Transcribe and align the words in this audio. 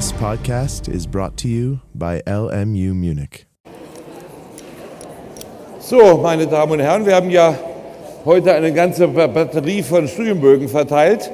This 0.00 0.12
podcast 0.12 0.88
is 0.88 1.06
brought 1.06 1.36
to 1.42 1.46
you 1.46 1.80
by 1.94 2.22
LMU 2.26 2.94
Munich. 2.94 3.44
So, 5.78 6.16
meine 6.16 6.46
Damen 6.46 6.72
und 6.72 6.80
Herren, 6.80 7.04
wir 7.04 7.14
haben 7.14 7.28
ja 7.28 7.54
heute 8.24 8.54
eine 8.54 8.72
ganze 8.72 9.08
Batterie 9.08 9.82
von 9.82 10.08
Studienbögen 10.08 10.70
verteilt. 10.70 11.30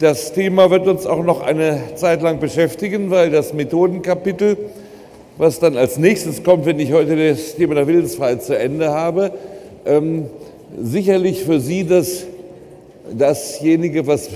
Das 0.00 0.34
Thema 0.34 0.70
wird 0.70 0.86
uns 0.86 1.06
auch 1.06 1.24
noch 1.24 1.40
eine 1.40 1.94
Zeit 1.94 2.20
lang 2.20 2.40
beschäftigen, 2.40 3.10
weil 3.10 3.30
das 3.30 3.54
Methodenkapitel, 3.54 4.58
was 5.38 5.58
dann 5.58 5.78
als 5.78 5.96
nächstes 5.96 6.44
kommt, 6.44 6.66
wenn 6.66 6.78
ich 6.78 6.92
heute 6.92 7.16
das 7.16 7.54
Thema 7.54 7.76
der 7.76 7.86
Willensfreiheit 7.86 8.42
zu 8.42 8.54
Ende 8.54 8.90
habe, 8.90 9.32
ähm, 9.86 10.26
sicherlich 10.78 11.42
für 11.42 11.58
Sie 11.58 11.86
das, 11.86 12.26
dasjenige, 13.10 14.06
was 14.06 14.28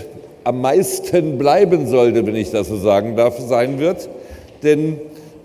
am 0.46 0.60
meisten 0.60 1.38
bleiben 1.38 1.88
sollte, 1.88 2.24
wenn 2.24 2.36
ich 2.36 2.52
das 2.52 2.68
so 2.68 2.76
sagen 2.76 3.16
darf, 3.16 3.36
sein 3.40 3.80
wird. 3.80 4.08
Denn 4.62 5.00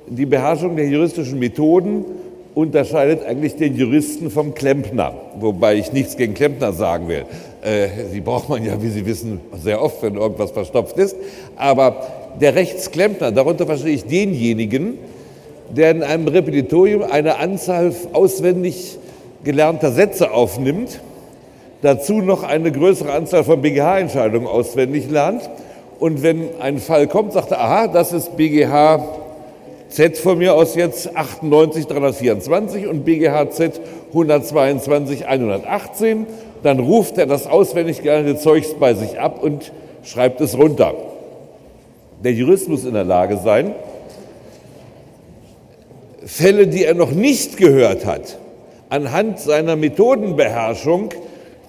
die 0.06 0.28
Beherrschung 0.28 0.76
der 0.76 0.88
juristischen 0.88 1.40
Methoden 1.40 2.06
unterscheidet 2.54 3.26
eigentlich 3.26 3.56
den 3.56 3.76
Juristen 3.76 4.30
vom 4.30 4.54
Klempner, 4.54 5.16
wobei 5.40 5.76
ich 5.76 5.92
nichts 5.92 6.18
gegen 6.18 6.36
Klempner 6.36 6.72
sagen 6.74 7.08
will. 7.08 7.26
Äh, 7.64 7.88
sie 8.12 8.22
braucht 8.22 8.48
man 8.48 8.64
ja, 8.64 8.80
wie 8.84 8.90
Sie 8.90 9.06
wissen, 9.08 9.40
sehr 9.64 9.82
oft, 9.82 10.04
wenn 10.04 10.16
irgendwas 10.16 10.52
verstopft 10.52 10.98
ist. 10.98 11.16
Aber 11.56 12.08
der 12.40 12.54
Rechtsklempner, 12.54 13.32
darunter 13.32 13.66
verstehe 13.66 13.96
ich 13.96 14.06
denjenigen, 14.06 15.00
der 15.76 15.92
in 15.92 16.04
einem 16.04 16.28
Repetitorium 16.28 17.02
eine 17.04 17.38
Anzahl 17.38 17.92
auswendig 18.14 19.00
gelernter 19.44 19.92
Sätze 19.92 20.32
aufnimmt, 20.32 21.00
dazu 21.82 22.22
noch 22.22 22.44
eine 22.44 22.72
größere 22.72 23.12
Anzahl 23.12 23.44
von 23.44 23.62
BGH-Entscheidungen 23.62 24.48
auswendig 24.48 25.10
lernt 25.10 25.50
und 26.00 26.24
wenn 26.24 26.50
ein 26.60 26.80
Fall 26.80 27.08
kommt, 27.08 27.34
sagt 27.34 27.52
er, 27.52 27.62
aha, 27.62 27.88
das 27.88 28.14
ist 28.14 28.36
BGH 28.38 29.04
Z 29.90 30.18
von 30.18 30.38
mir 30.38 30.56
aus 30.56 30.76
jetzt 30.76 31.16
98 31.16 31.86
324 31.86 32.88
und 32.88 33.04
BGH 33.04 33.52
Z 33.52 33.82
122 34.10 35.28
118, 35.28 36.26
dann 36.64 36.80
ruft 36.80 37.18
er 37.18 37.26
das 37.26 37.46
auswendig 37.48 38.02
gelernte 38.02 38.38
Zeugs 38.38 38.74
bei 38.80 38.94
sich 38.94 39.20
ab 39.20 39.44
und 39.44 39.72
schreibt 40.04 40.40
es 40.42 40.58
runter. 40.58 40.94
Der 42.24 42.34
Jurist 42.34 42.70
muss 42.70 42.86
in 42.86 42.94
der 42.94 43.04
Lage 43.04 43.38
sein, 43.38 43.74
Fälle, 46.26 46.68
die 46.68 46.86
er 46.86 46.94
noch 46.94 47.12
nicht 47.12 47.58
gehört 47.58 48.06
hat, 48.06 48.38
anhand 48.90 49.40
seiner 49.40 49.76
Methodenbeherrschung 49.76 51.10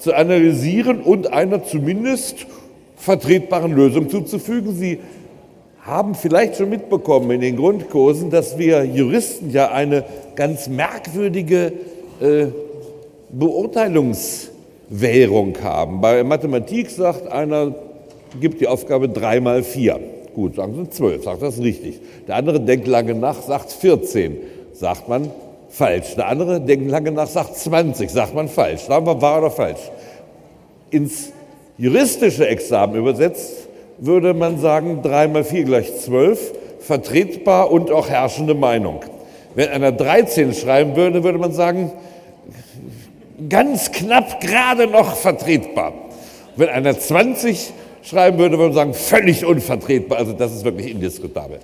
zu 0.02 0.14
analysieren 0.14 1.00
und 1.00 1.32
einer 1.32 1.64
zumindest 1.64 2.46
vertretbaren 2.96 3.72
Lösung 3.72 4.10
zuzufügen. 4.10 4.74
Sie 4.74 4.98
haben 5.82 6.16
vielleicht 6.16 6.56
schon 6.56 6.70
mitbekommen 6.70 7.30
in 7.30 7.40
den 7.40 7.54
Grundkursen, 7.56 8.30
dass 8.30 8.58
wir 8.58 8.84
Juristen 8.84 9.50
ja 9.50 9.70
eine 9.70 10.02
ganz 10.34 10.66
merkwürdige 10.68 11.72
äh, 12.20 12.46
Beurteilungswährung 13.30 15.56
haben. 15.62 16.00
Bei 16.00 16.24
Mathematik 16.24 16.90
sagt 16.90 17.30
einer, 17.30 17.72
gibt 18.40 18.60
die 18.60 18.66
Aufgabe 18.66 19.08
3 19.08 19.38
mal 19.40 19.62
4. 19.62 20.00
Gut, 20.34 20.56
sagen 20.56 20.74
Sie 20.74 20.90
12, 20.90 21.22
sagt 21.24 21.42
das 21.42 21.60
richtig. 21.60 22.00
Der 22.26 22.34
andere 22.36 22.58
denkt 22.58 22.88
lange 22.88 23.14
nach, 23.14 23.40
sagt 23.42 23.70
14, 23.70 24.38
sagt 24.72 25.08
man 25.08 25.30
falsch. 25.72 26.14
Der 26.14 26.28
andere 26.28 26.60
denkt 26.60 26.88
lange 26.90 27.10
nach, 27.10 27.26
sagt 27.26 27.56
20, 27.56 28.08
sagt 28.10 28.34
man 28.34 28.48
falsch. 28.48 28.82
Sagen 28.82 29.04
wir 29.06 29.20
wahr 29.20 29.38
oder 29.38 29.50
falsch. 29.50 29.80
Ins 30.90 31.32
juristische 31.76 32.46
Examen 32.46 32.94
übersetzt 32.94 33.62
würde 34.04 34.34
man 34.34 34.58
sagen, 34.58 35.00
3 35.02 35.28
mal 35.28 35.44
4 35.44 35.64
gleich 35.64 35.96
12, 35.96 36.52
vertretbar 36.80 37.70
und 37.70 37.92
auch 37.92 38.08
herrschende 38.08 38.54
Meinung. 38.54 39.00
Wenn 39.54 39.68
einer 39.68 39.92
13 39.92 40.54
schreiben 40.54 40.96
würde, 40.96 41.22
würde 41.22 41.38
man 41.38 41.52
sagen, 41.52 41.92
ganz 43.48 43.92
knapp 43.92 44.40
gerade 44.40 44.88
noch 44.88 45.14
vertretbar. 45.14 45.92
Wenn 46.56 46.68
einer 46.68 46.98
20 46.98 47.72
schreiben 48.02 48.38
würde, 48.38 48.58
würde 48.58 48.72
man 48.72 48.74
sagen, 48.74 48.94
völlig 48.94 49.44
unvertretbar. 49.44 50.18
Also 50.18 50.32
das 50.32 50.52
ist 50.52 50.64
wirklich 50.64 50.90
indiskutabel. 50.90 51.60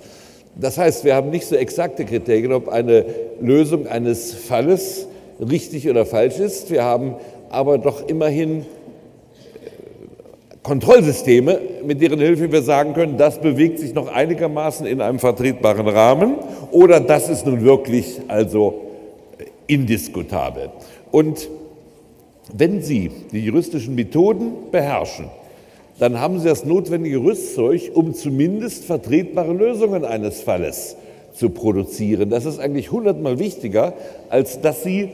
Das 0.59 0.77
heißt, 0.77 1.05
wir 1.05 1.15
haben 1.15 1.29
nicht 1.29 1.45
so 1.45 1.55
exakte 1.55 2.05
Kriterien, 2.05 2.51
ob 2.51 2.67
eine 2.67 3.05
Lösung 3.39 3.87
eines 3.87 4.33
Falles 4.33 5.07
richtig 5.39 5.89
oder 5.89 6.05
falsch 6.05 6.39
ist. 6.39 6.69
Wir 6.69 6.83
haben 6.83 7.15
aber 7.49 7.77
doch 7.77 8.07
immerhin 8.07 8.65
Kontrollsysteme, 10.61 11.59
mit 11.85 12.01
deren 12.01 12.19
Hilfe 12.19 12.51
wir 12.51 12.61
sagen 12.61 12.93
können, 12.93 13.17
das 13.17 13.39
bewegt 13.39 13.79
sich 13.79 13.93
noch 13.93 14.07
einigermaßen 14.07 14.85
in 14.85 14.99
einem 14.99 15.17
vertretbaren 15.17 15.87
Rahmen 15.87 16.35
oder 16.71 16.99
das 16.99 17.29
ist 17.29 17.45
nun 17.45 17.63
wirklich 17.63 18.19
also 18.27 18.81
indiskutabel. 19.67 20.69
Und 21.11 21.49
wenn 22.53 22.81
Sie 22.81 23.09
die 23.31 23.45
juristischen 23.45 23.95
Methoden 23.95 24.51
beherrschen, 24.71 25.25
dann 25.99 26.19
haben 26.19 26.39
Sie 26.39 26.47
das 26.47 26.65
notwendige 26.65 27.17
Rüstzeug, 27.17 27.91
um 27.93 28.13
zumindest 28.13 28.85
vertretbare 28.85 29.53
Lösungen 29.53 30.05
eines 30.05 30.41
Falles 30.41 30.95
zu 31.33 31.49
produzieren. 31.49 32.29
Das 32.29 32.45
ist 32.45 32.59
eigentlich 32.59 32.91
hundertmal 32.91 33.37
wichtiger, 33.37 33.93
als 34.29 34.61
dass 34.61 34.83
Sie 34.83 35.09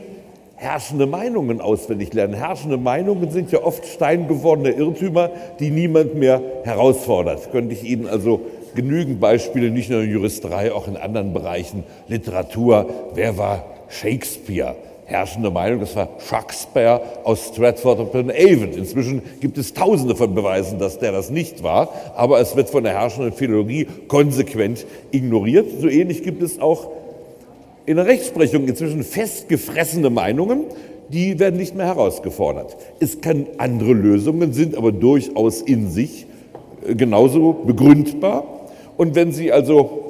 herrschende 0.54 1.06
Meinungen 1.06 1.60
auswendig 1.60 2.14
lernen. 2.14 2.34
Herrschende 2.34 2.78
Meinungen 2.78 3.30
sind 3.30 3.52
ja 3.52 3.62
oft 3.62 3.84
steingewordene 3.86 4.70
Irrtümer, 4.70 5.30
die 5.60 5.70
niemand 5.70 6.14
mehr 6.14 6.40
herausfordert. 6.64 7.52
Könnte 7.52 7.74
ich 7.74 7.84
Ihnen 7.84 8.06
also 8.06 8.40
genügend 8.74 9.20
Beispiele, 9.20 9.70
nicht 9.70 9.90
nur 9.90 10.02
in 10.02 10.10
Juristerei, 10.10 10.72
auch 10.72 10.88
in 10.88 10.96
anderen 10.96 11.32
Bereichen, 11.32 11.84
Literatur. 12.08 12.86
Wer 13.14 13.36
war 13.36 13.64
Shakespeare? 13.88 14.76
Herrschende 15.08 15.52
Meinung, 15.52 15.78
das 15.78 15.94
war 15.94 16.08
Shakespeare 16.18 17.00
aus 17.22 17.46
Stratford 17.52 18.00
upon 18.00 18.30
Avon. 18.30 18.72
Inzwischen 18.72 19.22
gibt 19.40 19.56
es 19.56 19.72
tausende 19.72 20.16
von 20.16 20.34
Beweisen, 20.34 20.80
dass 20.80 20.98
der 20.98 21.12
das 21.12 21.30
nicht 21.30 21.62
war, 21.62 21.90
aber 22.16 22.40
es 22.40 22.56
wird 22.56 22.70
von 22.70 22.82
der 22.82 22.92
herrschenden 22.92 23.32
Philologie 23.32 23.86
konsequent 24.08 24.84
ignoriert. 25.12 25.66
So 25.80 25.88
ähnlich 25.88 26.24
gibt 26.24 26.42
es 26.42 26.60
auch 26.60 26.90
in 27.86 27.96
der 27.96 28.06
Rechtsprechung 28.06 28.66
inzwischen 28.66 29.04
festgefressene 29.04 30.10
Meinungen, 30.10 30.64
die 31.08 31.38
werden 31.38 31.56
nicht 31.56 31.76
mehr 31.76 31.86
herausgefordert. 31.86 32.76
Es 32.98 33.20
kann 33.20 33.46
andere 33.58 33.92
Lösungen, 33.92 34.52
sind 34.52 34.76
aber 34.76 34.90
durchaus 34.90 35.62
in 35.62 35.88
sich 35.88 36.26
äh, 36.84 36.96
genauso 36.96 37.52
begründbar. 37.52 38.44
Und 38.96 39.14
wenn 39.14 39.30
Sie 39.30 39.52
also 39.52 40.05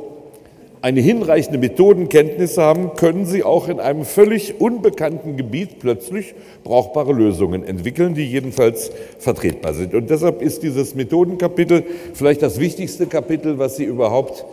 eine 0.87 1.01
hinreichende 1.01 1.59
Methodenkenntnis 1.59 2.59
haben, 2.59 2.95
können 2.95 3.27
Sie 3.27 3.43
auch 3.43 3.67
in 3.67 3.81
einem 3.81 4.05
völlig 4.05 4.61
unbekannten 4.61 5.37
Gebiet 5.37 5.81
plötzlich 5.81 6.37
brauchbare 6.63 7.13
Lösungen 7.13 7.65
entwickeln, 7.65 8.15
die 8.15 8.25
jedenfalls 8.25 8.93
vertretbar 9.19 9.75
sind. 9.75 9.95
Und 9.95 10.11
deshalb 10.11 10.43
ist 10.43 10.63
dieses 10.63 10.95
Methodenkapitel 10.95 11.83
vielleicht 12.15 12.41
das 12.41 12.61
wichtigste 12.61 13.09
Kapitel, 13.09 13.59
was 13.59 13.75
Sie 13.75 13.83
überhaupt 13.83 14.45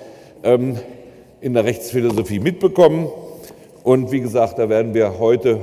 ähm, 0.44 0.78
in 1.40 1.54
der 1.54 1.66
Rechtsphilosophie 1.66 2.40
mitbekommen. 2.40 3.10
Und 3.84 4.12
wie 4.12 4.22
gesagt, 4.22 4.58
da 4.58 4.70
werden 4.70 4.96
wir 4.96 5.20
heute, 5.20 5.60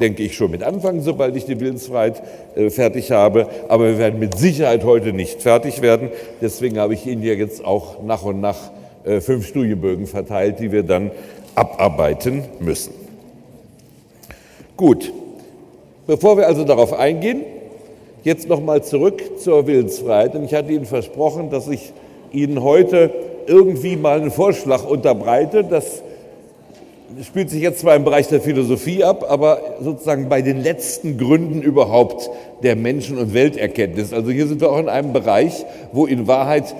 denke 0.00 0.22
ich, 0.22 0.36
schon 0.36 0.52
mit 0.52 0.62
anfangen, 0.62 1.00
sobald 1.00 1.34
ich 1.34 1.44
die 1.44 1.58
Willensfreiheit 1.58 2.22
äh, 2.54 2.70
fertig 2.70 3.10
habe. 3.10 3.48
Aber 3.66 3.88
wir 3.88 3.98
werden 3.98 4.20
mit 4.20 4.38
Sicherheit 4.38 4.84
heute 4.84 5.12
nicht 5.12 5.42
fertig 5.42 5.82
werden. 5.82 6.10
Deswegen 6.40 6.78
habe 6.78 6.94
ich 6.94 7.04
Ihnen 7.04 7.24
ja 7.24 7.32
jetzt 7.32 7.64
auch 7.64 8.00
nach 8.04 8.22
und 8.22 8.40
nach 8.40 8.70
äh, 9.04 9.20
fünf 9.20 9.46
Studienbögen 9.46 10.06
verteilt, 10.06 10.60
die 10.60 10.72
wir 10.72 10.82
dann 10.82 11.10
abarbeiten 11.54 12.42
müssen. 12.60 12.92
Gut, 14.76 15.12
bevor 16.06 16.36
wir 16.36 16.46
also 16.46 16.64
darauf 16.64 16.92
eingehen, 16.92 17.42
jetzt 18.24 18.48
nochmal 18.48 18.82
zurück 18.82 19.38
zur 19.38 19.66
Willensfreiheit. 19.66 20.34
Und 20.34 20.44
ich 20.44 20.54
hatte 20.54 20.72
Ihnen 20.72 20.86
versprochen, 20.86 21.50
dass 21.50 21.68
ich 21.68 21.92
Ihnen 22.32 22.62
heute 22.62 23.10
irgendwie 23.46 23.96
mal 23.96 24.20
einen 24.20 24.30
Vorschlag 24.30 24.84
unterbreite. 24.84 25.62
Das 25.62 26.02
spielt 27.22 27.50
sich 27.50 27.62
jetzt 27.62 27.80
zwar 27.80 27.94
im 27.94 28.04
Bereich 28.04 28.28
der 28.28 28.40
Philosophie 28.40 29.04
ab, 29.04 29.26
aber 29.28 29.60
sozusagen 29.80 30.28
bei 30.28 30.42
den 30.42 30.62
letzten 30.62 31.18
Gründen 31.18 31.62
überhaupt 31.62 32.30
der 32.62 32.74
Menschen- 32.74 33.18
und 33.18 33.34
Welterkenntnis. 33.34 34.12
Also 34.12 34.30
hier 34.30 34.46
sind 34.46 34.60
wir 34.60 34.72
auch 34.72 34.78
in 34.78 34.88
einem 34.88 35.12
Bereich, 35.12 35.64
wo 35.92 36.06
in 36.06 36.26
Wahrheit 36.26 36.74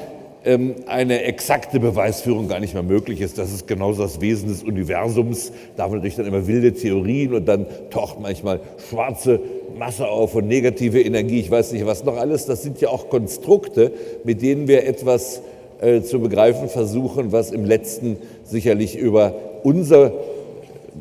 eine 0.45 1.23
exakte 1.23 1.81
Beweisführung 1.81 2.49
gar 2.49 2.61
nicht 2.61 2.75
mehr 2.75 2.83
möglich 2.83 3.23
ist. 3.23 3.39
Das 3.39 3.51
ist 3.51 3.67
genauso 3.67 4.03
das 4.03 4.21
Wesen 4.21 4.49
des 4.49 4.63
Universums. 4.63 5.53
Da 5.77 5.85
haben 5.85 5.93
wir 5.93 5.97
natürlich 5.97 6.17
dann 6.17 6.27
immer 6.27 6.47
wilde 6.47 6.75
Theorien 6.75 7.33
und 7.33 7.47
dann 7.47 7.67
taucht 7.91 8.21
manchmal 8.21 8.61
schwarze 8.91 9.41
Masse 9.79 10.07
auf 10.07 10.35
und 10.35 10.47
negative 10.47 11.01
Energie, 11.01 11.41
ich 11.41 11.51
weiß 11.51 11.73
nicht 11.73 11.87
was 11.87 12.05
noch 12.05 12.17
alles. 12.17 12.47
Das 12.47 12.63
sind 12.63 12.81
ja 12.81 12.91
auch 12.91 13.09
Konstrukte, 13.09 13.93
mit 14.23 14.43
denen 14.43 14.69
wir 14.69 14.87
etwas 14.87 15.43
äh, 15.81 16.03
zu 16.03 16.21
begreifen 16.21 16.69
versuchen, 16.69 17.33
was 17.33 17.51
im 17.51 17.65
letzten 17.65 18.19
sicherlich 18.45 18.97
über 18.97 19.35
unser 19.63 20.13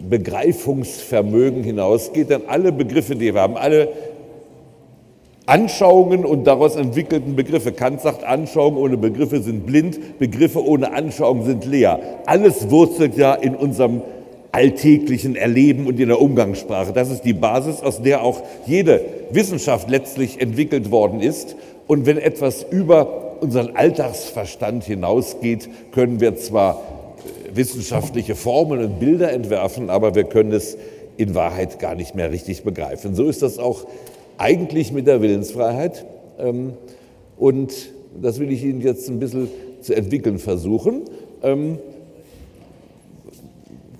Begreifungsvermögen 0.10 1.64
hinausgeht. 1.64 2.30
Denn 2.30 2.44
alle 2.48 2.72
Begriffe, 2.72 3.16
die 3.16 3.34
wir 3.34 3.42
haben, 3.42 3.58
alle 3.58 3.90
Anschauungen 5.46 6.24
und 6.24 6.46
daraus 6.46 6.76
entwickelten 6.76 7.36
Begriffe. 7.36 7.74
Kant 7.74 8.02
sagt, 8.02 8.24
Anschauungen 8.24 8.80
ohne 8.80 8.98
Begriffe 8.98 9.42
sind 9.42 9.66
blind, 9.66 10.18
Begriffe 10.18 10.66
ohne 10.66 10.94
Anschauungen 10.94 11.46
sind 11.46 11.66
leer. 11.66 12.00
Alles 12.26 12.70
wurzelt 12.70 13.18
ja 13.18 13.34
in 13.34 13.56
unserem 13.56 14.02
alltäglichen 14.54 15.36
Erleben 15.36 15.88
und 15.88 16.00
in 16.00 16.08
der 16.08 16.22
Umgangssprache. 16.22 16.94
Das 16.94 17.10
ist 17.10 17.24
die 17.24 17.34
Basis, 17.34 17.82
aus 17.82 18.02
der 18.02 18.24
auch 18.24 18.42
jede 18.66 19.02
Wissenschaft 19.32 19.90
letztlich 19.90 20.40
entwickelt 20.40 20.92
worden 20.92 21.20
ist. 21.20 21.56
Und 21.88 22.06
wenn 22.06 22.18
etwas 22.18 22.66
über 22.70 23.42
unseren 23.42 23.76
Alltagsverstand 23.76 24.86
hinausgeht, 24.86 25.68
können 25.92 26.22
wir 26.22 26.38
zwar 26.38 26.82
äh, 27.52 27.56
wissenschaftliche 27.56 28.36
Formeln 28.36 28.86
und 28.86 29.00
Bilder 29.00 29.34
entwerfen, 29.34 29.90
aber 29.90 30.16
wir 30.16 30.24
können 30.24 30.54
es 30.54 30.78
in 31.18 31.36
Wahrheit 31.36 31.80
gar 31.80 31.96
nicht 31.96 32.16
mehr 32.16 32.32
richtig 32.32 32.64
begreifen. 32.64 33.16
So 33.16 33.26
ist 33.26 33.42
das 33.42 33.60
auch 33.60 33.86
eigentlich 34.38 34.92
mit 34.92 35.08
der 35.08 35.22
Willensfreiheit. 35.22 36.06
Ähm, 36.40 36.74
und 37.38 37.74
das 38.22 38.40
will 38.40 38.52
ich 38.52 38.64
Ihnen 38.64 38.82
jetzt 38.82 39.10
ein 39.10 39.20
bisschen 39.20 39.50
zu 39.82 39.96
entwickeln 39.96 40.40
versuchen. 40.40 41.02
Ähm, 41.42 41.78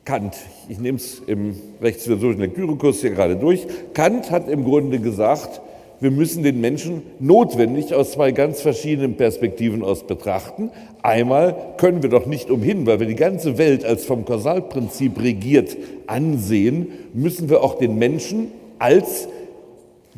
Kant, 0.06 0.36
ich 0.68 0.80
nehme 0.80 0.98
es 0.98 1.22
im 1.28 1.56
rechtsphilosophischen 1.82 2.42
Lektürekurs 2.42 3.00
hier 3.02 3.12
gerade 3.12 3.38
durch, 3.38 3.66
Kant 3.94 4.32
hat 4.32 4.50
im 4.50 4.66
Grunde 4.66 5.00
gesagt, 5.00 5.62
wir 6.02 6.12
müssen 6.12 6.44
den 6.44 6.60
Menschen 6.60 7.04
notwendig 7.22 7.94
aus 7.94 8.12
zwei 8.12 8.34
ganz 8.34 8.60
verschiedenen 8.60 9.16
Perspektiven 9.16 9.84
aus 9.84 10.06
betrachten. 10.06 10.70
Einmal 11.02 11.56
können 11.78 12.04
wir 12.04 12.10
doch 12.10 12.26
nicht 12.26 12.52
umhin, 12.52 12.86
weil 12.86 13.00
wir 13.00 13.08
die 13.08 13.16
ganze 13.16 13.58
Welt 13.58 13.86
als 13.86 14.04
vom 14.04 14.26
Kausalprinzip 14.26 15.22
regiert 15.22 15.78
ansehen, 16.08 16.90
müssen 17.14 17.50
wir 17.50 17.64
auch 17.64 17.78
den 17.78 17.98
Menschen 17.98 18.52
als 18.80 19.30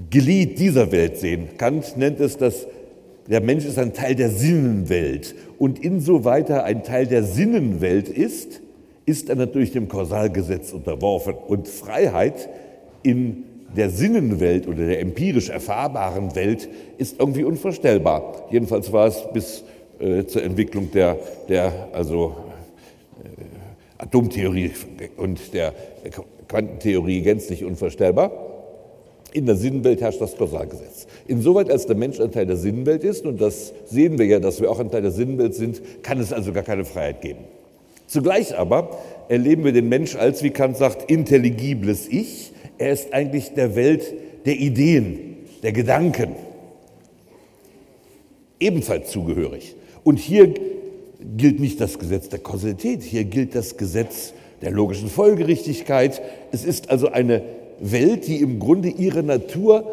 Glied 0.09 0.59
dieser 0.59 0.91
Welt 0.91 1.17
sehen. 1.17 1.49
Kant 1.57 1.97
nennt 1.97 2.19
es 2.19 2.37
das 2.37 2.67
der 3.27 3.41
Mensch 3.41 3.65
ist 3.65 3.79
ein 3.79 3.93
Teil 3.93 4.15
der 4.15 4.29
Sinnenwelt. 4.29 5.35
Und 5.57 5.83
insoweit 5.83 6.49
er 6.49 6.63
ein 6.63 6.83
Teil 6.83 7.07
der 7.07 7.23
Sinnenwelt 7.23 8.07
ist, 8.07 8.61
ist 9.05 9.29
er 9.29 9.35
natürlich 9.35 9.71
dem 9.71 9.87
Kausalgesetz 9.87 10.73
unterworfen. 10.73 11.33
Und 11.33 11.67
Freiheit 11.67 12.49
in 13.01 13.43
der 13.75 13.89
Sinnenwelt 13.89 14.67
oder 14.67 14.85
der 14.85 14.99
empirisch 14.99 15.49
erfahrbaren 15.49 16.35
Welt 16.35 16.69
ist 16.97 17.19
irgendwie 17.19 17.43
unvorstellbar. 17.43 18.47
Jedenfalls 18.51 18.91
war 18.91 19.07
es 19.07 19.23
bis 19.33 19.63
äh, 19.99 20.25
zur 20.25 20.43
Entwicklung 20.43 20.91
der, 20.91 21.17
der 21.49 21.89
also, 21.93 22.35
äh, 23.23 24.03
Atomtheorie 24.03 24.71
und 25.17 25.53
der 25.53 25.73
Quantentheorie 26.47 27.21
gänzlich 27.21 27.65
unvorstellbar. 27.65 28.44
In 29.35 29.45
der 29.45 29.57
Sinnenwelt 29.57 29.99
herrscht 29.99 30.21
das 30.21 30.37
Kausalgesetz. 30.37 31.07
Insoweit 31.27 31.69
als 31.69 31.85
der 31.85 31.97
Mensch 31.97 32.21
ein 32.21 32.31
Teil 32.31 32.45
der 32.45 32.55
Sinnenwelt 32.55 33.03
ist, 33.03 33.25
und 33.25 33.41
das 33.41 33.73
sehen 33.83 34.17
wir 34.17 34.25
ja, 34.25 34.39
dass 34.39 34.61
wir 34.61 34.71
auch 34.71 34.79
ein 34.79 34.89
Teil 34.89 35.01
der 35.01 35.11
Sinnenwelt 35.11 35.53
sind, 35.53 35.81
kann 36.03 36.21
es 36.21 36.31
also 36.31 36.53
gar 36.53 36.63
keine 36.63 36.85
Freiheit 36.85 37.19
geben. 37.19 37.41
Zugleich 38.07 38.57
aber 38.57 38.97
erleben 39.27 39.65
wir 39.65 39.73
den 39.73 39.89
Mensch 39.89 40.15
als, 40.15 40.41
wie 40.41 40.51
Kant 40.51 40.77
sagt, 40.77 41.11
intelligibles 41.11 42.07
Ich. 42.07 42.53
Er 42.77 42.93
ist 42.93 43.13
eigentlich 43.13 43.51
der 43.51 43.75
Welt 43.75 44.13
der 44.45 44.55
Ideen, 44.55 45.35
der 45.63 45.73
Gedanken 45.73 46.37
ebenfalls 48.61 49.11
zugehörig. 49.11 49.75
Und 50.05 50.17
hier 50.17 50.53
gilt 51.35 51.59
nicht 51.59 51.81
das 51.81 51.99
Gesetz 51.99 52.29
der 52.29 52.39
Kausalität, 52.39 53.03
hier 53.03 53.25
gilt 53.25 53.53
das 53.53 53.75
Gesetz 53.75 54.31
der 54.61 54.71
logischen 54.71 55.09
Folgerichtigkeit. 55.09 56.21
Es 56.53 56.63
ist 56.63 56.89
also 56.89 57.09
eine 57.09 57.43
Welt, 57.79 58.27
die 58.27 58.41
im 58.41 58.59
Grunde 58.59 58.89
ihre 58.89 59.23
Natur 59.23 59.85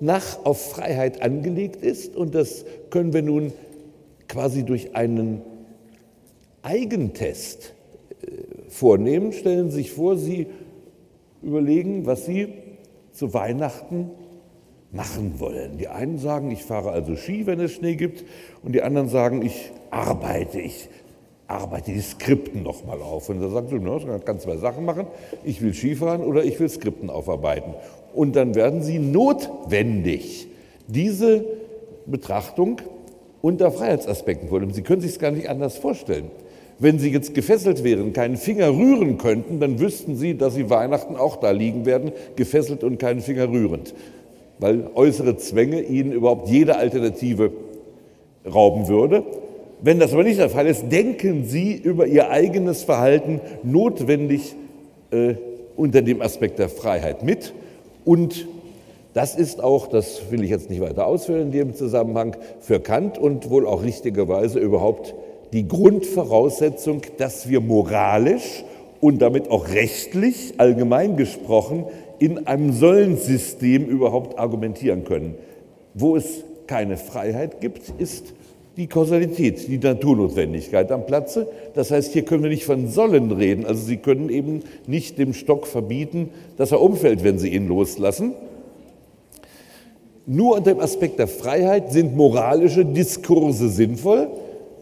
nach 0.00 0.44
auf 0.44 0.70
Freiheit 0.70 1.22
angelegt 1.22 1.84
ist. 1.84 2.16
Und 2.16 2.34
das 2.34 2.64
können 2.90 3.12
wir 3.12 3.22
nun 3.22 3.52
quasi 4.28 4.64
durch 4.64 4.94
einen 4.96 5.42
Eigentest 6.62 7.74
äh, 8.22 8.68
vornehmen. 8.68 9.32
Stellen 9.32 9.70
Sie 9.70 9.76
sich 9.76 9.92
vor, 9.92 10.16
Sie 10.16 10.46
überlegen, 11.42 12.06
was 12.06 12.26
Sie 12.26 12.48
zu 13.12 13.34
Weihnachten 13.34 14.10
machen 14.90 15.38
wollen. 15.38 15.78
Die 15.78 15.88
einen 15.88 16.18
sagen, 16.18 16.50
ich 16.50 16.64
fahre 16.64 16.90
also 16.90 17.16
Ski, 17.16 17.46
wenn 17.46 17.60
es 17.60 17.72
Schnee 17.72 17.96
gibt, 17.96 18.24
und 18.62 18.72
die 18.72 18.82
anderen 18.82 19.08
sagen, 19.08 19.42
ich 19.42 19.72
arbeite, 19.90 20.60
ich 20.60 20.88
arbeite 21.52 21.92
die 21.92 22.00
Skripten 22.00 22.62
nochmal 22.62 23.00
auf. 23.00 23.28
Und 23.28 23.40
da 23.40 23.48
sagen 23.48 23.68
sie, 23.68 23.78
no, 23.78 23.98
ich 23.98 24.24
kann 24.24 24.40
zwei 24.40 24.56
Sachen 24.56 24.84
machen, 24.84 25.06
ich 25.44 25.62
will 25.62 25.74
Skifahren 25.74 26.22
oder 26.22 26.44
ich 26.44 26.58
will 26.58 26.68
Skripten 26.68 27.10
aufarbeiten. 27.10 27.74
Und 28.14 28.36
dann 28.36 28.54
werden 28.54 28.82
sie 28.82 28.98
notwendig 28.98 30.48
diese 30.86 31.44
Betrachtung 32.06 32.80
unter 33.40 33.70
Freiheitsaspekten 33.70 34.48
vornehmen. 34.48 34.72
Sie 34.72 34.82
können 34.82 35.00
sich 35.00 35.12
es 35.12 35.18
gar 35.18 35.30
nicht 35.30 35.48
anders 35.48 35.76
vorstellen. 35.76 36.30
Wenn 36.78 36.98
Sie 36.98 37.10
jetzt 37.10 37.34
gefesselt 37.34 37.84
wären, 37.84 38.12
keinen 38.12 38.36
Finger 38.36 38.70
rühren 38.70 39.18
könnten, 39.18 39.60
dann 39.60 39.78
wüssten 39.78 40.16
Sie, 40.16 40.36
dass 40.36 40.54
Sie 40.54 40.68
Weihnachten 40.68 41.16
auch 41.16 41.36
da 41.36 41.50
liegen 41.50 41.86
werden, 41.86 42.10
gefesselt 42.34 42.82
und 42.82 42.98
keinen 42.98 43.20
Finger 43.20 43.48
rührend, 43.48 43.94
weil 44.58 44.90
äußere 44.94 45.36
Zwänge 45.36 45.82
Ihnen 45.82 46.10
überhaupt 46.10 46.48
jede 46.48 46.76
Alternative 46.76 47.52
rauben 48.52 48.88
würde. 48.88 49.22
Wenn 49.82 49.98
das 49.98 50.12
aber 50.12 50.22
nicht 50.22 50.38
der 50.38 50.48
Fall 50.48 50.68
ist, 50.68 50.90
denken 50.90 51.44
Sie 51.44 51.74
über 51.74 52.06
Ihr 52.06 52.30
eigenes 52.30 52.84
Verhalten 52.84 53.40
notwendig 53.64 54.54
äh, 55.10 55.34
unter 55.76 56.02
dem 56.02 56.22
Aspekt 56.22 56.60
der 56.60 56.68
Freiheit 56.68 57.24
mit. 57.24 57.52
Und 58.04 58.46
das 59.12 59.34
ist 59.34 59.60
auch, 59.60 59.88
das 59.88 60.30
will 60.30 60.44
ich 60.44 60.50
jetzt 60.50 60.70
nicht 60.70 60.80
weiter 60.80 61.06
ausführen 61.06 61.42
in 61.42 61.50
dem 61.50 61.74
Zusammenhang, 61.74 62.36
für 62.60 62.78
Kant 62.78 63.18
und 63.18 63.50
wohl 63.50 63.66
auch 63.66 63.82
richtigerweise 63.82 64.60
überhaupt 64.60 65.14
die 65.52 65.66
Grundvoraussetzung, 65.66 67.02
dass 67.18 67.48
wir 67.48 67.60
moralisch 67.60 68.64
und 69.00 69.20
damit 69.20 69.50
auch 69.50 69.68
rechtlich, 69.68 70.54
allgemein 70.58 71.16
gesprochen, 71.16 71.86
in 72.20 72.46
einem 72.46 72.72
Sollensystem 72.72 73.84
überhaupt 73.86 74.38
argumentieren 74.38 75.04
können. 75.04 75.34
Wo 75.92 76.14
es 76.14 76.44
keine 76.68 76.96
Freiheit 76.96 77.60
gibt, 77.60 77.92
ist 77.98 78.32
die 78.76 78.86
Kausalität, 78.86 79.68
die 79.68 79.78
Naturnotwendigkeit 79.78 80.90
am 80.92 81.04
Platze. 81.04 81.46
Das 81.74 81.90
heißt, 81.90 82.12
hier 82.12 82.22
können 82.22 82.42
wir 82.42 82.50
nicht 82.50 82.64
von 82.64 82.88
sollen 82.88 83.30
reden. 83.30 83.66
Also 83.66 83.82
Sie 83.82 83.98
können 83.98 84.30
eben 84.30 84.60
nicht 84.86 85.18
dem 85.18 85.34
Stock 85.34 85.66
verbieten, 85.66 86.30
dass 86.56 86.72
er 86.72 86.80
umfällt, 86.80 87.22
wenn 87.22 87.38
Sie 87.38 87.50
ihn 87.50 87.68
loslassen. 87.68 88.34
Nur 90.24 90.56
unter 90.56 90.72
dem 90.72 90.80
Aspekt 90.80 91.18
der 91.18 91.28
Freiheit 91.28 91.92
sind 91.92 92.16
moralische 92.16 92.84
Diskurse 92.84 93.68
sinnvoll. 93.68 94.28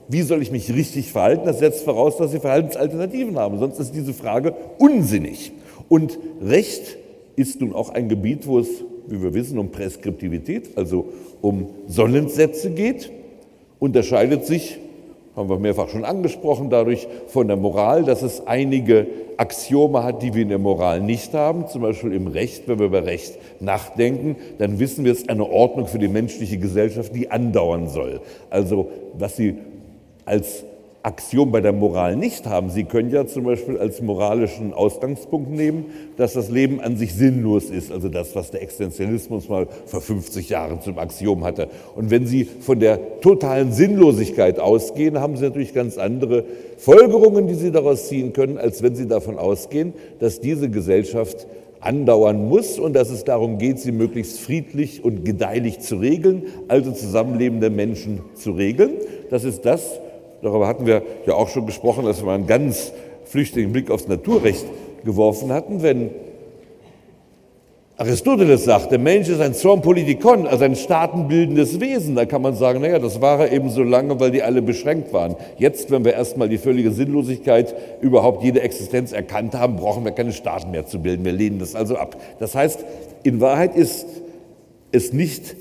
Wie 0.08 0.22
soll 0.22 0.42
ich 0.42 0.52
mich 0.52 0.72
richtig 0.72 1.10
verhalten? 1.10 1.46
Das 1.46 1.60
setzt 1.60 1.84
voraus, 1.84 2.16
dass 2.16 2.32
Sie 2.32 2.40
Verhaltensalternativen 2.40 3.38
haben. 3.38 3.58
Sonst 3.58 3.80
ist 3.80 3.94
diese 3.94 4.12
Frage 4.12 4.54
unsinnig. 4.78 5.52
Und 5.88 6.18
Recht 6.42 6.98
ist 7.36 7.60
nun 7.60 7.74
auch 7.74 7.90
ein 7.90 8.08
Gebiet, 8.08 8.46
wo 8.46 8.58
es, 8.58 8.68
wie 9.08 9.22
wir 9.22 9.34
wissen, 9.34 9.58
um 9.58 9.70
Preskriptivität, 9.70 10.76
also 10.76 11.08
um 11.40 11.70
Sonnensätze 11.88 12.70
geht. 12.70 13.10
Unterscheidet 13.80 14.46
sich, 14.46 14.78
haben 15.34 15.48
wir 15.48 15.58
mehrfach 15.58 15.88
schon 15.88 16.04
angesprochen, 16.04 16.70
dadurch 16.70 17.08
von 17.26 17.48
der 17.48 17.56
Moral, 17.56 18.04
dass 18.04 18.22
es 18.22 18.46
einige 18.46 19.06
Axiome 19.38 20.04
hat, 20.04 20.22
die 20.22 20.34
wir 20.34 20.42
in 20.42 20.50
der 20.50 20.58
Moral 20.58 21.00
nicht 21.00 21.32
haben. 21.32 21.66
Zum 21.66 21.82
Beispiel 21.82 22.12
im 22.12 22.26
Recht, 22.26 22.68
wenn 22.68 22.78
wir 22.78 22.86
über 22.86 23.06
Recht 23.06 23.38
nachdenken, 23.58 24.36
dann 24.58 24.78
wissen 24.78 25.04
wir, 25.04 25.12
es 25.12 25.20
ist 25.20 25.30
eine 25.30 25.48
Ordnung 25.48 25.86
für 25.86 25.98
die 25.98 26.08
menschliche 26.08 26.58
Gesellschaft, 26.58 27.14
die 27.16 27.30
andauern 27.30 27.88
soll. 27.88 28.20
Also 28.50 28.90
was 29.14 29.36
sie 29.36 29.56
als 30.26 30.64
Axiom 31.02 31.50
bei 31.50 31.62
der 31.62 31.72
Moral 31.72 32.14
nicht 32.16 32.46
haben. 32.46 32.68
Sie 32.68 32.84
können 32.84 33.10
ja 33.10 33.26
zum 33.26 33.44
Beispiel 33.44 33.78
als 33.78 34.02
moralischen 34.02 34.74
Ausgangspunkt 34.74 35.50
nehmen, 35.50 35.86
dass 36.18 36.34
das 36.34 36.50
Leben 36.50 36.80
an 36.80 36.96
sich 36.96 37.14
sinnlos 37.14 37.70
ist, 37.70 37.90
also 37.90 38.10
das, 38.10 38.34
was 38.34 38.50
der 38.50 38.62
Existenzialismus 38.62 39.48
mal 39.48 39.66
vor 39.86 40.02
50 40.02 40.50
Jahren 40.50 40.82
zum 40.82 40.98
Axiom 40.98 41.44
hatte. 41.44 41.68
Und 41.96 42.10
wenn 42.10 42.26
Sie 42.26 42.44
von 42.44 42.80
der 42.80 43.20
totalen 43.20 43.72
Sinnlosigkeit 43.72 44.60
ausgehen, 44.60 45.20
haben 45.20 45.36
Sie 45.36 45.44
natürlich 45.44 45.72
ganz 45.72 45.96
andere 45.96 46.44
Folgerungen, 46.76 47.46
die 47.46 47.54
Sie 47.54 47.72
daraus 47.72 48.08
ziehen 48.08 48.34
können, 48.34 48.58
als 48.58 48.82
wenn 48.82 48.94
Sie 48.94 49.08
davon 49.08 49.38
ausgehen, 49.38 49.94
dass 50.18 50.40
diese 50.40 50.68
Gesellschaft 50.68 51.46
andauern 51.80 52.46
muss 52.48 52.78
und 52.78 52.92
dass 52.92 53.08
es 53.10 53.24
darum 53.24 53.56
geht, 53.56 53.78
sie 53.78 53.92
möglichst 53.92 54.38
friedlich 54.40 55.02
und 55.02 55.24
gedeihlich 55.24 55.80
zu 55.80 55.96
regeln, 55.96 56.42
also 56.68 56.92
zusammenlebende 56.92 57.70
Menschen 57.70 58.20
zu 58.34 58.52
regeln. 58.52 58.92
Das 59.30 59.44
ist 59.44 59.64
das, 59.64 59.98
Darüber 60.42 60.66
hatten 60.66 60.86
wir 60.86 61.02
ja 61.26 61.34
auch 61.34 61.48
schon 61.48 61.66
gesprochen, 61.66 62.04
dass 62.04 62.24
wir 62.24 62.32
einen 62.32 62.46
ganz 62.46 62.92
flüchtigen 63.24 63.72
Blick 63.72 63.90
aufs 63.90 64.08
Naturrecht 64.08 64.66
geworfen 65.04 65.52
hatten. 65.52 65.82
Wenn 65.82 66.10
Aristoteles 68.00 68.64
sagt, 68.64 68.92
der 68.92 68.98
Mensch 68.98 69.28
ist 69.28 69.42
ein 69.42 69.52
Zornpolitikon, 69.52 70.46
also 70.46 70.64
ein 70.64 70.74
staatenbildendes 70.74 71.80
Wesen, 71.80 72.14
da 72.14 72.24
kann 72.24 72.40
man 72.40 72.54
sagen, 72.54 72.80
naja, 72.80 72.98
das 72.98 73.20
war 73.20 73.40
er 73.40 73.52
eben 73.52 73.68
so 73.68 73.82
lange, 73.82 74.18
weil 74.18 74.30
die 74.30 74.42
alle 74.42 74.62
beschränkt 74.62 75.12
waren. 75.12 75.36
Jetzt, 75.58 75.90
wenn 75.90 76.02
wir 76.02 76.14
erstmal 76.14 76.48
die 76.48 76.56
völlige 76.56 76.92
Sinnlosigkeit 76.92 77.74
überhaupt 78.00 78.42
jede 78.42 78.62
Existenz 78.62 79.12
erkannt 79.12 79.54
haben, 79.54 79.76
brauchen 79.76 80.02
wir 80.02 80.12
keine 80.12 80.32
Staaten 80.32 80.70
mehr 80.70 80.86
zu 80.86 81.00
bilden. 81.00 81.26
Wir 81.26 81.32
lehnen 81.32 81.58
das 81.58 81.74
also 81.74 81.96
ab. 81.96 82.16
Das 82.38 82.54
heißt, 82.54 82.86
in 83.22 83.42
Wahrheit 83.42 83.76
ist 83.76 84.06
es 84.92 85.12
nicht 85.12 85.56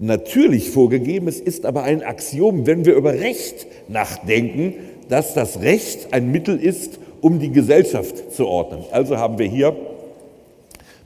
natürlich 0.00 0.70
vorgegeben, 0.70 1.28
es 1.28 1.40
ist 1.40 1.66
aber 1.66 1.84
ein 1.84 2.02
Axiom, 2.02 2.66
wenn 2.66 2.84
wir 2.84 2.94
über 2.94 3.12
Recht 3.12 3.66
nachdenken, 3.88 4.74
dass 5.08 5.34
das 5.34 5.60
Recht 5.60 6.12
ein 6.12 6.32
Mittel 6.32 6.58
ist, 6.58 6.98
um 7.20 7.38
die 7.38 7.50
Gesellschaft 7.50 8.32
zu 8.32 8.46
ordnen. 8.46 8.84
Also 8.92 9.18
haben 9.18 9.38
wir 9.38 9.46
hier 9.46 9.76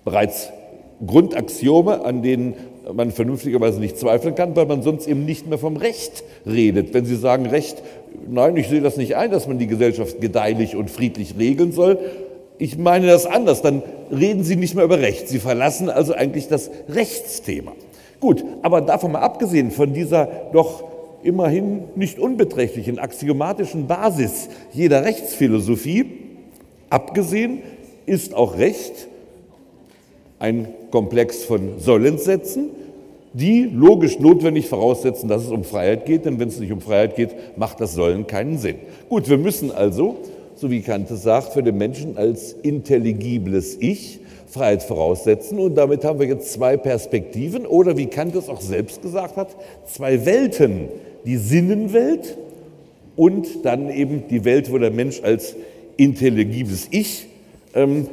bereits 0.05 0.51
Grundaxiome, 1.05 2.05
an 2.05 2.23
denen 2.23 2.55
man 2.93 3.11
vernünftigerweise 3.11 3.81
nicht 3.81 3.99
zweifeln 3.99 4.35
kann, 4.35 4.55
weil 4.55 4.67
man 4.67 4.83
sonst 4.83 5.09
eben 5.09 5.25
nicht 5.25 5.49
mehr 5.49 5.59
vom 5.59 5.77
Recht 5.77 6.23
redet. 6.47 6.95
Wenn 6.95 7.07
Sie 7.07 7.17
sagen 7.17 7.47
Recht, 7.47 7.83
nein, 8.29 8.57
ich 8.57 8.69
sehe 8.69 8.83
das 8.83 8.97
nicht 8.97 9.17
ein, 9.17 9.31
dass 9.31 9.49
man 9.49 9.59
die 9.59 9.67
Gesellschaft 9.67 10.21
gedeihlich 10.21 10.77
und 10.77 10.91
friedlich 10.91 11.35
regeln 11.39 11.73
soll, 11.73 11.99
ich 12.59 12.79
meine 12.79 13.09
das 13.09 13.27
anders, 13.27 13.63
dann 13.63 13.83
reden 14.13 14.45
Sie 14.45 14.55
nicht 14.55 14.77
mehr 14.77 14.85
über 14.85 15.01
Recht. 15.01 15.29
Sie 15.29 15.41
verlassen 15.41 15.91
also 15.91 16.13
eigentlich 16.15 16.47
das 16.47 16.71
Rechtsthema. 16.89 17.73
Gut, 18.25 18.43
aber 18.63 18.81
davon 18.81 19.13
mal 19.13 19.19
abgesehen, 19.19 19.71
von 19.71 19.93
dieser 19.93 20.25
doch 20.55 20.83
immerhin 21.23 21.83
nicht 21.95 22.19
unbeträchtlichen 22.19 22.99
axiomatischen 22.99 23.87
Basis 23.87 24.49
jeder 24.73 25.05
Rechtsphilosophie, 25.05 26.07
abgesehen 26.89 27.59
ist 28.07 28.33
auch 28.33 28.57
Recht 28.57 29.09
ein 30.39 30.69
Komplex 30.91 31.45
von 31.45 31.79
Sollenssätzen, 31.79 32.71
die 33.35 33.65
logisch 33.65 34.19
notwendig 34.19 34.71
voraussetzen, 34.71 35.29
dass 35.29 35.43
es 35.43 35.51
um 35.51 35.63
Freiheit 35.63 36.07
geht, 36.07 36.25
denn 36.25 36.41
wenn 36.41 36.49
es 36.49 36.59
nicht 36.59 36.73
um 36.73 36.81
Freiheit 36.81 37.17
geht, 37.17 37.59
macht 37.59 37.79
das 37.79 37.93
Sollen 37.93 38.27
keinen 38.27 38.57
Sinn. 38.57 38.77
Gut, 39.11 39.29
wir 39.29 39.37
müssen 39.37 39.71
also, 39.71 40.17
so 40.57 40.71
wie 40.71 40.81
Kant 40.81 41.11
es 41.11 41.23
sagt, 41.23 41.53
für 41.53 41.63
den 41.63 41.77
Menschen 41.77 42.17
als 42.17 42.53
intelligibles 42.53 43.77
Ich 43.81 44.21
Freiheit 44.47 44.85
voraussetzen. 44.85 45.59
Und 45.59 45.75
damit 45.75 46.05
haben 46.05 46.21
wir 46.21 46.27
jetzt 46.27 46.53
zwei 46.53 46.77
Perspektiven 46.77 47.67
oder 47.67 47.97
wie 47.97 48.07
Kant 48.07 48.37
es 48.37 48.49
auch 48.49 48.61
selbst 48.61 49.03
gesagt 49.03 49.37
hat, 49.37 49.49
zwei 49.87 50.25
Welten, 50.25 50.89
die 51.25 51.37
Sinnenwelt 51.37 52.39
und 53.17 53.65
dann 53.65 53.91
eben 53.91 54.29
die 54.29 54.45
Welt, 54.45 54.71
wo 54.73 54.79
der 54.79 54.91
Mensch 54.91 55.23
als 55.23 55.57
intelligibles 55.97 56.89
Ich 56.91 57.27
ähm, 57.75 58.09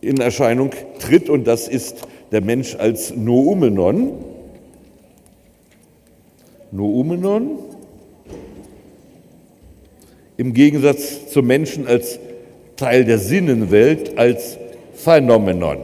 in 0.00 0.18
Erscheinung 0.18 0.70
tritt. 0.98 1.28
Und 1.28 1.46
das 1.46 1.68
ist 1.68 2.06
der 2.32 2.40
Mensch 2.40 2.74
als 2.76 3.14
Noumenon. 3.14 4.12
Noumenon 6.72 7.65
im 10.36 10.52
Gegensatz 10.52 11.30
zum 11.30 11.46
Menschen 11.46 11.86
als 11.86 12.18
Teil 12.76 13.04
der 13.04 13.18
Sinnenwelt, 13.18 14.18
als 14.18 14.58
Phänomenon. 14.94 15.78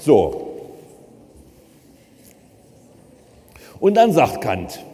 So. 0.00 0.44
Und 3.80 3.96
dann 3.96 4.12
sagt 4.12 4.40
Kant, 4.40 4.84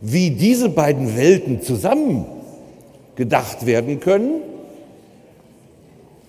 wie 0.00 0.30
diese 0.30 0.68
beiden 0.68 1.16
Welten 1.16 1.62
zusammen 1.62 2.26
gedacht 3.16 3.66
werden 3.66 4.00
können, 4.00 4.42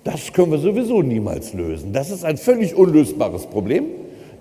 das 0.04 0.34
können 0.34 0.52
wir 0.52 0.60
sowieso 0.60 1.02
niemals 1.02 1.54
lösen. 1.54 1.94
Das 1.94 2.10
ist 2.10 2.26
ein 2.26 2.38
völlig 2.38 2.76
unlösbares 2.76 3.46
Problem. 3.46 3.86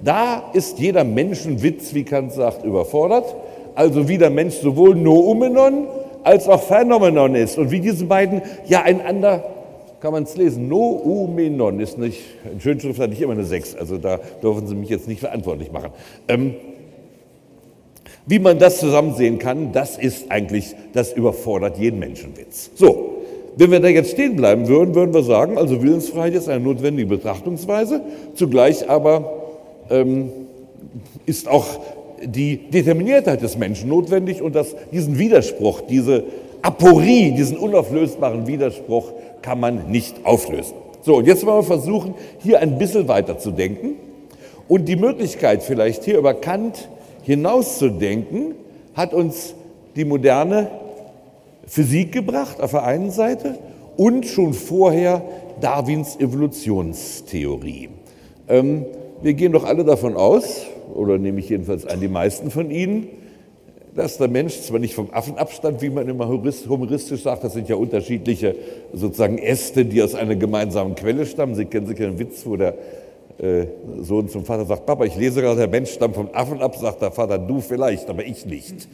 Da 0.03 0.51
ist 0.53 0.81
jeder 0.81 1.05
Menschenwitz, 1.05 1.95
wie 1.95 2.03
Kant 2.03 2.33
sagt, 2.33 2.65
überfordert. 2.65 3.37
Also 3.77 4.09
wie 4.09 4.19
der 4.19 4.31
Mensch 4.31 4.57
sowohl 4.57 4.97
Noumenon 4.97 5.87
als 6.25 6.49
auch 6.49 6.63
Phänomenon 6.63 7.35
ist. 7.35 7.59
Und 7.59 7.71
wie 7.71 7.81
diese 7.81 8.05
beiden 8.05 8.43
ja 8.67 8.83
einander, 8.83 9.45
kann 10.01 10.13
man 10.13 10.25
es 10.25 10.37
lesen, 10.37 10.69
Noumenon 10.69 11.79
ist 11.79 11.97
nicht, 11.97 12.21
in 12.53 12.61
Schönschrift 12.61 12.99
hat 12.99 13.11
nicht 13.11 13.23
immer 13.23 13.35
eine 13.35 13.45
6, 13.45 13.77
also 13.77 13.99
da 13.99 14.19
dürfen 14.43 14.67
Sie 14.67 14.75
mich 14.75 14.89
jetzt 14.89 15.07
nicht 15.07 15.21
verantwortlich 15.21 15.71
machen. 15.71 15.91
Ähm, 16.27 16.55
wie 18.27 18.39
man 18.39 18.59
das 18.59 18.79
zusammen 18.79 19.15
sehen 19.15 19.39
kann, 19.39 19.73
das 19.73 19.99
ist 19.99 20.31
eigentlich, 20.31 20.75
das 20.93 21.13
überfordert 21.13 21.79
jeden 21.79 21.99
Menschenwitz. 21.99 22.71
So, 22.75 23.23
wenn 23.57 23.71
wir 23.71 23.81
da 23.81 23.89
jetzt 23.89 24.13
stehen 24.13 24.37
bleiben 24.37 24.67
würden, 24.69 24.95
würden 24.95 25.15
wir 25.15 25.23
sagen, 25.23 25.59
also 25.59 25.83
Willensfreiheit 25.83 26.35
ist 26.35 26.49
eine 26.49 26.65
notwendige 26.65 27.09
Betrachtungsweise, 27.09 28.01
zugleich 28.35 28.89
aber 28.89 29.43
ähm, 29.91 30.31
ist 31.27 31.49
auch 31.49 31.67
die 32.25 32.57
Determiniertheit 32.71 33.43
des 33.43 33.57
Menschen 33.57 33.89
notwendig 33.89 34.43
und 34.43 34.55
dass 34.55 34.75
diesen 34.93 35.19
Widerspruch, 35.19 35.83
diese 35.83 36.25
Aporie, 36.63 37.33
diesen 37.33 37.57
unauflösbaren 37.59 38.47
Widerspruch 38.47 39.13
kann 39.43 39.61
man 39.61 39.91
nicht 39.91 40.25
auflösen. 40.25 40.75
So, 41.03 41.17
und 41.17 41.27
jetzt 41.27 41.45
wollen 41.45 41.59
wir 41.59 41.65
versuchen, 41.65 42.15
hier 42.39 42.61
ein 42.61 42.79
bisschen 42.79 43.09
weiter 43.09 43.39
zu 43.39 43.51
denken 43.51 43.97
und 44.69 44.87
die 44.87 44.97
Möglichkeit 44.97 45.63
vielleicht 45.63 46.05
hier 46.05 46.19
über 46.19 46.35
Kant 46.35 46.89
hinauszudenken, 47.23 48.55
hat 48.95 49.13
uns 49.13 49.55
die 49.97 50.05
moderne 50.05 50.71
Physik 51.67 52.13
gebracht 52.13 52.61
auf 52.61 52.71
der 52.73 52.85
einen 52.85 53.11
Seite 53.11 53.59
und 53.97 54.27
schon 54.27 54.55
vorher 54.55 55.23
Darwins 55.61 56.17
Evolutionstheorie. 56.17 57.89
Ähm, 58.49 58.87
wir 59.23 59.35
gehen 59.35 59.53
doch 59.53 59.65
alle 59.65 59.85
davon 59.85 60.17
aus, 60.17 60.67
oder 60.95 61.19
nehme 61.19 61.41
ich 61.41 61.49
jedenfalls 61.49 61.87
an, 61.87 62.01
die 62.01 62.09
meisten 62.09 62.51
von 62.51 62.71
Ihnen, 62.71 63.09
dass 63.95 64.17
der 64.19 64.29
Mensch 64.29 64.61
zwar 64.61 64.79
nicht 64.79 64.95
vom 64.95 65.11
Affen 65.13 65.37
abstammt, 65.37 65.83
wie 65.83 65.91
man 65.91 66.09
immer 66.09 66.29
humoristisch 66.29 67.23
sagt, 67.23 67.45
das 67.45 67.53
sind 67.53 67.69
ja 67.69 67.77
unterschiedliche 67.77 68.55
sozusagen 68.93 69.39
Äste, 69.39 69.85
die 69.85 70.03
aus 70.03 70.15
einer 70.15 70.35
gemeinsamen 70.35 70.95
Quelle 70.95 71.27
stammen. 71.27 71.55
Sie 71.55 71.67
kennen 71.67 71.87
sicher 71.87 72.07
einen 72.07 72.19
Witz, 72.19 72.47
wo 72.47 72.57
der 72.57 72.75
äh, 73.39 73.67
Sohn 74.01 74.29
zum 74.29 74.45
Vater 74.45 74.65
sagt, 74.65 74.87
Papa, 74.87 75.05
ich 75.05 75.17
lese 75.17 75.43
gerade, 75.43 75.59
der 75.59 75.69
Mensch 75.69 75.91
stammt 75.91 76.15
vom 76.15 76.31
Affen 76.33 76.61
ab, 76.61 76.77
sagt 76.77 77.03
der 77.03 77.11
Vater, 77.11 77.39
du 77.39 77.61
vielleicht, 77.61 78.09
aber 78.09 78.25
ich 78.25 78.47
nicht. 78.47 78.89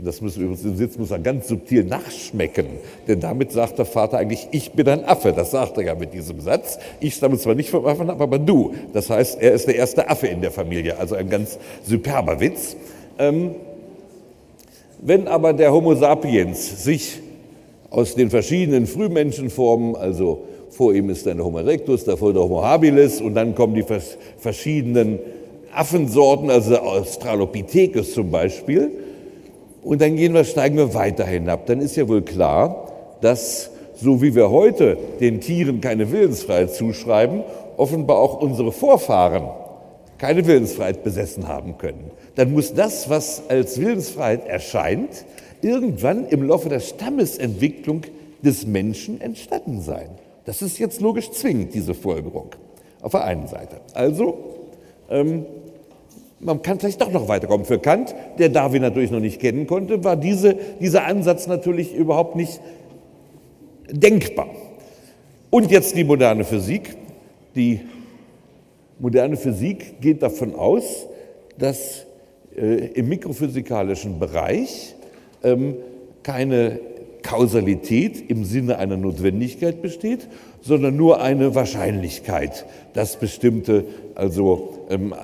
Das 0.00 0.20
muss 0.22 0.36
übrigens 0.36 0.62
Sitz 0.62 0.96
muss 0.96 1.10
er 1.10 1.18
ganz 1.18 1.48
subtil 1.48 1.84
nachschmecken, 1.84 2.66
denn 3.06 3.20
damit 3.20 3.52
sagt 3.52 3.78
der 3.78 3.84
Vater 3.84 4.18
eigentlich, 4.18 4.48
ich 4.50 4.72
bin 4.72 4.88
ein 4.88 5.04
Affe. 5.04 5.32
Das 5.32 5.50
sagt 5.50 5.76
er 5.76 5.84
ja 5.84 5.94
mit 5.94 6.14
diesem 6.14 6.40
Satz. 6.40 6.78
Ich 7.00 7.14
stamme 7.14 7.36
zwar 7.36 7.54
nicht 7.54 7.68
vom 7.68 7.84
Affen 7.84 8.08
ab, 8.08 8.20
aber 8.20 8.38
du. 8.38 8.74
Das 8.94 9.10
heißt, 9.10 9.40
er 9.40 9.52
ist 9.52 9.66
der 9.66 9.76
erste 9.76 10.08
Affe 10.08 10.28
in 10.28 10.40
der 10.40 10.50
Familie, 10.50 10.98
also 10.98 11.14
ein 11.14 11.28
ganz 11.28 11.58
superber 11.84 12.40
Witz. 12.40 12.76
Ähm, 13.18 13.54
wenn 15.02 15.28
aber 15.28 15.52
der 15.52 15.72
Homo 15.72 15.94
sapiens 15.94 16.84
sich 16.84 17.20
aus 17.90 18.14
den 18.14 18.30
verschiedenen 18.30 18.86
Frühmenschenformen, 18.86 19.96
also 19.96 20.44
vor 20.70 20.94
ihm 20.94 21.10
ist 21.10 21.26
der 21.26 21.36
Homo 21.36 21.58
erectus, 21.58 22.04
davor 22.04 22.32
der 22.32 22.42
Homo 22.42 22.62
habilis 22.62 23.20
und 23.20 23.34
dann 23.34 23.54
kommen 23.54 23.74
die 23.74 23.84
verschiedenen 24.38 25.18
Affensorten, 25.74 26.48
also 26.48 26.78
Australopithecus 26.78 28.14
zum 28.14 28.30
Beispiel, 28.30 28.90
und 29.82 30.00
dann 30.00 30.16
gehen 30.16 30.34
wir, 30.34 30.44
steigen 30.44 30.76
wir 30.76 30.94
weiter 30.94 31.26
hinab. 31.26 31.66
Dann 31.66 31.80
ist 31.80 31.96
ja 31.96 32.08
wohl 32.08 32.22
klar, 32.22 32.92
dass 33.20 33.70
so 33.94 34.22
wie 34.22 34.34
wir 34.34 34.50
heute 34.50 34.96
den 35.20 35.40
Tieren 35.40 35.80
keine 35.80 36.10
Willensfreiheit 36.10 36.74
zuschreiben, 36.74 37.42
offenbar 37.76 38.18
auch 38.18 38.40
unsere 38.40 38.72
Vorfahren 38.72 39.48
keine 40.18 40.46
Willensfreiheit 40.46 41.02
besessen 41.02 41.48
haben 41.48 41.78
können. 41.78 42.10
Dann 42.36 42.52
muss 42.52 42.74
das, 42.74 43.10
was 43.10 43.42
als 43.48 43.80
Willensfreiheit 43.80 44.46
erscheint, 44.46 45.24
irgendwann 45.62 46.26
im 46.26 46.44
Laufe 46.44 46.68
der 46.68 46.80
Stammesentwicklung 46.80 48.02
des 48.42 48.66
Menschen 48.66 49.20
entstanden 49.20 49.80
sein. 49.80 50.10
Das 50.44 50.62
ist 50.62 50.78
jetzt 50.78 51.00
logisch 51.00 51.30
zwingend, 51.30 51.74
diese 51.74 51.94
Folgerung. 51.94 52.50
Auf 53.00 53.12
der 53.12 53.24
einen 53.24 53.48
Seite. 53.48 53.80
Also, 53.94 54.38
ähm, 55.10 55.44
man 56.42 56.60
kann 56.60 56.78
vielleicht 56.78 57.00
doch 57.00 57.10
noch 57.10 57.28
weiterkommen. 57.28 57.64
Für 57.64 57.78
Kant, 57.78 58.14
der 58.38 58.48
Darwin 58.48 58.82
natürlich 58.82 59.10
noch 59.10 59.20
nicht 59.20 59.40
kennen 59.40 59.66
konnte, 59.66 60.04
war 60.04 60.16
diese, 60.16 60.56
dieser 60.80 61.06
Ansatz 61.06 61.46
natürlich 61.46 61.94
überhaupt 61.94 62.36
nicht 62.36 62.60
denkbar. 63.90 64.48
Und 65.50 65.70
jetzt 65.70 65.96
die 65.96 66.04
moderne 66.04 66.44
Physik. 66.44 66.96
Die 67.54 67.80
moderne 68.98 69.36
Physik 69.36 70.00
geht 70.00 70.22
davon 70.22 70.54
aus, 70.54 71.06
dass 71.58 72.06
äh, 72.56 72.86
im 72.94 73.08
mikrophysikalischen 73.08 74.18
Bereich 74.18 74.94
ähm, 75.42 75.76
keine 76.22 76.80
Kausalität 77.22 78.30
im 78.30 78.44
Sinne 78.44 78.78
einer 78.78 78.96
Notwendigkeit 78.96 79.82
besteht, 79.82 80.28
sondern 80.60 80.96
nur 80.96 81.20
eine 81.20 81.54
Wahrscheinlichkeit, 81.54 82.66
dass 82.94 83.16
bestimmte, 83.16 83.84
also 84.14 84.86
ähm, 84.90 85.14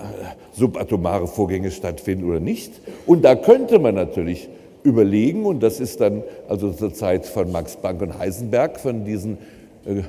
subatomare 0.59 1.27
Vorgänge 1.27 1.71
stattfinden 1.71 2.29
oder 2.29 2.41
nicht. 2.41 2.73
Und 3.07 3.25
da 3.25 3.35
könnte 3.35 3.79
man 3.79 3.95
natürlich 3.95 4.49
überlegen, 4.83 5.47
und 5.47 5.63
das 5.63 5.81
ist 5.81 6.01
dann 6.01 6.23
also 6.49 6.73
zur 6.73 6.93
Zeit 6.93 7.27
von 7.27 7.51
Max 7.53 7.77
Planck 7.77 8.03
und 8.03 8.19
Heisenberg, 8.19 8.81
von 8.81 9.05
diesen 9.05 9.39
äh, 9.87 10.03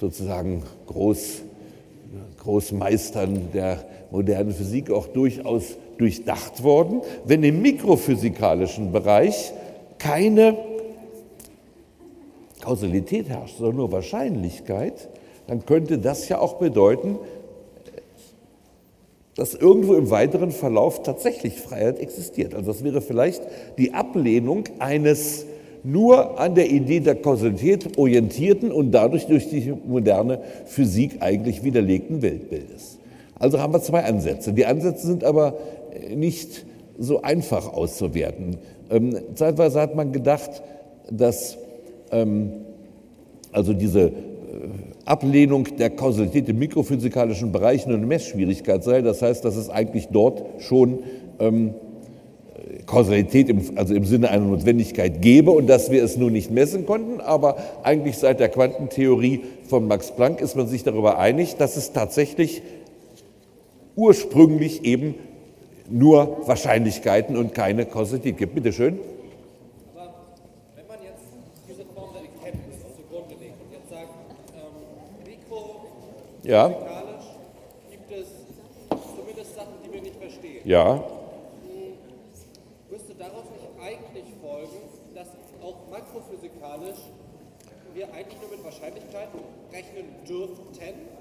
sozusagen 0.00 0.62
Groß, 0.86 1.42
Großmeistern 2.42 3.48
der 3.54 3.84
modernen 4.10 4.52
Physik 4.52 4.90
auch 4.90 5.06
durchaus 5.08 5.76
durchdacht 5.98 6.62
worden, 6.62 7.00
wenn 7.24 7.42
im 7.44 7.62
mikrophysikalischen 7.62 8.92
Bereich 8.92 9.52
keine 9.98 10.56
Kausalität 12.60 13.28
herrscht, 13.28 13.58
sondern 13.58 13.76
nur 13.76 13.92
Wahrscheinlichkeit, 13.92 15.08
dann 15.46 15.64
könnte 15.66 15.98
das 15.98 16.28
ja 16.28 16.38
auch 16.38 16.54
bedeuten, 16.54 17.18
dass 19.36 19.54
irgendwo 19.54 19.94
im 19.94 20.10
weiteren 20.10 20.50
Verlauf 20.50 21.02
tatsächlich 21.02 21.60
Freiheit 21.60 21.98
existiert. 21.98 22.54
Also 22.54 22.72
das 22.72 22.84
wäre 22.84 23.00
vielleicht 23.00 23.42
die 23.78 23.94
Ablehnung 23.94 24.64
eines 24.78 25.46
nur 25.84 26.38
an 26.38 26.54
der 26.54 26.70
Idee 26.70 27.00
der 27.00 27.16
Kausalität 27.16 27.98
orientierten 27.98 28.70
und 28.70 28.92
dadurch 28.92 29.26
durch 29.26 29.48
die 29.48 29.72
moderne 29.86 30.40
Physik 30.66 31.16
eigentlich 31.20 31.64
widerlegten 31.64 32.22
Weltbildes. 32.22 32.98
Also 33.38 33.58
haben 33.58 33.72
wir 33.72 33.82
zwei 33.82 34.04
Ansätze. 34.04 34.52
Die 34.52 34.66
Ansätze 34.66 35.06
sind 35.06 35.24
aber 35.24 35.56
nicht 36.14 36.64
so 36.98 37.22
einfach 37.22 37.72
auszuwerten. 37.72 38.58
Ähm, 38.90 39.16
zeitweise 39.34 39.80
hat 39.80 39.96
man 39.96 40.12
gedacht, 40.12 40.62
dass 41.10 41.58
ähm, 42.12 42.52
also 43.50 43.72
diese 43.72 44.00
äh, 44.02 44.12
Ablehnung 45.04 45.76
der 45.76 45.90
Kausalität 45.90 46.48
im 46.48 46.58
mikrophysikalischen 46.58 47.52
Bereich 47.52 47.86
nur 47.86 47.96
eine 47.96 48.06
Messschwierigkeit 48.06 48.84
sei. 48.84 49.02
Das 49.02 49.22
heißt, 49.22 49.44
dass 49.44 49.56
es 49.56 49.68
eigentlich 49.68 50.08
dort 50.08 50.42
schon 50.60 51.00
ähm, 51.38 51.74
Kausalität 52.86 53.48
im, 53.48 53.62
also 53.76 53.94
im 53.94 54.04
Sinne 54.04 54.30
einer 54.30 54.44
Notwendigkeit 54.44 55.22
gäbe 55.22 55.50
und 55.50 55.66
dass 55.66 55.90
wir 55.90 56.02
es 56.02 56.16
nur 56.16 56.30
nicht 56.30 56.50
messen 56.50 56.86
konnten. 56.86 57.20
Aber 57.20 57.56
eigentlich 57.82 58.18
seit 58.18 58.40
der 58.40 58.48
Quantentheorie 58.48 59.40
von 59.68 59.86
Max 59.86 60.10
Planck 60.12 60.40
ist 60.40 60.56
man 60.56 60.66
sich 60.66 60.82
darüber 60.82 61.18
einig, 61.18 61.56
dass 61.56 61.76
es 61.76 61.92
tatsächlich 61.92 62.62
ursprünglich 63.96 64.84
eben 64.84 65.14
nur 65.90 66.46
Wahrscheinlichkeiten 66.46 67.36
und 67.36 67.54
keine 67.54 67.86
Kausalität 67.86 68.38
gibt. 68.38 68.54
Bitte 68.54 68.72
schön. 68.72 68.98
Aber 69.94 70.14
wenn 70.76 70.86
man 70.86 70.96
jetzt 71.04 71.22
diese 71.68 71.84
Form 71.94 72.10
der 72.14 72.22
Erkenntnis 72.22 72.80
zugrunde 72.96 73.34
legt 73.40 73.60
und 73.60 73.72
jetzt 73.72 73.90
sagt, 73.90 74.08
ähm, 74.56 74.62
Ja, 76.42 76.68
gibt 77.90 78.10
es 78.10 78.28
zumindest 79.16 79.54
Sachen, 79.54 79.74
die 79.84 79.92
wir 79.92 80.02
nicht 80.02 80.16
verstehen, 80.16 80.62
ja. 80.64 81.04
müsste 82.90 83.14
daraus 83.14 83.44
nicht 83.50 83.68
eigentlich 83.80 84.34
folgen, 84.40 84.82
dass 85.14 85.28
auch 85.62 85.88
makrophysikalisch 85.90 86.98
wir 87.94 88.12
eigentlich 88.12 88.40
nur 88.40 88.50
mit 88.50 88.64
Wahrscheinlichkeiten 88.64 89.40
rechnen 89.72 90.24
dürften? 90.26 90.66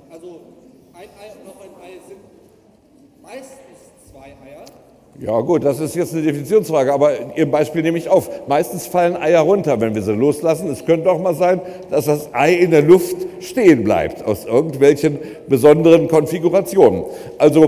Also 0.09 0.41
ein 0.93 1.09
Ei 1.19 1.31
und 1.37 1.45
noch 1.45 1.61
ein 1.61 1.75
Ei 1.81 1.99
sind 2.07 2.19
meistens 3.21 4.09
zwei 4.09 4.35
Eier. 4.43 4.65
Ja 5.19 5.39
gut, 5.41 5.63
das 5.63 5.79
ist 5.79 5.95
jetzt 5.95 6.13
eine 6.13 6.23
Definitionsfrage, 6.23 6.93
aber 6.93 7.11
Ihr 7.35 7.49
Beispiel 7.49 7.83
nehme 7.83 7.97
ich 7.97 8.09
auf. 8.09 8.47
Meistens 8.47 8.87
fallen 8.87 9.15
Eier 9.15 9.41
runter, 9.41 9.79
wenn 9.79 9.93
wir 9.93 10.01
sie 10.01 10.13
loslassen. 10.13 10.69
Es 10.69 10.85
könnte 10.85 11.11
auch 11.11 11.19
mal 11.19 11.35
sein, 11.35 11.61
dass 11.89 12.05
das 12.05 12.33
Ei 12.33 12.53
in 12.53 12.71
der 12.71 12.81
Luft 12.81 13.15
stehen 13.39 13.83
bleibt, 13.83 14.25
aus 14.25 14.45
irgendwelchen 14.45 15.19
besonderen 15.47 16.07
Konfigurationen. 16.07 17.03
Also 17.37 17.65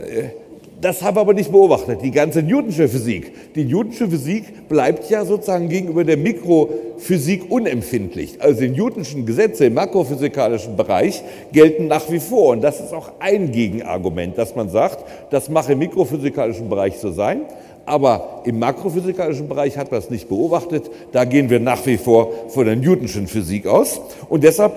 äh, 0.00 0.30
das 0.80 1.02
haben 1.02 1.16
wir 1.16 1.22
aber 1.22 1.32
nicht 1.32 1.50
beobachtet, 1.50 2.00
die 2.02 2.10
ganze 2.10 2.42
Newtonsche 2.42 2.88
Physik. 2.88 3.54
Die 3.54 3.64
Newtonsche 3.64 4.08
Physik 4.08 4.68
bleibt 4.68 5.08
ja 5.08 5.24
sozusagen 5.24 5.70
gegenüber 5.70 6.04
der 6.04 6.18
Mikrophysik 6.18 7.50
unempfindlich. 7.50 8.36
Also 8.40 8.60
die 8.60 8.68
Newtonschen 8.68 9.24
Gesetze 9.24 9.66
im 9.66 9.74
makrophysikalischen 9.74 10.76
Bereich 10.76 11.22
gelten 11.52 11.86
nach 11.86 12.10
wie 12.10 12.20
vor. 12.20 12.50
Und 12.50 12.62
das 12.62 12.80
ist 12.80 12.92
auch 12.92 13.12
ein 13.20 13.52
Gegenargument, 13.52 14.36
dass 14.36 14.54
man 14.54 14.68
sagt, 14.68 15.04
das 15.30 15.48
mache 15.48 15.72
im 15.72 15.78
mikrophysikalischen 15.78 16.68
Bereich 16.68 16.98
so 16.98 17.10
sein. 17.10 17.42
Aber 17.86 18.42
im 18.44 18.58
makrophysikalischen 18.58 19.48
Bereich 19.48 19.78
hat 19.78 19.90
man 19.90 20.00
es 20.00 20.10
nicht 20.10 20.28
beobachtet. 20.28 20.90
Da 21.12 21.24
gehen 21.24 21.48
wir 21.48 21.60
nach 21.60 21.86
wie 21.86 21.96
vor 21.96 22.32
von 22.48 22.66
der 22.66 22.76
Newtonschen 22.76 23.28
Physik 23.28 23.66
aus. 23.66 24.00
Und 24.28 24.44
deshalb, 24.44 24.72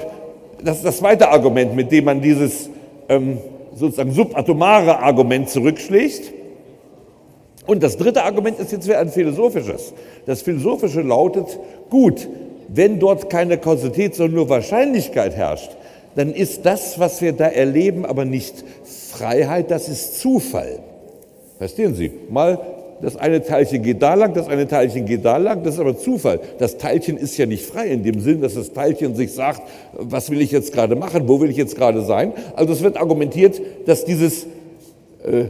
das 0.63 0.77
ist 0.77 0.85
das 0.85 0.97
zweite 0.97 1.29
Argument, 1.29 1.75
mit 1.75 1.91
dem 1.91 2.05
man 2.05 2.21
dieses 2.21 2.69
ähm, 3.09 3.39
sozusagen 3.79 4.11
subatomare 4.11 4.99
Argument 4.99 5.49
zurückschlägt. 5.49 6.33
Und 7.65 7.83
das 7.83 7.97
dritte 7.97 8.23
Argument 8.23 8.59
ist 8.59 8.71
jetzt 8.71 8.87
wieder 8.87 8.99
ein 8.99 9.09
philosophisches. 9.09 9.93
Das 10.25 10.41
philosophische 10.41 11.01
lautet, 11.01 11.59
gut, 11.89 12.27
wenn 12.67 12.99
dort 12.99 13.29
keine 13.29 13.57
Kausalität, 13.57 14.15
sondern 14.15 14.35
nur 14.35 14.49
Wahrscheinlichkeit 14.49 15.35
herrscht, 15.35 15.71
dann 16.15 16.33
ist 16.33 16.65
das, 16.65 16.99
was 16.99 17.21
wir 17.21 17.33
da 17.33 17.45
erleben, 17.45 18.05
aber 18.05 18.25
nicht 18.25 18.63
Freiheit, 19.11 19.71
das 19.71 19.87
ist 19.87 20.19
Zufall. 20.19 20.79
Verstehen 21.57 21.93
Sie? 21.95 22.11
Mal 22.29 22.59
das 23.01 23.15
eine 23.15 23.43
Teilchen 23.43 23.83
geht 23.83 24.01
da 24.01 24.13
lang, 24.13 24.33
das 24.33 24.47
eine 24.47 24.67
Teilchen 24.67 25.05
geht 25.05 25.25
da 25.25 25.37
lang, 25.37 25.63
das 25.63 25.75
ist 25.75 25.79
aber 25.79 25.97
Zufall. 25.97 26.39
Das 26.57 26.77
Teilchen 26.77 27.17
ist 27.17 27.37
ja 27.37 27.45
nicht 27.45 27.65
frei 27.65 27.87
in 27.87 28.03
dem 28.03 28.19
Sinn, 28.19 28.41
dass 28.41 28.55
das 28.55 28.73
Teilchen 28.73 29.15
sich 29.15 29.33
sagt, 29.33 29.61
was 29.93 30.29
will 30.29 30.41
ich 30.41 30.51
jetzt 30.51 30.73
gerade 30.73 30.95
machen, 30.95 31.27
wo 31.27 31.39
will 31.41 31.49
ich 31.49 31.57
jetzt 31.57 31.75
gerade 31.75 32.01
sein. 32.01 32.33
Also 32.55 32.73
es 32.73 32.83
wird 32.83 32.97
argumentiert, 32.97 33.61
dass 33.85 34.05
dieses 34.05 34.45
äh, 35.23 35.45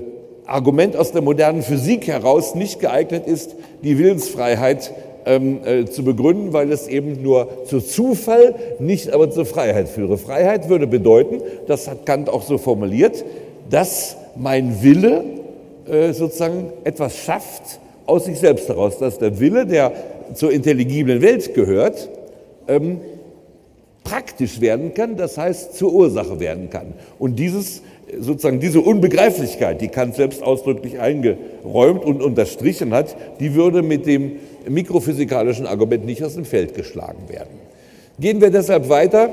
Argument 0.45 0.95
aus 0.95 1.11
der 1.11 1.21
modernen 1.21 1.61
Physik 1.61 2.07
heraus 2.07 2.55
nicht 2.55 2.79
geeignet 2.79 3.27
ist, 3.27 3.55
die 3.83 3.97
Willensfreiheit 3.97 4.91
ähm, 5.25 5.59
äh, 5.63 5.85
zu 5.85 6.03
begründen, 6.03 6.53
weil 6.53 6.71
es 6.71 6.87
eben 6.87 7.21
nur 7.21 7.65
zu 7.65 7.81
Zufall, 7.81 8.55
nicht 8.79 9.13
aber 9.13 9.29
zur 9.29 9.45
Freiheit 9.45 9.89
führe. 9.89 10.17
Freiheit 10.17 10.69
würde 10.69 10.87
bedeuten, 10.87 11.41
das 11.67 11.87
hat 11.87 12.05
Kant 12.05 12.29
auch 12.29 12.43
so 12.43 12.57
formuliert, 12.57 13.23
dass 13.69 14.17
mein 14.35 14.81
Wille 14.81 15.23
äh, 15.89 16.13
sozusagen 16.13 16.71
etwas 16.83 17.17
schafft 17.17 17.79
aus 18.05 18.25
sich 18.25 18.39
selbst 18.39 18.67
heraus, 18.69 18.97
dass 18.97 19.17
der 19.19 19.39
Wille, 19.39 19.65
der 19.65 19.91
zur 20.33 20.51
intelligiblen 20.51 21.21
Welt 21.21 21.53
gehört, 21.53 22.09
ähm, 22.67 22.99
praktisch 24.03 24.59
werden 24.59 24.93
kann, 24.93 25.17
das 25.17 25.37
heißt 25.37 25.75
zur 25.75 25.93
Ursache 25.93 26.39
werden 26.39 26.69
kann. 26.69 26.93
Und 27.19 27.37
dieses, 27.37 27.83
sozusagen 28.19 28.59
diese 28.59 28.81
Unbegreiflichkeit, 28.81 29.81
die 29.81 29.89
Kant 29.89 30.15
selbst 30.15 30.41
ausdrücklich 30.41 30.99
eingeräumt 30.99 32.03
und 32.03 32.23
unterstrichen 32.23 32.93
hat, 32.93 33.15
die 33.39 33.53
würde 33.53 33.83
mit 33.83 34.07
dem 34.07 34.37
mikrophysikalischen 34.67 35.67
Argument 35.67 36.05
nicht 36.05 36.23
aus 36.23 36.33
dem 36.33 36.45
Feld 36.45 36.73
geschlagen 36.73 37.29
werden. 37.29 37.59
Gehen 38.19 38.41
wir 38.41 38.49
deshalb 38.49 38.89
weiter 38.89 39.29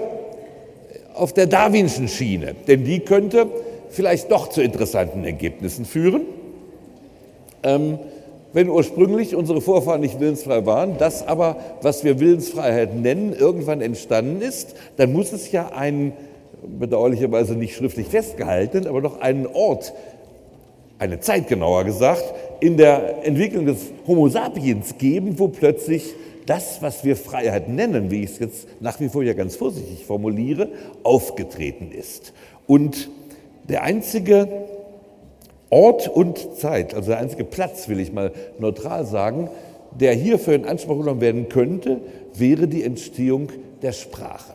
auf 1.14 1.32
der 1.32 1.46
Darwinschen 1.46 2.08
Schiene, 2.08 2.54
denn 2.68 2.84
die 2.84 3.00
könnte 3.00 3.46
vielleicht 3.88 4.30
doch 4.30 4.48
zu 4.48 4.60
interessanten 4.60 5.24
Ergebnissen 5.24 5.86
führen. 5.86 6.22
Ähm, 7.62 7.98
wenn 8.52 8.70
ursprünglich 8.70 9.36
unsere 9.36 9.60
Vorfahren 9.60 10.00
nicht 10.00 10.18
willensfrei 10.18 10.64
waren, 10.64 10.96
das 10.96 11.26
aber, 11.26 11.56
was 11.82 12.04
wir 12.04 12.20
Willensfreiheit 12.20 12.94
nennen, 12.94 13.34
irgendwann 13.34 13.82
entstanden 13.82 14.40
ist, 14.40 14.74
dann 14.96 15.12
muss 15.12 15.32
es 15.32 15.52
ja 15.52 15.72
einen, 15.72 16.14
bedauerlicherweise 16.66 17.54
nicht 17.54 17.76
schriftlich 17.76 18.08
festgehalten, 18.08 18.86
aber 18.86 19.02
doch 19.02 19.20
einen 19.20 19.46
Ort, 19.46 19.92
eine 20.98 21.20
Zeit 21.20 21.48
genauer 21.48 21.84
gesagt, 21.84 22.24
in 22.60 22.78
der 22.78 23.26
Entwicklung 23.26 23.66
des 23.66 23.92
Homo 24.06 24.28
sapiens 24.28 24.96
geben, 24.96 25.38
wo 25.38 25.48
plötzlich 25.48 26.14
das, 26.46 26.80
was 26.80 27.04
wir 27.04 27.16
Freiheit 27.16 27.68
nennen, 27.68 28.10
wie 28.10 28.22
ich 28.22 28.30
es 28.30 28.38
jetzt 28.38 28.68
nach 28.80 28.98
wie 29.00 29.10
vor 29.10 29.22
ja 29.22 29.34
ganz 29.34 29.56
vorsichtig 29.56 30.06
formuliere, 30.06 30.68
aufgetreten 31.02 31.90
ist. 31.92 32.32
Und 32.66 33.10
der 33.68 33.82
einzige 33.82 34.48
Ort 35.70 36.08
und 36.08 36.56
Zeit, 36.56 36.94
also 36.94 37.10
der 37.10 37.18
einzige 37.18 37.44
Platz, 37.44 37.88
will 37.88 37.98
ich 37.98 38.12
mal 38.12 38.32
neutral 38.58 39.04
sagen, 39.04 39.50
der 39.98 40.12
hierfür 40.12 40.54
in 40.54 40.64
Anspruch 40.64 40.98
genommen 40.98 41.20
werden 41.20 41.48
könnte, 41.48 42.00
wäre 42.34 42.68
die 42.68 42.84
Entstehung 42.84 43.48
der 43.82 43.92
Sprache. 43.92 44.54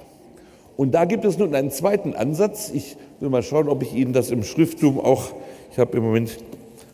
Und 0.77 0.93
da 0.93 1.05
gibt 1.05 1.25
es 1.25 1.37
nun 1.37 1.53
einen 1.53 1.71
zweiten 1.71 2.13
Ansatz. 2.13 2.71
Ich 2.73 2.95
will 3.19 3.29
mal 3.29 3.43
schauen, 3.43 3.67
ob 3.67 3.83
ich 3.83 3.93
Ihnen 3.93 4.13
das 4.13 4.31
im 4.31 4.43
Schrifttum 4.43 4.99
auch, 4.99 5.33
ich 5.71 5.79
habe 5.79 5.97
im 5.97 6.03
Moment, 6.03 6.37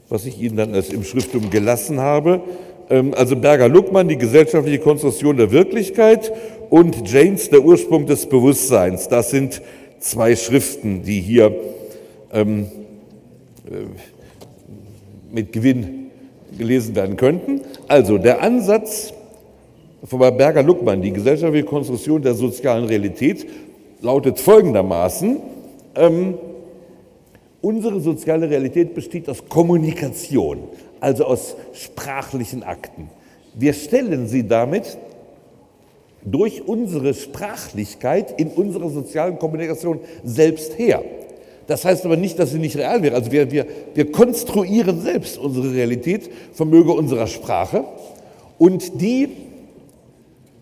was 0.09 0.25
ich 0.25 0.41
Ihnen 0.41 0.57
dann 0.57 0.73
als 0.73 0.89
im 0.89 1.03
Schrifttum 1.03 1.49
gelassen 1.49 1.99
habe, 1.99 2.41
ähm, 2.89 3.13
also 3.15 3.35
Berger-Luckmann, 3.35 4.07
die 4.07 4.17
gesellschaftliche 4.17 4.79
Konstruktion 4.79 5.37
der 5.37 5.51
Wirklichkeit 5.51 6.31
und 6.69 7.09
Janes, 7.09 7.49
der 7.49 7.63
Ursprung 7.63 8.07
des 8.07 8.25
Bewusstseins. 8.25 9.07
Das 9.09 9.29
sind 9.29 9.61
zwei 9.99 10.35
Schriften, 10.35 11.03
die 11.03 11.21
hier 11.21 11.55
ähm, 12.33 12.67
mit 15.31 15.51
Gewinn 15.53 16.11
gelesen 16.57 16.95
werden 16.95 17.17
könnten. 17.17 17.61
Also 17.87 18.17
der 18.17 18.41
Ansatz 18.41 19.13
von 20.03 20.19
Berger-Luckmann, 20.19 21.01
die 21.01 21.11
gesellschaftliche 21.11 21.65
Konstruktion 21.65 22.21
der 22.21 22.33
sozialen 22.33 22.85
Realität, 22.85 23.47
lautet 24.01 24.39
folgendermaßen, 24.39 25.37
ähm, 25.95 26.35
unsere 27.61 27.99
soziale 27.99 28.49
Realität 28.49 28.93
besteht 28.93 29.27
aus 29.29 29.43
Kommunikation, 29.49 30.59
also 30.99 31.25
aus 31.25 31.55
sprachlichen 31.73 32.63
Akten. 32.63 33.09
Wir 33.55 33.73
stellen 33.73 34.27
sie 34.27 34.47
damit 34.47 34.97
durch 36.23 36.67
unsere 36.67 37.13
Sprachlichkeit 37.13 38.39
in 38.39 38.49
unserer 38.49 38.89
sozialen 38.89 39.39
Kommunikation 39.39 39.99
selbst 40.23 40.77
her. 40.77 41.03
Das 41.67 41.83
heißt 41.83 42.05
aber 42.05 42.15
nicht, 42.15 42.39
dass 42.39 42.51
sie 42.51 42.59
nicht 42.59 42.77
real 42.77 43.03
wäre. 43.03 43.15
Also 43.15 43.31
wir, 43.31 43.51
wir, 43.51 43.65
wir 43.93 44.11
konstruieren 44.11 45.01
selbst 45.01 45.37
unsere 45.37 45.73
Realität, 45.73 46.29
vermöge 46.53 46.93
unserer 46.93 47.27
Sprache. 47.27 47.83
Und 48.57 49.01
die 49.01 49.29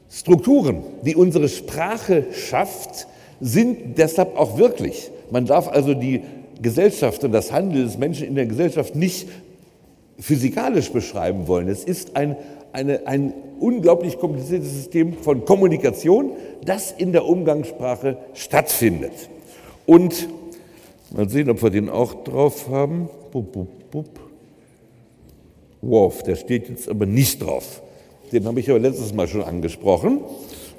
Strukturen, 0.10 0.84
die 1.04 1.16
unsere 1.16 1.48
Sprache 1.48 2.26
schafft, 2.34 3.08
sind 3.40 3.98
deshalb 3.98 4.38
auch 4.38 4.58
wirklich. 4.58 5.12
Man 5.30 5.46
darf 5.46 5.68
also 5.68 5.94
die 5.94 6.22
Gesellschaft 6.62 7.24
und 7.24 7.32
das 7.32 7.52
Handeln 7.52 7.86
des 7.86 7.98
Menschen 7.98 8.28
in 8.28 8.36
der 8.36 8.46
Gesellschaft 8.46 8.96
nicht 8.96 9.28
physikalisch 10.20 10.92
beschreiben 10.92 11.48
wollen. 11.48 11.68
Es 11.68 11.84
ist 11.84 12.16
ein, 12.16 12.36
eine, 12.72 13.06
ein 13.06 13.34
unglaublich 13.60 14.18
kompliziertes 14.18 14.72
System 14.72 15.14
von 15.14 15.46
Kommunikation, 15.46 16.32
das 16.64 16.92
in 16.92 17.12
der 17.12 17.26
Umgangssprache 17.26 18.18
stattfindet. 18.34 19.12
Und 19.86 20.28
mal 21.16 21.30
sehen, 21.30 21.50
ob 21.50 21.64
wir 21.64 21.70
den 21.70 21.90
auch 21.90 22.24
drauf 22.24 22.70
haben. 22.70 23.10
Bup, 23.32 23.52
bup, 23.52 23.92
bup. 23.92 24.20
Worf, 25.82 26.24
der 26.24 26.36
steht 26.36 26.70
jetzt 26.70 26.90
aber 26.90 27.06
nicht 27.06 27.42
drauf. 27.42 27.82
Den 28.32 28.46
habe 28.46 28.60
ich 28.60 28.70
aber 28.70 28.80
letztes 28.80 29.14
Mal 29.14 29.28
schon 29.28 29.44
angesprochen. 29.44 30.22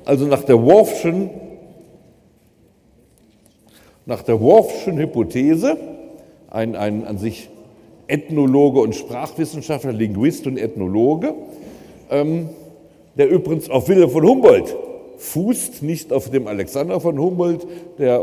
Also 0.05 0.27
nach 0.27 0.43
der 0.43 0.63
Worfschen, 0.63 1.31
nach 4.05 4.23
der 4.23 4.41
Worfschen 4.41 4.99
Hypothese, 4.99 5.77
ein, 6.51 6.77
ein 6.77 7.05
an 7.05 7.19
sich 7.19 7.49
Ethnologe 8.09 8.81
und 8.81 8.95
Sprachwissenschaftler, 8.95 9.93
Linguist 9.93 10.47
und 10.47 10.59
Ethnologe, 10.59 11.35
ähm, 12.11 12.51
der 13.17 13.31
übrigens 13.31 13.71
auf 13.71 13.89
Wilhelm 13.89 14.11
von 14.11 14.25
Humboldt 14.25 14.77
fußt, 15.19 15.83
nicht 15.83 16.13
auf 16.13 16.31
dem 16.31 16.47
Alexander 16.47 17.01
von 17.01 17.19
Humboldt, 17.19 17.67
der 17.99 18.23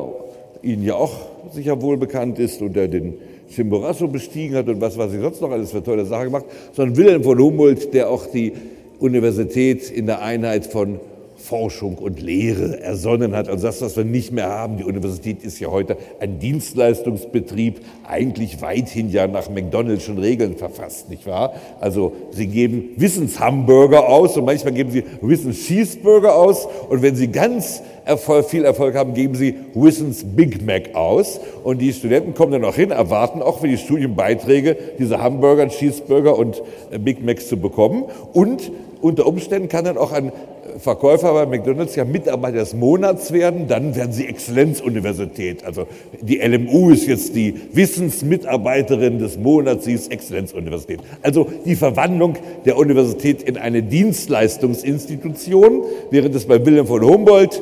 Ihnen 0.61 0.83
ja 0.83 0.95
auch 0.95 1.32
sicher 1.51 1.81
wohl 1.81 1.97
bekannt 1.97 2.39
ist 2.39 2.61
und 2.61 2.75
der 2.75 2.87
den 2.87 3.15
Chimborazo 3.49 4.07
bestiegen 4.07 4.55
hat 4.55 4.67
und 4.67 4.81
was 4.81 4.97
weiß 4.97 5.13
ich 5.13 5.21
sonst 5.21 5.41
noch 5.41 5.51
alles 5.51 5.71
für 5.71 5.83
tolle 5.83 6.05
Sachen 6.05 6.25
gemacht, 6.25 6.45
sondern 6.73 6.97
Wilhelm 6.97 7.23
von 7.23 7.39
Humboldt, 7.39 7.93
der 7.93 8.09
auch 8.09 8.25
die 8.25 8.53
Universität 8.99 9.89
in 9.89 10.05
der 10.05 10.21
Einheit 10.21 10.65
von 10.65 10.99
Forschung 11.43 11.97
und 11.97 12.21
Lehre 12.21 12.79
ersonnen 12.79 13.35
hat. 13.35 13.49
Also 13.49 13.67
das, 13.67 13.81
was 13.81 13.97
wir 13.97 14.05
nicht 14.05 14.31
mehr 14.31 14.47
haben. 14.47 14.77
Die 14.77 14.85
Universität 14.85 15.43
ist 15.43 15.59
ja 15.59 15.69
heute 15.69 15.97
ein 16.21 16.39
Dienstleistungsbetrieb, 16.39 17.81
eigentlich 18.07 18.61
weithin 18.61 19.09
ja 19.09 19.27
nach 19.27 19.49
McDonald'schen 19.49 20.21
Regeln 20.21 20.55
verfasst, 20.55 21.09
nicht 21.09 21.27
wahr? 21.27 21.53
Also 21.81 22.13
Sie 22.31 22.47
geben 22.47 22.91
Wissenshamburger 22.95 24.07
aus 24.07 24.37
und 24.37 24.45
manchmal 24.45 24.73
geben 24.73 24.91
Sie 24.91 25.03
Wissenscheeseburger 25.21 26.33
aus 26.33 26.67
und 26.89 27.01
wenn 27.01 27.15
Sie 27.15 27.27
ganz 27.27 27.83
Erfolg, 28.05 28.45
viel 28.45 28.63
Erfolg 28.63 28.95
haben, 28.95 29.13
geben 29.13 29.35
Sie 29.35 29.55
Wissens 29.73 30.23
Big 30.23 30.65
Mac 30.65 30.95
aus 30.95 31.41
und 31.63 31.79
die 31.79 31.91
Studenten 31.91 32.33
kommen 32.33 32.53
dann 32.53 32.65
auch 32.65 32.75
hin, 32.75 32.91
erwarten 32.91 33.41
auch 33.41 33.59
für 33.59 33.67
die 33.67 33.77
Studienbeiträge 33.77 34.77
diese 34.97 35.21
Hamburger, 35.21 35.67
Cheeseburger 35.67 36.37
und 36.37 36.61
äh, 36.91 36.99
Big 36.99 37.23
Macs 37.23 37.49
zu 37.49 37.57
bekommen 37.57 38.05
und 38.31 38.71
unter 39.01 39.27
Umständen 39.27 39.67
kann 39.67 39.83
dann 39.83 39.97
auch 39.97 40.13
ein 40.13 40.31
Verkäufer 40.79 41.33
bei 41.33 41.45
McDonalds 41.45 41.95
ja 41.95 42.05
Mitarbeiter 42.05 42.59
des 42.59 42.73
Monats 42.73 43.31
werden, 43.31 43.67
dann 43.67 43.95
werden 43.95 44.11
sie 44.11 44.27
Exzellenzuniversität. 44.27 45.63
Also 45.63 45.87
die 46.21 46.39
LMU 46.39 46.89
ist 46.89 47.07
jetzt 47.07 47.35
die 47.35 47.53
Wissensmitarbeiterin 47.73 49.19
des 49.19 49.37
Monats, 49.37 49.85
sie 49.85 49.93
ist 49.93 50.11
Exzellenzuniversität. 50.11 50.99
Also 51.21 51.47
die 51.65 51.75
Verwandlung 51.75 52.35
der 52.65 52.77
Universität 52.77 53.43
in 53.43 53.57
eine 53.57 53.83
Dienstleistungsinstitution, 53.83 55.83
während 56.11 56.35
es 56.35 56.45
bei 56.45 56.65
Wilhelm 56.65 56.87
von 56.87 57.03
Humboldt 57.03 57.61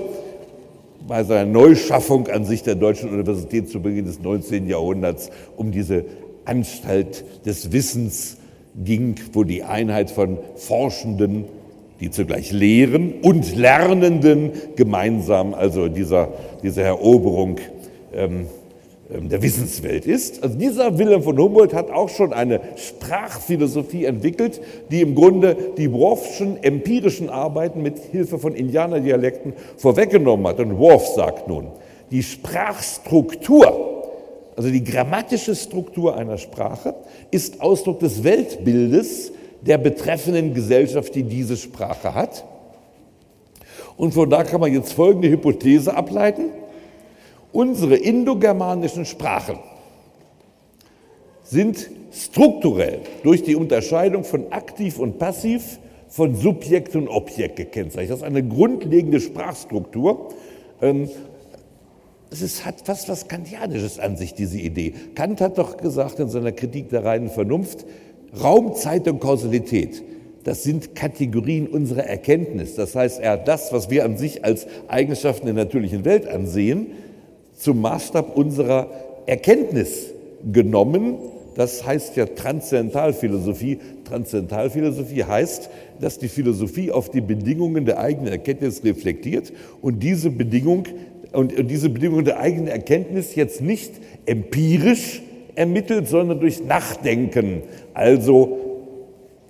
bei 1.08 1.24
seiner 1.24 1.50
Neuschaffung 1.50 2.28
an 2.28 2.45
sich 2.45 2.63
der 2.63 2.76
deutschen 2.76 3.10
Universität 3.10 3.69
zu 3.69 3.82
Beginn 3.82 4.06
des 4.06 4.21
19. 4.21 4.67
Jahrhunderts 4.67 5.30
um 5.58 5.71
diese 5.71 6.06
Anstalt 6.45 7.26
des 7.45 7.71
Wissens 7.71 8.38
ging, 8.76 9.15
wo 9.34 9.43
die 9.43 9.63
Einheit 9.63 10.12
von 10.12 10.38
Forschenden 10.56 11.45
die 12.01 12.09
zugleich 12.09 12.51
lehren 12.51 13.13
und 13.21 13.55
Lernenden 13.55 14.51
gemeinsam, 14.75 15.53
also 15.53 15.87
dieser, 15.87 16.29
dieser 16.63 16.83
Eroberung 16.83 17.57
ähm, 18.13 18.47
ähm, 19.13 19.29
der 19.29 19.41
Wissenswelt 19.41 20.05
ist. 20.05 20.43
Also 20.43 20.57
dieser 20.57 20.97
Wilhelm 20.97 21.21
von 21.21 21.37
Humboldt 21.37 21.73
hat 21.73 21.91
auch 21.91 22.09
schon 22.09 22.33
eine 22.33 22.59
Sprachphilosophie 22.75 24.05
entwickelt, 24.05 24.61
die 24.89 25.01
im 25.01 25.15
Grunde 25.15 25.55
die 25.77 25.91
Worfschen 25.91 26.61
empirischen 26.63 27.29
Arbeiten 27.29 27.81
mit 27.81 27.99
Hilfe 27.99 28.39
von 28.39 28.55
Indianerdialekten 28.55 29.53
vorweggenommen 29.77 30.47
hat. 30.47 30.59
Und 30.59 30.77
Worf 30.77 31.07
sagt 31.07 31.47
nun, 31.47 31.67
die 32.09 32.23
Sprachstruktur, 32.23 34.03
also 34.55 34.69
die 34.69 34.83
grammatische 34.83 35.55
Struktur 35.55 36.15
einer 36.15 36.37
Sprache, 36.37 36.95
ist 37.31 37.61
Ausdruck 37.61 37.99
des 37.99 38.23
Weltbildes, 38.23 39.33
der 39.62 39.78
betreffenden 39.78 40.54
Gesellschaft, 40.54 41.13
die 41.15 41.24
diese 41.24 41.58
Sprache 41.58 42.13
hat. 42.13 42.45
Und 43.97 44.13
von 44.13 44.30
da 44.30 44.43
kann 44.43 44.62
man 44.62 44.74
jetzt 44.74 44.93
folgende 44.93 45.30
Hypothese 45.30 45.95
ableiten. 45.95 46.45
Unsere 47.52 47.95
indogermanischen 47.95 49.06
Sprachen 49.06 49.60
sind 51.43 51.89
strukturell 52.12 53.00
durch 53.24 53.43
die 53.43 53.56
Unterscheidung 53.56 54.24
von 54.24 54.52
aktiv 54.52 55.00
und 55.00 55.19
passiv, 55.19 55.80
von 56.08 56.36
Subjekt 56.36 56.95
und 56.95 57.08
Objekt 57.08 57.56
gekennzeichnet. 57.56 58.12
Das 58.12 58.17
ist 58.19 58.24
eine 58.26 58.45
grundlegende 58.45 59.21
Sprachstruktur. 59.21 60.30
Ähm, 60.82 61.10
es 62.30 62.65
hat 62.65 62.82
fast 62.86 63.10
was 63.10 63.28
Kantianisches 63.28 64.00
an 64.00 64.17
sich, 64.17 64.34
diese 64.34 64.58
Idee. 64.58 64.93
Kant 65.15 65.41
hat 65.41 65.58
doch 65.58 65.78
gesagt 65.78 66.19
in 66.19 66.30
seiner 66.30 66.52
Kritik 66.52 66.89
der 66.89 67.04
reinen 67.04 67.30
Vernunft, 67.30 67.86
Raum, 68.39 68.76
Zeit 68.76 69.08
und 69.08 69.20
Kausalität, 69.20 70.04
das 70.44 70.63
sind 70.63 70.96
Kategorien 70.96 71.67
unserer 71.67 72.06
Erkenntnis. 72.06 72.76
Das 72.76 72.96
heißt, 72.96 73.20
er 73.20 73.32
hat 73.32 73.48
das, 73.48 73.72
was 73.74 73.89
wir 73.89 74.06
an 74.06 74.17
sich 74.17 74.44
als 74.44 74.65
Eigenschaften 74.88 75.46
der 75.46 75.56
natürlichen 75.56 76.06
Welt 76.06 76.28
ansehen, 76.28 76.88
zum 77.56 77.82
Maßstab 77.82 78.36
unserer 78.36 78.88
Erkenntnis 79.28 80.13
genommen. 80.52 81.15
Das 81.56 81.86
heißt 81.86 82.15
ja 82.15 82.26
Transzendentalphilosophie. 82.26 83.80
Transzendentalphilosophie 84.06 85.24
heißt, 85.26 85.70
dass 86.00 86.17
die 86.17 86.30
Philosophie 86.30 86.91
auf 86.91 87.12
die 87.12 87.22
Bedingungen 87.22 87.86
der 87.86 88.00
eigenen 88.00 88.32
Erkenntnis 88.32 88.84
reflektiert 88.84 89.54
und 89.82 90.02
diese 90.02 90.32
Bedingung 90.32 90.86
und 91.34 91.54
diese 91.70 91.89
Bedingung 91.89 92.26
der 92.26 92.39
eigenen 92.39 92.67
Erkenntnis 92.67 93.36
jetzt 93.36 93.62
nicht 93.62 93.94
empirisch 94.26 95.22
ermittelt, 95.62 96.08
sondern 96.08 96.39
durch 96.39 96.63
Nachdenken, 96.63 97.62
also 97.93 98.58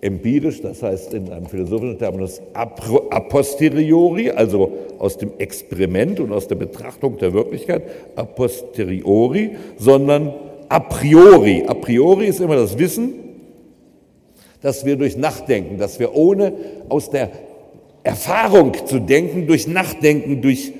empirisch, 0.01 0.61
das 0.61 0.83
heißt 0.83 1.13
in 1.13 1.31
einem 1.31 1.45
philosophischen 1.45 1.97
Terminus 1.97 2.41
a 2.53 2.65
posteriori, 2.65 4.29
also 4.29 4.71
aus 4.99 5.17
dem 5.17 5.31
Experiment 5.37 6.19
und 6.19 6.33
aus 6.33 6.47
der 6.47 6.55
Betrachtung 6.55 7.17
der 7.17 7.33
Wirklichkeit, 7.33 7.83
a 8.15 8.23
posteriori, 8.23 9.51
sondern 9.77 10.33
a 10.67 10.79
priori. 10.79 11.63
A 11.67 11.75
priori 11.75 12.25
ist 12.27 12.41
immer 12.41 12.55
das 12.55 12.77
Wissen, 12.77 13.13
dass 14.61 14.85
wir 14.85 14.97
durch 14.97 15.15
Nachdenken, 15.15 15.77
dass 15.77 15.99
wir 15.99 16.13
ohne 16.13 16.53
aus 16.89 17.09
der 17.09 17.31
Erfahrung 18.03 18.73
zu 18.85 18.99
denken, 18.99 19.47
durch 19.47 19.67
Nachdenken, 19.67 20.41
durch 20.41 20.73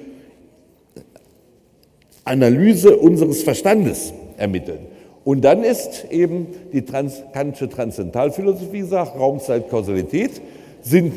Analyse 2.25 2.97
unseres 2.97 3.43
Verstandes 3.43 4.13
ermitteln. 4.37 4.90
Und 5.23 5.41
dann 5.41 5.63
ist 5.63 6.05
eben 6.09 6.47
die 6.73 6.83
Trans 6.83 7.21
kantische 7.33 7.69
Transzendentalphilosophie 7.69 8.83
sagt, 8.83 9.19
Raumzeit, 9.19 9.69
Kausalität 9.69 10.41
sind 10.81 11.13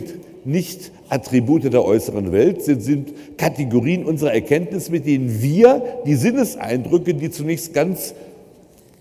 nicht 0.47 0.93
Attribute 1.09 1.73
der 1.73 1.85
äußeren 1.85 2.31
Welt, 2.31 2.63
sind, 2.63 2.83
sind 2.83 3.39
Kategorien 3.39 4.05
unserer 4.05 4.35
Erkenntnis, 4.35 4.91
mit 4.91 5.07
denen 5.07 5.41
wir 5.41 6.03
die 6.05 6.17
Sinneseindrücke, 6.17 7.15
die 7.15 7.31
zunächst 7.31 7.73
ganz 7.73 8.15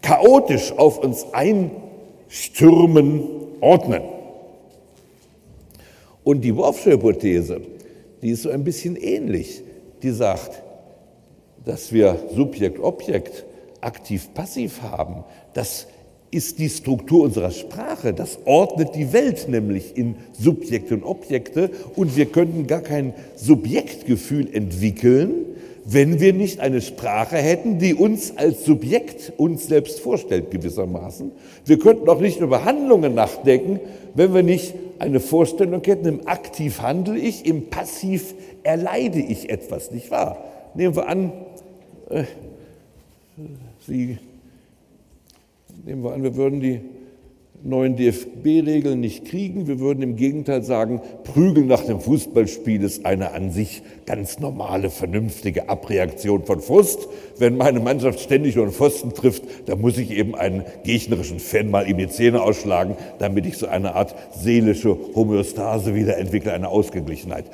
chaotisch 0.01 0.71
auf 0.77 0.99
uns 0.99 1.25
einstürmen, 1.33 3.23
ordnen. 3.59 4.03
Und 6.23 6.41
die 6.41 6.55
Worfsche 6.55 6.91
Hypothese, 6.91 7.59
die 8.21 8.29
ist 8.29 8.43
so 8.43 8.49
ein 8.49 8.63
bisschen 8.63 8.95
ähnlich. 8.95 9.61
Die 10.01 10.11
sagt, 10.11 10.61
dass 11.65 11.91
wir 11.91 12.17
Subjekt-Objekt 12.33 13.45
aktiv-passiv 13.83 14.81
haben, 14.81 15.23
das 15.53 15.87
ist 16.33 16.57
die 16.57 16.69
Struktur 16.69 17.23
unserer 17.23 17.51
Sprache. 17.51 18.13
Das 18.13 18.39
ordnet 18.45 18.95
die 18.95 19.13
Welt 19.13 19.47
nämlich 19.47 19.95
in 19.95 20.15
Subjekte 20.31 20.95
und 20.95 21.03
Objekte. 21.03 21.69
Und 21.95 22.17
wir 22.17 22.25
könnten 22.25 22.65
gar 22.65 22.81
kein 22.81 23.13
Subjektgefühl 23.35 24.53
entwickeln, 24.53 25.45
wenn 25.85 26.19
wir 26.19 26.33
nicht 26.33 26.59
eine 26.59 26.81
Sprache 26.81 27.35
hätten, 27.35 27.77
die 27.77 27.93
uns 27.93 28.35
als 28.37 28.65
Subjekt 28.65 29.33
uns 29.37 29.67
selbst 29.67 29.99
vorstellt 29.99 30.49
gewissermaßen. 30.49 31.31
Wir 31.65 31.77
könnten 31.77 32.09
auch 32.09 32.19
nicht 32.19 32.39
über 32.39 32.65
Handlungen 32.65 33.13
nachdenken, 33.13 33.79
wenn 34.15 34.33
wir 34.33 34.43
nicht 34.43 34.73
eine 34.99 35.19
Vorstellung 35.19 35.81
hätten, 35.83 36.07
im 36.07 36.27
Aktiv 36.27 36.81
handle 36.81 37.17
ich, 37.17 37.45
im 37.45 37.69
Passiv 37.69 38.33
erleide 38.63 39.19
ich 39.19 39.49
etwas, 39.49 39.91
nicht 39.91 40.09
wahr? 40.09 40.43
Nehmen 40.75 40.95
wir 40.95 41.07
an, 41.09 41.33
äh, 42.09 42.23
Sie, 43.85 44.17
nehmen 45.85 46.03
wir 46.03 46.13
an, 46.13 46.23
wir 46.23 46.35
würden 46.35 46.61
die 46.61 46.79
neuen 47.63 47.95
DFB-Regeln 47.95 48.99
nicht 48.99 49.25
kriegen. 49.25 49.67
Wir 49.67 49.79
würden 49.79 50.01
im 50.03 50.15
Gegenteil 50.15 50.63
sagen, 50.63 51.01
Prügeln 51.23 51.67
nach 51.67 51.83
dem 51.85 51.99
Fußballspiel 51.99 52.83
ist 52.83 53.05
eine 53.05 53.31
an 53.31 53.51
sich 53.51 53.81
ganz 54.05 54.39
normale, 54.39 54.89
vernünftige 54.89 55.69
Abreaktion 55.69 56.43
von 56.43 56.59
Frust. 56.59 57.07
Wenn 57.37 57.57
meine 57.57 57.79
Mannschaft 57.79 58.19
ständig 58.19 58.55
nur 58.55 58.65
einen 58.65 58.73
Pfosten 58.73 59.13
trifft, 59.13 59.43
dann 59.67 59.79
muss 59.79 59.97
ich 59.97 60.11
eben 60.11 60.35
einen 60.35 60.63
gegnerischen 60.83 61.39
Fan 61.39 61.71
mal 61.71 61.87
in 61.87 61.97
die 61.97 62.09
Zähne 62.09 62.41
ausschlagen, 62.41 62.97
damit 63.19 63.45
ich 63.45 63.57
so 63.57 63.67
eine 63.67 63.95
Art 63.95 64.15
seelische 64.37 64.97
Homöostase 65.15 65.95
wieder 65.95 66.17
entwickle, 66.17 66.53
eine 66.53 66.67
Ausgeglichenheit. 66.67 67.45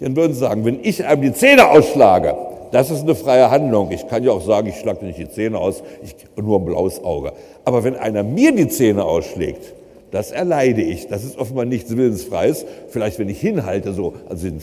Dann 0.00 0.16
würden 0.16 0.34
Sie 0.34 0.40
sagen, 0.40 0.64
wenn 0.64 0.80
ich 0.82 1.04
einem 1.04 1.22
die 1.22 1.32
Zähne 1.32 1.68
ausschlage, 1.68 2.34
das 2.72 2.90
ist 2.90 3.02
eine 3.02 3.14
freie 3.14 3.50
Handlung. 3.50 3.90
Ich 3.90 4.06
kann 4.08 4.22
ja 4.24 4.32
auch 4.32 4.42
sagen, 4.42 4.68
ich 4.68 4.76
schlage 4.76 5.04
nicht 5.04 5.18
die 5.18 5.28
Zähne 5.28 5.58
aus, 5.58 5.82
ich 6.02 6.14
nur 6.36 6.58
ein 6.58 6.64
blaues 6.64 7.02
Auge. 7.02 7.32
Aber 7.64 7.84
wenn 7.84 7.96
einer 7.96 8.22
mir 8.22 8.54
die 8.54 8.68
Zähne 8.68 9.04
ausschlägt, 9.04 9.74
das 10.10 10.30
erleide 10.30 10.82
ich. 10.82 11.08
Das 11.08 11.24
ist 11.24 11.38
offenbar 11.38 11.64
nichts 11.64 11.96
Willensfreies. 11.96 12.64
Vielleicht, 12.88 13.18
wenn 13.18 13.28
ich 13.28 13.40
hinhalte, 13.40 13.92
so, 13.92 14.14
also 14.28 14.48
den 14.48 14.60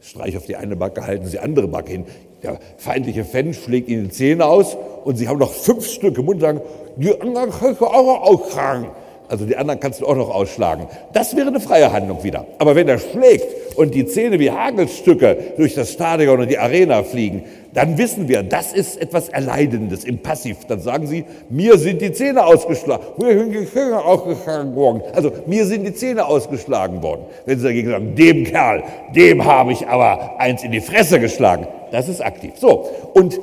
Streich 0.00 0.36
auf 0.36 0.46
die 0.46 0.56
eine 0.56 0.76
Backe, 0.76 1.06
halten 1.06 1.26
Sie 1.26 1.38
andere 1.38 1.68
Backe 1.68 1.92
hin. 1.92 2.04
Der 2.42 2.58
feindliche 2.76 3.24
Fan 3.24 3.54
schlägt 3.54 3.88
Ihnen 3.88 4.04
die 4.04 4.10
Zähne 4.10 4.46
aus 4.46 4.76
und 5.04 5.16
Sie 5.16 5.28
haben 5.28 5.38
noch 5.38 5.52
fünf 5.52 5.86
Stück 5.86 6.18
im 6.18 6.24
Mund 6.24 6.36
und 6.36 6.40
sagen, 6.40 6.60
die 6.96 7.20
anderen 7.20 7.50
du 7.78 7.86
auch 7.86 8.22
ausschlagen. 8.22 8.88
Also 9.28 9.46
die 9.46 9.56
anderen 9.56 9.80
kannst 9.80 10.00
du 10.00 10.06
auch 10.06 10.16
noch 10.16 10.28
ausschlagen. 10.28 10.86
Das 11.12 11.34
wäre 11.34 11.48
eine 11.48 11.60
freie 11.60 11.90
Handlung 11.90 12.22
wieder. 12.22 12.46
Aber 12.58 12.74
wenn 12.74 12.88
er 12.88 12.98
schlägt 12.98 13.78
und 13.78 13.94
die 13.94 14.04
Zähne 14.06 14.38
wie 14.38 14.50
Hagelstücke 14.50 15.36
durch 15.56 15.74
das 15.74 15.92
Stadion 15.92 16.40
und 16.40 16.50
die 16.50 16.58
Arena 16.58 17.02
fliegen, 17.02 17.44
dann 17.72 17.96
wissen 17.96 18.28
wir, 18.28 18.42
das 18.42 18.72
ist 18.72 19.00
etwas 19.00 19.30
Erleidendes 19.30 20.04
im 20.04 20.18
Passiv. 20.18 20.58
Dann 20.68 20.80
sagen 20.80 21.06
sie, 21.06 21.24
mir 21.48 21.78
sind 21.78 22.02
die 22.02 22.12
Zähne 22.12 22.44
ausgeschlagen, 22.44 23.04
mir 23.16 23.38
sind 23.38 23.52
die 23.52 23.66
Zähne 23.66 24.04
ausgeschlagen 24.04 24.74
worden. 24.76 25.02
Also 25.14 25.32
mir 25.46 25.64
sind 25.64 25.84
die 25.84 25.94
Zähne 25.94 26.26
ausgeschlagen 26.26 27.02
worden. 27.02 27.22
Wenn 27.46 27.58
sie 27.58 27.64
dagegen 27.64 27.90
sagen, 27.90 28.14
dem 28.14 28.44
Kerl, 28.44 28.82
dem 29.14 29.44
habe 29.44 29.72
ich 29.72 29.86
aber 29.86 30.38
eins 30.38 30.62
in 30.62 30.72
die 30.72 30.80
Fresse 30.80 31.18
geschlagen, 31.18 31.66
das 31.90 32.08
ist 32.08 32.20
aktiv. 32.20 32.52
So, 32.56 32.88
und 33.14 33.40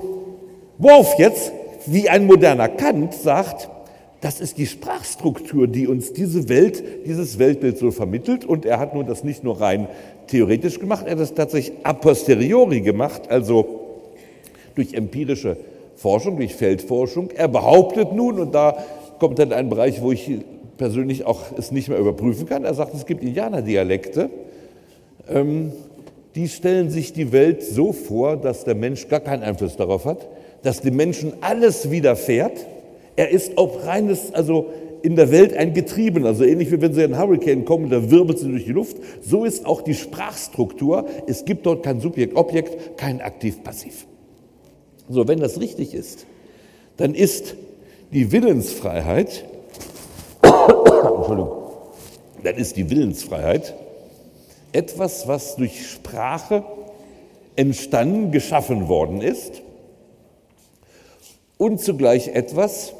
Worf 0.77 1.15
jetzt, 1.17 1.51
wie 1.87 2.07
ein 2.07 2.25
moderner 2.25 2.69
Kant, 2.69 3.13
sagt, 3.13 3.67
das 4.21 4.41
ist 4.41 4.57
die 4.57 4.67
Sprachstruktur, 4.67 5.67
die 5.67 5.87
uns 5.87 6.11
diese 6.11 6.49
Welt, 6.49 6.83
dieses 7.05 7.39
Weltbild 7.39 7.77
so 7.77 7.91
vermittelt. 7.91 8.43
Und 8.43 8.65
er 8.65 8.79
hat 8.79 8.93
nun 8.93 9.05
das 9.05 9.23
nicht 9.23 9.43
nur 9.43 9.61
rein 9.61 9.87
theoretisch 10.27 10.79
gemacht, 10.79 11.05
er 11.05 11.13
hat 11.13 11.19
das 11.19 11.33
tatsächlich 11.33 11.77
a 11.83 11.93
posteriori 11.93 12.81
gemacht, 12.81 13.23
also 13.29 13.79
durch 14.75 14.93
empirische 14.93 15.57
Forschung, 15.95 16.37
durch 16.37 16.55
Feldforschung. 16.55 17.31
Er 17.31 17.47
behauptet 17.47 18.13
nun, 18.13 18.39
und 18.39 18.53
da 18.53 18.77
kommt 19.19 19.39
dann 19.39 19.53
ein 19.53 19.69
Bereich, 19.69 20.01
wo 20.01 20.11
ich 20.11 20.29
persönlich 20.77 21.25
auch 21.25 21.41
es 21.57 21.71
nicht 21.71 21.89
mehr 21.89 21.97
überprüfen 21.97 22.45
kann, 22.45 22.63
er 22.63 22.73
sagt, 22.73 22.93
es 22.93 23.05
gibt 23.05 23.23
Indianerdialekte, 23.23 24.29
ähm, 25.29 25.71
die 26.35 26.47
stellen 26.47 26.89
sich 26.89 27.11
die 27.11 27.31
Welt 27.31 27.63
so 27.63 27.91
vor, 27.91 28.37
dass 28.37 28.63
der 28.63 28.75
Mensch 28.75 29.07
gar 29.07 29.19
keinen 29.19 29.43
Einfluss 29.43 29.75
darauf 29.75 30.05
hat, 30.05 30.27
dass 30.63 30.81
dem 30.81 30.95
Menschen 30.95 31.33
alles 31.41 31.91
widerfährt, 31.91 32.65
er 33.19 33.31
ist 33.31 33.57
auch 33.57 33.85
reines, 33.85 34.33
also 34.33 34.67
in 35.01 35.17
der 35.17 35.29
Welt 35.29 35.53
ein 35.53 35.73
Getrieben, 35.73 36.25
also 36.25 36.45
ähnlich 36.45 36.71
wie 36.71 36.79
wenn 36.79 36.93
Sie 36.93 37.03
in 37.03 37.13
einen 37.13 37.21
Hurricane 37.21 37.65
kommen, 37.65 37.89
da 37.89 38.09
wirbelt 38.09 38.39
sie 38.39 38.49
durch 38.49 38.63
die 38.63 38.71
Luft. 38.71 38.95
So 39.21 39.43
ist 39.43 39.65
auch 39.65 39.81
die 39.81 39.93
Sprachstruktur. 39.93 41.05
Es 41.27 41.43
gibt 41.43 41.65
dort 41.65 41.83
kein 41.83 41.99
Subjekt-Objekt, 41.99 42.97
kein 42.97 43.19
Aktiv-Passiv. 43.19 44.07
So, 45.09 45.27
wenn 45.27 45.41
das 45.41 45.59
richtig 45.59 45.93
ist, 45.93 46.27
dann 46.95 47.13
ist 47.13 47.55
die 48.13 48.31
Willensfreiheit, 48.31 49.43
Entschuldigung, 50.41 51.51
dann 52.41 52.55
ist 52.55 52.77
die 52.77 52.89
Willensfreiheit 52.89 53.75
etwas, 54.71 55.27
was 55.27 55.57
durch 55.57 55.89
Sprache 55.89 56.63
entstanden, 57.57 58.31
geschaffen 58.31 58.87
worden 58.87 59.19
ist 59.19 59.61
und 61.59 61.81
zugleich 61.81 62.29
etwas, 62.29 62.93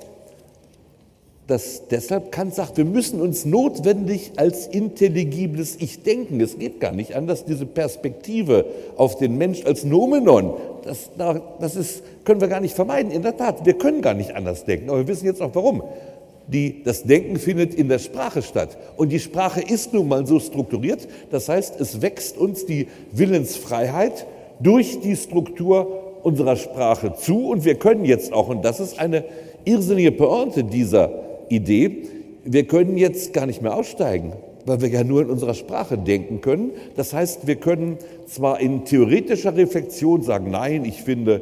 dass 1.49 1.87
deshalb 1.87 2.31
Kant 2.31 2.53
sagt, 2.53 2.77
wir 2.77 2.85
müssen 2.85 3.19
uns 3.19 3.43
notwendig 3.43 4.33
als 4.35 4.67
intelligibles 4.67 5.77
Ich 5.79 6.03
denken. 6.03 6.39
Es 6.41 6.59
geht 6.59 6.79
gar 6.79 6.91
nicht 6.91 7.15
anders, 7.15 7.43
diese 7.43 7.65
Perspektive 7.65 8.65
auf 8.95 9.17
den 9.17 9.37
Mensch 9.37 9.65
als 9.65 9.83
Nomenon, 9.83 10.53
das, 10.83 11.09
das 11.59 11.75
ist, 11.75 12.03
können 12.23 12.39
wir 12.39 12.47
gar 12.47 12.59
nicht 12.61 12.75
vermeiden. 12.75 13.11
In 13.11 13.23
der 13.23 13.35
Tat, 13.35 13.65
wir 13.65 13.73
können 13.73 14.01
gar 14.01 14.13
nicht 14.13 14.35
anders 14.35 14.65
denken, 14.65 14.89
aber 14.89 14.99
wir 14.99 15.07
wissen 15.07 15.25
jetzt 15.25 15.41
auch 15.41 15.51
warum. 15.53 15.83
Die, 16.47 16.83
das 16.83 17.03
Denken 17.03 17.37
findet 17.37 17.73
in 17.73 17.89
der 17.89 17.99
Sprache 17.99 18.41
statt. 18.41 18.77
Und 18.95 19.11
die 19.11 19.19
Sprache 19.19 19.61
ist 19.61 19.93
nun 19.93 20.07
mal 20.07 20.25
so 20.25 20.39
strukturiert, 20.39 21.07
das 21.31 21.49
heißt, 21.49 21.79
es 21.81 22.01
wächst 22.01 22.37
uns 22.37 22.65
die 22.65 22.87
Willensfreiheit 23.11 24.27
durch 24.59 24.99
die 24.99 25.15
Struktur 25.15 26.19
unserer 26.23 26.57
Sprache 26.57 27.13
zu 27.13 27.49
und 27.49 27.65
wir 27.65 27.75
können 27.75 28.05
jetzt 28.05 28.33
auch, 28.33 28.49
und 28.49 28.63
das 28.63 28.79
ist 28.79 28.99
eine 28.99 29.23
irrsinnige 29.65 30.11
Pointe 30.11 30.63
dieser 30.63 31.28
Idee, 31.49 32.03
wir 32.43 32.65
können 32.65 32.97
jetzt 32.97 33.33
gar 33.33 33.45
nicht 33.45 33.61
mehr 33.61 33.75
aussteigen, 33.75 34.33
weil 34.65 34.81
wir 34.81 34.89
ja 34.89 35.03
nur 35.03 35.21
in 35.21 35.29
unserer 35.29 35.53
Sprache 35.53 35.97
denken 35.97 36.41
können. 36.41 36.71
Das 36.95 37.13
heißt, 37.13 37.47
wir 37.47 37.55
können 37.55 37.97
zwar 38.27 38.59
in 38.59 38.85
theoretischer 38.85 39.55
Reflexion 39.55 40.23
sagen, 40.23 40.51
nein, 40.51 40.85
ich 40.85 41.01
finde, 41.01 41.41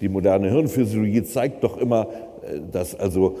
die 0.00 0.08
moderne 0.08 0.50
Hirnphysiologie 0.50 1.22
zeigt 1.22 1.64
doch 1.64 1.78
immer, 1.78 2.08
äh, 2.42 2.60
dass 2.70 2.94
also 2.94 3.38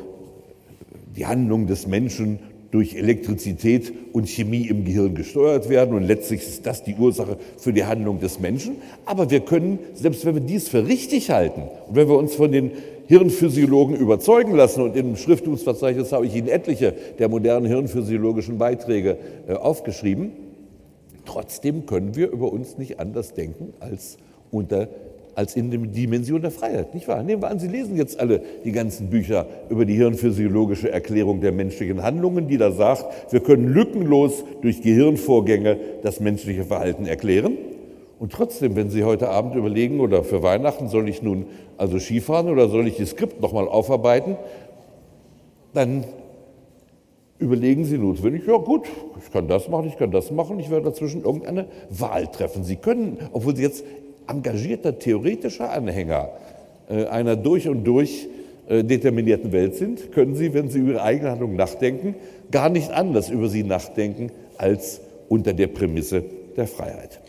die 1.16 1.26
Handlung 1.26 1.66
des 1.66 1.86
Menschen 1.86 2.38
durch 2.74 2.96
Elektrizität 2.96 3.92
und 4.12 4.28
Chemie 4.28 4.66
im 4.66 4.84
Gehirn 4.84 5.14
gesteuert 5.14 5.68
werden 5.68 5.94
und 5.94 6.02
letztlich 6.02 6.40
ist 6.40 6.66
das 6.66 6.82
die 6.82 6.96
Ursache 6.96 7.36
für 7.56 7.72
die 7.72 7.84
Handlung 7.84 8.18
des 8.18 8.40
Menschen. 8.40 8.78
Aber 9.06 9.30
wir 9.30 9.38
können, 9.38 9.78
selbst 9.94 10.26
wenn 10.26 10.34
wir 10.34 10.42
dies 10.42 10.68
für 10.68 10.84
richtig 10.84 11.30
halten 11.30 11.62
und 11.86 11.94
wenn 11.94 12.08
wir 12.08 12.18
uns 12.18 12.34
von 12.34 12.50
den 12.50 12.72
Hirnphysiologen 13.06 13.94
überzeugen 13.94 14.56
lassen. 14.56 14.82
Und 14.82 14.96
im 14.96 15.14
Schrifttumsverzeichnis 15.14 16.10
habe 16.10 16.26
ich 16.26 16.34
Ihnen 16.34 16.48
etliche 16.48 16.94
der 17.20 17.28
modernen 17.28 17.66
hirnphysiologischen 17.66 18.58
Beiträge 18.58 19.18
äh, 19.46 19.52
aufgeschrieben. 19.52 20.32
Trotzdem 21.26 21.86
können 21.86 22.16
wir 22.16 22.28
über 22.32 22.52
uns 22.52 22.76
nicht 22.76 22.98
anders 22.98 23.34
denken 23.34 23.72
als 23.78 24.16
unter 24.50 24.88
als 25.34 25.56
in 25.56 25.70
der 25.70 25.80
Dimension 25.80 26.42
der 26.42 26.50
Freiheit, 26.50 26.94
nicht 26.94 27.08
wahr? 27.08 27.22
Nehmen 27.22 27.42
wir 27.42 27.50
an, 27.50 27.58
Sie 27.58 27.68
lesen 27.68 27.96
jetzt 27.96 28.18
alle 28.20 28.40
die 28.64 28.72
ganzen 28.72 29.08
Bücher 29.10 29.46
über 29.68 29.84
die 29.84 29.94
hirnphysiologische 29.94 30.90
Erklärung 30.90 31.40
der 31.40 31.52
menschlichen 31.52 32.02
Handlungen, 32.02 32.48
die 32.48 32.58
da 32.58 32.72
sagt, 32.72 33.32
wir 33.32 33.40
können 33.40 33.68
lückenlos 33.68 34.44
durch 34.62 34.82
Gehirnvorgänge 34.82 35.76
das 36.02 36.20
menschliche 36.20 36.64
Verhalten 36.64 37.06
erklären. 37.06 37.56
Und 38.18 38.32
trotzdem, 38.32 38.76
wenn 38.76 38.90
Sie 38.90 39.04
heute 39.04 39.28
Abend 39.28 39.54
überlegen 39.56 40.00
oder 40.00 40.22
für 40.22 40.42
Weihnachten 40.42 40.88
soll 40.88 41.08
ich 41.08 41.22
nun 41.22 41.46
also 41.76 41.98
Skifahren 41.98 42.48
oder 42.48 42.68
soll 42.68 42.86
ich 42.86 42.96
das 42.96 43.10
Skript 43.10 43.40
nochmal 43.40 43.68
aufarbeiten, 43.68 44.36
dann 45.72 46.04
überlegen 47.38 47.84
Sie 47.84 47.98
notwendig, 47.98 48.46
ja 48.46 48.56
gut, 48.56 48.86
ich 49.22 49.32
kann 49.32 49.48
das 49.48 49.68
machen, 49.68 49.88
ich 49.88 49.96
kann 49.96 50.10
das 50.10 50.30
machen, 50.30 50.58
ich 50.60 50.70
werde 50.70 50.86
dazwischen 50.86 51.24
irgendeine 51.24 51.66
Wahl 51.90 52.28
treffen. 52.28 52.64
Sie 52.64 52.76
können, 52.76 53.18
obwohl 53.32 53.56
Sie 53.56 53.62
jetzt 53.62 53.84
engagierter 54.28 54.98
theoretischer 54.98 55.70
Anhänger 55.70 56.30
äh, 56.88 57.06
einer 57.06 57.36
durch 57.36 57.68
und 57.68 57.84
durch 57.84 58.28
äh, 58.68 58.82
determinierten 58.82 59.52
Welt 59.52 59.76
sind, 59.76 60.12
können 60.12 60.34
Sie, 60.34 60.54
wenn 60.54 60.70
Sie 60.70 60.78
über 60.78 60.92
Ihre 60.92 61.02
eigene 61.02 61.30
Handlung 61.30 61.56
nachdenken, 61.56 62.14
gar 62.50 62.68
nicht 62.68 62.90
anders 62.90 63.30
über 63.30 63.48
sie 63.48 63.64
nachdenken 63.64 64.30
als 64.58 65.00
unter 65.28 65.52
der 65.52 65.66
Prämisse 65.68 66.24
der 66.56 66.66
Freiheit. 66.66 67.20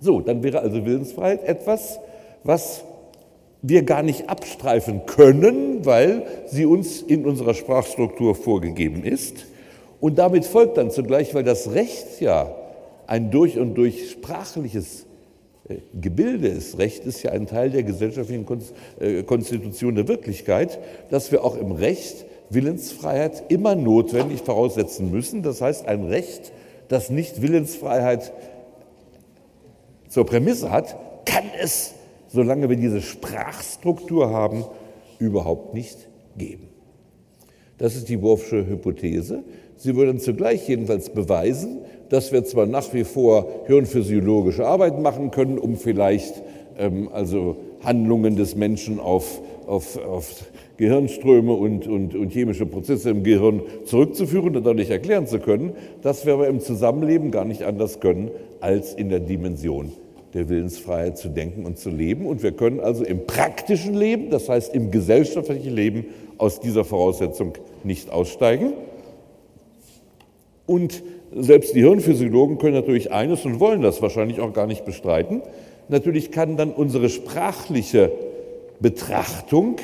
So, 0.00 0.20
dann 0.20 0.42
wäre 0.42 0.60
also 0.60 0.84
Willensfreiheit 0.84 1.44
etwas, 1.44 1.98
was 2.44 2.84
wir 3.62 3.82
gar 3.82 4.02
nicht 4.02 4.30
abstreifen 4.30 5.04
können, 5.04 5.84
weil 5.84 6.22
sie 6.46 6.64
uns 6.64 7.02
in 7.02 7.26
unserer 7.26 7.54
Sprachstruktur 7.54 8.34
vorgegeben 8.34 9.04
ist. 9.04 9.46
Und 10.00 10.18
damit 10.18 10.46
folgt 10.46 10.78
dann 10.78 10.90
zugleich, 10.90 11.34
weil 11.34 11.44
das 11.44 11.72
Recht 11.72 12.20
ja 12.20 12.54
ein 13.06 13.30
durch 13.30 13.58
und 13.58 13.74
durch 13.74 14.10
sprachliches 14.12 15.04
äh, 15.70 15.76
Gebilde 15.98 16.48
ist, 16.48 16.78
Recht 16.78 17.04
ist 17.04 17.22
ja 17.22 17.32
ein 17.32 17.46
Teil 17.46 17.70
der 17.70 17.82
gesellschaftlichen 17.82 18.46
äh, 18.98 19.22
Konstitution 19.22 19.94
der 19.94 20.08
Wirklichkeit, 20.08 20.78
dass 21.10 21.32
wir 21.32 21.44
auch 21.44 21.56
im 21.56 21.72
Recht 21.72 22.26
Willensfreiheit 22.50 23.44
immer 23.48 23.76
notwendig 23.76 24.40
voraussetzen 24.40 25.10
müssen. 25.10 25.42
Das 25.42 25.60
heißt, 25.60 25.86
ein 25.86 26.04
Recht, 26.04 26.52
das 26.88 27.10
nicht 27.10 27.42
Willensfreiheit 27.42 28.32
zur 30.08 30.26
Prämisse 30.26 30.70
hat, 30.70 30.96
kann 31.24 31.44
es, 31.62 31.94
solange 32.28 32.68
wir 32.68 32.76
diese 32.76 33.00
Sprachstruktur 33.00 34.30
haben, 34.30 34.64
überhaupt 35.18 35.74
nicht 35.74 36.08
geben. 36.36 36.68
Das 37.78 37.94
ist 37.94 38.08
die 38.08 38.20
Wolfsche 38.20 38.66
Hypothese. 38.66 39.44
Sie 39.76 39.96
würde 39.96 40.18
zugleich 40.18 40.68
jedenfalls 40.68 41.10
beweisen, 41.10 41.78
dass 42.10 42.32
wir 42.32 42.44
zwar 42.44 42.66
nach 42.66 42.92
wie 42.92 43.04
vor 43.04 43.48
hirnphysiologische 43.66 44.66
Arbeit 44.66 45.00
machen 45.00 45.30
können, 45.30 45.58
um 45.58 45.76
vielleicht 45.76 46.42
ähm, 46.78 47.08
also 47.12 47.56
Handlungen 47.82 48.36
des 48.36 48.54
Menschen 48.54 49.00
auf, 49.00 49.40
auf, 49.66 49.96
auf 50.04 50.44
Gehirnströme 50.76 51.52
und, 51.52 51.86
und, 51.86 52.14
und 52.14 52.32
chemische 52.32 52.66
Prozesse 52.66 53.10
im 53.10 53.22
Gehirn 53.22 53.62
zurückzuführen 53.84 54.56
und 54.56 54.66
dadurch 54.66 54.90
erklären 54.90 55.26
zu 55.26 55.38
können, 55.38 55.72
dass 56.02 56.26
wir 56.26 56.34
aber 56.34 56.48
im 56.48 56.60
Zusammenleben 56.60 57.30
gar 57.30 57.44
nicht 57.44 57.62
anders 57.62 58.00
können, 58.00 58.30
als 58.60 58.94
in 58.94 59.08
der 59.08 59.20
Dimension 59.20 59.92
der 60.34 60.48
Willensfreiheit 60.48 61.18
zu 61.18 61.28
denken 61.28 61.64
und 61.64 61.78
zu 61.78 61.90
leben. 61.90 62.26
Und 62.26 62.42
wir 62.42 62.52
können 62.52 62.80
also 62.80 63.04
im 63.04 63.26
praktischen 63.26 63.94
Leben, 63.94 64.30
das 64.30 64.48
heißt 64.48 64.74
im 64.74 64.90
gesellschaftlichen 64.90 65.74
Leben, 65.74 66.06
aus 66.38 66.60
dieser 66.60 66.84
Voraussetzung 66.84 67.52
nicht 67.84 68.10
aussteigen. 68.10 68.72
Und 70.66 71.02
selbst 71.34 71.74
die 71.74 71.80
Hirnphysiologen 71.80 72.58
können 72.58 72.74
natürlich 72.74 73.12
eines 73.12 73.44
und 73.44 73.60
wollen 73.60 73.82
das 73.82 74.02
wahrscheinlich 74.02 74.40
auch 74.40 74.52
gar 74.52 74.66
nicht 74.66 74.84
bestreiten. 74.84 75.42
Natürlich 75.88 76.30
kann 76.30 76.56
dann 76.56 76.72
unsere 76.72 77.08
sprachliche 77.08 78.12
Betrachtung 78.80 79.76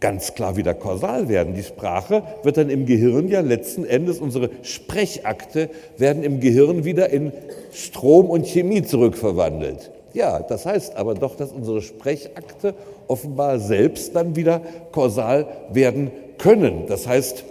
ganz 0.00 0.34
klar 0.34 0.56
wieder 0.56 0.74
kausal 0.74 1.28
werden. 1.28 1.54
Die 1.54 1.62
Sprache 1.62 2.24
wird 2.42 2.56
dann 2.56 2.70
im 2.70 2.86
Gehirn 2.86 3.28
ja 3.28 3.40
letzten 3.40 3.84
Endes, 3.84 4.18
unsere 4.18 4.50
Sprechakte 4.62 5.70
werden 5.96 6.24
im 6.24 6.40
Gehirn 6.40 6.84
wieder 6.84 7.10
in 7.10 7.32
Strom 7.72 8.28
und 8.28 8.46
Chemie 8.46 8.82
zurückverwandelt. 8.82 9.92
Ja, 10.12 10.40
das 10.40 10.66
heißt 10.66 10.96
aber 10.96 11.14
doch, 11.14 11.36
dass 11.36 11.52
unsere 11.52 11.80
Sprechakte 11.80 12.74
offenbar 13.08 13.58
selbst 13.58 14.14
dann 14.14 14.36
wieder 14.36 14.60
kausal 14.90 15.46
werden 15.72 16.10
können. 16.36 16.84
Das 16.88 17.06
heißt, 17.06 17.44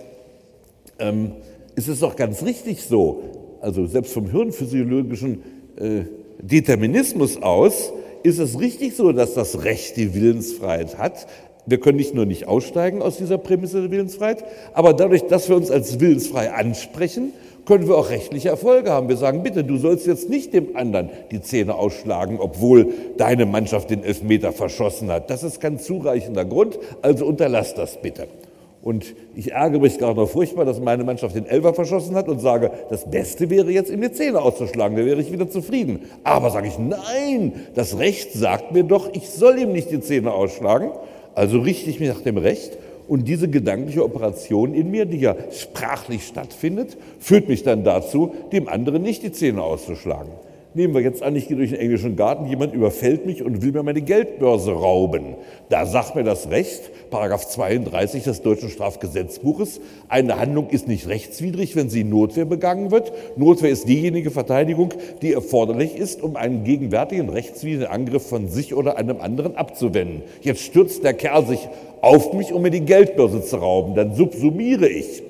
ähm, 1.00 1.32
ist 1.88 1.96
es 1.96 2.00
doch 2.00 2.16
ganz 2.16 2.44
richtig 2.44 2.84
so, 2.84 3.24
also 3.62 3.86
selbst 3.88 4.14
vom 4.14 4.30
hirnphysiologischen 4.30 5.42
äh, 5.78 6.02
Determinismus 6.40 7.42
aus, 7.42 7.92
ist 8.24 8.40
es 8.40 8.60
richtig 8.60 8.96
so, 8.96 9.12
dass 9.12 9.34
das 9.34 9.64
Recht 9.64 9.98
die 9.98 10.14
Willensfreiheit 10.14 10.98
hat. 10.98 11.28
Wir 11.66 11.80
können 11.80 11.98
nicht 11.98 12.14
nur 12.14 12.26
nicht 12.26 12.48
aussteigen 12.48 13.02
aus 13.02 13.18
dieser 13.18 13.38
Prämisse 13.38 13.82
der 13.82 13.92
Willensfreiheit, 13.92 14.44
aber 14.74 14.94
dadurch, 14.94 15.24
dass 15.24 15.50
wir 15.50 15.56
uns 15.56 15.72
als 15.72 16.00
willensfrei 16.00 16.52
ansprechen, 16.52 17.34
können 17.66 17.88
wir 17.88 17.98
auch 17.98 18.10
rechtliche 18.10 18.50
Erfolge 18.50 18.92
haben. 18.92 19.10
Wir 19.10 19.18
sagen, 19.18 19.44
bitte, 19.44 19.64
du 19.64 19.78
sollst 19.78 20.06
jetzt 20.06 20.30
nicht 20.30 20.54
dem 20.54 20.76
anderen 20.76 21.10
die 21.32 21.42
Zähne 21.42 21.76
ausschlagen, 21.76 22.38
obwohl 22.40 22.90
deine 23.18 23.46
Mannschaft 23.46 23.90
den 23.90 24.04
Elfmeter 24.04 24.52
verschossen 24.52 25.12
hat. 25.12 25.30
Das 25.30 25.44
ist 25.44 25.62
kein 25.62 25.80
zureichender 25.80 26.46
Grund, 26.46 26.80
also 27.02 27.26
unterlass 27.26 27.74
das 27.74 28.02
bitte. 28.02 28.28
Und 28.82 29.16
ich 29.36 29.52
ärgere 29.52 29.80
mich 29.80 30.00
gerade 30.00 30.20
noch 30.20 30.30
furchtbar, 30.30 30.66
dass 30.66 30.80
meine 30.80 31.04
Mannschaft 31.04 31.36
den 31.36 31.46
Elfer 31.46 31.74
verschossen 31.74 32.16
hat 32.16 32.28
und 32.28 32.40
sage, 32.40 32.72
das 32.90 33.10
Beste 33.10 33.50
wäre 33.50 33.72
jetzt, 33.72 33.92
ihm 33.92 34.02
die 34.02 34.12
Zähne 34.12 34.42
auszuschlagen, 34.42 34.98
da 34.98 35.06
wäre 35.06 35.22
ich 35.22 35.32
wieder 35.32 35.50
zufrieden. 35.50 36.00
Aber 36.24 36.50
sage 36.50 36.68
ich, 36.68 36.80
nein, 36.80 37.54
das 37.76 38.00
Recht 38.00 38.34
sagt 38.34 38.72
mir 38.72 38.84
doch, 38.84 39.14
ich 39.14 39.30
soll 39.30 39.60
ihm 39.60 39.72
nicht 39.72 39.92
die 39.92 40.02
Zähne 40.02 40.32
ausschlagen. 40.32 40.92
Also 41.36 41.60
richte 41.60 41.90
ich 41.90 42.00
mich 42.00 42.10
nach 42.10 42.22
dem 42.22 42.38
Recht 42.38 42.78
und 43.08 43.28
diese 43.28 43.50
gedankliche 43.50 44.04
Operation 44.04 44.74
in 44.74 44.90
mir, 44.90 45.06
die 45.06 45.20
ja 45.20 45.36
sprachlich 45.52 46.26
stattfindet, 46.26 46.98
führt 47.20 47.50
mich 47.50 47.62
dann 47.62 47.84
dazu, 47.84 48.34
dem 48.52 48.68
anderen 48.68 49.04
nicht 49.04 49.22
die 49.22 49.32
Zähne 49.32 49.62
auszuschlagen. 49.62 50.32
Nehmen 50.74 50.94
wir 50.94 51.02
jetzt 51.02 51.22
an, 51.22 51.36
ich 51.36 51.50
gehe 51.50 51.58
durch 51.58 51.72
den 51.72 51.80
englischen 51.80 52.16
Garten, 52.16 52.46
jemand 52.46 52.74
überfällt 52.74 53.26
mich 53.26 53.44
und 53.44 53.62
will 53.62 53.74
mir 53.74 53.84
meine 53.84 54.02
Geldbörse 54.02 54.72
rauben. 54.72 55.36
Da 55.68 55.86
sagt 55.86 56.16
mir 56.16 56.24
das 56.24 56.50
Recht, 56.50 57.10
Paragraph 57.10 57.46
32 57.46 58.24
des 58.24 58.42
deutschen 58.42 58.70
Strafgesetzbuches, 58.70 59.82
eine 60.08 60.40
Handlung 60.40 60.70
ist 60.70 60.88
nicht 60.88 61.10
rechtswidrig, 61.10 61.76
wenn 61.76 61.90
sie 61.90 62.06
Notwehr 62.06 62.46
begangen 62.46 62.90
wird. 62.90 63.12
Notwehr 63.36 63.70
ist 63.70 63.90
diejenige 63.90 64.32
Verteidigung, 64.32 64.94
die 65.22 65.34
erforderlich 65.34 65.98
ist, 65.98 66.24
um 66.24 66.38
einen 66.38 66.64
gegenwärtigen 66.64 67.28
rechtswidrigen 67.28 67.92
Angriff 67.92 68.26
von 68.26 68.48
sich 68.48 68.74
oder 68.74 68.96
einem 68.96 69.20
anderen 69.20 69.58
abzuwenden. 69.58 70.22
Jetzt 70.42 70.62
stürzt 70.62 71.04
der 71.04 71.16
Kerl 71.16 71.46
sich 71.48 71.68
auf 72.00 72.32
mich, 72.32 72.54
um 72.54 72.62
mir 72.62 72.72
die 72.72 72.86
Geldbörse 72.86 73.44
zu 73.44 73.58
rauben. 73.58 73.94
Dann 73.96 74.16
subsumiere 74.16 74.88
ich. 74.88 75.22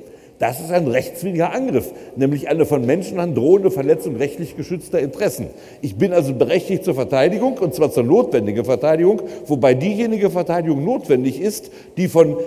Das 0.41 0.59
ist 0.59 0.71
ein 0.71 0.87
rechtswidriger 0.87 1.53
Angriff, 1.53 1.93
nämlich 2.15 2.49
eine 2.49 2.65
von 2.65 2.83
Menschenhand 2.83 3.37
drohende 3.37 3.69
Verletzung 3.69 4.15
rechtlich 4.15 4.57
geschützter 4.57 4.99
Interessen. 4.99 5.45
Ich 5.83 5.97
bin 5.97 6.13
also 6.13 6.33
berechtigt 6.33 6.83
zur 6.83 6.95
Verteidigung, 6.95 7.59
und 7.59 7.75
zwar 7.75 7.91
zur 7.91 8.01
notwendigen 8.01 8.65
Verteidigung, 8.65 9.21
wobei 9.45 9.75
diejenige 9.75 10.31
Verteidigung 10.31 10.83
notwendig 10.83 11.39
ist, 11.39 11.69
die 11.95 12.07
von 12.07 12.37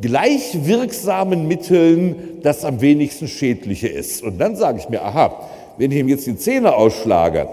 gleich 0.00 0.66
wirksamen 0.66 1.46
Mitteln 1.46 2.40
das 2.42 2.64
am 2.64 2.80
wenigsten 2.80 3.28
schädliche 3.28 3.86
ist. 3.86 4.24
Und 4.24 4.38
dann 4.38 4.56
sage 4.56 4.78
ich 4.80 4.88
mir, 4.88 5.04
aha, 5.04 5.48
wenn 5.76 5.92
ich 5.92 5.98
ihm 5.98 6.08
jetzt 6.08 6.26
die 6.26 6.36
Zähne 6.36 6.74
ausschlage, 6.74 7.48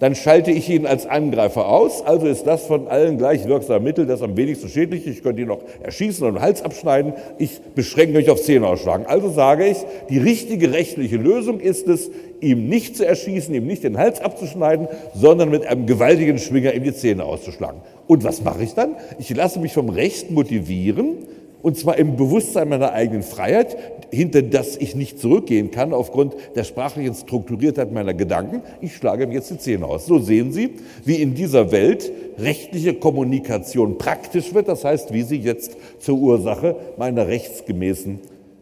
dann 0.00 0.14
schalte 0.14 0.50
ich 0.50 0.68
ihn 0.68 0.86
als 0.86 1.06
Angreifer 1.06 1.68
aus. 1.68 2.04
Also 2.04 2.26
ist 2.26 2.46
das 2.46 2.66
von 2.66 2.88
allen 2.88 3.18
gleich 3.18 3.46
wirksamen 3.46 3.84
Mitteln 3.84 4.08
das 4.08 4.22
am 4.22 4.36
wenigsten 4.36 4.68
schädlich. 4.68 5.06
Ich 5.06 5.22
könnte 5.22 5.42
ihn 5.42 5.48
noch 5.48 5.60
erschießen 5.82 6.26
und 6.26 6.34
den 6.34 6.42
Hals 6.42 6.62
abschneiden. 6.62 7.12
Ich 7.38 7.60
beschränke 7.74 8.16
mich 8.16 8.30
auf 8.30 8.42
Zähne 8.42 8.66
ausschlagen. 8.66 9.04
Also 9.06 9.30
sage 9.30 9.66
ich, 9.66 9.76
die 10.08 10.18
richtige 10.18 10.72
rechtliche 10.72 11.16
Lösung 11.16 11.60
ist 11.60 11.86
es, 11.86 12.10
ihm 12.40 12.68
nicht 12.68 12.96
zu 12.96 13.06
erschießen, 13.06 13.54
ihm 13.54 13.66
nicht 13.66 13.84
den 13.84 13.98
Hals 13.98 14.22
abzuschneiden, 14.22 14.88
sondern 15.14 15.50
mit 15.50 15.66
einem 15.66 15.84
gewaltigen 15.84 16.38
Schwinger 16.38 16.72
ihm 16.72 16.82
die 16.82 16.94
Zähne 16.94 17.24
auszuschlagen. 17.24 17.82
Und 18.06 18.24
was 18.24 18.42
mache 18.42 18.62
ich 18.62 18.72
dann? 18.72 18.96
Ich 19.18 19.28
lasse 19.36 19.60
mich 19.60 19.74
vom 19.74 19.90
Recht 19.90 20.30
motivieren, 20.30 21.18
und 21.62 21.76
zwar 21.76 21.98
im 21.98 22.16
Bewusstsein 22.16 22.68
meiner 22.68 22.92
eigenen 22.92 23.22
Freiheit, 23.22 23.76
hinter 24.10 24.42
das 24.42 24.76
ich 24.76 24.94
nicht 24.94 25.18
zurückgehen 25.18 25.70
kann 25.70 25.92
aufgrund 25.92 26.34
der 26.54 26.64
sprachlichen 26.64 27.14
Strukturiertheit 27.14 27.92
meiner 27.92 28.14
Gedanken. 28.14 28.62
Ich 28.80 28.96
schlage 28.96 29.26
mir 29.26 29.34
jetzt 29.34 29.50
die 29.50 29.58
Zähne 29.58 29.86
aus. 29.86 30.06
So 30.06 30.18
sehen 30.18 30.52
Sie, 30.52 30.74
wie 31.04 31.16
in 31.16 31.34
dieser 31.34 31.70
Welt 31.70 32.10
rechtliche 32.38 32.94
Kommunikation 32.94 33.98
praktisch 33.98 34.54
wird, 34.54 34.68
das 34.68 34.84
heißt, 34.84 35.12
wie 35.12 35.22
sie 35.22 35.36
jetzt 35.36 35.76
zur 35.98 36.18
Ursache 36.18 36.76
meiner 36.96 37.26
rechtsgemäßen 37.26 38.20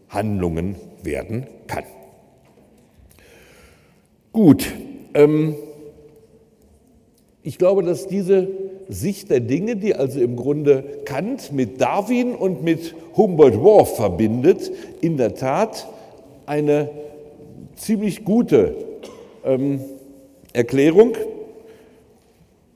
Handlungen 0.09 0.75
werden 1.03 1.47
kann. 1.67 1.83
Gut, 4.33 4.67
ähm, 5.13 5.55
ich 7.41 7.57
glaube, 7.57 7.83
dass 7.83 8.07
diese 8.07 8.47
Sicht 8.89 9.29
der 9.29 9.39
Dinge, 9.39 9.75
die 9.75 9.93
also 9.93 10.19
im 10.19 10.35
Grunde 10.35 10.83
Kant 11.05 11.53
mit 11.53 11.79
Darwin 11.79 12.33
und 12.33 12.63
mit 12.63 12.95
Humboldt 13.15 13.61
Worf 13.61 13.95
verbindet, 13.95 14.71
in 15.01 15.15
der 15.15 15.35
Tat 15.35 15.87
eine 16.47 16.89
ziemlich 17.75 18.25
gute 18.25 18.73
ähm, 19.45 19.81
Erklärung 20.53 21.13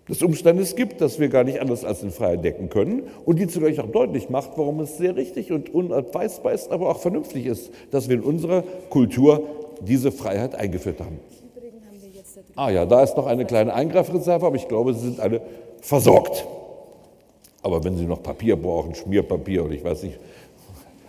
des 0.08 0.22
Umstandes 0.22 0.76
gibt, 0.76 1.02
dass 1.02 1.20
wir 1.20 1.30
gar 1.30 1.44
nicht 1.44 1.60
anders 1.60 1.84
als 1.84 2.04
in 2.04 2.12
Freiheit 2.12 2.44
decken 2.44 2.70
können 2.70 3.04
und 3.26 3.40
die 3.40 3.48
zugleich 3.48 3.80
auch 3.80 3.90
deutlich 3.90 4.30
macht, 4.30 4.52
warum 4.58 4.82
es 4.82 4.98
sehr 4.98 5.16
richtig 5.16 5.52
und 5.52 5.74
unabweisbar 5.74 6.54
ist, 6.54 6.72
aber 6.72 6.90
auch 6.90 7.00
vernünftig 7.00 7.48
ist, 7.48 7.72
dass 7.90 8.08
wir 8.08 8.18
in 8.18 8.24
unserer 8.24 8.64
Kultur 8.90 9.48
diese 9.82 10.12
Freiheit 10.12 10.54
eingeführt 10.54 11.00
haben. 11.00 11.20
Ah 12.56 12.70
ja, 12.70 12.86
da 12.86 13.02
ist 13.02 13.18
noch 13.18 13.26
eine 13.26 13.46
kleine 13.46 13.74
Eingreifreserve, 13.74 14.46
aber 14.46 14.56
ich 14.56 14.68
glaube, 14.68 14.94
sie 14.94 15.02
sind 15.02 15.20
alle 15.20 15.42
versorgt. 15.84 16.48
Aber 17.62 17.84
wenn 17.84 17.98
Sie 17.98 18.06
noch 18.06 18.24
Papier 18.24 18.56
brauchen, 18.56 18.96
Schmierpapier 18.96 19.66
oder 19.66 19.74
ich 19.74 19.84
weiß 19.84 20.04
nicht, 20.04 20.18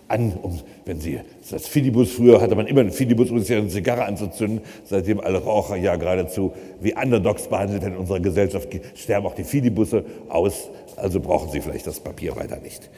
an, 0.06 0.32
um, 0.42 0.60
wenn 0.84 1.00
Sie 1.00 1.18
das 1.50 1.66
Fidibus, 1.66 2.12
früher 2.12 2.40
hatte 2.40 2.54
man 2.54 2.66
immer 2.66 2.80
einen 2.80 2.90
Fidibus, 2.90 3.30
um 3.30 3.40
sich 3.40 3.56
eine 3.56 3.68
Zigarre 3.68 4.04
anzuzünden, 4.04 4.60
seitdem 4.84 5.18
alle 5.20 5.42
Raucher 5.42 5.76
ja 5.76 5.96
geradezu 5.96 6.52
wie 6.80 6.94
Underdogs 6.94 7.48
behandelt 7.48 7.82
werden 7.82 7.94
in 7.94 8.00
unserer 8.00 8.20
Gesellschaft, 8.20 8.68
sterben 8.94 9.26
auch 9.26 9.34
die 9.34 9.44
Fidibusse 9.44 10.04
aus, 10.28 10.68
also 10.96 11.20
brauchen 11.20 11.50
Sie 11.50 11.60
vielleicht 11.60 11.86
das 11.86 12.00
Papier 12.00 12.36
weiter 12.36 12.58
nicht. 12.58 12.90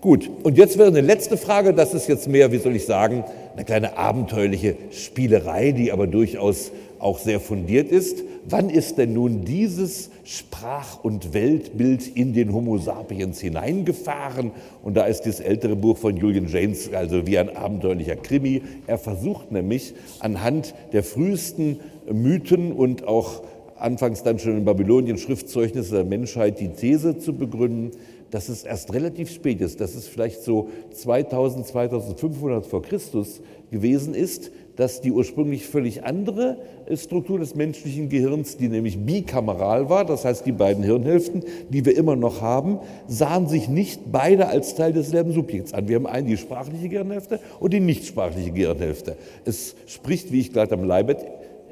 Gut, 0.00 0.30
und 0.42 0.58
jetzt 0.58 0.78
wäre 0.78 0.88
eine 0.88 1.00
letzte 1.00 1.36
Frage, 1.36 1.74
das 1.74 1.94
ist 1.94 2.08
jetzt 2.08 2.28
mehr, 2.28 2.52
wie 2.52 2.58
soll 2.58 2.76
ich 2.76 2.86
sagen, 2.86 3.24
eine 3.54 3.64
kleine 3.64 3.96
abenteuerliche 3.96 4.76
Spielerei, 4.90 5.72
die 5.72 5.92
aber 5.92 6.06
durchaus 6.06 6.72
auch 6.98 7.18
sehr 7.18 7.40
fundiert 7.40 7.90
ist. 7.90 8.22
Wann 8.44 8.70
ist 8.70 8.98
denn 8.98 9.12
nun 9.12 9.44
dieses 9.44 10.10
Sprach- 10.24 11.04
und 11.04 11.32
Weltbild 11.32 12.08
in 12.16 12.32
den 12.32 12.52
Homo 12.52 12.76
sapiens 12.76 13.40
hineingefahren? 13.40 14.50
Und 14.82 14.96
da 14.96 15.04
ist 15.04 15.22
das 15.22 15.38
ältere 15.38 15.76
Buch 15.76 15.96
von 15.96 16.16
Julian 16.16 16.48
James 16.48 16.92
also 16.92 17.24
wie 17.26 17.38
ein 17.38 17.54
abenteuerlicher 17.54 18.16
Krimi. 18.16 18.62
Er 18.88 18.98
versucht 18.98 19.52
nämlich 19.52 19.94
anhand 20.18 20.74
der 20.92 21.04
frühesten 21.04 21.78
Mythen 22.12 22.72
und 22.72 23.06
auch 23.06 23.42
anfangs 23.76 24.24
dann 24.24 24.40
schon 24.40 24.58
in 24.58 24.64
Babylonien 24.64 25.18
Schriftzeugnisse 25.18 25.94
der 25.94 26.04
Menschheit 26.04 26.58
die 26.58 26.68
These 26.70 27.18
zu 27.18 27.34
begründen, 27.34 27.92
dass 28.32 28.48
es 28.48 28.64
erst 28.64 28.92
relativ 28.92 29.30
spät 29.30 29.60
ist, 29.60 29.80
dass 29.80 29.94
es 29.94 30.08
vielleicht 30.08 30.42
so 30.42 30.68
2000, 30.92 31.66
2500 31.66 32.66
vor 32.66 32.82
Christus 32.82 33.40
gewesen 33.70 34.14
ist, 34.14 34.50
dass 34.76 35.00
die 35.00 35.12
ursprünglich 35.12 35.66
völlig 35.66 36.04
andere 36.04 36.58
Struktur 36.94 37.38
des 37.38 37.54
menschlichen 37.54 38.08
Gehirns, 38.08 38.56
die 38.56 38.68
nämlich 38.68 38.98
bikameral 38.98 39.88
war, 39.88 40.04
das 40.04 40.24
heißt 40.24 40.46
die 40.46 40.52
beiden 40.52 40.82
Hirnhälften, 40.82 41.44
die 41.70 41.84
wir 41.84 41.96
immer 41.96 42.16
noch 42.16 42.40
haben, 42.40 42.78
sahen 43.06 43.48
sich 43.48 43.68
nicht 43.68 44.12
beide 44.12 44.48
als 44.48 44.74
Teil 44.74 44.92
desselben 44.92 45.32
Subjekts 45.32 45.74
an. 45.74 45.88
Wir 45.88 45.96
haben 45.96 46.06
einen 46.06 46.26
die 46.26 46.36
sprachliche 46.36 46.88
Gehirnhälfte 46.88 47.40
und 47.60 47.72
die 47.72 47.80
nichtsprachliche 47.80 48.50
Gehirnhälfte. 48.50 49.16
Es 49.44 49.74
spricht, 49.86 50.32
wie 50.32 50.40
ich 50.40 50.52
gleich 50.52 50.72
am 50.72 50.84
Leibet 50.84 51.18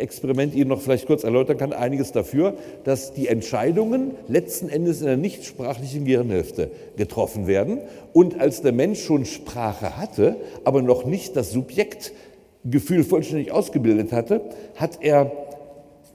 Experiment 0.01 0.55
Ihnen 0.55 0.69
noch 0.69 0.81
vielleicht 0.81 1.07
kurz 1.07 1.25
erläutern 1.25 1.59
kann, 1.59 1.73
einiges 1.73 2.13
dafür, 2.13 2.55
dass 2.85 3.13
die 3.13 3.29
Entscheidungen 3.29 4.13
letzten 4.29 4.69
Endes 4.69 5.01
in 5.01 5.07
der 5.07 5.17
nichtsprachlichen 5.17 6.05
Gehirnhälfte 6.05 6.71
getroffen 6.97 7.47
werden. 7.47 7.79
Und 8.13 8.41
als 8.41 8.63
der 8.63 8.73
Mensch 8.73 9.03
schon 9.03 9.25
Sprache 9.25 9.97
hatte, 9.97 10.37
aber 10.65 10.83
noch 10.83 11.05
nicht 11.05 11.37
das 11.37 11.53
Subjektgefühl 12.63 13.05
vollständig 13.05 13.53
ausgebildet 13.53 14.13
hatte, 14.13 14.43
hat 14.77 14.99
er 15.01 15.33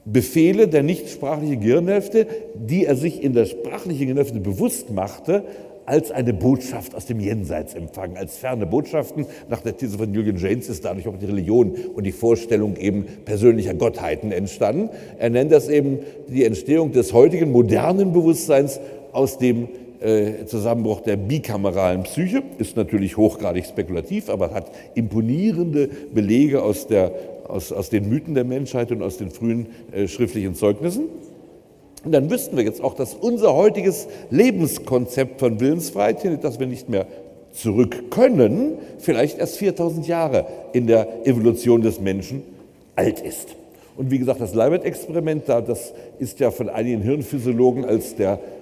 Befehle 0.04 0.68
der 0.68 0.84
nichtsprachlichen 0.84 1.60
Gehirnhälfte, 1.60 2.26
die 2.54 2.84
er 2.84 2.94
sich 2.94 3.22
in 3.22 3.32
der 3.32 3.46
sprachlichen 3.46 4.02
Gehirnhälfte 4.02 4.38
bewusst 4.38 4.90
machte, 4.90 5.44
als 5.84 6.10
eine 6.10 6.32
Botschaft 6.32 6.94
aus 6.94 7.06
dem 7.06 7.20
Jenseits 7.20 7.74
empfangen, 7.74 8.16
als 8.16 8.36
ferne 8.36 8.66
Botschaften. 8.66 9.26
Nach 9.48 9.60
der 9.60 9.76
These 9.76 9.98
von 9.98 10.12
Julian 10.12 10.36
James 10.36 10.68
ist 10.68 10.84
dadurch 10.84 11.06
auch 11.06 11.16
die 11.16 11.26
Religion 11.26 11.72
und 11.94 12.04
die 12.04 12.12
Vorstellung 12.12 12.76
eben 12.76 13.06
persönlicher 13.24 13.74
Gottheiten 13.74 14.32
entstanden. 14.32 14.90
Er 15.18 15.30
nennt 15.30 15.52
das 15.52 15.68
eben 15.68 16.00
die 16.28 16.44
Entstehung 16.44 16.92
des 16.92 17.12
heutigen 17.12 17.52
modernen 17.52 18.12
Bewusstseins 18.12 18.80
aus 19.12 19.38
dem 19.38 19.68
Zusammenbruch 20.46 21.00
der 21.00 21.16
bikameralen 21.16 22.04
Psyche, 22.04 22.42
ist 22.58 22.76
natürlich 22.76 23.16
hochgradig 23.16 23.64
spekulativ, 23.66 24.28
aber 24.28 24.52
hat 24.52 24.70
imponierende 24.94 25.88
Belege 26.14 26.62
aus, 26.62 26.86
der, 26.86 27.12
aus, 27.48 27.72
aus 27.72 27.90
den 27.90 28.08
Mythen 28.08 28.34
der 28.34 28.44
Menschheit 28.44 28.92
und 28.92 29.02
aus 29.02 29.16
den 29.16 29.30
frühen 29.30 29.66
äh, 29.92 30.06
schriftlichen 30.06 30.54
Zeugnissen. 30.54 31.04
Und 32.04 32.12
dann 32.12 32.30
wüssten 32.30 32.56
wir 32.56 32.62
jetzt 32.62 32.84
auch, 32.84 32.94
dass 32.94 33.14
unser 33.14 33.54
heutiges 33.54 34.06
Lebenskonzept 34.30 35.40
von 35.40 35.58
Willensfreiheit, 35.58 36.44
das 36.44 36.60
wir 36.60 36.68
nicht 36.68 36.88
mehr 36.88 37.06
zurück 37.52 38.10
können, 38.10 38.78
vielleicht 38.98 39.38
erst 39.38 39.56
4000 39.56 40.06
Jahre 40.06 40.46
in 40.72 40.86
der 40.86 41.26
Evolution 41.26 41.82
des 41.82 42.00
Menschen 42.00 42.42
alt 42.94 43.20
ist. 43.20 43.56
Und 43.96 44.10
wie 44.10 44.18
gesagt, 44.18 44.40
das 44.40 44.54
Leibet-Experiment, 44.54 45.48
das 45.48 45.94
ist 46.18 46.38
ja 46.38 46.50
von 46.50 46.68
einigen 46.68 47.02
Hirnphysiologen 47.02 47.84
als 47.84 48.14
der 48.14 48.34
äh, 48.34 48.55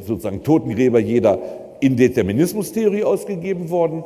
sozusagen 0.00 0.42
Totengräber 0.42 0.98
jeder 0.98 1.38
Indeterminismus-Theorie 1.80 3.04
ausgegeben 3.04 3.70
worden. 3.70 4.04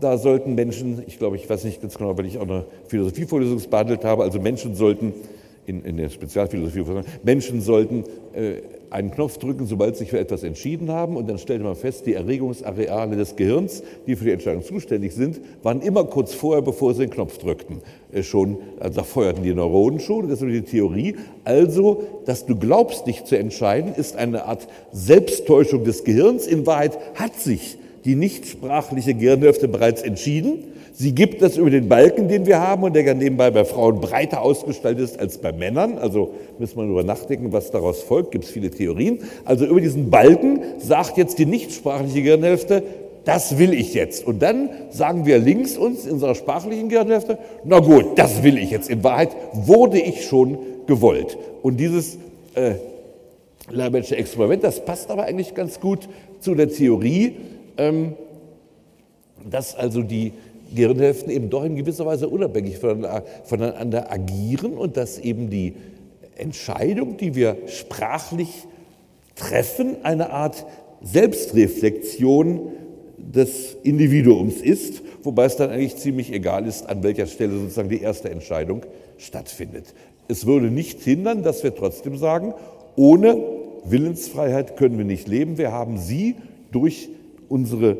Da 0.00 0.18
sollten 0.18 0.54
Menschen, 0.54 1.02
ich 1.06 1.18
glaube, 1.18 1.36
ich 1.36 1.48
weiß 1.48 1.64
nicht 1.64 1.80
ganz 1.80 1.96
genau, 1.96 2.16
weil 2.18 2.26
ich 2.26 2.38
auch 2.38 2.42
eine 2.42 2.64
Philosophievorlesung 2.88 3.60
behandelt 3.70 4.04
habe, 4.04 4.24
also 4.24 4.40
Menschen 4.40 4.74
sollten 4.74 5.12
in, 5.66 5.84
in 5.84 5.96
der 5.96 6.08
Spezialphilosophie, 6.08 6.84
Menschen 7.22 7.60
sollten 7.60 8.04
äh, 8.32 8.62
einen 8.92 9.10
Knopf 9.10 9.38
drücken, 9.38 9.66
sobald 9.66 9.96
sie 9.96 10.00
sich 10.00 10.10
für 10.10 10.18
etwas 10.18 10.42
entschieden 10.42 10.90
haben. 10.90 11.16
Und 11.16 11.28
dann 11.28 11.38
stellte 11.38 11.64
man 11.64 11.76
fest, 11.76 12.06
die 12.06 12.14
Erregungsareale 12.14 13.16
des 13.16 13.36
Gehirns, 13.36 13.82
die 14.06 14.16
für 14.16 14.24
die 14.24 14.32
Entscheidung 14.32 14.62
zuständig 14.62 15.14
sind, 15.14 15.40
waren 15.62 15.80
immer 15.80 16.04
kurz 16.04 16.34
vorher, 16.34 16.62
bevor 16.62 16.94
sie 16.94 17.02
den 17.02 17.10
Knopf 17.10 17.38
drückten, 17.38 17.78
äh, 18.12 18.22
schon, 18.22 18.58
also 18.78 19.00
da 19.00 19.04
feuerten 19.04 19.42
die 19.42 19.54
Neuronen 19.54 20.00
schon. 20.00 20.28
Das 20.28 20.42
ist 20.42 20.48
die 20.48 20.62
Theorie. 20.62 21.16
Also, 21.44 22.04
dass 22.26 22.46
du 22.46 22.56
glaubst, 22.56 23.06
dich 23.06 23.24
zu 23.24 23.36
entscheiden, 23.36 23.94
ist 23.94 24.16
eine 24.16 24.44
Art 24.44 24.68
Selbsttäuschung 24.92 25.84
des 25.84 26.04
Gehirns. 26.04 26.46
In 26.46 26.66
Wahrheit 26.66 26.98
hat 27.14 27.34
sich 27.36 27.78
die 28.04 28.14
nichtsprachliche 28.14 29.14
Gehirnhälfte 29.14 29.68
bereits 29.68 30.02
entschieden 30.02 30.71
Sie 30.94 31.14
gibt 31.14 31.40
das 31.40 31.56
über 31.56 31.70
den 31.70 31.88
Balken, 31.88 32.28
den 32.28 32.44
wir 32.44 32.60
haben 32.60 32.82
und 32.82 32.94
der 32.94 33.14
nebenbei 33.14 33.50
bei 33.50 33.64
Frauen 33.64 34.00
breiter 34.00 34.42
ausgestaltet 34.42 35.04
ist 35.04 35.18
als 35.18 35.38
bei 35.38 35.50
Männern. 35.52 35.96
Also 35.96 36.34
müssen 36.58 36.76
wir 36.76 36.82
darüber 36.82 37.02
nachdenken, 37.02 37.50
was 37.52 37.70
daraus 37.70 38.02
folgt. 38.02 38.30
Gibt 38.30 38.44
es 38.44 38.50
viele 38.50 38.70
Theorien. 38.70 39.20
Also 39.46 39.64
über 39.64 39.80
diesen 39.80 40.10
Balken 40.10 40.60
sagt 40.78 41.16
jetzt 41.16 41.38
die 41.38 41.46
nichtsprachliche 41.46 42.22
Gehirnhälfte, 42.22 42.82
das 43.24 43.58
will 43.58 43.72
ich 43.72 43.94
jetzt. 43.94 44.26
Und 44.26 44.42
dann 44.42 44.68
sagen 44.90 45.24
wir 45.24 45.38
links 45.38 45.78
uns 45.78 46.04
in 46.04 46.12
unserer 46.12 46.34
sprachlichen 46.34 46.88
Gehirnhälfte, 46.88 47.38
na 47.64 47.78
gut, 47.78 48.18
das 48.18 48.42
will 48.42 48.58
ich 48.58 48.70
jetzt. 48.70 48.90
In 48.90 49.02
Wahrheit 49.02 49.30
wurde 49.52 49.98
ich 49.98 50.26
schon 50.26 50.58
gewollt. 50.86 51.38
Und 51.62 51.78
dieses 51.78 52.18
äh, 52.54 52.74
Leibnitzsche 53.70 54.16
Experiment, 54.16 54.62
das 54.64 54.84
passt 54.84 55.10
aber 55.10 55.24
eigentlich 55.24 55.54
ganz 55.54 55.80
gut 55.80 56.08
zu 56.40 56.54
der 56.54 56.68
Theorie, 56.68 57.36
ähm, 57.78 58.14
dass 59.48 59.74
also 59.74 60.02
die 60.02 60.32
Gehirnhälften 60.74 61.30
eben 61.30 61.50
doch 61.50 61.64
in 61.64 61.76
gewisser 61.76 62.06
Weise 62.06 62.28
unabhängig 62.28 62.78
voneinander 62.78 64.10
agieren 64.12 64.74
und 64.74 64.96
dass 64.96 65.18
eben 65.18 65.50
die 65.50 65.74
Entscheidung, 66.36 67.16
die 67.16 67.34
wir 67.34 67.56
sprachlich 67.66 68.66
treffen, 69.34 69.96
eine 70.02 70.30
Art 70.30 70.66
Selbstreflexion 71.02 72.72
des 73.18 73.76
Individuums 73.82 74.56
ist, 74.60 75.02
wobei 75.22 75.44
es 75.44 75.56
dann 75.56 75.70
eigentlich 75.70 75.96
ziemlich 75.96 76.32
egal 76.32 76.66
ist, 76.66 76.88
an 76.88 77.02
welcher 77.02 77.26
Stelle 77.26 77.58
sozusagen 77.58 77.88
die 77.88 78.00
erste 78.00 78.30
Entscheidung 78.30 78.82
stattfindet. 79.18 79.94
Es 80.28 80.46
würde 80.46 80.70
nicht 80.70 81.00
hindern, 81.00 81.42
dass 81.42 81.62
wir 81.62 81.74
trotzdem 81.74 82.16
sagen, 82.16 82.54
ohne 82.96 83.36
Willensfreiheit 83.84 84.76
können 84.76 84.98
wir 84.98 85.04
nicht 85.04 85.28
leben. 85.28 85.58
Wir 85.58 85.72
haben 85.72 85.98
sie 85.98 86.36
durch 86.70 87.08
unsere 87.48 87.96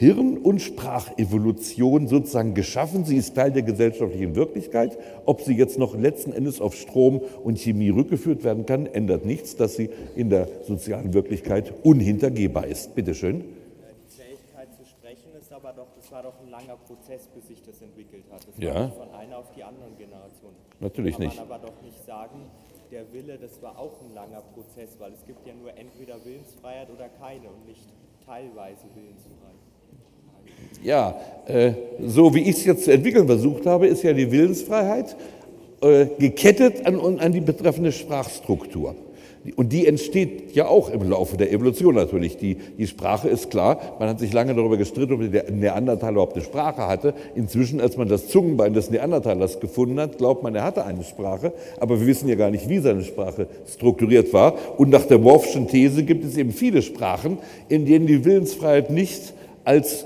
Hirn- 0.00 0.38
und 0.38 0.60
Sprachevolution 0.60 2.08
sozusagen 2.08 2.54
geschaffen. 2.54 3.04
Sie 3.04 3.18
ist 3.18 3.34
Teil 3.34 3.52
der 3.52 3.60
gesellschaftlichen 3.60 4.34
Wirklichkeit. 4.34 4.96
Ob 5.26 5.42
sie 5.42 5.54
jetzt 5.54 5.78
noch 5.78 5.94
letzten 5.94 6.32
Endes 6.32 6.62
auf 6.62 6.74
Strom 6.74 7.18
und 7.18 7.58
Chemie 7.58 7.90
rückgeführt 7.90 8.42
werden 8.42 8.64
kann, 8.64 8.86
ändert 8.86 9.26
nichts, 9.26 9.56
dass 9.56 9.76
sie 9.76 9.90
in 10.16 10.30
der 10.30 10.48
sozialen 10.66 11.12
Wirklichkeit 11.12 11.74
unhintergehbar 11.82 12.66
ist. 12.66 12.94
Bitte 12.94 13.14
schön. 13.14 13.40
Die 13.40 14.16
Fähigkeit 14.16 14.68
zu 14.74 14.86
sprechen 14.86 15.38
ist 15.38 15.52
aber 15.52 15.74
doch, 15.74 15.88
das 15.94 16.10
war 16.10 16.22
doch 16.22 16.40
ein 16.40 16.48
langer 16.48 16.78
Prozess, 16.78 17.28
bis 17.34 17.48
sich 17.48 17.62
das 17.62 17.82
entwickelt 17.82 18.24
hat. 18.32 18.40
Das 18.48 18.56
ja. 18.56 18.74
war 18.74 18.84
nicht 18.86 18.96
von 18.96 19.10
einer 19.10 19.36
auf 19.36 19.50
die 19.54 19.62
andere 19.62 19.90
Generation. 19.98 20.52
Natürlich 20.80 21.16
Kann 21.16 21.26
nicht. 21.26 21.36
man 21.36 21.44
aber 21.44 21.58
doch 21.58 21.82
nicht 21.82 22.06
sagen, 22.06 22.40
der 22.90 23.12
Wille, 23.12 23.36
das 23.36 23.60
war 23.60 23.78
auch 23.78 24.00
ein 24.00 24.14
langer 24.14 24.40
Prozess, 24.54 24.96
weil 24.98 25.12
es 25.12 25.26
gibt 25.26 25.46
ja 25.46 25.52
nur 25.52 25.76
entweder 25.76 26.24
Willensfreiheit 26.24 26.88
oder 26.88 27.10
keine 27.20 27.50
und 27.50 27.66
nicht 27.66 27.84
teilweise 28.24 28.86
Willensfreiheit. 28.94 29.39
Ja, 30.82 31.20
äh, 31.46 31.72
so 32.04 32.34
wie 32.34 32.42
ich 32.42 32.58
es 32.58 32.64
jetzt 32.64 32.84
zu 32.84 32.92
entwickeln 32.92 33.26
versucht 33.26 33.66
habe, 33.66 33.86
ist 33.86 34.02
ja 34.02 34.12
die 34.12 34.30
Willensfreiheit 34.30 35.16
äh, 35.82 36.06
gekettet 36.18 36.86
an, 36.86 37.18
an 37.18 37.32
die 37.32 37.40
betreffende 37.40 37.92
Sprachstruktur. 37.92 38.94
Und 39.56 39.72
die 39.72 39.86
entsteht 39.86 40.54
ja 40.54 40.66
auch 40.66 40.90
im 40.90 41.08
Laufe 41.08 41.38
der 41.38 41.50
Evolution 41.50 41.94
natürlich. 41.94 42.36
Die, 42.36 42.56
die 42.56 42.86
Sprache 42.86 43.28
ist 43.28 43.50
klar. 43.50 43.96
Man 43.98 44.10
hat 44.10 44.20
sich 44.20 44.34
lange 44.34 44.54
darüber 44.54 44.76
gestritten, 44.76 45.14
ob 45.14 45.32
der 45.32 45.50
Neandertaler 45.50 46.12
überhaupt 46.12 46.34
eine 46.34 46.44
Sprache 46.44 46.86
hatte. 46.86 47.14
Inzwischen, 47.34 47.80
als 47.80 47.96
man 47.96 48.06
das 48.08 48.28
Zungenbein 48.28 48.74
des 48.74 48.90
Neandertalers 48.90 49.58
gefunden 49.58 49.98
hat, 49.98 50.18
glaubt 50.18 50.42
man, 50.42 50.54
er 50.54 50.64
hatte 50.64 50.84
eine 50.84 51.04
Sprache. 51.04 51.54
Aber 51.78 51.98
wir 52.00 52.06
wissen 52.06 52.28
ja 52.28 52.34
gar 52.34 52.50
nicht, 52.50 52.68
wie 52.68 52.80
seine 52.80 53.02
Sprache 53.02 53.46
strukturiert 53.66 54.30
war. 54.34 54.54
Und 54.78 54.90
nach 54.90 55.06
der 55.06 55.18
Morphschen 55.18 55.68
These 55.68 56.04
gibt 56.04 56.22
es 56.22 56.36
eben 56.36 56.52
viele 56.52 56.82
Sprachen, 56.82 57.38
in 57.70 57.86
denen 57.86 58.06
die 58.06 58.26
Willensfreiheit 58.26 58.90
nicht 58.90 59.32
als 59.64 60.04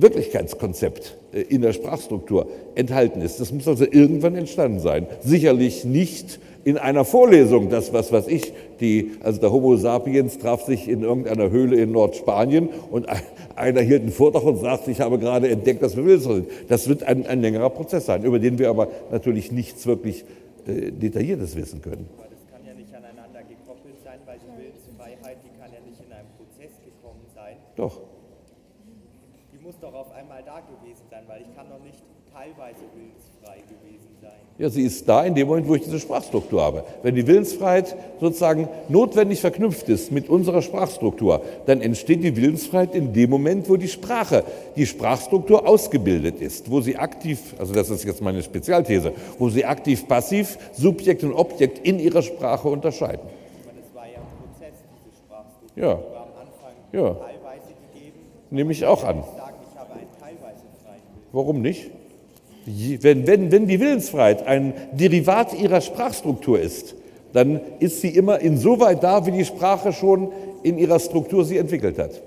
Wirklichkeitskonzept 0.00 1.16
äh, 1.32 1.40
in 1.40 1.62
der 1.62 1.72
Sprachstruktur 1.72 2.46
enthalten 2.74 3.20
ist. 3.20 3.40
Das 3.40 3.52
muss 3.52 3.66
also 3.68 3.84
irgendwann 3.84 4.34
entstanden 4.36 4.80
sein. 4.80 5.06
Sicherlich 5.20 5.84
nicht 5.84 6.40
in 6.64 6.76
einer 6.76 7.04
Vorlesung, 7.04 7.70
das 7.70 7.92
was 7.92 8.12
weiß 8.12 8.28
ich, 8.28 8.52
die, 8.80 9.12
also 9.22 9.40
der 9.40 9.52
Homo 9.52 9.76
sapiens 9.76 10.38
traf 10.38 10.64
sich 10.64 10.88
in 10.88 11.02
irgendeiner 11.02 11.50
Höhle 11.50 11.76
in 11.80 11.92
Nordspanien 11.92 12.68
und 12.90 13.06
einer 13.54 13.80
hielt 13.80 14.02
einen 14.02 14.12
Vortrag 14.12 14.42
und 14.42 14.58
sagte, 14.58 14.90
ich 14.90 15.00
habe 15.00 15.18
gerade 15.18 15.48
entdeckt, 15.48 15.82
dass 15.82 15.96
wir 15.96 16.04
Wilson 16.04 16.34
sind. 16.34 16.48
Das 16.68 16.88
wird 16.88 17.04
ein, 17.04 17.26
ein 17.26 17.40
längerer 17.40 17.70
Prozess 17.70 18.06
sein, 18.06 18.22
über 18.24 18.38
den 18.38 18.58
wir 18.58 18.68
aber 18.70 18.88
natürlich 19.10 19.50
nichts 19.50 19.86
wirklich 19.86 20.24
äh, 20.66 20.90
Detailliertes 20.92 21.56
wissen 21.56 21.80
können. 21.80 22.08
Aber 22.18 22.28
das 22.28 22.44
kann 22.52 22.60
ja 22.66 22.74
nicht 22.74 22.94
aneinander 22.94 23.40
gekoppelt 23.48 23.96
sein, 24.04 24.18
weil 24.26 24.38
die 24.38 24.52
Willensfreiheit, 24.62 25.38
die 25.42 25.52
kann 25.58 25.72
ja 25.72 25.80
nicht 25.88 26.00
in 26.04 26.12
einem 26.12 26.28
Prozess 26.36 26.76
gekommen 26.84 27.24
sein. 27.34 27.56
Doch. 27.76 28.00
Die 29.52 29.64
muss 29.64 29.78
doch 29.80 29.94
auf 29.94 30.12
einmal 30.12 30.42
da 30.44 30.60
gewesen 30.60 31.08
sein, 31.10 31.24
weil 31.26 31.40
ich 31.42 31.56
kann 31.56 31.66
doch 31.70 31.82
nicht 31.82 32.04
teilweise 32.38 32.80
willensfrei 32.94 33.58
gewesen 33.62 34.08
sein. 34.22 34.30
Ja, 34.58 34.68
sie 34.70 34.82
ist 34.82 35.08
da 35.08 35.24
in 35.24 35.34
dem 35.34 35.48
Moment, 35.48 35.68
wo 35.68 35.74
ich 35.74 35.82
diese 35.82 35.98
Sprachstruktur 35.98 36.62
habe. 36.62 36.84
Wenn 37.02 37.14
die 37.14 37.26
Willensfreiheit 37.26 37.96
sozusagen 38.20 38.68
notwendig 38.88 39.40
verknüpft 39.40 39.88
ist 39.88 40.12
mit 40.12 40.28
unserer 40.28 40.62
Sprachstruktur, 40.62 41.42
dann 41.66 41.80
entsteht 41.80 42.22
die 42.22 42.36
Willensfreiheit 42.36 42.94
in 42.94 43.12
dem 43.12 43.30
Moment, 43.30 43.68
wo 43.68 43.76
die 43.76 43.88
Sprache, 43.88 44.44
die 44.76 44.86
Sprachstruktur 44.86 45.66
ausgebildet 45.66 46.40
ist, 46.40 46.70
wo 46.70 46.80
sie 46.80 46.96
aktiv, 46.96 47.54
also 47.58 47.74
das 47.74 47.90
ist 47.90 48.04
jetzt 48.04 48.20
meine 48.20 48.42
Spezialthese, 48.42 49.12
wo 49.38 49.48
sie 49.48 49.64
aktiv, 49.64 50.06
passiv, 50.06 50.58
Subjekt 50.72 51.24
und 51.24 51.32
Objekt 51.34 51.86
in 51.86 51.98
ihrer 51.98 52.22
Sprache 52.22 52.68
unterscheiden. 52.68 53.20
Aber 53.20 53.80
das 53.80 53.94
war 53.94 54.06
ja 54.06 54.18
ein 54.18 54.52
Prozess, 54.52 54.74
diese 54.94 55.16
Sprachstruktur. 55.24 55.82
Ja. 55.82 55.94
Die 55.94 56.14
war 56.14 56.22
am 56.22 56.46
Anfang 56.46 56.72
Ja. 56.92 57.14
teilweise 57.14 57.72
gegeben. 57.92 58.18
Nehme 58.50 58.72
ich 58.72 58.84
auch 58.84 59.04
an. 59.04 59.20
Ich 59.20 59.24
sagen, 59.38 59.54
ich 59.70 59.78
habe 59.78 59.92
einen 59.92 60.08
teilweise 60.20 60.64
freien 60.84 61.02
Willen. 61.14 61.26
Warum 61.32 61.62
nicht? 61.62 61.90
Wenn, 63.00 63.26
wenn, 63.26 63.50
wenn 63.50 63.66
die 63.66 63.80
Willensfreiheit 63.80 64.46
ein 64.46 64.74
Derivat 64.92 65.58
ihrer 65.58 65.80
Sprachstruktur 65.80 66.60
ist, 66.60 66.94
dann 67.32 67.60
ist 67.78 68.00
sie 68.00 68.08
immer 68.08 68.40
insoweit 68.40 69.02
da, 69.02 69.24
wie 69.26 69.32
die 69.32 69.44
Sprache 69.44 69.92
schon 69.92 70.32
in 70.62 70.78
ihrer 70.78 70.98
Struktur 70.98 71.44
sie 71.44 71.56
entwickelt 71.56 71.98
hat. 71.98 72.22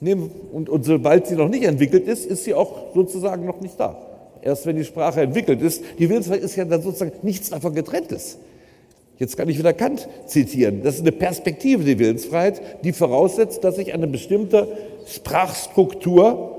Und, 0.00 0.68
und 0.68 0.84
sobald 0.84 1.26
sie 1.26 1.36
noch 1.36 1.48
nicht 1.48 1.64
entwickelt 1.64 2.06
ist, 2.06 2.26
ist 2.26 2.44
sie 2.44 2.54
auch 2.54 2.94
sozusagen 2.94 3.46
noch 3.46 3.60
nicht 3.60 3.80
da. 3.80 3.96
erst 4.42 4.66
wenn 4.66 4.76
die 4.76 4.84
Sprache 4.84 5.22
entwickelt 5.22 5.60
ist. 5.60 5.82
Die 5.98 6.08
Willensfreiheit 6.08 6.42
ist 6.42 6.56
ja 6.56 6.64
dann 6.64 6.82
sozusagen 6.82 7.12
nichts 7.22 7.50
davon 7.50 7.74
getrenntes. 7.74 8.38
Jetzt 9.18 9.36
kann 9.36 9.48
ich 9.48 9.58
wieder 9.58 9.72
Kant 9.72 10.08
zitieren. 10.26 10.82
Das 10.82 10.96
ist 10.96 11.00
eine 11.00 11.12
Perspektive, 11.12 11.84
die 11.84 11.98
Willensfreiheit, 11.98 12.84
die 12.84 12.92
voraussetzt, 12.92 13.64
dass 13.64 13.78
ich 13.78 13.94
eine 13.94 14.06
bestimmte 14.06 14.68
Sprachstruktur 15.06 16.52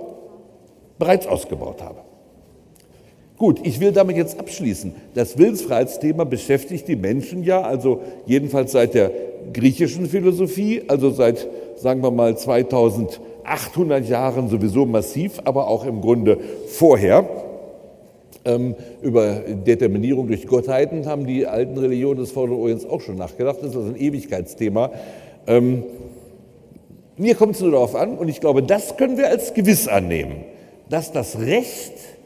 bereits 0.98 1.28
ausgebaut 1.28 1.82
habe. 1.82 2.07
Gut, 3.38 3.60
ich 3.64 3.80
will 3.80 3.92
damit 3.92 4.18
jetzt 4.18 4.40
abschließen. 4.40 4.94
Das 5.14 5.38
Willensfreiheitsthema 5.38 6.24
beschäftigt 6.24 6.88
die 6.88 6.96
Menschen 6.96 7.44
ja, 7.44 7.62
also 7.62 8.02
jedenfalls 8.26 8.72
seit 8.72 8.96
der 8.96 9.12
griechischen 9.54 10.08
Philosophie, 10.08 10.82
also 10.88 11.12
seit, 11.12 11.48
sagen 11.76 12.02
wir 12.02 12.10
mal, 12.10 12.36
2800 12.36 14.10
Jahren 14.10 14.50
sowieso 14.50 14.88
massiv, 14.88 15.40
aber 15.44 15.68
auch 15.68 15.86
im 15.86 16.02
Grunde 16.02 16.40
vorher. 16.68 17.30
Ähm, 18.44 18.76
über 19.04 19.42
Determinierung 19.42 20.28
durch 20.28 20.48
Gottheiten 20.48 21.06
haben 21.06 21.28
die 21.28 21.46
alten 21.46 21.78
Religionen 21.78 22.20
des 22.20 22.32
Vorderen 22.32 22.60
Orients 22.60 22.86
auch 22.86 23.02
schon 23.02 23.18
nachgedacht. 23.18 23.58
Das 23.62 23.70
ist 23.70 23.76
also 23.76 23.90
ein 23.90 24.00
Ewigkeitsthema. 24.00 24.92
Ähm, 25.46 25.84
mir 27.18 27.36
kommt 27.36 27.54
es 27.54 27.62
nur 27.62 27.72
darauf 27.72 27.94
an, 27.94 28.18
und 28.18 28.30
ich 28.30 28.40
glaube, 28.42 28.64
das 28.64 28.98
können 28.98 29.18
wir 29.18 29.28
als 29.28 29.54
gewiss 29.54 29.88
annehmen, 29.88 30.38
dass 30.90 31.12
das 31.12 31.40
Recht 31.40 32.17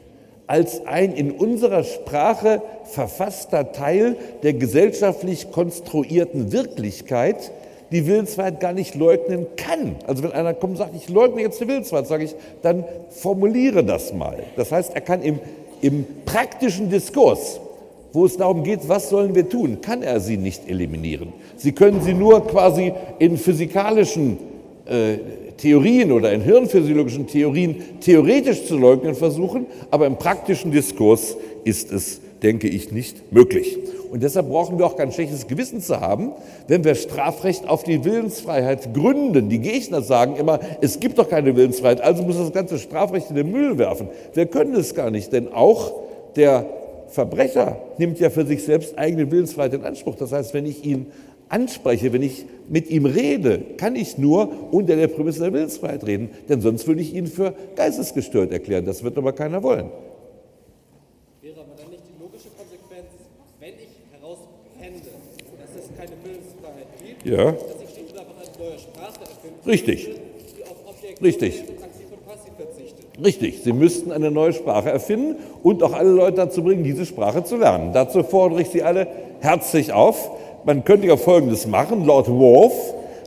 als 0.46 0.86
ein 0.86 1.12
in 1.12 1.30
unserer 1.30 1.84
Sprache 1.84 2.62
verfasster 2.84 3.72
Teil 3.72 4.16
der 4.42 4.54
gesellschaftlich 4.54 5.50
konstruierten 5.50 6.52
Wirklichkeit 6.52 7.52
die 7.90 8.06
Willensfreiheit 8.06 8.60
gar 8.60 8.72
nicht 8.72 8.94
leugnen 8.94 9.46
kann. 9.56 9.96
Also 10.06 10.22
wenn 10.22 10.32
einer 10.32 10.54
kommt 10.54 10.72
und 10.72 10.76
sagt, 10.78 10.96
ich 10.96 11.08
leugne 11.08 11.42
jetzt 11.42 11.60
die 11.60 11.68
Willensfreiheit, 11.68 12.06
sage 12.06 12.24
ich, 12.24 12.34
dann 12.62 12.84
formuliere 13.10 13.84
das 13.84 14.14
mal. 14.14 14.42
Das 14.56 14.72
heißt, 14.72 14.94
er 14.94 15.02
kann 15.02 15.22
im 15.22 15.38
im 15.82 16.06
praktischen 16.24 16.88
Diskurs, 16.88 17.60
wo 18.12 18.24
es 18.24 18.36
darum 18.36 18.62
geht, 18.62 18.88
was 18.88 19.10
sollen 19.10 19.34
wir 19.34 19.48
tun, 19.48 19.80
kann 19.82 20.02
er 20.02 20.20
sie 20.20 20.36
nicht 20.36 20.68
eliminieren. 20.68 21.32
Sie 21.56 21.72
können 21.72 22.00
sie 22.00 22.14
nur 22.14 22.46
quasi 22.46 22.92
in 23.18 23.36
physikalischen 23.36 24.38
äh, 24.86 25.14
Theorien 25.56 26.12
oder 26.12 26.32
in 26.32 26.40
hirnphysiologischen 26.40 27.26
Theorien 27.26 27.76
theoretisch 28.00 28.66
zu 28.66 28.76
leugnen 28.76 29.14
versuchen, 29.14 29.66
aber 29.90 30.06
im 30.06 30.16
praktischen 30.16 30.72
Diskurs 30.72 31.36
ist 31.64 31.92
es, 31.92 32.20
denke 32.42 32.68
ich, 32.68 32.92
nicht 32.92 33.32
möglich. 33.32 33.78
Und 34.10 34.22
deshalb 34.22 34.50
brauchen 34.50 34.78
wir 34.78 34.84
auch 34.84 34.96
kein 34.96 35.10
schlechtes 35.10 35.46
Gewissen 35.46 35.80
zu 35.80 36.00
haben, 36.00 36.32
wenn 36.68 36.84
wir 36.84 36.94
Strafrecht 36.94 37.66
auf 37.66 37.82
die 37.82 38.04
Willensfreiheit 38.04 38.92
gründen. 38.92 39.48
Die 39.48 39.58
Gegner 39.58 40.02
sagen 40.02 40.36
immer, 40.36 40.60
es 40.82 41.00
gibt 41.00 41.18
doch 41.18 41.30
keine 41.30 41.56
Willensfreiheit, 41.56 42.02
also 42.02 42.22
muss 42.22 42.36
das 42.36 42.52
ganze 42.52 42.78
Strafrecht 42.78 43.30
in 43.30 43.36
den 43.36 43.50
Müll 43.50 43.78
werfen. 43.78 44.08
Wir 44.34 44.44
können 44.46 44.74
es 44.74 44.94
gar 44.94 45.10
nicht, 45.10 45.32
denn 45.32 45.50
auch 45.52 45.92
der 46.36 46.66
Verbrecher 47.08 47.78
nimmt 47.98 48.18
ja 48.20 48.28
für 48.28 48.44
sich 48.44 48.64
selbst 48.64 48.98
eigene 48.98 49.30
Willensfreiheit 49.30 49.74
in 49.74 49.84
Anspruch. 49.84 50.16
Das 50.16 50.32
heißt, 50.32 50.52
wenn 50.52 50.66
ich 50.66 50.84
ihn 50.84 51.06
anspreche, 51.52 52.12
wenn 52.12 52.22
ich 52.22 52.46
mit 52.68 52.90
ihm 52.90 53.04
rede, 53.04 53.60
kann 53.76 53.94
ich 53.94 54.16
nur 54.18 54.72
unter 54.72 54.96
der 54.96 55.08
Prämisse 55.08 55.40
der 55.40 55.52
Willensfreiheit 55.52 56.06
reden, 56.06 56.30
denn 56.48 56.60
sonst 56.60 56.86
würde 56.86 57.02
ich 57.02 57.14
ihn 57.14 57.26
für 57.26 57.54
geistesgestört 57.76 58.52
erklären. 58.52 58.84
Das 58.86 59.04
wird 59.04 59.18
aber 59.18 59.32
keiner 59.32 59.62
wollen. 59.62 59.90
Ja. 67.24 67.54
Richtig. 69.66 70.08
Richtig. 71.22 71.64
Richtig, 73.22 73.62
Sie 73.62 73.72
müssten 73.72 74.10
eine 74.10 74.30
neue 74.30 74.52
Sprache 74.52 74.90
erfinden 74.90 75.36
und 75.62 75.82
auch 75.82 75.92
alle 75.92 76.10
Leute 76.10 76.38
dazu 76.38 76.64
bringen, 76.64 76.82
diese 76.82 77.06
Sprache 77.06 77.44
zu 77.44 77.56
lernen. 77.56 77.92
Dazu 77.92 78.24
fordere 78.24 78.62
ich 78.62 78.68
Sie 78.70 78.82
alle 78.82 79.06
herzlich 79.40 79.92
auf. 79.92 80.30
Man 80.64 80.84
könnte 80.84 81.06
ja 81.08 81.16
Folgendes 81.16 81.66
machen. 81.66 82.04
Lord 82.04 82.28
Wolf 82.28 82.72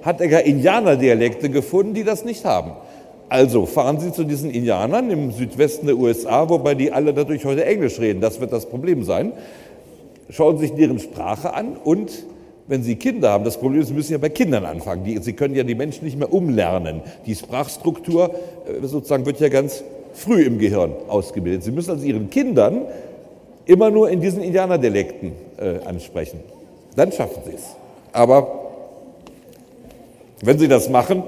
hat 0.04 0.22
ja 0.22 0.40
Indianerdialekte 0.40 1.50
gefunden, 1.50 1.94
die 1.94 2.04
das 2.04 2.24
nicht 2.24 2.46
haben. 2.46 2.72
Also 3.28 3.66
fahren 3.66 4.00
Sie 4.00 4.12
zu 4.12 4.24
diesen 4.24 4.52
Indianern 4.52 5.10
im 5.10 5.32
Südwesten 5.32 5.88
der 5.88 5.98
USA, 5.98 6.48
wobei 6.48 6.76
die 6.76 6.92
alle 6.92 7.12
natürlich 7.12 7.44
heute 7.44 7.66
Englisch 7.66 8.00
reden. 8.00 8.22
Das 8.22 8.40
wird 8.40 8.54
das 8.54 8.68
Problem 8.68 9.04
sein. 9.04 9.34
Schauen 10.30 10.58
Sie 10.58 10.68
sich 10.68 10.76
deren 10.76 11.00
Sprache 11.00 11.54
an 11.54 11.76
und 11.84 12.12
wenn 12.68 12.84
Sie 12.84 12.96
Kinder 12.96 13.32
haben, 13.32 13.44
das 13.44 13.58
Problem 13.58 13.82
ist, 13.82 13.90
Sie 13.90 13.94
müssen 13.94 14.14
ja 14.14 14.18
bei 14.18 14.30
Kindern 14.30 14.66
anfangen. 14.66 15.04
Die, 15.04 15.18
Sie 15.18 15.34
können 15.34 15.56
ja 15.56 15.64
die 15.64 15.76
Menschen 15.76 16.06
nicht 16.06 16.18
mehr 16.18 16.34
umlernen. 16.34 17.02
Die 17.26 17.36
Sprachstruktur 17.36 18.34
äh, 18.34 18.86
sozusagen 18.88 19.26
wird 19.26 19.40
ja 19.40 19.50
ganz 19.50 19.84
früh 20.14 20.44
im 20.44 20.58
Gehirn 20.58 20.94
ausgebildet. 21.08 21.64
Sie 21.64 21.72
müssen 21.72 21.92
also 21.92 22.06
Ihren 22.06 22.30
Kindern 22.30 22.84
immer 23.66 23.92
nur 23.92 24.10
in 24.10 24.22
diesen 24.22 24.42
Indianerdialekten 24.42 25.34
äh, 25.58 25.86
ansprechen. 25.86 26.40
Dann 26.96 27.12
schaffen 27.12 27.42
Sie 27.46 27.54
es. 27.54 27.76
Aber 28.12 28.48
wenn 30.42 30.58
Sie 30.60 30.68
das 30.68 30.90
machen, 30.90 31.24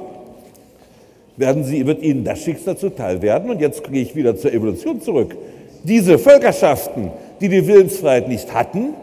werden 1.35 1.63
Sie, 1.63 1.85
wird 1.85 2.01
Ihnen 2.01 2.23
das 2.23 2.39
Schicksal 2.39 2.77
zuteil 2.77 3.21
werden. 3.21 3.49
Und 3.49 3.61
jetzt 3.61 3.83
gehe 3.83 4.01
ich 4.01 4.15
wieder 4.15 4.35
zur 4.35 4.53
Evolution 4.53 5.01
zurück. 5.01 5.35
Diese 5.83 6.17
Völkerschaften, 6.17 7.11
die 7.39 7.49
die 7.49 7.67
Willensfreiheit 7.67 8.27
nicht 8.27 8.53
hatten, 8.53 8.93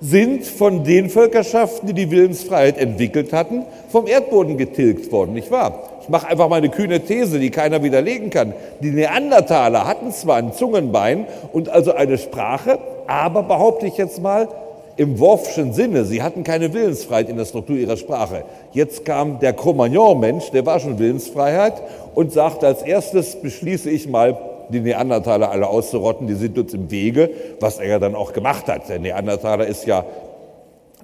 sind 0.00 0.44
von 0.44 0.84
den 0.84 1.08
Völkerschaften, 1.08 1.88
die 1.88 1.94
die 1.94 2.10
Willensfreiheit 2.10 2.78
entwickelt 2.78 3.32
hatten, 3.32 3.64
vom 3.88 4.06
Erdboden 4.06 4.58
getilgt 4.58 5.10
worden, 5.12 5.32
nicht 5.32 5.50
wahr? 5.50 5.82
Ich 6.02 6.08
mache 6.10 6.26
einfach 6.28 6.50
mal 6.50 6.56
eine 6.56 6.68
kühne 6.68 7.00
These, 7.00 7.38
die 7.38 7.50
keiner 7.50 7.82
widerlegen 7.82 8.28
kann. 8.28 8.52
Die 8.80 8.90
Neandertaler 8.90 9.86
hatten 9.86 10.12
zwar 10.12 10.36
ein 10.36 10.52
Zungenbein 10.52 11.26
und 11.52 11.70
also 11.70 11.94
eine 11.94 12.18
Sprache, 12.18 12.78
aber 13.06 13.44
behaupte 13.44 13.86
ich 13.86 13.96
jetzt 13.96 14.20
mal, 14.20 14.48
im 14.96 15.18
Worfschen 15.18 15.72
Sinne, 15.72 16.04
sie 16.04 16.22
hatten 16.22 16.44
keine 16.44 16.72
Willensfreiheit 16.72 17.28
in 17.28 17.36
der 17.36 17.44
Struktur 17.44 17.76
ihrer 17.76 17.96
Sprache. 17.96 18.44
Jetzt 18.72 19.04
kam 19.04 19.40
der 19.40 19.52
Cro-Magnon-Mensch, 19.52 20.50
der 20.50 20.64
war 20.66 20.78
schon 20.78 20.98
Willensfreiheit 20.98 21.74
und 22.14 22.32
sagte, 22.32 22.66
als 22.66 22.82
erstes 22.82 23.36
beschließe 23.36 23.90
ich 23.90 24.08
mal, 24.08 24.38
die 24.70 24.80
Neandertaler 24.80 25.50
alle 25.50 25.66
auszurotten, 25.66 26.26
die 26.26 26.34
sind 26.34 26.58
uns 26.58 26.72
im 26.72 26.90
Wege, 26.90 27.30
was 27.60 27.78
er 27.78 27.88
ja 27.88 27.98
dann 27.98 28.14
auch 28.14 28.32
gemacht 28.32 28.66
hat. 28.68 28.88
Der 28.88 28.98
Neandertaler 28.98 29.66
ist 29.66 29.86
ja 29.86 30.04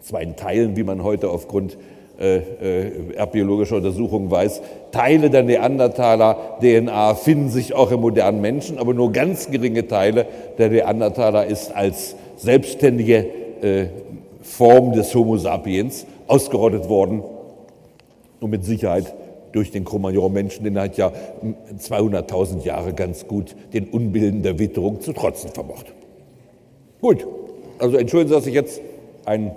zwar 0.02 0.22
in 0.22 0.36
Teilen, 0.36 0.76
wie 0.76 0.82
man 0.82 1.02
heute 1.02 1.28
aufgrund 1.28 1.76
äh, 2.18 2.36
äh, 2.36 3.14
erbbiologischer 3.14 3.76
Untersuchungen 3.76 4.30
weiß, 4.30 4.62
Teile 4.92 5.30
der 5.30 5.42
Neandertaler-DNA 5.42 7.14
finden 7.14 7.48
sich 7.48 7.74
auch 7.74 7.90
im 7.90 8.00
modernen 8.00 8.40
Menschen, 8.40 8.78
aber 8.78 8.94
nur 8.94 9.12
ganz 9.12 9.50
geringe 9.50 9.88
Teile. 9.88 10.26
Der 10.58 10.68
Neandertaler 10.68 11.46
ist 11.46 11.74
als 11.74 12.16
selbstständige 12.36 13.39
äh, 13.62 13.86
Form 14.42 14.92
des 14.92 15.14
Homo 15.14 15.36
sapiens 15.36 16.06
ausgerottet 16.26 16.88
worden 16.88 17.22
und 18.40 18.50
mit 18.50 18.64
Sicherheit 18.64 19.14
durch 19.52 19.70
den 19.70 19.84
Cro-Magnon-Menschen, 19.84 20.64
den 20.64 20.78
hat 20.78 20.96
ja 20.96 21.12
200.000 21.78 22.64
Jahre 22.64 22.94
ganz 22.94 23.26
gut 23.26 23.54
den 23.72 23.88
Unbilden 23.88 24.42
der 24.42 24.58
Witterung 24.58 25.00
zu 25.00 25.12
trotzen 25.12 25.50
vermocht. 25.50 25.86
Gut, 27.00 27.26
also 27.78 27.96
entschuldigen 27.96 28.28
Sie, 28.28 28.34
dass 28.34 28.46
ich 28.46 28.54
jetzt 28.54 28.80
ein 29.24 29.48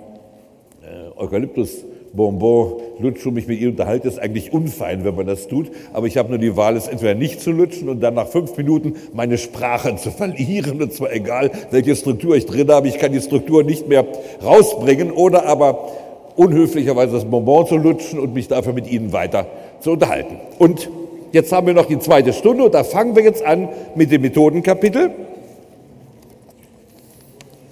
äh, 0.82 1.16
Eukalyptus 1.16 1.84
Bonbon 2.14 2.80
lutsche 2.98 3.28
und 3.28 3.34
mich 3.34 3.48
mit 3.48 3.60
Ihnen 3.60 3.72
unterhalte, 3.72 4.08
ist 4.08 4.18
eigentlich 4.18 4.52
unfein, 4.52 5.04
wenn 5.04 5.14
man 5.16 5.26
das 5.26 5.48
tut. 5.48 5.70
Aber 5.92 6.06
ich 6.06 6.16
habe 6.16 6.30
nur 6.30 6.38
die 6.38 6.56
Wahl, 6.56 6.76
es 6.76 6.86
entweder 6.86 7.14
nicht 7.14 7.40
zu 7.40 7.50
lutschen 7.50 7.88
und 7.88 8.00
dann 8.00 8.14
nach 8.14 8.28
fünf 8.28 8.56
Minuten 8.56 8.94
meine 9.12 9.36
Sprache 9.36 9.96
zu 9.96 10.10
verlieren. 10.10 10.80
Und 10.80 10.92
zwar 10.92 11.12
egal, 11.12 11.50
welche 11.70 11.96
Struktur 11.96 12.36
ich 12.36 12.46
drin 12.46 12.70
habe, 12.70 12.88
ich 12.88 12.98
kann 12.98 13.12
die 13.12 13.20
Struktur 13.20 13.64
nicht 13.64 13.88
mehr 13.88 14.06
rausbringen. 14.44 15.10
Oder 15.10 15.46
aber 15.46 15.90
unhöflicherweise 16.36 17.14
das 17.14 17.24
Bonbon 17.24 17.66
zu 17.66 17.76
lutschen 17.76 18.18
und 18.18 18.34
mich 18.34 18.48
dafür 18.48 18.72
mit 18.72 18.90
Ihnen 18.90 19.12
weiter 19.12 19.46
zu 19.80 19.92
unterhalten. 19.92 20.36
Und 20.58 20.90
jetzt 21.32 21.52
haben 21.52 21.66
wir 21.66 21.74
noch 21.74 21.86
die 21.86 21.98
zweite 21.98 22.32
Stunde 22.32 22.64
und 22.64 22.74
da 22.74 22.84
fangen 22.84 23.16
wir 23.16 23.22
jetzt 23.22 23.44
an 23.44 23.68
mit 23.94 24.12
dem 24.12 24.22
Methodenkapitel. 24.22 25.10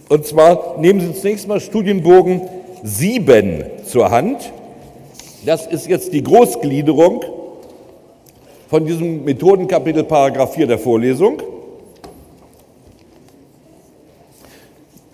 Und 0.09 0.27
zwar 0.27 0.79
nehmen 0.79 1.01
Sie 1.01 1.15
zunächst 1.15 1.49
mal 1.49 1.61
Studienbogen 1.61 2.43
7 2.83 3.65
zur 3.93 4.11
Hand. 4.11 4.51
Das 5.45 5.67
ist 5.67 5.87
jetzt 5.87 6.15
die 6.15 6.23
Großgliederung 6.23 7.23
von 8.71 8.87
diesem 8.87 9.23
Methodenkapitel 9.25 10.05
Paragraph 10.05 10.55
4 10.55 10.67
der 10.67 10.79
Vorlesung. 10.79 11.43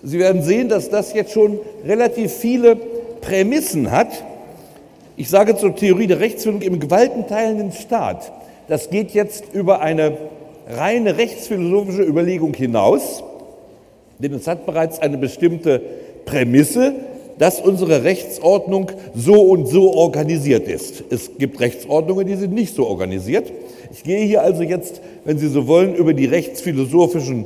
Sie 0.01 0.17
werden 0.17 0.41
sehen, 0.43 0.69
dass 0.69 0.89
das 0.89 1.13
jetzt 1.13 1.33
schon 1.33 1.59
relativ 1.85 2.31
viele 2.31 2.77
Prämissen 3.19 3.91
hat, 3.91 4.23
ich 5.17 5.27
sage 5.27 5.57
zur 5.57 5.75
Theorie 5.75 6.07
der 6.07 6.21
Rechtsführung 6.21 6.61
im 6.61 6.79
gewaltenteilenden 6.79 7.73
Staat. 7.73 8.31
Das 8.69 8.89
geht 8.89 9.11
jetzt 9.11 9.43
über 9.51 9.81
eine 9.81 10.15
reine 10.69 11.17
rechtsphilosophische 11.17 12.03
Überlegung 12.03 12.53
hinaus, 12.53 13.21
denn 14.19 14.33
es 14.33 14.47
hat 14.47 14.65
bereits 14.65 14.99
eine 14.99 15.17
bestimmte 15.17 15.81
Prämisse, 16.23 16.93
dass 17.39 17.61
unsere 17.61 18.03
Rechtsordnung 18.03 18.91
so 19.15 19.41
und 19.41 19.65
so 19.67 19.93
organisiert 19.95 20.67
ist. 20.67 21.05
Es 21.09 21.31
gibt 21.37 21.59
Rechtsordnungen, 21.59 22.27
die 22.27 22.35
sind 22.35 22.53
nicht 22.53 22.75
so 22.75 22.85
organisiert. 22.85 23.51
Ich 23.91 24.03
gehe 24.03 24.23
hier 24.25 24.43
also 24.43 24.61
jetzt, 24.61 25.01
wenn 25.25 25.39
Sie 25.39 25.47
so 25.47 25.65
wollen, 25.65 25.95
über 25.95 26.13
die 26.13 26.25
rechtsphilosophischen 26.25 27.45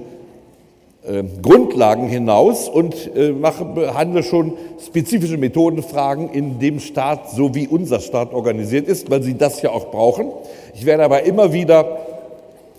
äh, 1.08 1.24
Grundlagen 1.42 2.10
hinaus 2.10 2.68
und 2.68 3.12
äh, 3.16 3.32
mache, 3.34 3.66
behandle 3.66 4.24
schon 4.24 4.54
spezifische 4.84 5.38
Methodenfragen 5.38 6.30
in 6.32 6.60
dem 6.60 6.80
Staat, 6.80 7.30
so 7.30 7.54
wie 7.54 7.68
unser 7.68 8.00
Staat 8.00 8.34
organisiert 8.34 8.88
ist, 8.88 9.12
weil 9.12 9.22
sie 9.22 9.36
das 9.38 9.62
ja 9.62 9.70
auch 9.70 9.92
brauchen. 9.92 10.32
Ich 10.74 10.86
werde 10.86 11.04
aber 11.04 11.24
immer 11.24 11.54
wieder 11.54 12.00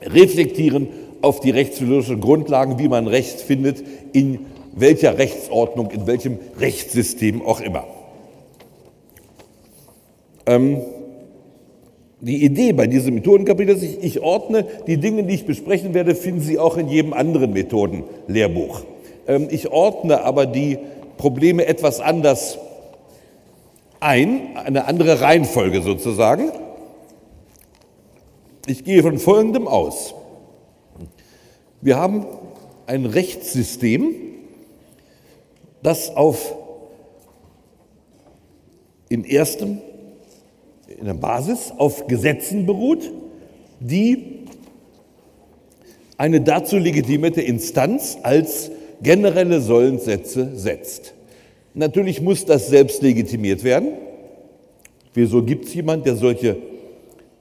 reflektieren 0.02 0.88
auf 1.22 1.40
die 1.40 1.50
rechtsphilosophischen 1.50 2.20
Grundlagen, 2.20 2.78
wie 2.78 2.88
man 2.88 3.06
Recht 3.06 3.40
findet, 3.40 3.84
in 4.12 4.40
welcher 4.76 5.18
Rechtsordnung, 5.18 5.90
in 5.90 6.06
welchem 6.06 6.38
Rechtssystem 6.58 7.42
auch 7.42 7.60
immer. 7.60 7.84
Ähm, 10.46 10.82
die 12.20 12.44
Idee 12.44 12.72
bei 12.72 12.86
diesem 12.86 13.14
Methodenkapitel 13.14 13.76
ist, 13.76 13.82
ich, 13.82 14.02
ich 14.02 14.20
ordne 14.20 14.66
die 14.86 14.96
Dinge, 14.96 15.24
die 15.24 15.34
ich 15.34 15.46
besprechen 15.46 15.94
werde, 15.94 16.14
finden 16.14 16.40
Sie 16.40 16.58
auch 16.58 16.76
in 16.76 16.88
jedem 16.88 17.12
anderen 17.12 17.52
Methodenlehrbuch. 17.52 18.82
Ähm, 19.26 19.48
ich 19.50 19.70
ordne 19.70 20.22
aber 20.22 20.46
die 20.46 20.78
Probleme 21.16 21.66
etwas 21.66 22.00
anders 22.00 22.58
ein, 24.00 24.56
eine 24.56 24.86
andere 24.86 25.20
Reihenfolge 25.20 25.82
sozusagen. 25.82 26.50
Ich 28.66 28.84
gehe 28.84 29.02
von 29.02 29.18
Folgendem 29.18 29.68
aus. 29.68 30.14
Wir 31.80 31.96
haben 31.96 32.26
ein 32.86 33.04
Rechtssystem, 33.04 34.14
das 35.84 36.16
auf 36.16 36.56
in 39.08 39.22
erstem 39.24 39.78
in 40.98 41.04
der 41.04 41.14
Basis 41.14 41.72
auf 41.76 42.06
Gesetzen 42.06 42.66
beruht, 42.66 43.12
die 43.80 44.46
eine 46.16 46.40
dazu 46.40 46.78
legitimierte 46.78 47.42
Instanz 47.42 48.18
als 48.22 48.70
generelle 49.02 49.60
Sollenssätze 49.60 50.56
setzt. 50.56 51.14
Natürlich 51.74 52.20
muss 52.22 52.44
das 52.46 52.68
selbst 52.68 53.02
legitimiert 53.02 53.62
werden. 53.62 53.90
Wieso 55.12 55.42
gibt 55.42 55.66
es 55.66 55.74
jemand, 55.74 56.06
der 56.06 56.16
solche 56.16 56.56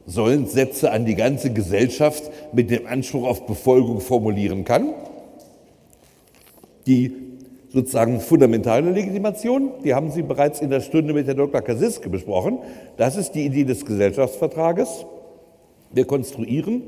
Sollenssätze 0.05 0.91
an 0.91 1.05
die 1.05 1.15
ganze 1.15 1.53
Gesellschaft 1.53 2.29
mit 2.51 2.69
dem 2.69 2.87
Anspruch 2.87 3.25
auf 3.25 3.45
Befolgung 3.45 4.01
formulieren 4.01 4.65
kann? 4.65 4.93
Die 6.87 7.22
sozusagen 7.73 8.19
fundamentale 8.19 8.91
Legitimation, 8.91 9.71
die 9.83 9.93
haben 9.93 10.11
Sie 10.11 10.21
bereits 10.21 10.61
in 10.61 10.69
der 10.69 10.79
Stunde 10.79 11.13
mit 11.13 11.25
Herrn 11.25 11.37
Dr. 11.37 11.61
Kasiske 11.61 12.07
besprochen. 12.07 12.59
Das 12.97 13.17
ist 13.17 13.31
die 13.31 13.45
Idee 13.45 13.63
des 13.63 13.85
Gesellschaftsvertrages. 13.85 15.05
Wir 15.91 16.05
konstruieren 16.05 16.83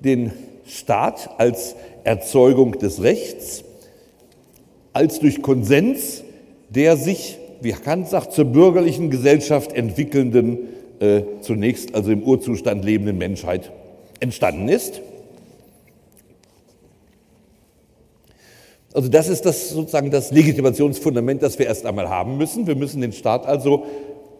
den 0.00 0.32
Staat 0.66 1.30
als 1.38 1.76
Erzeugung 2.04 2.78
des 2.78 3.02
Rechts, 3.02 3.64
als 4.92 5.20
durch 5.20 5.42
Konsens 5.42 6.24
der 6.74 6.96
sich, 6.96 7.38
wie 7.60 7.72
Kant 7.72 8.08
sagt, 8.08 8.32
zur 8.32 8.46
bürgerlichen 8.46 9.10
Gesellschaft 9.10 9.72
entwickelnden, 9.74 10.58
äh, 11.00 11.22
zunächst 11.42 11.94
also 11.94 12.10
im 12.10 12.22
Urzustand 12.22 12.84
lebenden 12.84 13.18
Menschheit 13.18 13.70
entstanden 14.20 14.68
ist. 14.68 15.02
Also 18.94 19.08
das 19.08 19.28
ist 19.28 19.46
das 19.46 19.70
sozusagen 19.70 20.10
das 20.10 20.32
Legitimationsfundament, 20.32 21.42
das 21.42 21.58
wir 21.58 21.66
erst 21.66 21.86
einmal 21.86 22.10
haben 22.10 22.36
müssen. 22.36 22.66
Wir 22.66 22.76
müssen 22.76 23.00
den 23.00 23.12
Staat 23.12 23.46
also 23.46 23.86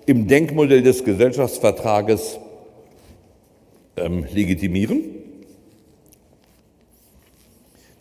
im 0.05 0.27
Denkmodell 0.27 0.83
des 0.83 1.05
Gesellschaftsvertrages 1.05 2.39
ähm, 3.97 4.27
legitimieren. 4.33 5.01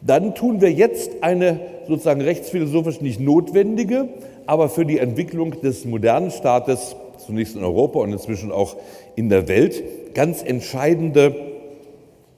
Dann 0.01 0.33
tun 0.35 0.61
wir 0.61 0.71
jetzt 0.71 1.23
eine 1.23 1.59
sozusagen 1.87 2.21
rechtsphilosophisch 2.21 3.01
nicht 3.01 3.19
notwendige, 3.19 4.09
aber 4.45 4.67
für 4.67 4.85
die 4.85 4.97
Entwicklung 4.97 5.61
des 5.61 5.85
modernen 5.85 6.31
Staates, 6.31 6.95
zunächst 7.25 7.55
in 7.55 7.63
Europa 7.63 7.99
und 7.99 8.11
inzwischen 8.11 8.51
auch 8.51 8.75
in 9.15 9.29
der 9.29 9.47
Welt, 9.47 9.83
ganz 10.15 10.41
entscheidende 10.41 11.35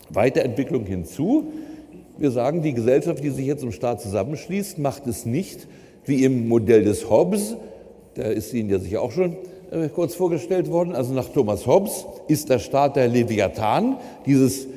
Weiterentwicklung 0.09 0.85
hinzu. 0.85 1.45
Wir 2.17 2.29
sagen, 2.29 2.61
die 2.61 2.73
Gesellschaft, 2.73 3.23
die 3.23 3.31
sich 3.31 3.45
jetzt 3.45 3.63
im 3.63 3.71
Staat 3.71 4.01
zusammenschließt, 4.01 4.77
macht 4.77 5.07
es 5.07 5.25
nicht 5.25 5.67
wie 6.05 6.23
im 6.23 6.47
Modell 6.47 6.83
des 6.83 7.09
Hobbes, 7.09 7.55
der 8.15 8.31
ist 8.33 8.53
Ihnen 8.53 8.69
ja 8.69 8.77
sicher 8.77 9.01
auch 9.01 9.11
schon 9.11 9.35
äh, 9.71 9.89
kurz 9.89 10.13
vorgestellt 10.13 10.69
worden, 10.69 10.93
also 10.93 11.13
nach 11.13 11.29
Thomas 11.29 11.65
Hobbes 11.65 12.05
ist 12.27 12.49
der 12.49 12.59
Staat 12.59 12.97
der 12.97 13.07
Leviathan, 13.07 13.97
dieses 14.27 14.67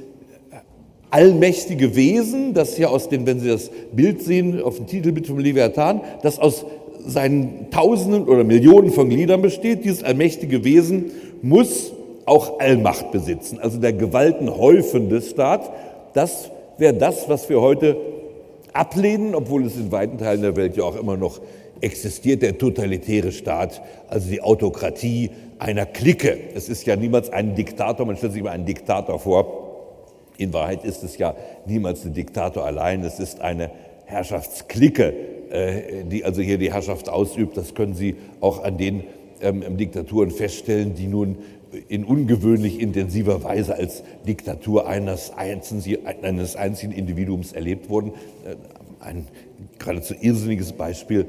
allmächtige 1.11 1.95
Wesen, 1.95 2.55
das 2.55 2.79
ja 2.79 2.89
aus 2.89 3.09
dem, 3.09 3.27
wenn 3.27 3.41
Sie 3.41 3.49
das 3.49 3.71
Bild 3.93 4.23
sehen, 4.23 4.63
auf 4.63 4.77
dem 4.77 4.87
Titelbild 4.87 5.27
vom 5.27 5.39
Leviathan, 5.39 6.01
das 6.23 6.39
aus 6.39 6.65
seinen 7.07 7.71
Tausenden 7.71 8.25
oder 8.25 8.45
Millionen 8.45 8.91
von 8.91 9.09
Gliedern 9.09 9.43
besteht. 9.43 9.85
Dieses 9.85 10.03
allmächtige 10.03 10.65
Wesen 10.65 11.11
muss 11.43 11.93
auch 12.25 12.59
Allmacht 12.59 13.13
besitzen, 13.13 13.59
also 13.61 13.79
der 13.79 13.93
gewaltenhäufende 13.93 15.21
Staat. 15.21 15.71
Das 16.15 16.51
wäre 16.79 16.95
das, 16.95 17.29
was 17.29 17.49
wir 17.49 17.61
heute 17.61 17.97
ablehnen, 18.73 19.35
obwohl 19.35 19.65
es 19.65 19.77
in 19.77 19.91
weiten 19.93 20.19
Teilen 20.19 20.43
der 20.43 20.57
Welt 20.57 20.77
ja 20.77 20.85
auch 20.85 20.97
immer 20.97 21.17
noch 21.17 21.41
existiert, 21.81 22.43
der 22.43 22.59
totalitäre 22.59 23.33
Staat, 23.33 23.83
also 24.09 24.29
die 24.29 24.41
Autokratie 24.41 25.31
einer 25.59 25.87
Clique. 25.87 26.37
Es 26.55 26.69
ist 26.69 26.87
ja 26.87 26.97
niemals 26.97 27.31
ein 27.31 27.55
Diktator, 27.55 28.07
man 28.07 28.17
stellt 28.17 28.33
sich 28.33 28.41
immer 28.41 28.51
einen 28.51 28.67
Diktator 28.67 29.19
vor. 29.19 29.63
In 30.39 30.53
Wahrheit 30.53 30.85
ist 30.85 31.03
es 31.03 31.17
ja 31.19 31.35
niemals 31.67 32.05
ein 32.05 32.13
Diktator 32.13 32.65
allein, 32.65 33.03
es 33.05 33.19
ist 33.19 33.41
eine 33.41 33.71
Herrschaftsklicke, 34.05 35.15
äh, 35.51 36.05
die 36.05 36.25
also 36.25 36.43
hier 36.43 36.59
die 36.59 36.73
Herrschaft 36.73 37.09
ausübt. 37.09 37.57
Das 37.57 37.75
können 37.75 37.95
Sie 37.95 38.17
auch 38.41 38.63
an 38.63 38.77
den 38.77 39.05
ähm, 39.41 39.77
Diktaturen 39.77 40.31
feststellen, 40.31 40.95
die 40.95 41.07
nun 41.07 41.39
in 41.89 42.05
ungewöhnlich 42.05 42.81
intensiver 42.81 43.43
Weise 43.45 43.75
als 43.75 44.03
Diktatur 44.27 44.87
eines 44.87 45.33
einzigen, 45.37 46.07
eines 46.23 46.57
einzigen 46.57 46.93
Individuums 46.93 47.53
erlebt 47.53 47.89
wurden. 47.89 48.13
Äh, 48.45 48.57
ein 49.01 49.27
geradezu 49.79 50.15
irrsinniges 50.21 50.73
Beispiel 50.73 51.27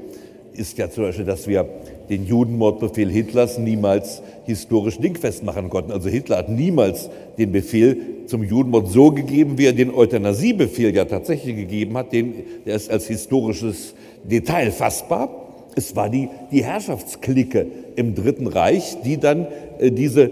ist 0.52 0.76
ja 0.78 0.90
zum 0.90 1.04
Beispiel, 1.04 1.24
dass 1.24 1.46
wir 1.46 1.68
den 2.08 2.26
Judenmordbefehl 2.26 3.08
Hitlers 3.08 3.58
niemals 3.58 4.22
historisch 4.44 4.98
dingfest 4.98 5.44
machen 5.44 5.70
konnten. 5.70 5.92
Also 5.92 6.08
Hitler 6.08 6.38
hat 6.38 6.48
niemals 6.48 7.10
den 7.36 7.52
Befehl 7.52 7.96
zum 8.26 8.42
Judenmord 8.42 8.88
so 8.88 9.12
gegeben, 9.12 9.56
wie 9.56 9.66
er 9.66 9.72
den 9.72 9.94
Euthanasiebefehl 9.94 10.94
ja 10.94 11.04
tatsächlich 11.04 11.54
gegeben 11.54 11.96
hat. 11.96 12.12
Den, 12.12 12.34
der 12.66 12.74
ist 12.74 12.90
als 12.90 13.06
historisches 13.06 13.94
Detail 14.24 14.72
fassbar. 14.72 15.47
Es 15.78 15.94
war 15.94 16.10
die, 16.10 16.28
die 16.50 16.64
Herrschaftsklicke 16.64 17.68
im 17.94 18.16
Dritten 18.16 18.48
Reich, 18.48 18.96
die 19.04 19.16
dann 19.16 19.46
äh, 19.78 19.92
diese 19.92 20.28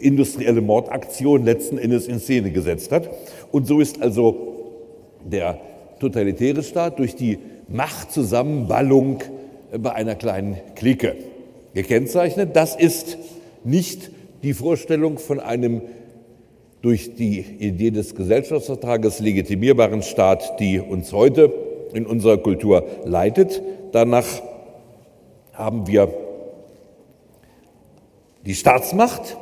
industrielle 0.00 0.60
Mordaktion 0.60 1.44
letzten 1.44 1.78
Endes 1.78 2.06
in 2.06 2.20
Szene 2.20 2.52
gesetzt 2.52 2.92
hat. 2.92 3.10
Und 3.50 3.66
so 3.66 3.80
ist 3.80 4.00
also 4.00 4.36
der 5.24 5.58
totalitäre 5.98 6.62
Staat 6.62 7.00
durch 7.00 7.16
die 7.16 7.38
Machtzusammenballung 7.66 9.18
äh, 9.72 9.78
bei 9.78 9.92
einer 9.94 10.14
kleinen 10.14 10.58
Clique 10.76 11.16
gekennzeichnet. 11.74 12.54
Das 12.54 12.76
ist 12.76 13.18
nicht 13.64 14.12
die 14.44 14.54
Vorstellung 14.54 15.18
von 15.18 15.40
einem 15.40 15.82
durch 16.82 17.16
die 17.16 17.40
Idee 17.40 17.90
des 17.90 18.14
Gesellschaftsvertrages 18.14 19.18
legitimierbaren 19.18 20.02
Staat, 20.02 20.60
die 20.60 20.78
uns 20.78 21.12
heute 21.12 21.52
in 21.94 22.06
unserer 22.06 22.38
Kultur 22.38 22.84
leitet. 23.04 23.60
Danach 23.90 24.24
haben 25.54 25.86
wir 25.86 26.12
die 28.44 28.54
Staatsmacht 28.54 29.36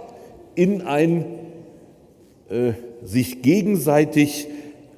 in 0.54 0.82
ein 0.82 1.24
äh, 2.48 2.72
sich 3.02 3.42
gegenseitig 3.42 4.46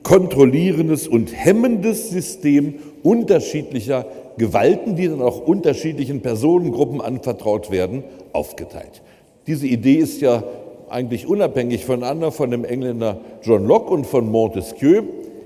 kontrollierendes 0.02 1.08
und 1.08 1.32
hemmendes 1.32 2.10
System 2.10 2.74
unterschiedlicher 3.02 4.06
Gewalten, 4.36 4.96
die 4.96 5.08
dann 5.08 5.22
auch 5.22 5.40
unterschiedlichen 5.46 6.20
Personengruppen 6.20 7.00
anvertraut 7.00 7.70
werden, 7.70 8.04
aufgeteilt. 8.32 9.02
Diese 9.46 9.66
Idee 9.66 9.94
ist 9.94 10.20
ja 10.20 10.42
eigentlich 10.90 11.26
unabhängig 11.26 11.84
voneinander 11.84 12.32
von 12.32 12.50
dem 12.50 12.64
Engländer 12.64 13.20
John 13.42 13.64
Locke 13.66 13.92
und 13.92 14.06
von 14.06 14.30
Montesquieu 14.30 15.02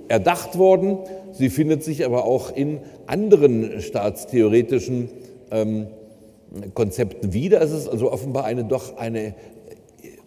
erdacht 0.09 0.59
worden. 0.59 0.99
Sie 1.33 1.51
findet 1.51 1.85
sich 1.85 2.05
aber 2.05 2.25
auch 2.25 2.55
in 2.57 2.79
anderen 3.07 3.81
staatstheoretischen 3.81 5.11
ähm, 5.51 5.87
Konzepten 6.75 7.33
wieder. 7.33 7.61
Es 7.61 7.73
ist 7.73 7.89
also 7.89 8.11
offenbar 8.11 8.45
eine 8.45 8.65
doch 8.65 8.97
eine 8.97 9.35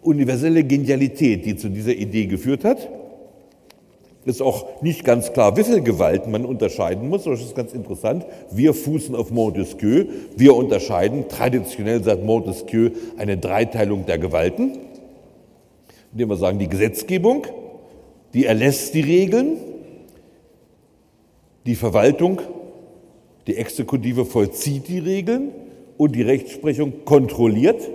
universelle 0.02 0.64
Genialität, 0.64 1.44
die 1.44 1.56
zu 1.56 1.68
dieser 1.68 1.92
Idee 1.92 2.26
geführt 2.26 2.64
hat. 2.64 2.88
Ist 4.24 4.40
auch 4.40 4.82
nicht 4.82 5.04
ganz 5.04 5.32
klar, 5.32 5.56
wie 5.56 5.64
viele 5.64 5.80
Gewalten 5.80 6.30
man 6.30 6.44
unterscheiden 6.44 7.08
muss. 7.08 7.24
Das 7.24 7.40
ist 7.40 7.56
ganz 7.56 7.72
interessant. 7.72 8.24
Wir 8.52 8.72
fußen 8.72 9.16
auf 9.16 9.32
Montesquieu. 9.32 10.04
Wir 10.36 10.54
unterscheiden, 10.54 11.28
traditionell 11.28 12.04
sagt 12.04 12.24
Montesquieu, 12.24 12.90
eine 13.16 13.36
Dreiteilung 13.36 14.06
der 14.06 14.18
Gewalten, 14.18 14.78
indem 16.12 16.28
wir 16.28 16.36
sagen, 16.36 16.60
die 16.60 16.68
Gesetzgebung, 16.68 17.48
die 18.32 18.46
erlässt 18.46 18.94
die 18.94 19.00
Regeln, 19.00 19.56
Die 21.64 21.76
Verwaltung, 21.76 22.40
die 23.46 23.56
Exekutive 23.56 24.24
vollzieht 24.24 24.88
die 24.88 24.98
Regeln 24.98 25.50
und 25.96 26.14
die 26.14 26.22
Rechtsprechung 26.22 27.04
kontrolliert 27.04 27.88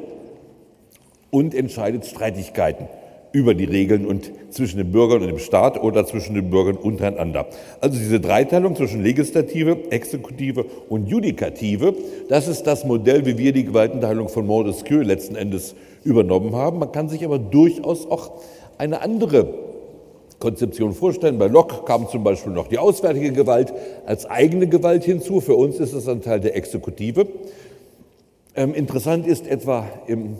und 1.31 1.53
entscheidet 1.53 2.05
Streitigkeiten 2.05 2.87
über 3.31 3.53
die 3.53 3.65
Regeln 3.65 4.05
und 4.05 4.31
zwischen 4.49 4.77
den 4.77 4.91
Bürgern 4.91 5.21
und 5.21 5.27
dem 5.27 5.39
Staat 5.39 5.81
oder 5.81 6.05
zwischen 6.05 6.33
den 6.33 6.49
Bürgern 6.49 6.75
untereinander. 6.75 7.47
Also 7.81 7.99
diese 7.99 8.19
Dreiteilung 8.19 8.75
zwischen 8.75 9.03
Legislative, 9.03 9.91
Exekutive 9.91 10.65
und 10.89 11.07
Judikative, 11.07 11.93
das 12.29 12.47
ist 12.47 12.63
das 12.63 12.85
Modell, 12.85 13.25
wie 13.25 13.37
wir 13.37 13.53
die 13.53 13.65
Gewaltenteilung 13.65 14.29
von 14.29 14.47
Montesquieu 14.47 15.01
letzten 15.01 15.35
Endes 15.35 15.75
übernommen 16.03 16.55
haben. 16.55 16.79
Man 16.79 16.91
kann 16.91 17.09
sich 17.09 17.23
aber 17.25 17.37
durchaus 17.37 18.09
auch 18.09 18.31
eine 18.77 19.01
andere 19.01 19.66
Konzeption 20.39 20.93
vorstellen. 20.93 21.37
Bei 21.37 21.47
Locke 21.47 21.83
kam 21.85 22.07
zum 22.07 22.23
Beispiel 22.23 22.53
noch 22.53 22.67
die 22.67 22.77
auswärtige 22.77 23.31
Gewalt 23.31 23.73
als 24.05 24.25
eigene 24.25 24.67
Gewalt 24.67 25.03
hinzu. 25.03 25.41
Für 25.41 25.55
uns 25.55 25.79
ist 25.79 25.93
es 25.93 26.07
ein 26.07 26.21
Teil 26.21 26.39
der 26.39 26.55
Exekutive. 26.55 27.27
Ähm, 28.55 28.73
interessant 28.73 29.27
ist 29.27 29.47
etwa 29.47 29.87
im, 30.07 30.37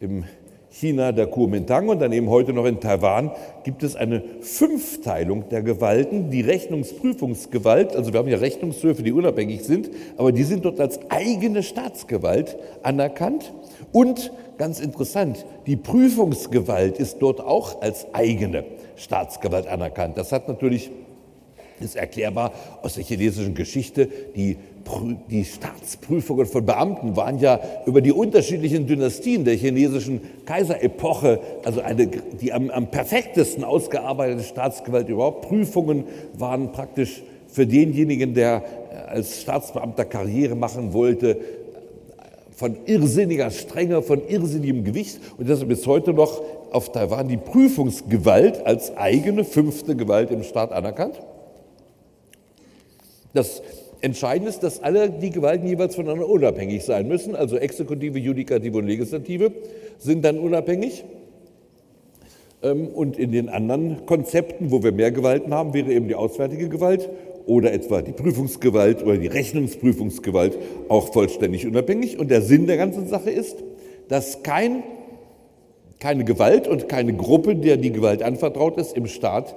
im 0.00 0.24
China 0.70 1.12
der 1.12 1.26
Kuomintang 1.26 1.88
und 1.88 2.00
daneben 2.00 2.28
heute 2.28 2.52
noch 2.52 2.66
in 2.66 2.80
Taiwan 2.80 3.30
gibt 3.64 3.82
es 3.82 3.96
eine 3.96 4.22
Fünfteilung 4.40 5.48
der 5.48 5.62
Gewalten. 5.62 6.30
Die 6.30 6.42
Rechnungsprüfungsgewalt, 6.42 7.96
also 7.96 8.12
wir 8.12 8.20
haben 8.20 8.28
ja 8.28 8.36
Rechnungshöfe, 8.36 9.02
die 9.02 9.12
unabhängig 9.12 9.62
sind, 9.62 9.88
aber 10.18 10.32
die 10.32 10.42
sind 10.42 10.66
dort 10.66 10.78
als 10.78 11.00
eigene 11.08 11.62
Staatsgewalt 11.62 12.58
anerkannt. 12.82 13.54
Und 13.90 14.32
ganz 14.58 14.80
interessant, 14.80 15.46
die 15.66 15.76
Prüfungsgewalt 15.76 16.98
ist 16.98 17.18
dort 17.20 17.40
auch 17.40 17.80
als 17.80 18.12
eigene 18.12 18.64
Staatsgewalt 18.96 19.66
anerkannt. 19.66 20.18
Das 20.18 20.32
hat 20.32 20.48
natürlich 20.48 20.90
ist 21.80 21.96
erklärbar 21.96 22.52
aus 22.82 22.94
der 22.94 23.04
chinesischen 23.04 23.54
Geschichte. 23.54 24.08
Die, 24.34 24.56
die, 25.30 25.44
Staatsprüfungen 25.44 26.46
von 26.46 26.64
Beamten 26.64 27.16
waren 27.16 27.38
ja 27.38 27.60
über 27.86 28.00
die 28.00 28.12
unterschiedlichen 28.12 28.86
Dynastien 28.86 29.44
der 29.44 29.54
chinesischen 29.54 30.20
Kaiserepoche, 30.46 31.40
also 31.64 31.80
eine, 31.80 32.06
die 32.06 32.52
am, 32.52 32.70
am 32.70 32.90
perfektesten 32.90 33.64
ausgearbeitete 33.64 34.44
Staatsgewalt 34.44 35.08
überhaupt. 35.08 35.48
Prüfungen 35.48 36.04
waren 36.34 36.72
praktisch 36.72 37.22
für 37.48 37.66
denjenigen, 37.66 38.34
der 38.34 38.64
äh, 38.90 39.10
als 39.10 39.42
Staatsbeamter 39.42 40.04
Karriere 40.04 40.54
machen 40.54 40.92
wollte, 40.92 41.38
von 42.56 42.74
irrsinniger 42.86 43.50
Strenge, 43.50 44.00
von 44.00 44.26
irrsinnigem 44.26 44.82
Gewicht 44.82 45.20
und 45.36 45.46
deshalb 45.46 45.68
bis 45.68 45.86
heute 45.86 46.14
noch 46.14 46.40
auf 46.72 46.92
Taiwan 46.92 47.28
die 47.28 47.36
Prüfungsgewalt 47.36 48.64
als 48.66 48.96
eigene 48.96 49.44
fünfte 49.44 49.96
Gewalt 49.96 50.30
im 50.30 50.42
Staat 50.42 50.72
anerkannt. 50.72 51.20
Das 53.34 53.62
Entscheidende 54.00 54.50
ist, 54.50 54.62
dass 54.62 54.82
alle 54.82 55.10
die 55.10 55.30
Gewalten 55.30 55.66
jeweils 55.66 55.94
voneinander 55.94 56.28
unabhängig 56.28 56.84
sein 56.84 57.08
müssen, 57.08 57.34
also 57.34 57.56
Exekutive, 57.56 58.18
Judikative 58.18 58.78
und 58.78 58.86
Legislative 58.86 59.52
sind 59.98 60.24
dann 60.24 60.38
unabhängig. 60.38 61.04
Ähm, 62.62 62.88
und 62.88 63.18
in 63.18 63.32
den 63.32 63.48
anderen 63.48 64.06
Konzepten, 64.06 64.70
wo 64.70 64.82
wir 64.82 64.92
mehr 64.92 65.12
Gewalten 65.12 65.52
haben, 65.52 65.74
wäre 65.74 65.92
eben 65.92 66.08
die 66.08 66.14
auswärtige 66.14 66.68
Gewalt 66.68 67.08
oder 67.46 67.72
etwa 67.72 68.02
die 68.02 68.12
Prüfungsgewalt 68.12 69.02
oder 69.04 69.18
die 69.18 69.28
Rechnungsprüfungsgewalt 69.28 70.58
auch 70.88 71.12
vollständig 71.12 71.66
unabhängig. 71.66 72.18
Und 72.18 72.30
der 72.30 72.42
Sinn 72.42 72.66
der 72.66 72.76
ganzen 72.76 73.08
Sache 73.08 73.30
ist, 73.30 73.56
dass 74.08 74.42
kein, 74.42 74.82
keine 75.98 76.24
Gewalt 76.24 76.68
und 76.68 76.88
keine 76.88 77.14
Gruppe, 77.14 77.56
der 77.56 77.76
die 77.76 77.92
Gewalt 77.92 78.22
anvertraut 78.22 78.78
ist, 78.78 78.96
im 78.96 79.06
Staat 79.06 79.54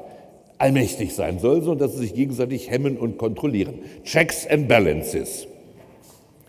allmächtig 0.58 1.16
sein 1.16 1.40
soll, 1.40 1.62
sondern 1.62 1.88
dass 1.88 1.94
sie 1.94 2.04
sich 2.04 2.14
gegenseitig 2.14 2.70
hemmen 2.70 2.98
und 2.98 3.18
kontrollieren. 3.18 3.80
Checks 4.04 4.46
and 4.48 4.68
Balances. 4.68 5.48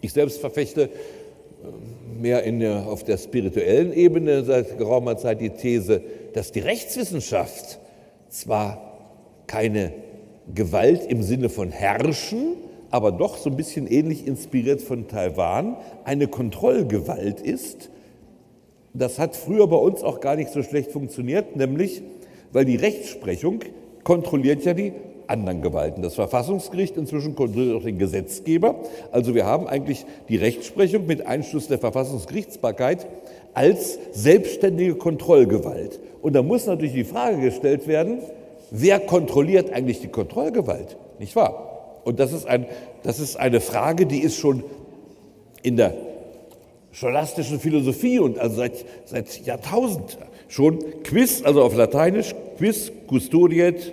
Ich 0.00 0.12
selbst 0.12 0.40
verfechte 0.40 0.84
äh, 0.84 0.88
mehr 2.20 2.42
in 2.42 2.64
auf 2.66 3.04
der 3.04 3.18
spirituellen 3.18 3.92
Ebene 3.92 4.44
seit 4.44 4.78
geraumer 4.78 5.16
Zeit 5.16 5.40
die 5.40 5.50
These, 5.50 6.02
dass 6.34 6.52
die 6.52 6.60
Rechtswissenschaft 6.60 7.78
zwar 8.28 8.98
keine 9.46 9.92
Gewalt 10.54 11.06
im 11.06 11.22
Sinne 11.22 11.48
von 11.48 11.70
Herrschen, 11.70 12.56
aber 12.90 13.12
doch 13.12 13.36
so 13.36 13.50
ein 13.50 13.56
bisschen 13.56 13.86
ähnlich 13.86 14.26
inspiriert 14.26 14.82
von 14.82 15.06
Taiwan, 15.06 15.76
eine 16.04 16.28
Kontrollgewalt 16.28 17.40
ist. 17.40 17.90
Das 18.92 19.18
hat 19.18 19.36
früher 19.36 19.66
bei 19.66 19.76
uns 19.76 20.02
auch 20.02 20.20
gar 20.20 20.36
nicht 20.36 20.50
so 20.50 20.62
schlecht 20.62 20.90
funktioniert, 20.90 21.56
nämlich 21.56 22.02
weil 22.52 22.64
die 22.64 22.76
Rechtsprechung 22.76 23.60
kontrolliert 24.02 24.64
ja 24.64 24.74
die 24.74 24.92
anderen 25.28 25.62
Gewalten. 25.62 26.02
Das 26.02 26.14
Verfassungsgericht 26.14 26.96
inzwischen 26.96 27.36
kontrolliert 27.36 27.76
auch 27.76 27.84
den 27.84 27.98
Gesetzgeber. 27.98 28.74
Also 29.12 29.34
wir 29.34 29.46
haben 29.46 29.68
eigentlich 29.68 30.04
die 30.28 30.36
Rechtsprechung 30.36 31.06
mit 31.06 31.26
Einschluss 31.26 31.68
der 31.68 31.78
Verfassungsgerichtsbarkeit 31.78 33.06
als 33.54 33.98
selbstständige 34.12 34.96
Kontrollgewalt. 34.96 36.00
Und 36.20 36.34
da 36.34 36.42
muss 36.42 36.66
natürlich 36.66 36.94
die 36.94 37.04
Frage 37.04 37.40
gestellt 37.40 37.86
werden, 37.86 38.18
wer 38.70 38.98
kontrolliert 38.98 39.72
eigentlich 39.72 40.00
die 40.00 40.08
Kontrollgewalt? 40.08 40.96
Nicht 41.18 41.36
wahr? 41.36 42.00
Und 42.04 42.18
das 42.18 42.32
ist, 42.32 42.46
ein, 42.46 42.66
das 43.02 43.20
ist 43.20 43.36
eine 43.36 43.60
Frage, 43.60 44.06
die 44.06 44.20
ist 44.20 44.36
schon 44.36 44.64
in 45.62 45.76
der 45.76 45.94
scholastischen 46.92 47.60
Philosophie 47.60 48.18
und 48.18 48.38
also 48.38 48.56
seit, 48.56 48.84
seit 49.04 49.46
Jahrtausend 49.46 50.18
schon 50.48 50.78
Quiz, 51.02 51.42
also 51.44 51.62
auf 51.62 51.74
Lateinisch, 51.74 52.34
Quis 52.58 52.92
custodiet 53.06 53.92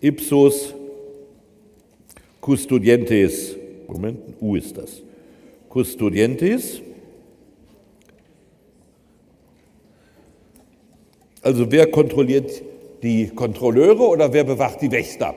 ipsos 0.00 0.74
custodientes, 2.40 3.56
Moment, 3.88 4.18
U 4.40 4.54
ist 4.54 4.76
das, 4.76 5.02
custodientes, 5.68 6.82
also 11.40 11.70
wer 11.70 11.90
kontrolliert 11.90 12.62
die 13.02 13.28
Kontrolleure 13.28 14.06
oder 14.08 14.32
wer 14.32 14.44
bewacht 14.44 14.82
die 14.82 14.90
Wächter? 14.90 15.34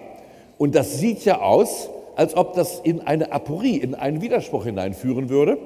Und 0.57 0.75
das 0.75 0.99
sieht 0.99 1.23
ja 1.25 1.39
aus, 1.39 1.89
als 2.17 2.35
ob 2.35 2.53
das 2.53 2.79
in 2.83 3.01
eine 3.01 3.31
Aporie, 3.31 3.77
in 3.77 3.93
einen 3.93 4.21
Widerspruch 4.21 4.65
hineinführen 4.65 5.29
würde. 5.29 5.59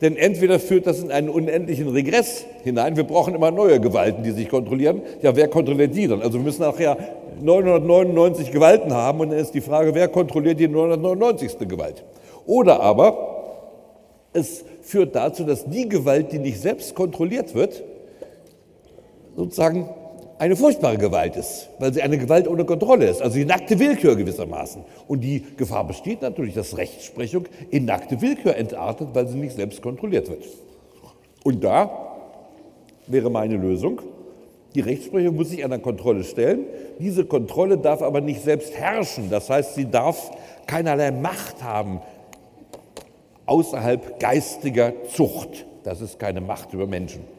Denn 0.00 0.16
entweder 0.16 0.58
führt 0.58 0.86
das 0.86 1.00
in 1.00 1.12
einen 1.12 1.28
unendlichen 1.28 1.88
Regress 1.88 2.46
hinein, 2.64 2.96
wir 2.96 3.04
brauchen 3.04 3.34
immer 3.34 3.50
neue 3.50 3.80
Gewalten, 3.80 4.22
die 4.22 4.32
sich 4.32 4.48
kontrollieren. 4.48 5.02
Ja, 5.22 5.36
wer 5.36 5.46
kontrolliert 5.46 5.94
die 5.94 6.08
dann? 6.08 6.20
Also 6.22 6.38
wir 6.38 6.44
müssen 6.44 6.62
nachher 6.62 6.96
999 7.40 8.50
Gewalten 8.50 8.92
haben 8.92 9.20
und 9.20 9.30
dann 9.30 9.38
ist 9.38 9.52
die 9.52 9.60
Frage, 9.60 9.94
wer 9.94 10.08
kontrolliert 10.08 10.58
die 10.58 10.68
999. 10.68 11.68
Gewalt? 11.68 12.02
Oder 12.46 12.80
aber 12.80 13.34
es 14.32 14.64
führt 14.80 15.14
dazu, 15.14 15.44
dass 15.44 15.66
die 15.66 15.88
Gewalt, 15.88 16.32
die 16.32 16.38
nicht 16.38 16.60
selbst 16.60 16.94
kontrolliert 16.94 17.54
wird, 17.54 17.84
sozusagen 19.36 19.88
eine 20.44 20.56
furchtbare 20.56 20.98
Gewalt 20.98 21.36
ist, 21.36 21.70
weil 21.78 21.94
sie 21.94 22.02
eine 22.02 22.18
Gewalt 22.18 22.46
ohne 22.46 22.66
Kontrolle 22.66 23.06
ist, 23.06 23.22
also 23.22 23.34
die 23.34 23.46
nackte 23.46 23.78
Willkür 23.78 24.14
gewissermaßen. 24.14 24.84
Und 25.08 25.22
die 25.22 25.42
Gefahr 25.56 25.86
besteht 25.86 26.20
natürlich, 26.20 26.52
dass 26.52 26.76
Rechtsprechung 26.76 27.46
in 27.70 27.86
nackte 27.86 28.20
Willkür 28.20 28.54
entartet, 28.54 29.08
weil 29.14 29.26
sie 29.26 29.38
nicht 29.38 29.56
selbst 29.56 29.80
kontrolliert 29.80 30.28
wird. 30.28 30.44
Und 31.44 31.64
da 31.64 32.18
wäre 33.06 33.30
meine 33.30 33.56
Lösung, 33.56 34.02
die 34.74 34.80
Rechtsprechung 34.80 35.34
muss 35.34 35.48
sich 35.48 35.64
einer 35.64 35.78
Kontrolle 35.78 36.24
stellen. 36.24 36.66
Diese 36.98 37.24
Kontrolle 37.24 37.78
darf 37.78 38.02
aber 38.02 38.20
nicht 38.20 38.42
selbst 38.42 38.76
herrschen. 38.76 39.30
Das 39.30 39.48
heißt, 39.48 39.76
sie 39.76 39.90
darf 39.90 40.30
keinerlei 40.66 41.10
Macht 41.10 41.62
haben 41.62 42.02
außerhalb 43.46 44.20
geistiger 44.20 44.92
Zucht. 45.10 45.64
Das 45.84 46.02
ist 46.02 46.18
keine 46.18 46.42
Macht 46.42 46.74
über 46.74 46.86
Menschen 46.86 47.33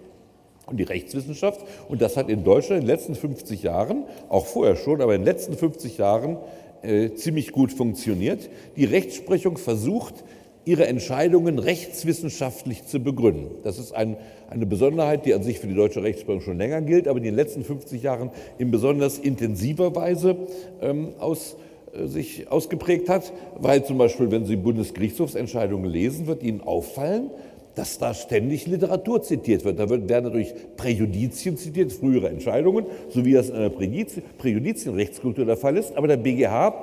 und 0.67 0.77
die 0.77 0.83
Rechtswissenschaft. 0.83 1.61
Und 1.89 2.01
das 2.01 2.17
hat 2.17 2.29
in 2.29 2.43
Deutschland 2.43 2.81
in 2.81 2.87
den 2.87 2.95
letzten 2.95 3.15
50 3.15 3.63
Jahren, 3.63 4.03
auch 4.29 4.45
vorher 4.45 4.75
schon, 4.75 5.01
aber 5.01 5.15
in 5.15 5.21
den 5.21 5.25
letzten 5.25 5.55
50 5.55 5.97
Jahren 5.97 6.37
äh, 6.81 7.13
ziemlich 7.13 7.51
gut 7.51 7.71
funktioniert. 7.71 8.49
Die 8.77 8.85
Rechtsprechung 8.85 9.57
versucht, 9.57 10.23
ihre 10.65 10.87
Entscheidungen 10.87 11.59
rechtswissenschaftlich 11.59 12.85
zu 12.87 12.99
begründen. 12.99 13.51
Das 13.63 13.77
ist 13.77 13.93
ein, 13.93 14.17
eine 14.49 14.65
Besonderheit, 14.65 15.25
die 15.25 15.33
an 15.33 15.43
sich 15.43 15.59
für 15.59 15.67
die 15.67 15.75
deutsche 15.75 16.01
Rechtsprechung 16.01 16.41
schon 16.41 16.57
länger 16.57 16.81
gilt, 16.81 17.07
aber 17.07 17.17
in 17.19 17.23
den 17.23 17.35
letzten 17.35 17.63
50 17.63 18.01
Jahren 18.01 18.31
in 18.57 18.71
besonders 18.71 19.19
intensiver 19.19 19.95
Weise 19.95 20.35
ähm, 20.81 21.13
aus, 21.19 21.55
äh, 21.93 22.07
sich 22.07 22.51
ausgeprägt 22.51 23.09
hat, 23.09 23.31
weil 23.57 23.85
zum 23.85 23.99
Beispiel, 23.99 24.31
wenn 24.31 24.45
Sie 24.45 24.55
Bundesgerichtshofsentscheidungen 24.55 25.89
lesen, 25.89 26.25
wird 26.25 26.41
Ihnen 26.41 26.61
auffallen, 26.61 27.29
dass 27.75 27.97
da 27.97 28.13
ständig 28.13 28.67
Literatur 28.67 29.21
zitiert 29.21 29.65
wird. 29.65 29.79
Da 29.79 29.89
werden 29.89 30.23
natürlich 30.25 30.53
Präjudizien 30.77 31.57
zitiert, 31.57 31.91
frühere 31.91 32.29
Entscheidungen, 32.29 32.85
so 33.09 33.25
wie 33.25 33.33
das 33.33 33.49
in 33.49 33.55
einer 33.55 33.69
Präjudizienrechtskultur 33.69 35.45
der 35.45 35.57
Fall 35.57 35.77
ist. 35.77 35.95
Aber 35.95 36.07
der 36.07 36.17
BGH 36.17 36.73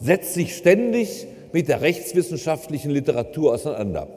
setzt 0.00 0.34
sich 0.34 0.56
ständig 0.56 1.26
mit 1.52 1.68
der 1.68 1.82
rechtswissenschaftlichen 1.82 2.90
Literatur 2.90 3.52
auseinander. 3.52 4.08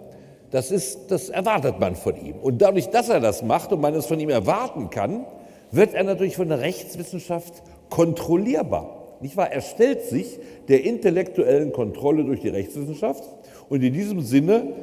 Das, 0.51 0.71
ist, 0.71 1.11
das 1.11 1.29
erwartet 1.29 1.79
man 1.79 1.95
von 1.95 2.15
ihm. 2.15 2.35
Und 2.41 2.61
dadurch, 2.61 2.87
dass 2.87 3.09
er 3.09 3.19
das 3.19 3.43
macht 3.43 3.73
und 3.73 3.81
man 3.81 3.93
es 3.93 4.05
von 4.05 4.19
ihm 4.19 4.29
erwarten 4.29 4.89
kann, 4.89 5.25
wird 5.71 5.93
er 5.93 6.03
natürlich 6.03 6.37
von 6.37 6.47
der 6.47 6.61
Rechtswissenschaft 6.61 7.61
kontrollierbar. 7.89 9.17
Nicht 9.19 9.35
wahr? 9.35 9.51
Er 9.51 9.61
stellt 9.61 10.03
sich 10.03 10.39
der 10.67 10.83
intellektuellen 10.83 11.73
Kontrolle 11.73 12.23
durch 12.23 12.41
die 12.41 12.49
Rechtswissenschaft 12.49 13.23
und 13.69 13.83
in 13.83 13.93
diesem 13.93 14.21
Sinne 14.21 14.73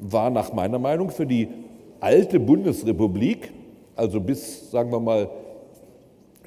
war 0.00 0.30
nach 0.30 0.52
meiner 0.52 0.78
Meinung 0.78 1.10
für 1.10 1.26
die 1.26 1.48
alte 2.00 2.40
Bundesrepublik, 2.40 3.52
also 3.96 4.20
bis, 4.20 4.70
sagen 4.70 4.92
wir 4.92 5.00
mal, 5.00 5.28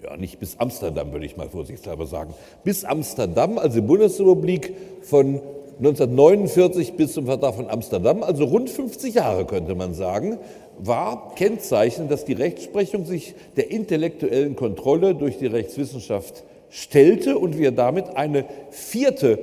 ja, 0.03 0.17
nicht 0.17 0.39
bis 0.39 0.57
Amsterdam, 0.57 1.11
würde 1.11 1.25
ich 1.25 1.37
mal 1.37 1.49
vorsichtshalber 1.49 2.07
sagen, 2.07 2.33
bis 2.63 2.85
Amsterdam, 2.85 3.57
also 3.57 3.81
die 3.81 3.85
Bundesrepublik 3.85 4.73
von 5.01 5.41
1949 5.79 6.93
bis 6.93 7.13
zum 7.13 7.25
Vertrag 7.25 7.55
von 7.55 7.69
Amsterdam, 7.69 8.23
also 8.23 8.45
rund 8.45 8.69
50 8.69 9.15
Jahre 9.15 9.45
könnte 9.45 9.75
man 9.75 9.93
sagen, 9.93 10.37
war 10.77 11.33
Kennzeichen, 11.35 12.07
dass 12.07 12.25
die 12.25 12.33
Rechtsprechung 12.33 13.05
sich 13.05 13.35
der 13.57 13.71
intellektuellen 13.71 14.55
Kontrolle 14.55 15.15
durch 15.15 15.37
die 15.37 15.47
Rechtswissenschaft 15.47 16.43
stellte 16.69 17.37
und 17.37 17.57
wir 17.57 17.71
damit 17.71 18.15
eine 18.15 18.45
vierte 18.69 19.39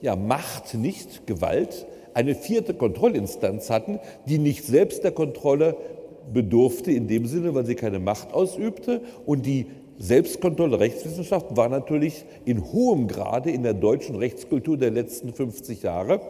ja, 0.00 0.16
Macht, 0.16 0.74
nicht 0.74 1.26
Gewalt, 1.26 1.86
eine 2.16 2.34
vierte 2.34 2.72
Kontrollinstanz 2.72 3.68
hatten, 3.68 4.00
die 4.26 4.38
nicht 4.38 4.64
selbst 4.64 5.04
der 5.04 5.12
Kontrolle 5.12 5.76
bedurfte 6.32 6.90
in 6.90 7.08
dem 7.08 7.26
Sinne, 7.26 7.54
weil 7.54 7.66
sie 7.66 7.74
keine 7.74 7.98
Macht 7.98 8.32
ausübte 8.32 9.02
und 9.26 9.44
die 9.44 9.66
Selbstkontrolle 9.98 10.80
Rechtswissenschaft 10.80 11.56
war 11.56 11.68
natürlich 11.68 12.24
in 12.46 12.72
hohem 12.72 13.06
Grade 13.06 13.50
in 13.50 13.62
der 13.62 13.74
deutschen 13.74 14.16
Rechtskultur 14.16 14.78
der 14.78 14.90
letzten 14.90 15.34
50 15.34 15.82
Jahre 15.82 16.20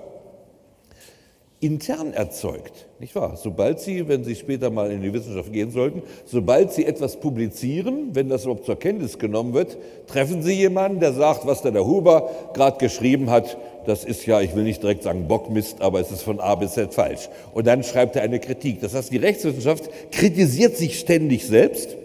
intern 1.61 2.13
erzeugt, 2.13 2.87
nicht 2.99 3.15
wahr? 3.15 3.37
Sobald 3.37 3.81
Sie, 3.81 4.09
wenn 4.09 4.25
Sie 4.25 4.35
später 4.35 4.71
mal 4.71 4.91
in 4.91 5.01
die 5.01 5.13
Wissenschaft 5.13 5.53
gehen 5.53 5.71
sollten, 5.71 6.03
sobald 6.27 6.73
Sie 6.73 6.85
etwas 6.85 7.19
publizieren, 7.19 8.11
wenn 8.13 8.29
das 8.29 8.45
überhaupt 8.45 8.67
zur 8.67 8.79
Kenntnis 8.79 9.19
genommen 9.19 9.55
wird, 9.55 9.79
treffen 10.07 10.43
Sie 10.43 10.53
jemanden, 10.53 11.01
der 11.01 11.13
sagt, 11.13 11.47
was 11.47 11.63
der, 11.63 11.73
der 11.73 11.87
Huber 11.87 12.31
gerade 12.53 12.77
geschrieben 12.77 13.31
hat, 13.31 13.57
das 13.87 14.05
ist 14.05 14.27
ja, 14.27 14.41
ich 14.41 14.55
will 14.55 14.65
nicht 14.65 14.83
direkt 14.83 15.03
sagen 15.03 15.29
Bockmist, 15.29 15.81
aber 15.81 16.01
es 16.01 16.11
ist 16.11 16.23
von 16.23 16.41
A 16.41 16.55
bis 16.55 16.73
Z 16.73 16.95
falsch. 16.95 17.29
Und 17.55 17.67
dann 17.67 17.83
schreibt 17.83 18.17
er 18.17 18.23
eine 18.23 18.41
Kritik. 18.41 18.81
Das 18.81 18.95
heißt, 18.95 19.13
die 19.13 19.17
Rechtswissenschaft 19.17 19.91
kritisiert 20.11 20.77
sich 20.77 20.99
ständig 20.99 21.47
selbst. 21.47 21.97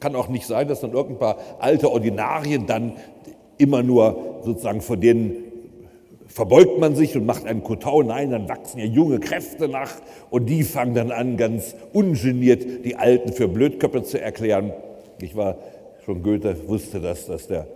Kann 0.00 0.16
auch 0.16 0.28
nicht 0.28 0.46
sein, 0.46 0.68
dass 0.68 0.80
dann 0.80 0.92
irgendein 0.92 1.18
paar 1.18 1.38
alte 1.58 1.90
Ordinarien 1.90 2.66
dann 2.66 2.94
immer 3.58 3.82
nur 3.82 4.40
sozusagen 4.44 4.80
vor 4.80 4.96
denen 4.96 5.52
verbeugt 6.26 6.78
man 6.78 6.96
sich 6.96 7.16
und 7.16 7.26
macht 7.26 7.44
einen 7.44 7.62
Kotau. 7.62 8.02
Nein, 8.02 8.30
dann 8.30 8.48
wachsen 8.48 8.78
ja 8.78 8.86
junge 8.86 9.20
Kräfte 9.20 9.68
nach 9.68 9.92
und 10.30 10.46
die 10.46 10.62
fangen 10.62 10.94
dann 10.94 11.10
an, 11.10 11.36
ganz 11.36 11.76
ungeniert 11.92 12.84
die 12.84 12.96
Alten 12.96 13.32
für 13.32 13.48
Blödköpfe 13.48 14.02
zu 14.02 14.20
erklären. 14.20 14.72
Ich 15.20 15.36
war 15.36 15.58
schon 16.04 16.22
Goethe, 16.22 16.56
wusste 16.66 17.00
das, 17.00 17.26
dass 17.26 17.48
der 17.48 17.66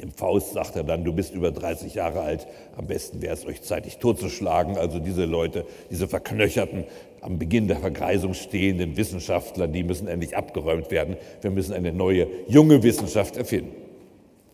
im 0.00 0.12
Faust 0.12 0.52
sagt 0.52 0.76
er 0.76 0.84
dann, 0.84 1.04
du 1.04 1.12
bist 1.12 1.34
über 1.34 1.50
30 1.50 1.94
Jahre 1.94 2.20
alt, 2.20 2.46
am 2.76 2.86
besten 2.86 3.22
wäre 3.22 3.34
es 3.34 3.46
euch 3.46 3.62
zeitig 3.62 3.98
totzuschlagen. 3.98 4.76
Also 4.76 4.98
diese 4.98 5.24
Leute, 5.24 5.64
diese 5.90 6.08
verknöcherten, 6.08 6.84
am 7.20 7.38
Beginn 7.38 7.66
der 7.68 7.78
Vergreisung 7.78 8.34
stehenden 8.34 8.96
Wissenschaftler, 8.96 9.66
die 9.66 9.82
müssen 9.82 10.06
endlich 10.08 10.36
abgeräumt 10.36 10.90
werden. 10.90 11.16
Wir 11.40 11.50
müssen 11.50 11.72
eine 11.72 11.92
neue, 11.92 12.28
junge 12.46 12.82
Wissenschaft 12.82 13.36
erfinden. 13.36 13.72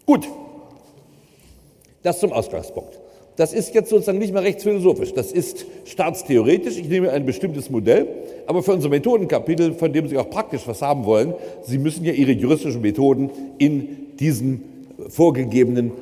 Gut, 0.06 0.28
das 2.02 2.20
zum 2.20 2.32
Ausgangspunkt. 2.32 2.98
Das 3.36 3.52
ist 3.52 3.74
jetzt 3.74 3.90
sozusagen 3.90 4.18
nicht 4.18 4.32
mehr 4.32 4.44
rechtsphilosophisch, 4.44 5.12
das 5.12 5.32
ist 5.32 5.66
staatstheoretisch. 5.84 6.78
Ich 6.78 6.88
nehme 6.88 7.10
ein 7.10 7.26
bestimmtes 7.26 7.68
Modell, 7.68 8.06
aber 8.46 8.62
für 8.62 8.72
unser 8.72 8.88
Methodenkapitel, 8.88 9.74
von 9.74 9.92
dem 9.92 10.06
Sie 10.06 10.16
auch 10.16 10.30
praktisch 10.30 10.62
was 10.66 10.82
haben 10.82 11.04
wollen, 11.04 11.34
Sie 11.64 11.78
müssen 11.78 12.04
ja 12.04 12.12
Ihre 12.12 12.30
juristischen 12.30 12.80
Methoden 12.80 13.30
in 13.58 14.16
diesen 14.20 14.73
vorgegebenen, 15.08 15.92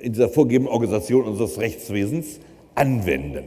in 0.00 0.12
dieser 0.12 0.28
vorgegebenen 0.28 0.72
Organisation 0.72 1.24
unseres 1.24 1.58
Rechtswesens 1.58 2.40
anwenden. 2.74 3.44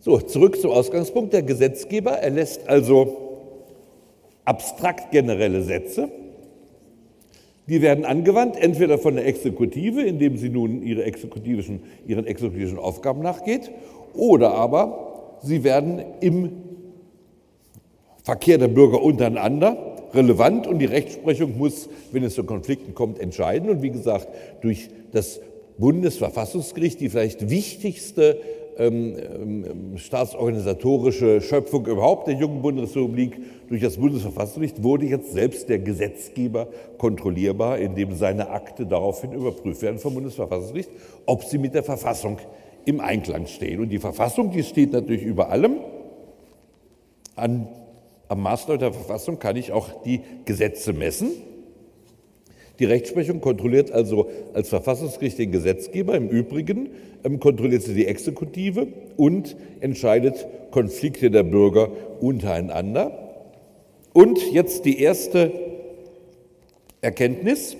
So, 0.00 0.18
zurück 0.18 0.60
zum 0.60 0.70
Ausgangspunkt. 0.70 1.32
Der 1.32 1.42
Gesetzgeber 1.42 2.12
erlässt 2.12 2.68
also 2.68 3.16
abstrakt 4.44 5.10
generelle 5.10 5.62
Sätze, 5.62 6.08
die 7.68 7.82
werden 7.82 8.06
angewandt, 8.06 8.56
entweder 8.56 8.96
von 8.96 9.16
der 9.16 9.26
Exekutive, 9.26 10.00
indem 10.00 10.38
sie 10.38 10.48
nun 10.48 10.82
ihre 10.82 11.04
exekutivischen, 11.04 11.80
ihren 12.06 12.26
exekutivischen 12.26 12.78
Aufgaben 12.78 13.20
nachgeht, 13.20 13.70
oder 14.14 14.54
aber 14.54 15.36
sie 15.42 15.64
werden 15.64 16.02
im 16.20 16.52
Verkehr 18.22 18.56
der 18.56 18.68
Bürger 18.68 19.02
untereinander 19.02 19.87
relevant 20.14 20.66
und 20.66 20.78
die 20.78 20.86
Rechtsprechung 20.86 21.56
muss, 21.58 21.88
wenn 22.12 22.24
es 22.24 22.34
zu 22.34 22.44
Konflikten 22.44 22.94
kommt, 22.94 23.20
entscheiden. 23.20 23.68
Und 23.68 23.82
wie 23.82 23.90
gesagt, 23.90 24.28
durch 24.62 24.88
das 25.12 25.40
Bundesverfassungsgericht 25.78 27.00
die 27.00 27.08
vielleicht 27.08 27.50
wichtigste 27.50 28.38
ähm, 28.78 29.16
ähm, 29.16 29.98
staatsorganisatorische 29.98 31.40
Schöpfung 31.40 31.86
überhaupt 31.86 32.28
der 32.28 32.34
jungen 32.34 32.62
Bundesrepublik 32.62 33.40
durch 33.68 33.80
das 33.80 33.96
Bundesverfassungsgericht 33.96 34.84
wurde 34.84 35.06
jetzt 35.06 35.32
selbst 35.32 35.68
der 35.68 35.80
Gesetzgeber 35.80 36.68
kontrollierbar, 36.96 37.78
indem 37.78 38.14
seine 38.14 38.50
Akte 38.50 38.86
daraufhin 38.86 39.32
überprüft 39.32 39.82
werden 39.82 39.98
vom 39.98 40.14
Bundesverfassungsgericht, 40.14 40.90
ob 41.26 41.42
sie 41.44 41.58
mit 41.58 41.74
der 41.74 41.82
Verfassung 41.82 42.38
im 42.84 43.00
Einklang 43.00 43.46
stehen. 43.46 43.80
Und 43.80 43.88
die 43.88 43.98
Verfassung, 43.98 44.52
die 44.52 44.62
steht 44.62 44.92
natürlich 44.92 45.24
über 45.24 45.50
allem. 45.50 45.78
An, 47.34 47.68
am 48.28 48.42
Maßstab 48.42 48.78
der 48.78 48.92
Verfassung 48.92 49.38
kann 49.38 49.56
ich 49.56 49.72
auch 49.72 50.02
die 50.02 50.20
Gesetze 50.44 50.92
messen. 50.92 51.30
Die 52.78 52.84
Rechtsprechung 52.84 53.40
kontrolliert 53.40 53.90
also 53.90 54.28
als 54.54 54.68
Verfassungsgericht 54.68 55.38
den 55.38 55.50
Gesetzgeber. 55.50 56.14
Im 56.14 56.28
Übrigen 56.28 56.90
ähm, 57.24 57.40
kontrolliert 57.40 57.82
sie 57.82 57.94
die 57.94 58.06
Exekutive 58.06 58.86
und 59.16 59.56
entscheidet 59.80 60.46
Konflikte 60.70 61.30
der 61.30 61.42
Bürger 61.42 61.90
untereinander. 62.20 63.34
Und 64.12 64.52
jetzt 64.52 64.84
die 64.84 65.00
erste 65.00 65.52
Erkenntnis. 67.00 67.76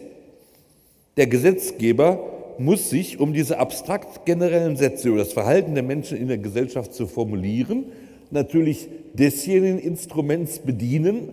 Der 1.17 1.27
Gesetzgeber 1.27 2.21
muss 2.59 2.91
sich, 2.91 3.19
um 3.19 3.33
diese 3.33 3.59
abstrakt 3.59 4.25
generellen 4.25 4.77
Sätze 4.77 5.09
über 5.09 5.19
das 5.19 5.33
Verhalten 5.33 5.75
der 5.75 5.83
Menschen 5.83 6.17
in 6.17 6.29
der 6.29 6.39
Gesellschaft 6.39 6.93
zu 6.93 7.07
formulieren, 7.07 7.87
natürlich 8.31 8.89
desjenigen 9.15 9.79
Instruments 9.79 10.61
bedienen, 10.61 11.31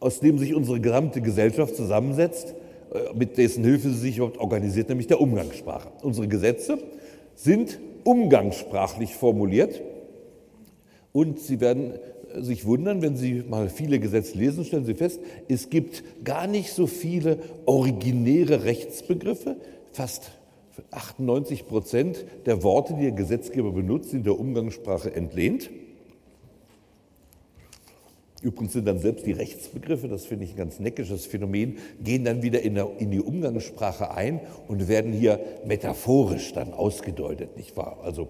aus 0.00 0.20
dem 0.20 0.38
sich 0.38 0.54
unsere 0.54 0.80
gesamte 0.80 1.20
Gesellschaft 1.20 1.76
zusammensetzt, 1.76 2.54
äh, 2.92 3.16
mit 3.16 3.38
dessen 3.38 3.64
Hilfe 3.64 3.90
sie 3.90 3.98
sich 3.98 4.16
überhaupt 4.16 4.38
organisiert, 4.38 4.88
nämlich 4.88 5.06
der 5.06 5.20
Umgangssprache. 5.20 5.88
Unsere 6.02 6.28
Gesetze 6.28 6.78
sind 7.34 7.78
umgangssprachlich 8.04 9.14
formuliert 9.14 9.80
und 11.12 11.38
sie 11.38 11.60
werden 11.60 11.92
äh, 12.34 12.42
sich 12.42 12.64
wundern, 12.64 13.02
wenn 13.02 13.16
Sie 13.16 13.44
mal 13.46 13.68
viele 13.68 13.98
Gesetze 13.98 14.38
lesen, 14.38 14.64
stellen 14.64 14.86
Sie 14.86 14.94
fest, 14.94 15.20
es 15.48 15.68
gibt 15.70 16.02
gar 16.24 16.46
nicht 16.46 16.72
so 16.72 16.86
viele 16.86 17.38
originäre 17.66 18.64
Rechtsbegriffe. 18.64 19.56
Fast 19.92 20.32
98 20.90 21.66
Prozent 21.66 22.24
der 22.46 22.62
Worte, 22.62 22.94
die 22.94 23.02
der 23.02 23.12
Gesetzgeber 23.12 23.72
benutzt, 23.72 24.10
sind 24.10 24.24
der 24.24 24.38
Umgangssprache 24.38 25.14
entlehnt. 25.14 25.70
Übrigens 28.42 28.72
sind 28.72 28.86
dann 28.86 28.98
selbst 28.98 29.24
die 29.24 29.32
Rechtsbegriffe, 29.32 30.08
das 30.08 30.26
finde 30.26 30.44
ich 30.44 30.52
ein 30.52 30.56
ganz 30.56 30.80
neckisches 30.80 31.26
Phänomen, 31.26 31.78
gehen 32.02 32.24
dann 32.24 32.42
wieder 32.42 32.60
in, 32.60 32.74
der, 32.74 32.88
in, 32.98 33.10
die 33.10 33.20
Umgangssprache 33.20 34.10
ein 34.14 34.40
und 34.66 34.88
werden 34.88 35.12
hier 35.12 35.38
metaphorisch 35.64 36.52
dann 36.52 36.72
ausgedeutet, 36.72 37.56
nicht 37.56 37.76
wahr? 37.76 37.98
Also, 38.02 38.28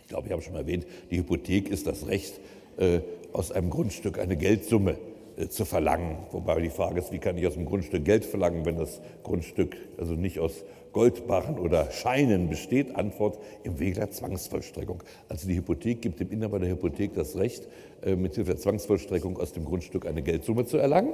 ich 0.00 0.08
glaube, 0.08 0.26
ich 0.26 0.32
habe 0.32 0.42
schon 0.42 0.54
mal 0.54 0.60
erwähnt, 0.60 0.86
die 1.10 1.18
Hypothek 1.18 1.68
ist 1.68 1.86
das 1.86 2.06
Recht, 2.06 2.40
äh, 2.78 3.00
aus 3.32 3.52
einem 3.52 3.68
Grundstück 3.68 4.18
eine 4.18 4.36
Geldsumme 4.36 4.96
äh, 5.36 5.48
zu 5.48 5.66
verlangen. 5.66 6.16
Wobei 6.32 6.60
die 6.60 6.70
Frage 6.70 6.98
ist, 6.98 7.12
wie 7.12 7.18
kann 7.18 7.36
ich 7.36 7.46
aus 7.46 7.56
einem 7.56 7.66
Grundstück 7.66 8.04
Geld 8.04 8.24
verlangen, 8.24 8.64
wenn 8.64 8.78
das 8.78 9.00
Grundstück 9.22 9.76
also 9.98 10.14
nicht 10.14 10.38
aus 10.38 10.64
Goldbarren 10.92 11.58
oder 11.58 11.90
Scheinen 11.90 12.48
besteht? 12.48 12.96
Antwort 12.96 13.38
im 13.62 13.78
Wege 13.78 13.96
der 13.96 14.10
Zwangsvollstreckung. 14.10 15.02
Also 15.28 15.46
die 15.46 15.56
Hypothek 15.56 16.00
gibt 16.00 16.20
dem 16.20 16.30
Inhaber 16.30 16.58
der 16.58 16.70
Hypothek 16.70 17.12
das 17.14 17.36
Recht, 17.36 17.68
äh, 18.06 18.14
mit 18.14 18.36
Hilfe 18.36 18.52
der 18.52 18.60
Zwangsvollstreckung 18.60 19.36
aus 19.38 19.52
dem 19.52 19.64
Grundstück 19.64 20.06
eine 20.06 20.22
Geldsumme 20.22 20.64
zu 20.64 20.78
erlangen. 20.78 21.12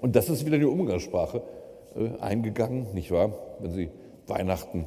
Und 0.00 0.14
das 0.14 0.28
ist 0.28 0.46
wieder 0.46 0.54
in 0.54 0.60
die 0.62 0.68
Umgangssprache 0.68 1.42
äh, 1.96 2.20
eingegangen, 2.20 2.86
nicht 2.94 3.10
wahr? 3.10 3.32
Wenn 3.58 3.72
Sie 3.72 3.90
Weihnachten 4.28 4.86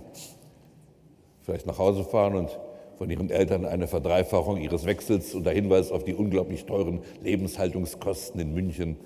vielleicht 1.41 1.65
nach 1.67 1.77
Hause 1.77 2.05
fahren 2.05 2.35
und 2.35 2.57
von 2.97 3.09
ihren 3.09 3.29
Eltern 3.29 3.65
eine 3.65 3.87
Verdreifachung 3.87 4.57
ihres 4.57 4.85
Wechsels 4.85 5.33
unter 5.33 5.51
Hinweis 5.51 5.91
auf 5.91 6.05
die 6.05 6.13
unglaublich 6.13 6.65
teuren 6.65 7.01
Lebenshaltungskosten 7.21 8.39
in 8.39 8.53
München 8.53 8.97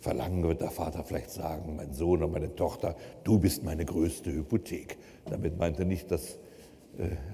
verlangen, 0.00 0.42
wird 0.42 0.60
der 0.60 0.70
Vater 0.70 1.04
vielleicht 1.04 1.30
sagen, 1.30 1.76
mein 1.76 1.94
Sohn 1.94 2.18
oder 2.22 2.28
meine 2.30 2.54
Tochter, 2.54 2.96
du 3.22 3.38
bist 3.38 3.64
meine 3.64 3.86
größte 3.86 4.30
Hypothek. 4.30 4.98
Damit 5.30 5.56
meint 5.56 5.78
er 5.78 5.86
nicht 5.86 6.10
das 6.10 6.34
äh, 6.34 6.43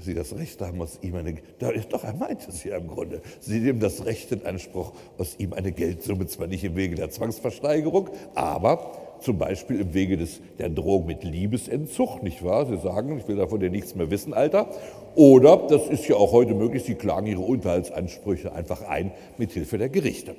Sie 0.00 0.14
das 0.14 0.36
Recht 0.36 0.60
haben, 0.60 0.80
aus 0.80 0.98
ihm 1.02 1.14
eine, 1.14 1.34
doch 1.58 2.04
er 2.04 2.14
meint 2.14 2.48
es 2.48 2.64
ja 2.64 2.76
im 2.76 2.88
Grunde, 2.88 3.20
Sie 3.40 3.60
nehmen 3.60 3.80
das 3.80 4.04
Recht 4.04 4.32
in 4.32 4.46
Anspruch, 4.46 4.92
aus 5.18 5.36
ihm 5.38 5.52
eine 5.52 5.72
Geldsumme, 5.72 6.26
zwar 6.26 6.46
nicht 6.46 6.64
im 6.64 6.76
Wege 6.76 6.94
der 6.94 7.10
Zwangsversteigerung, 7.10 8.10
aber 8.34 8.92
zum 9.20 9.38
Beispiel 9.38 9.80
im 9.80 9.94
Wege 9.94 10.16
des, 10.16 10.40
der 10.58 10.70
Drohung 10.70 11.06
mit 11.06 11.24
Liebesentzug, 11.24 12.22
nicht 12.22 12.44
wahr? 12.44 12.66
Sie 12.66 12.78
sagen, 12.78 13.18
ich 13.18 13.28
will 13.28 13.36
davon 13.36 13.60
ja 13.60 13.68
nichts 13.68 13.94
mehr 13.94 14.10
wissen, 14.10 14.32
Alter. 14.32 14.68
Oder, 15.14 15.58
das 15.68 15.88
ist 15.88 16.08
ja 16.08 16.16
auch 16.16 16.32
heute 16.32 16.54
möglich, 16.54 16.84
Sie 16.84 16.94
klagen 16.94 17.26
Ihre 17.26 17.42
Unterhaltsansprüche 17.42 18.52
einfach 18.52 18.82
ein 18.82 19.12
mit 19.36 19.52
Hilfe 19.52 19.76
der 19.76 19.90
Gerichte. 19.90 20.36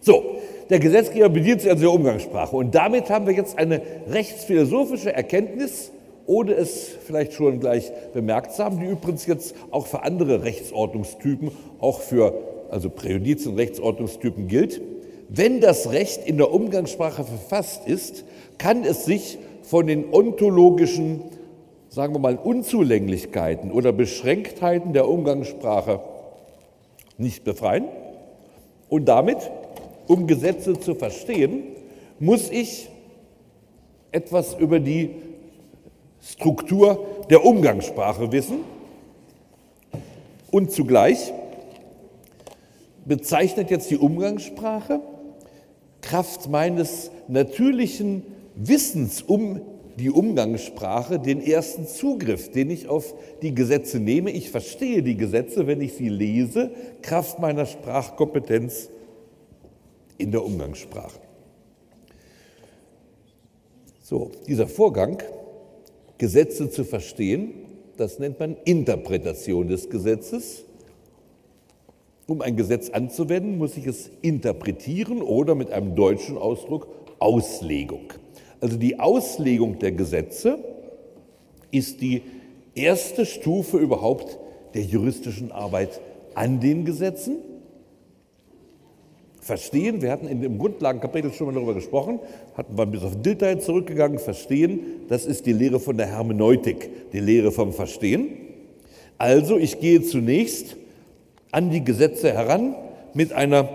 So, 0.00 0.36
der 0.68 0.80
Gesetzgeber 0.80 1.30
bedient 1.30 1.62
sich 1.62 1.70
also 1.70 1.84
der 1.84 1.92
Umgangssprache 1.92 2.54
und 2.54 2.74
damit 2.74 3.08
haben 3.08 3.26
wir 3.26 3.32
jetzt 3.32 3.58
eine 3.58 3.80
rechtsphilosophische 4.08 5.14
Erkenntnis, 5.14 5.92
ohne 6.26 6.52
es 6.54 6.88
vielleicht 6.88 7.34
schon 7.34 7.60
gleich 7.60 7.92
bemerkt 8.12 8.54
zu 8.54 8.64
haben, 8.64 8.80
die 8.80 8.86
übrigens 8.86 9.26
jetzt 9.26 9.54
auch 9.70 9.86
für 9.86 10.02
andere 10.02 10.44
Rechtsordnungstypen, 10.44 11.50
auch 11.80 12.00
für 12.00 12.34
also 12.70 12.90
Präjudizien 12.90 13.54
Rechtsordnungstypen 13.54 14.48
gilt. 14.48 14.80
Wenn 15.28 15.60
das 15.60 15.90
Recht 15.90 16.26
in 16.26 16.36
der 16.38 16.52
Umgangssprache 16.52 17.24
verfasst 17.24 17.86
ist, 17.86 18.24
kann 18.58 18.84
es 18.84 19.04
sich 19.04 19.38
von 19.62 19.86
den 19.86 20.12
ontologischen, 20.12 21.22
sagen 21.88 22.14
wir 22.14 22.18
mal, 22.18 22.36
Unzulänglichkeiten 22.36 23.70
oder 23.70 23.92
Beschränktheiten 23.92 24.92
der 24.92 25.08
Umgangssprache 25.08 26.00
nicht 27.16 27.44
befreien. 27.44 27.86
Und 28.88 29.06
damit, 29.06 29.38
um 30.06 30.26
Gesetze 30.26 30.78
zu 30.78 30.94
verstehen, 30.94 31.64
muss 32.18 32.50
ich 32.50 32.88
etwas 34.12 34.54
über 34.54 34.78
die 34.78 35.10
Struktur 36.26 37.06
der 37.28 37.44
Umgangssprache 37.44 38.32
wissen 38.32 38.60
und 40.50 40.72
zugleich 40.72 41.32
bezeichnet 43.04 43.70
jetzt 43.70 43.90
die 43.90 43.98
Umgangssprache 43.98 45.00
Kraft 46.00 46.48
meines 46.48 47.10
natürlichen 47.28 48.22
Wissens 48.54 49.22
um 49.22 49.60
die 49.98 50.10
Umgangssprache 50.10 51.18
den 51.18 51.40
ersten 51.40 51.86
Zugriff, 51.86 52.50
den 52.50 52.70
ich 52.70 52.88
auf 52.88 53.14
die 53.42 53.54
Gesetze 53.54 54.00
nehme. 54.00 54.30
Ich 54.30 54.50
verstehe 54.50 55.02
die 55.02 55.16
Gesetze, 55.16 55.66
wenn 55.66 55.80
ich 55.80 55.94
sie 55.94 56.08
lese, 56.08 56.70
Kraft 57.02 57.38
meiner 57.38 57.66
Sprachkompetenz 57.66 58.88
in 60.18 60.30
der 60.32 60.44
Umgangssprache. 60.44 61.20
So, 64.02 64.30
dieser 64.46 64.66
Vorgang 64.66 65.22
Gesetze 66.18 66.70
zu 66.70 66.84
verstehen. 66.84 67.52
Das 67.96 68.18
nennt 68.18 68.38
man 68.40 68.56
Interpretation 68.64 69.68
des 69.68 69.90
Gesetzes. 69.90 70.64
Um 72.26 72.40
ein 72.40 72.56
Gesetz 72.56 72.90
anzuwenden, 72.90 73.58
muss 73.58 73.76
ich 73.76 73.86
es 73.86 74.10
interpretieren 74.22 75.20
oder 75.20 75.54
mit 75.54 75.70
einem 75.70 75.94
deutschen 75.94 76.38
Ausdruck 76.38 76.88
Auslegung. 77.18 78.12
Also 78.60 78.76
die 78.76 78.98
Auslegung 78.98 79.78
der 79.78 79.92
Gesetze 79.92 80.58
ist 81.70 82.00
die 82.00 82.22
erste 82.74 83.26
Stufe 83.26 83.78
überhaupt 83.78 84.38
der 84.74 84.82
juristischen 84.82 85.52
Arbeit 85.52 86.00
an 86.34 86.60
den 86.60 86.84
Gesetzen 86.84 87.36
Verstehen, 89.44 90.00
wir 90.00 90.10
hatten 90.10 90.26
in 90.26 90.40
dem 90.40 90.58
Grundlagenkapitel 90.58 91.30
schon 91.30 91.48
mal 91.48 91.52
darüber 91.52 91.74
gesprochen, 91.74 92.18
hatten 92.56 92.78
wir 92.78 92.86
bis 92.86 93.02
auf 93.02 93.20
Detail 93.20 93.60
zurückgegangen. 93.60 94.18
Verstehen, 94.18 94.80
das 95.10 95.26
ist 95.26 95.44
die 95.44 95.52
Lehre 95.52 95.80
von 95.80 95.98
der 95.98 96.06
Hermeneutik, 96.06 97.10
die 97.12 97.20
Lehre 97.20 97.52
vom 97.52 97.74
Verstehen. 97.74 98.28
Also, 99.18 99.58
ich 99.58 99.80
gehe 99.80 100.00
zunächst 100.00 100.76
an 101.50 101.70
die 101.70 101.84
Gesetze 101.84 102.32
heran 102.32 102.74
mit 103.12 103.34
einer 103.34 103.68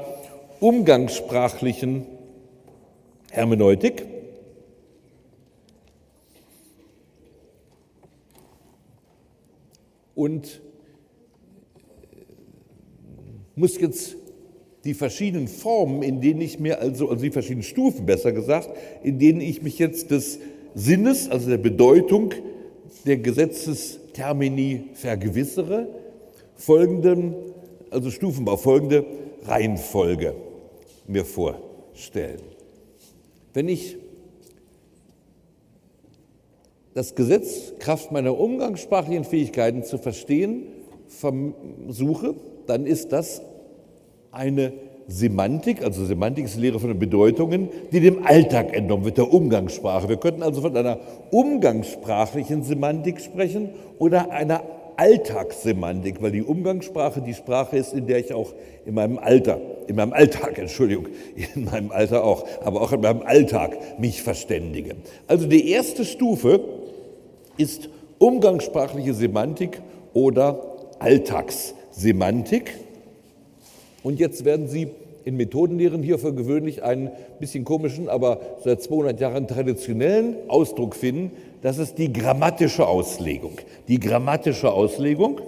umgangssprachlichen 0.60 2.08
Hermeneutik. 3.30 4.06
Und 10.16 10.62
muss 13.56 13.80
jetzt 13.80 14.16
die 14.84 14.94
verschiedenen 14.94 15.48
Formen, 15.48 16.04
in 16.04 16.22
denen 16.22 16.42
ich 16.42 16.60
mir 16.60 16.80
also, 16.80 17.10
also 17.10 17.22
die 17.22 17.32
verschiedenen 17.32 17.64
Stufen 17.64 18.06
besser 18.06 18.32
gesagt, 18.32 18.70
in 19.04 19.20
denen 19.20 19.42
ich 19.42 19.62
mich 19.62 19.78
jetzt 19.78 20.12
des 20.12 20.40
Sinnes, 20.74 21.30
also 21.30 21.50
der 21.50 21.58
Bedeutung 21.58 22.34
der 23.06 23.18
Gesetzestermini 23.18 24.86
vergewissere, 24.94 25.88
folgenden, 26.56 27.34
also 27.90 28.12
Stufenbau, 28.12 28.58
folgende 28.58 29.06
Reihenfolge 29.44 30.36
mir 31.08 31.26
vorstellen. 31.26 32.42
Wenn 33.54 33.68
ich 33.68 33.98
das 36.94 37.16
Gesetz 37.16 37.74
Kraft 37.80 38.12
meiner 38.12 38.38
umgangssprachlichen 38.38 39.24
Fähigkeiten 39.24 39.84
zu 39.84 39.98
verstehen 39.98 40.64
versuche, 41.08 42.36
dann 42.68 42.86
ist 42.86 43.12
das 43.12 43.42
eine 44.32 44.74
Semantik, 45.08 45.84
also 45.84 46.06
Semantik 46.06 46.46
ist 46.46 46.56
die 46.56 46.62
Lehre 46.62 46.80
von 46.80 46.90
den 46.90 47.00
Bedeutungen, 47.00 47.70
die 47.92 48.00
dem 48.00 48.26
Alltag 48.26 48.76
entnommen 48.76 49.06
wird, 49.06 49.18
der 49.18 49.34
Umgangssprache. 49.34 50.08
Wir 50.08 50.18
könnten 50.18 50.44
also 50.44 50.62
von 50.62 50.78
einer 50.78 51.00
umgangssprachlichen 51.32 52.64
Semantik 52.64 53.20
sprechen 53.20 53.70
oder 53.98 54.30
einer 54.30 54.62
Alltagssemantik, 54.98 56.22
weil 56.22 56.32
die 56.32 56.44
Umgangssprache 56.44 57.22
die 57.22 57.34
Sprache 57.34 57.78
ist, 57.78 57.94
in 57.94 58.06
der 58.06 58.20
ich 58.20 58.34
auch 58.34 58.54
in 58.86 58.94
meinem 58.94 59.18
Alter, 59.18 59.60
in 59.88 59.96
meinem 59.96 60.14
Alltag, 60.14 60.60
Entschuldigung, 60.60 61.08
in 61.56 61.66
meinem 61.66 61.92
Alter 61.92 62.24
auch, 62.24 62.46
aber 62.64 62.82
auch 62.82 62.92
in 62.92 63.02
meinem 63.02 63.22
Alltag 63.24 63.78
mich 64.00 64.22
verständige. 64.22 64.96
Also 65.26 65.48
die 65.48 65.72
erste 65.72 66.06
Stufe 66.06 66.60
ist 67.58 67.90
umgangssprachliche 68.20 69.14
Semantik 69.14 69.82
oder 70.14 70.62
Alltagssemantik. 71.00 72.74
Und 74.04 74.20
jetzt 74.20 74.46
werden 74.46 74.68
Sie 74.68 74.90
in 75.26 75.38
Methodenlehren 75.38 76.02
hier 76.02 76.18
für 76.18 76.34
gewöhnlich 76.34 76.84
einen 76.84 77.12
bisschen 77.40 77.66
komischen, 77.66 78.10
aber 78.10 78.40
seit 78.64 78.82
200 78.82 79.20
Jahren 79.20 79.48
traditionellen 79.48 80.36
Ausdruck 80.48 80.96
finden. 80.96 81.32
Das 81.62 81.78
ist 81.78 81.98
die 81.98 82.12
grammatische 82.12 82.88
Auslegung. 82.88 83.60
Die 83.88 84.00
grammatische 84.00 84.72
Auslegung, 84.72 85.42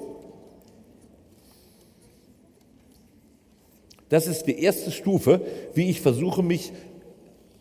das 4.09 4.27
ist 4.27 4.43
die 4.43 4.61
erste 4.61 4.91
Stufe, 4.91 5.41
wie 5.73 5.89
ich 5.89 6.01
versuche, 6.01 6.43
mich 6.43 6.73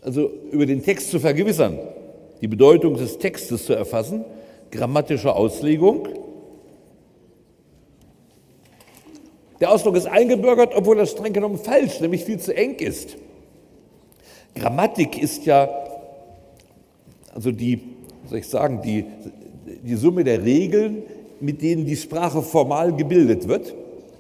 also 0.03 0.31
über 0.51 0.67
den 0.67 0.83
Text 0.83 1.11
zu 1.11 1.21
vergewissern, 1.21 1.79
die 2.41 2.49
Bedeutung 2.49 2.97
des 2.97 3.19
Textes 3.19 3.67
zu 3.67 3.75
erfassen. 3.75 4.25
Grammatische 4.71 5.35
Auslegung. 5.35 6.09
Der 9.61 9.71
Ausdruck 9.71 9.97
ist 9.97 10.07
eingebürgert, 10.07 10.75
obwohl 10.75 10.99
er 10.99 11.07
streng 11.07 11.33
genommen 11.33 11.59
falsch, 11.59 12.01
nämlich 12.01 12.25
viel 12.25 12.39
zu 12.39 12.57
eng 12.57 12.77
ist. 12.77 13.17
Grammatik 14.55 15.23
ist 15.23 15.45
ja, 15.45 15.69
also 17.35 17.53
die, 17.53 17.81
soll 18.29 18.39
ich 18.39 18.49
sagen, 18.49 18.81
die, 18.83 19.05
die 19.83 19.95
Summe 19.97 20.25
der 20.25 20.45
Regeln, 20.45 21.03
mit 21.41 21.63
denen 21.63 21.85
die 21.85 21.97
Sprache 21.97 22.43
formal 22.43 22.95
gebildet 22.95 23.49
wird. 23.49 23.75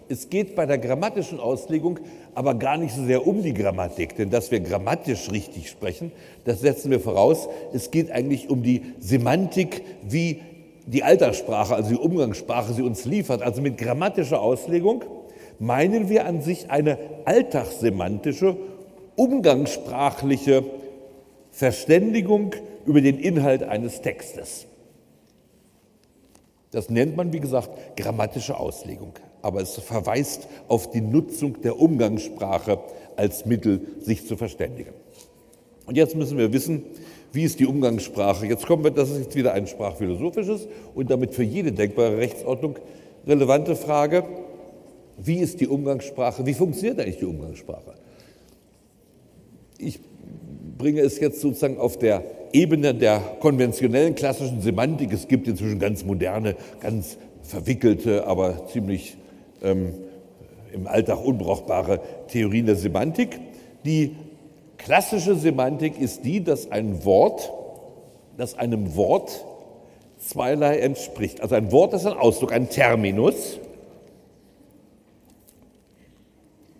Es 0.08 0.28
geht 0.28 0.54
bei 0.54 0.66
der 0.66 0.78
grammatischen 0.78 1.40
Auslegung 1.40 2.00
aber 2.34 2.54
gar 2.54 2.76
nicht 2.76 2.94
so 2.94 3.04
sehr 3.04 3.26
um 3.26 3.42
die 3.42 3.54
Grammatik, 3.54 4.16
denn 4.16 4.30
dass 4.30 4.50
wir 4.50 4.60
grammatisch 4.60 5.30
richtig 5.30 5.68
sprechen, 5.68 6.12
das 6.44 6.60
setzen 6.60 6.90
wir 6.90 7.00
voraus. 7.00 7.48
Es 7.72 7.90
geht 7.90 8.10
eigentlich 8.10 8.48
um 8.50 8.62
die 8.62 8.82
Semantik, 8.98 9.82
wie 10.08 10.40
die 10.86 11.02
Alltagssprache, 11.02 11.74
also 11.74 11.90
die 11.90 11.96
Umgangssprache 11.96 12.72
sie 12.72 12.82
uns 12.82 13.04
liefert. 13.04 13.42
Also 13.42 13.62
mit 13.62 13.78
grammatischer 13.78 14.40
Auslegung 14.40 15.04
meinen 15.60 16.08
wir 16.08 16.26
an 16.26 16.42
sich 16.42 16.70
eine 16.70 16.98
alltagssemantische, 17.26 18.56
umgangssprachliche 19.14 20.64
Verständigung 21.52 22.54
über 22.86 23.00
den 23.00 23.18
Inhalt 23.18 23.62
eines 23.62 24.00
Textes. 24.00 24.66
Das 26.70 26.88
nennt 26.88 27.16
man, 27.16 27.32
wie 27.32 27.40
gesagt, 27.40 27.96
grammatische 27.96 28.58
Auslegung, 28.58 29.12
aber 29.42 29.60
es 29.60 29.74
verweist 29.74 30.48
auf 30.68 30.90
die 30.90 31.00
Nutzung 31.00 31.60
der 31.60 31.78
Umgangssprache 31.78 32.78
als 33.16 33.44
Mittel, 33.44 33.82
sich 34.00 34.26
zu 34.26 34.36
verständigen. 34.36 34.92
Und 35.86 35.96
jetzt 35.96 36.16
müssen 36.16 36.38
wir 36.38 36.52
wissen, 36.52 36.84
wie 37.32 37.42
ist 37.42 37.60
die 37.60 37.66
Umgangssprache? 37.66 38.46
Jetzt 38.46 38.66
kommen 38.66 38.84
wir, 38.84 38.92
das 38.92 39.10
ist 39.10 39.18
jetzt 39.18 39.36
wieder 39.36 39.52
ein 39.52 39.66
sprachphilosophisches 39.66 40.68
und 40.94 41.10
damit 41.10 41.34
für 41.34 41.42
jede 41.42 41.72
denkbare 41.72 42.16
Rechtsordnung 42.16 42.76
relevante 43.26 43.76
Frage. 43.76 44.24
Wie 45.22 45.38
ist 45.38 45.60
die 45.60 45.68
Umgangssprache? 45.68 46.46
Wie 46.46 46.54
funktioniert 46.54 46.98
eigentlich 46.98 47.18
die 47.18 47.26
Umgangssprache? 47.26 47.94
Ich 49.78 50.00
bringe 50.78 51.00
es 51.00 51.20
jetzt 51.20 51.40
sozusagen 51.40 51.78
auf 51.78 51.98
der 51.98 52.24
Ebene 52.52 52.94
der 52.94 53.20
konventionellen 53.40 54.14
klassischen 54.14 54.60
Semantik. 54.60 55.12
Es 55.12 55.28
gibt 55.28 55.46
inzwischen 55.46 55.78
ganz 55.78 56.04
moderne, 56.04 56.56
ganz 56.80 57.18
verwickelte, 57.42 58.26
aber 58.26 58.66
ziemlich 58.66 59.16
ähm, 59.62 59.94
im 60.72 60.86
Alltag 60.86 61.24
unbrauchbare 61.24 62.00
Theorien 62.28 62.66
der 62.66 62.76
Semantik. 62.76 63.38
Die 63.84 64.16
klassische 64.78 65.34
Semantik 65.34 66.00
ist 66.00 66.24
die, 66.24 66.42
dass 66.42 66.70
ein 66.70 67.04
Wort, 67.04 67.52
dass 68.36 68.58
einem 68.58 68.96
Wort 68.96 69.44
zweierlei 70.18 70.78
entspricht. 70.78 71.40
Also 71.40 71.54
ein 71.54 71.72
Wort 71.72 71.94
ist 71.94 72.06
ein 72.06 72.16
Ausdruck, 72.16 72.52
ein 72.52 72.68
Terminus. 72.68 73.59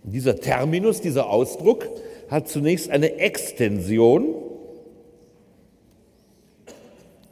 Dieser 0.02 0.36
Terminus, 0.36 1.00
dieser 1.00 1.28
Ausdruck 1.28 1.88
hat 2.28 2.48
zunächst 2.48 2.90
eine 2.90 3.16
Extension 3.16 4.34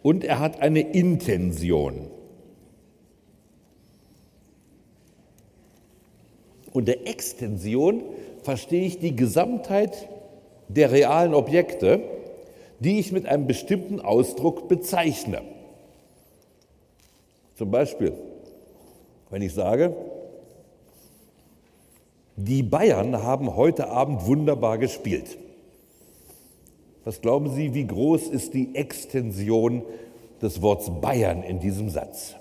und 0.03 0.25
er 0.25 0.39
hat 0.39 0.61
eine 0.61 0.81
Intention. 0.81 2.11
Unter 6.73 7.07
Extension 7.07 8.03
verstehe 8.43 8.87
ich 8.87 8.99
die 8.99 9.17
Gesamtheit 9.17 10.09
der 10.69 10.93
realen 10.93 11.35
Objekte, 11.35 12.03
die 12.81 13.01
ich 13.01 13.13
mit 13.13 13.27
einem 13.27 13.47
bestimmten 13.47 14.01
Ausdruck 14.01 14.69
bezeichne. 14.69 15.43
Zum 17.57 17.71
Beispiel, 17.71 18.13
wenn 19.31 19.43
ich 19.43 19.53
sage, 19.55 19.95
die 22.39 22.63
Bayern 22.63 23.25
haben 23.25 23.57
heute 23.57 23.89
Abend 23.89 24.25
wunderbar 24.25 24.79
gespielt. 24.79 25.37
Was 27.05 27.21
glauben 27.21 27.53
Sie, 27.53 27.75
wie 27.75 27.85
groß 27.85 28.29
ist 28.29 28.55
die 28.55 28.77
Extension 28.77 29.83
des 30.41 30.63
Wortes 30.63 30.89
Bayern 31.01 31.43
in 31.43 31.59
diesem 31.59 31.91
Satz? 31.91 32.37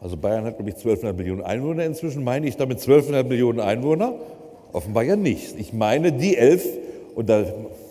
Also 0.00 0.16
Bayern 0.16 0.44
hat, 0.44 0.56
glaube 0.56 0.70
ich, 0.70 0.76
12,5 0.76 1.12
Millionen 1.14 1.42
Einwohner 1.42 1.84
inzwischen. 1.84 2.22
Meine 2.22 2.46
ich 2.46 2.56
damit 2.56 2.78
12,5 2.78 3.24
Millionen 3.24 3.58
Einwohner? 3.58 4.14
Offenbar 4.72 5.02
ja 5.02 5.16
nicht. 5.16 5.58
Ich 5.58 5.72
meine 5.72 6.12
die 6.12 6.36
elf, 6.36 6.64
und 7.16 7.28
da 7.28 7.44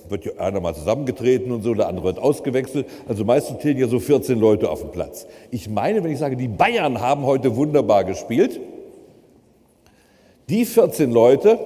wird 0.07 0.23
ja 0.23 0.31
einer 0.37 0.61
mal 0.61 0.73
zusammengetreten 0.73 1.51
und 1.51 1.63
so, 1.63 1.73
der 1.73 1.89
andere 1.89 2.05
wird 2.05 2.19
ausgewechselt. 2.19 2.85
Also 3.09 3.25
meistens 3.25 3.59
zählen 3.59 3.77
ja 3.77 3.89
so 3.89 3.99
14 3.99 4.39
Leute 4.39 4.69
auf 4.69 4.79
dem 4.79 4.91
Platz. 4.91 5.27
Ich 5.51 5.69
meine, 5.69 6.01
wenn 6.05 6.11
ich 6.11 6.19
sage, 6.19 6.37
die 6.37 6.47
Bayern 6.47 7.01
haben 7.01 7.25
heute 7.25 7.57
wunderbar 7.57 8.05
gespielt, 8.05 8.61
die 10.49 10.65
14 10.65 11.11
Leute, 11.11 11.59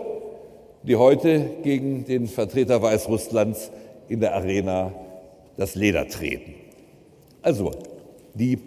die 0.83 0.95
heute 0.95 1.45
gegen 1.63 2.05
den 2.05 2.27
Vertreter 2.27 2.81
Weißrusslands 2.81 3.71
in 4.09 4.19
der 4.19 4.33
Arena 4.33 4.91
das 5.57 5.75
Leder 5.75 6.07
treten. 6.07 6.55
Also 7.43 7.71
die 8.33 8.57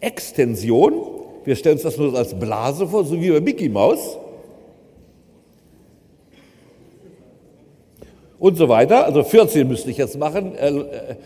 Extension, 0.00 0.94
wir 1.44 1.56
stellen 1.56 1.74
uns 1.74 1.82
das 1.82 1.98
nur 1.98 2.14
als 2.16 2.38
Blase 2.38 2.86
vor, 2.86 3.04
so 3.04 3.20
wie 3.20 3.30
bei 3.30 3.40
Mickey 3.40 3.68
Mouse, 3.68 4.18
und 8.38 8.56
so 8.56 8.68
weiter. 8.70 9.04
Also 9.04 9.22
14 9.22 9.68
müsste 9.68 9.90
ich 9.90 9.98
jetzt 9.98 10.18
machen. 10.18 10.56
Äh, 10.56 10.68
äh, 10.70 11.16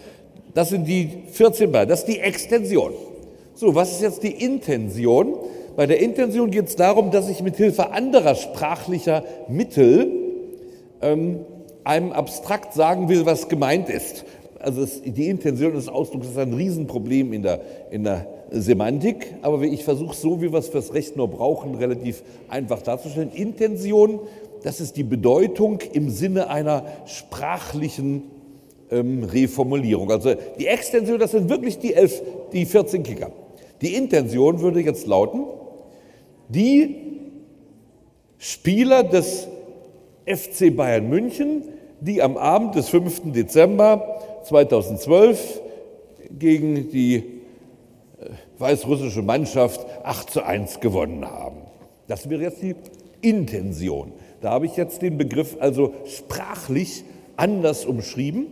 das 0.53 0.71
sind 0.71 0.87
die 0.87 1.09
14 1.31 1.71
Beine. 1.71 1.87
Das 1.87 2.01
ist 2.01 2.09
die 2.09 2.19
Extension. 2.19 2.93
So, 3.55 3.75
was 3.75 3.93
ist 3.93 4.03
jetzt 4.03 4.23
die 4.25 4.45
Intention? 4.45 5.37
Bei 5.77 5.87
der 5.87 6.01
Intention 6.01 6.51
geht 6.51 6.69
es 6.69 6.77
darum, 6.77 7.11
dass 7.11 7.29
ich 7.29 7.43
mit 7.43 7.57
Hilfe 7.57 7.91
anderer 7.91 8.35
sprachlicher 8.35 9.25
Mittel 9.49 10.11
ähm, 11.01 11.41
einem 11.83 12.13
abstrakt 12.13 12.75
sagen 12.75 13.09
will, 13.09 13.27
was 13.27 13.49
gemeint 13.49 13.89
ist. 13.89 14.25
Also 14.59 14.83
es, 14.83 15.03
die 15.03 15.29
Intention 15.29 15.75
des 15.75 15.89
Ausdrucks 15.89 16.29
ist 16.29 16.39
ein 16.39 16.55
Riesenproblem 16.55 17.33
in 17.33 17.43
der, 17.43 17.61
in 17.91 18.05
der 18.05 18.27
Semantik, 18.51 19.35
aber 19.43 19.63
ich 19.63 19.85
versuche 19.85 20.17
so, 20.17 20.41
wie 20.41 20.53
wir 20.53 20.59
es 20.59 20.69
fürs 20.69 20.95
Recht 20.95 21.17
nur 21.17 21.29
brauchen, 21.29 21.75
relativ 21.75 22.23
einfach 22.49 22.81
darzustellen. 22.81 23.31
Intention 23.33 24.21
das 24.65 24.81
ist 24.81 24.97
die 24.97 25.05
Bedeutung 25.05 25.81
im 25.93 26.09
Sinne 26.09 26.49
einer 26.49 26.87
sprachlichen 27.05 28.23
ähm, 28.91 29.23
Reformulierung. 29.23 30.11
Also 30.11 30.35
die 30.59 30.67
Extension, 30.67 31.19
das 31.19 31.33
sind 31.33 31.51
wirklich 31.51 31.79
die, 31.79 31.93
elf, 31.93 32.23
die 32.53 32.65
14 32.65 33.03
Kicker. 33.03 33.31
Die 33.83 33.95
Intention 33.95 34.63
würde 34.63 34.81
jetzt 34.81 35.07
lauten, 35.07 35.45
die 36.49 36.97
Spieler 38.39 39.05
des 39.05 39.49
FC 40.27 40.75
Bayern 40.75 41.09
München, 41.09 41.63
die 42.01 42.23
am 42.23 42.37
Abend 42.37 42.75
des 42.75 42.89
5. 42.89 43.33
Dezember 43.33 44.21
2012 44.45 45.61
gegen 46.39 46.91
die 46.91 47.17
äh, 47.17 47.23
weißrussische 48.59 49.23
Mannschaft 49.23 49.87
8 50.05 50.31
zu 50.31 50.43
1 50.43 50.81
gewonnen 50.81 51.25
haben. 51.25 51.63
Das 52.07 52.29
wäre 52.29 52.43
jetzt 52.43 52.63
die 52.63 52.75
Intention. 53.23 54.13
Da 54.41 54.51
habe 54.51 54.67
ich 54.67 54.77
jetzt 54.77 55.01
den 55.01 55.17
Begriff 55.17 55.57
also 55.59 55.95
sprachlich 56.05 57.05
anders 57.37 57.87
umschrieben, 57.87 58.49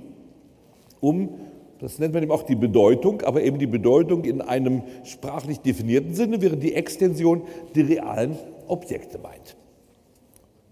um, 1.00 1.40
das 1.82 1.98
nennt 1.98 2.14
man 2.14 2.22
eben 2.22 2.30
auch 2.30 2.44
die 2.44 2.54
Bedeutung, 2.54 3.22
aber 3.22 3.42
eben 3.42 3.58
die 3.58 3.66
Bedeutung 3.66 4.24
in 4.24 4.40
einem 4.40 4.82
sprachlich 5.02 5.58
definierten 5.58 6.14
Sinne, 6.14 6.40
während 6.40 6.62
die 6.62 6.74
Extension 6.74 7.42
die 7.74 7.80
realen 7.80 8.38
Objekte 8.68 9.18
meint. 9.18 9.56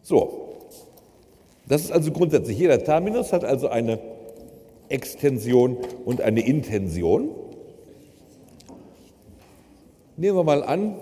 So, 0.02 0.54
das 1.66 1.82
ist 1.82 1.90
also 1.90 2.12
grundsätzlich, 2.12 2.56
jeder 2.56 2.82
Terminus 2.82 3.32
hat 3.32 3.44
also 3.44 3.66
eine 3.68 3.98
Extension 4.88 5.78
und 6.04 6.20
eine 6.20 6.46
Intention. 6.46 7.30
Nehmen 10.16 10.36
wir 10.36 10.44
mal 10.44 10.62
an, 10.62 10.94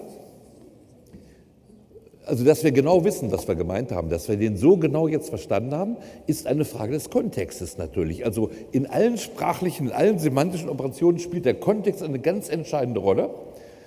also, 2.29 2.45
dass 2.45 2.63
wir 2.63 2.73
genau 2.73 3.05
wissen, 3.05 3.33
was 3.33 3.49
wir 3.49 3.55
gemeint 3.55 3.91
haben, 3.91 4.11
dass 4.11 4.29
wir 4.29 4.37
den 4.37 4.57
so 4.57 4.77
genau 4.77 5.09
jetzt 5.09 5.31
verstanden 5.31 5.75
haben, 5.75 5.97
ist 6.27 6.47
eine 6.47 6.67
Frage 6.67 6.93
des 6.93 7.09
Kontextes 7.09 7.79
natürlich. 7.79 8.27
Also 8.27 8.51
in 8.71 8.87
allen 8.87 9.17
sprachlichen, 9.17 9.87
in 9.87 9.93
allen 9.93 10.19
semantischen 10.19 10.69
Operationen 10.69 11.19
spielt 11.19 11.47
der 11.47 11.55
Kontext 11.55 12.03
eine 12.03 12.19
ganz 12.19 12.51
entscheidende 12.51 13.01
Rolle, 13.01 13.31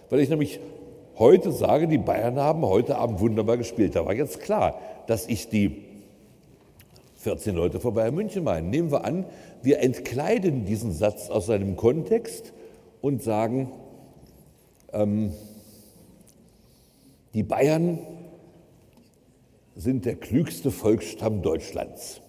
weil 0.10 0.22
ich 0.22 0.30
nämlich 0.30 0.60
heute 1.20 1.52
sage, 1.52 1.88
die 1.88 2.00
Bayern 2.00 2.38
haben 2.38 2.66
heute 2.66 2.98
Abend 2.98 3.20
wunderbar 3.20 3.58
gespielt. 3.58 3.96
Da 3.96 4.06
war 4.06 4.16
jetzt 4.16 4.40
klar, 4.40 4.80
dass 5.06 5.28
ich 5.28 5.48
die 5.50 5.84
14 7.18 7.56
Leute 7.56 7.80
vor 7.80 7.94
Bayern 7.94 8.16
München 8.16 8.44
meine. 8.44 8.68
Nehmen 8.68 8.92
wir 8.92 9.06
an, 9.06 9.26
wir 9.62 9.82
entkleiden 9.82 10.66
diesen 10.66 10.92
Satz 10.92 11.30
aus 11.30 11.46
seinem 11.46 11.76
Kontext 11.76 12.54
und 13.02 13.22
sagen, 13.22 13.72
ähm, 14.94 15.32
die 17.36 17.44
Bayern 17.44 18.00
sind 19.76 20.06
der 20.06 20.16
klügste 20.16 20.72
Volksstamm 20.72 21.42
Deutschlands. 21.42 22.22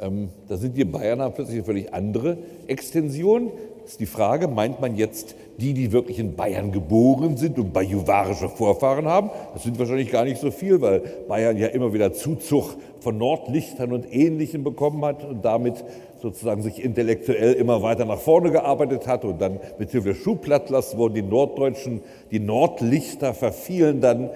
Ähm, 0.00 0.30
da 0.48 0.56
sind 0.56 0.76
die 0.76 0.84
Bayern 0.84 1.20
plötzlich 1.34 1.56
eine 1.56 1.64
völlig 1.64 1.94
andere 1.94 2.38
Extension. 2.66 3.50
Ist 3.84 4.00
die 4.00 4.06
Frage, 4.06 4.48
meint 4.48 4.80
man 4.80 4.96
jetzt 4.96 5.34
die, 5.58 5.74
die 5.74 5.92
wirklich 5.92 6.18
in 6.18 6.34
Bayern 6.34 6.72
geboren 6.72 7.36
sind 7.36 7.58
und 7.58 7.72
bajuwarische 7.72 8.48
Vorfahren 8.48 9.06
haben? 9.06 9.30
Das 9.52 9.62
sind 9.62 9.78
wahrscheinlich 9.78 10.10
gar 10.10 10.24
nicht 10.24 10.40
so 10.40 10.50
viel, 10.50 10.80
weil 10.80 11.00
Bayern 11.28 11.56
ja 11.58 11.68
immer 11.68 11.92
wieder 11.92 12.12
Zuzug 12.12 12.76
von 13.00 13.18
Nordlichtern 13.18 13.92
und 13.92 14.12
Ähnlichem 14.12 14.64
bekommen 14.64 15.04
hat 15.04 15.22
und 15.24 15.44
damit 15.44 15.84
sozusagen 16.22 16.62
sich 16.62 16.82
intellektuell 16.82 17.52
immer 17.52 17.82
weiter 17.82 18.06
nach 18.06 18.18
vorne 18.18 18.50
gearbeitet 18.50 19.06
hat 19.06 19.26
und 19.26 19.42
dann 19.42 19.60
mit 19.78 19.90
Hilfe 19.90 20.14
Schublattlers 20.14 20.96
wurden 20.96 21.14
die 21.14 21.22
Norddeutschen, 21.22 22.00
die 22.30 22.40
Nordlichter 22.40 23.34
verfielen 23.34 24.00
dann 24.00 24.30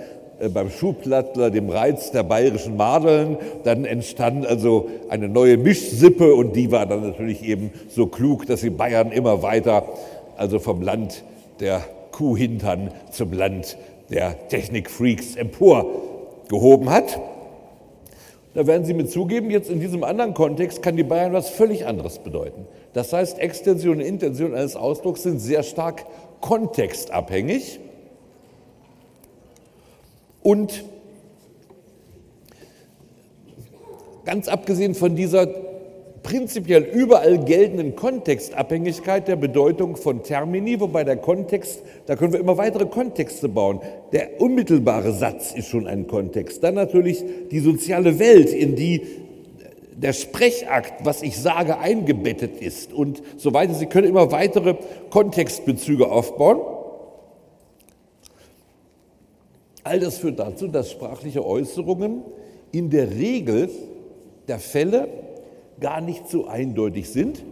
beim 0.52 0.70
Schublattler, 0.70 1.50
dem 1.50 1.68
Reiz 1.68 2.12
der 2.12 2.22
bayerischen 2.22 2.76
Madeln. 2.76 3.38
Dann 3.64 3.84
entstand 3.84 4.46
also 4.46 4.88
eine 5.08 5.28
neue 5.28 5.56
Mischsippe 5.56 6.34
und 6.34 6.54
die 6.54 6.70
war 6.70 6.86
dann 6.86 7.02
natürlich 7.02 7.42
eben 7.42 7.72
so 7.88 8.06
klug, 8.06 8.46
dass 8.46 8.60
sie 8.60 8.70
Bayern 8.70 9.10
immer 9.10 9.42
weiter, 9.42 9.84
also 10.36 10.58
vom 10.58 10.82
Land 10.82 11.24
der 11.60 11.82
Kuhhintern 12.12 12.92
zum 13.10 13.32
Land 13.32 13.76
der 14.10 14.48
Technikfreaks 14.48 15.36
emporgehoben 15.36 16.90
hat. 16.90 17.20
Da 18.54 18.66
werden 18.66 18.84
Sie 18.84 18.94
mir 18.94 19.06
zugeben, 19.06 19.50
jetzt 19.50 19.70
in 19.70 19.78
diesem 19.78 20.02
anderen 20.02 20.34
Kontext 20.34 20.82
kann 20.82 20.96
die 20.96 21.04
Bayern 21.04 21.32
was 21.32 21.48
völlig 21.48 21.86
anderes 21.86 22.18
bedeuten. 22.18 22.66
Das 22.92 23.12
heißt, 23.12 23.38
Extension 23.38 23.96
und 23.96 24.00
Intention 24.00 24.54
eines 24.54 24.74
Ausdrucks 24.74 25.22
sind 25.22 25.38
sehr 25.38 25.62
stark 25.62 26.06
kontextabhängig. 26.40 27.78
Und 30.48 30.82
ganz 34.24 34.48
abgesehen 34.48 34.94
von 34.94 35.14
dieser 35.14 35.46
prinzipiell 36.22 36.84
überall 36.84 37.44
geltenden 37.44 37.94
Kontextabhängigkeit 37.94 39.28
der 39.28 39.36
Bedeutung 39.36 39.96
von 39.96 40.22
Termini, 40.22 40.80
wobei 40.80 41.04
der 41.04 41.18
Kontext, 41.18 41.82
da 42.06 42.16
können 42.16 42.32
wir 42.32 42.40
immer 42.40 42.56
weitere 42.56 42.86
Kontexte 42.86 43.50
bauen. 43.50 43.80
Der 44.12 44.40
unmittelbare 44.40 45.12
Satz 45.12 45.52
ist 45.52 45.68
schon 45.68 45.86
ein 45.86 46.06
Kontext. 46.06 46.64
Dann 46.64 46.76
natürlich 46.76 47.22
die 47.50 47.60
soziale 47.60 48.18
Welt, 48.18 48.50
in 48.50 48.74
die 48.74 49.02
der 49.98 50.14
Sprechakt, 50.14 51.04
was 51.04 51.20
ich 51.20 51.36
sage, 51.36 51.76
eingebettet 51.78 52.62
ist 52.62 52.94
und 52.94 53.22
so 53.36 53.52
weiter. 53.52 53.74
Sie 53.74 53.84
können 53.84 54.08
immer 54.08 54.32
weitere 54.32 54.76
Kontextbezüge 55.10 56.10
aufbauen. 56.10 56.77
All 59.88 60.00
das 60.00 60.18
führt 60.18 60.38
dazu, 60.38 60.68
dass 60.68 60.90
sprachliche 60.90 61.42
Äußerungen 61.42 62.22
in 62.72 62.90
der 62.90 63.10
Regel 63.10 63.70
der 64.46 64.58
Fälle 64.58 65.08
gar 65.80 66.02
nicht 66.02 66.28
so 66.28 66.46
eindeutig 66.46 67.08
sind. 67.08 67.42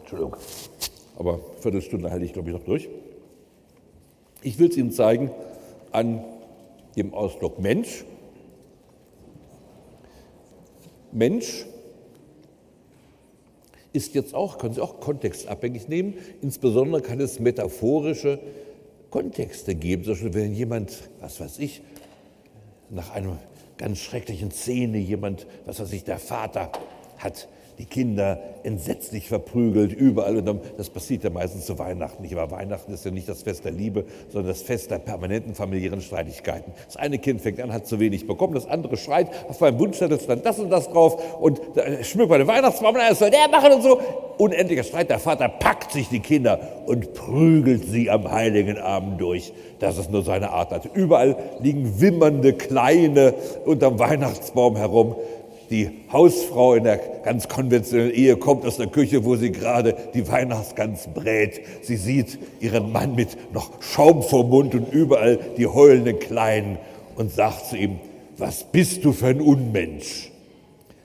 Entschuldigung, 0.00 0.36
aber 1.18 1.32
eine 1.32 1.42
Viertelstunde 1.60 2.10
halte 2.10 2.26
ich, 2.26 2.34
glaube 2.34 2.50
ich, 2.50 2.56
noch 2.56 2.64
durch. 2.64 2.90
Ich 4.42 4.58
will 4.58 4.68
es 4.68 4.76
Ihnen 4.76 4.92
zeigen 4.92 5.30
an 5.92 6.24
dem 6.96 7.14
Ausdruck 7.14 7.58
Mensch. 7.58 8.04
Mensch 11.10 11.64
ist 13.94 14.14
jetzt 14.14 14.34
auch, 14.34 14.58
können 14.58 14.74
Sie 14.74 14.82
auch 14.82 15.00
kontextabhängig 15.00 15.88
nehmen. 15.88 16.18
Insbesondere 16.42 17.00
kann 17.00 17.18
es 17.18 17.40
metaphorische 17.40 18.40
Kontexte 19.10 19.74
geben. 19.74 20.04
Zum 20.04 20.14
Beispiel, 20.14 20.34
wenn 20.34 20.54
jemand, 20.54 21.10
was 21.20 21.40
weiß 21.40 21.58
ich, 21.58 21.82
nach 22.90 23.10
einer 23.10 23.38
ganz 23.76 23.98
schrecklichen 23.98 24.50
Szene 24.50 24.98
jemand, 24.98 25.46
was 25.66 25.80
weiß 25.80 25.92
ich, 25.92 26.04
der 26.04 26.18
Vater 26.18 26.72
hat 27.18 27.48
die 27.78 27.86
Kinder 27.86 28.40
entsetzlich 28.62 29.28
verprügelt, 29.28 29.92
überall. 29.92 30.36
Und 30.36 30.60
das 30.76 30.90
passiert 30.90 31.24
ja 31.24 31.30
meistens 31.30 31.66
zu 31.66 31.78
Weihnachten 31.78 32.22
nicht. 32.22 32.36
Aber 32.36 32.50
Weihnachten 32.50 32.92
ist 32.92 33.04
ja 33.04 33.10
nicht 33.10 33.28
das 33.28 33.42
Fest 33.42 33.64
der 33.64 33.72
Liebe, 33.72 34.04
sondern 34.28 34.48
das 34.48 34.62
Fest 34.62 34.90
der 34.90 34.98
permanenten 34.98 35.54
familiären 35.54 36.00
Streitigkeiten. 36.00 36.72
Das 36.86 36.96
eine 36.96 37.18
Kind 37.18 37.40
fängt 37.40 37.60
an, 37.60 37.72
hat 37.72 37.86
zu 37.86 38.00
wenig 38.00 38.26
bekommen, 38.26 38.54
das 38.54 38.66
andere 38.66 38.96
schreit, 38.96 39.28
auf 39.48 39.60
meinem 39.60 39.78
Wunschzettel 39.78 40.20
stand 40.20 40.44
das 40.44 40.58
und 40.58 40.70
das 40.70 40.88
drauf 40.90 41.40
und 41.40 41.60
schmückt 42.02 42.28
bei 42.28 42.38
den 42.38 42.46
Weihnachtsbaum, 42.46 42.94
und 42.94 43.16
soll 43.16 43.30
der 43.30 43.48
machen 43.48 43.72
und 43.72 43.82
so. 43.82 44.00
Unendlicher 44.38 44.84
Streit, 44.84 45.10
der 45.10 45.18
Vater 45.18 45.48
packt 45.48 45.92
sich 45.92 46.08
die 46.08 46.20
Kinder 46.20 46.58
und 46.86 47.12
prügelt 47.12 47.84
sie 47.84 48.08
am 48.10 48.30
heiligen 48.30 48.78
Abend 48.78 49.20
durch. 49.20 49.52
Das 49.80 49.98
ist 49.98 50.10
nur 50.10 50.22
seine 50.22 50.50
Art. 50.50 50.72
Also 50.72 50.88
überall 50.94 51.36
liegen 51.60 52.00
wimmernde 52.00 52.54
Kleine 52.54 53.34
unterm 53.66 53.98
Weihnachtsbaum 53.98 54.76
herum 54.76 55.16
die 55.70 55.90
Hausfrau 56.12 56.74
in 56.74 56.84
der 56.84 56.98
ganz 57.24 57.48
konventionellen 57.48 58.12
Ehe 58.12 58.36
kommt 58.36 58.66
aus 58.66 58.76
der 58.76 58.88
Küche, 58.88 59.24
wo 59.24 59.36
sie 59.36 59.52
gerade 59.52 59.94
die 60.14 60.28
Weihnachtsgans 60.28 61.08
brät. 61.14 61.60
Sie 61.82 61.96
sieht 61.96 62.38
ihren 62.60 62.90
Mann 62.90 63.14
mit 63.14 63.36
noch 63.54 63.70
Schaum 63.80 64.22
vor 64.22 64.44
Mund 64.44 64.74
und 64.74 64.92
überall 64.92 65.38
die 65.56 65.68
heulenden 65.68 66.18
Kleinen 66.18 66.78
und 67.16 67.32
sagt 67.32 67.66
zu 67.66 67.76
ihm, 67.76 68.00
was 68.36 68.64
bist 68.64 69.04
du 69.04 69.12
für 69.12 69.28
ein 69.28 69.40
Unmensch? 69.40 70.32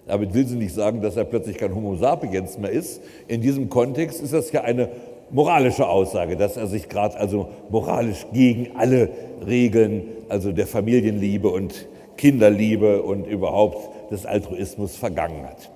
Damit 0.07 0.33
will 0.33 0.47
sie 0.47 0.55
nicht 0.55 0.73
sagen, 0.73 1.01
dass 1.01 1.15
er 1.15 1.25
plötzlich 1.25 1.57
kein 1.57 1.73
Homo 1.73 1.95
sapiens 1.95 2.57
mehr 2.57 2.71
ist. 2.71 3.01
In 3.27 3.41
diesem 3.41 3.69
Kontext 3.69 4.21
ist 4.21 4.33
das 4.33 4.51
ja 4.51 4.61
eine 4.61 4.89
moralische 5.31 5.87
Aussage, 5.87 6.37
dass 6.37 6.57
er 6.57 6.67
sich 6.67 6.89
gerade 6.89 7.17
also 7.17 7.49
moralisch 7.69 8.25
gegen 8.31 8.75
alle 8.77 9.09
Regeln, 9.45 10.03
also 10.29 10.51
der 10.51 10.67
Familienliebe 10.67 11.49
und 11.49 11.87
Kinderliebe 12.17 13.01
und 13.03 13.27
überhaupt 13.27 13.94
des 14.11 14.25
Altruismus 14.25 14.95
vergangen 14.95 15.45
hat. 15.45 15.69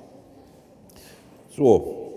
So, 1.55 2.09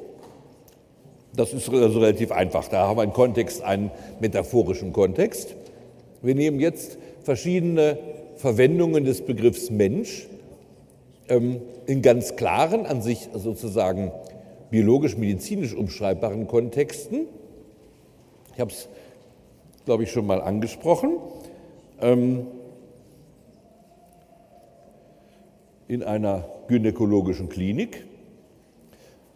das 1.34 1.52
ist 1.52 1.68
also 1.68 2.00
relativ 2.00 2.30
einfach. 2.30 2.68
Da 2.68 2.86
haben 2.86 2.98
wir 2.98 3.02
einen 3.02 3.12
Kontext, 3.12 3.62
einen 3.62 3.90
metaphorischen 4.20 4.92
Kontext. 4.92 5.54
Wir 6.20 6.34
nehmen 6.34 6.60
jetzt 6.60 6.98
verschiedene 7.22 7.98
Verwendungen 8.36 9.04
des 9.04 9.22
Begriffs 9.22 9.70
Mensch 9.70 10.26
ähm, 11.28 11.60
in 11.86 12.02
ganz 12.02 12.36
klaren, 12.36 12.86
an 12.86 13.02
sich 13.02 13.28
sozusagen 13.34 14.12
biologisch-medizinisch 14.70 15.74
umschreibbaren 15.74 16.46
Kontexten. 16.46 17.26
Ich 18.54 18.60
habe 18.60 18.70
es, 18.70 18.88
glaube 19.84 20.02
ich, 20.04 20.10
schon 20.10 20.26
mal 20.26 20.40
angesprochen. 20.40 21.16
Ähm, 22.00 22.46
in 25.92 26.02
einer 26.02 26.48
gynäkologischen 26.68 27.50
Klinik. 27.50 28.06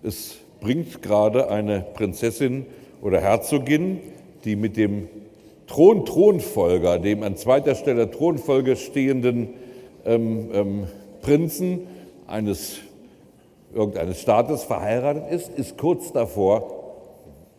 Es 0.02 0.38
bringt 0.62 1.02
gerade 1.02 1.50
eine 1.50 1.84
Prinzessin 1.92 2.64
oder 3.02 3.20
Herzogin, 3.20 4.00
die 4.46 4.56
mit 4.56 4.78
dem 4.78 5.10
Thron-Thronfolger, 5.66 6.98
dem 6.98 7.22
an 7.24 7.36
zweiter 7.36 7.74
Stelle 7.74 8.10
Thronfolge 8.10 8.76
stehenden 8.76 9.50
ähm, 10.06 10.48
ähm, 10.54 10.84
Prinzen 11.20 11.80
eines 12.26 12.78
irgendeines 13.74 14.22
Staates 14.22 14.62
verheiratet 14.62 15.30
ist, 15.30 15.50
ist 15.58 15.76
kurz 15.76 16.10
davor, 16.12 16.94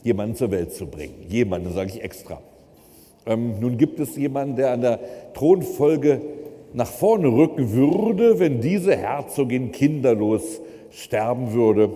jemanden 0.01 0.35
zur 0.35 0.49
Welt 0.49 0.73
zu 0.73 0.87
bringen. 0.87 1.23
Jemanden, 1.29 1.71
sage 1.71 1.91
ich 1.93 2.03
extra. 2.03 2.41
Ähm, 3.27 3.59
nun 3.59 3.77
gibt 3.77 3.99
es 3.99 4.15
jemanden, 4.15 4.55
der 4.55 4.71
an 4.71 4.81
der 4.81 4.99
Thronfolge 5.35 6.19
nach 6.73 6.87
vorne 6.87 7.27
rücken 7.27 7.71
würde, 7.71 8.39
wenn 8.39 8.61
diese 8.61 8.95
Herzogin 8.95 9.71
kinderlos 9.71 10.61
sterben 10.91 11.53
würde. 11.53 11.89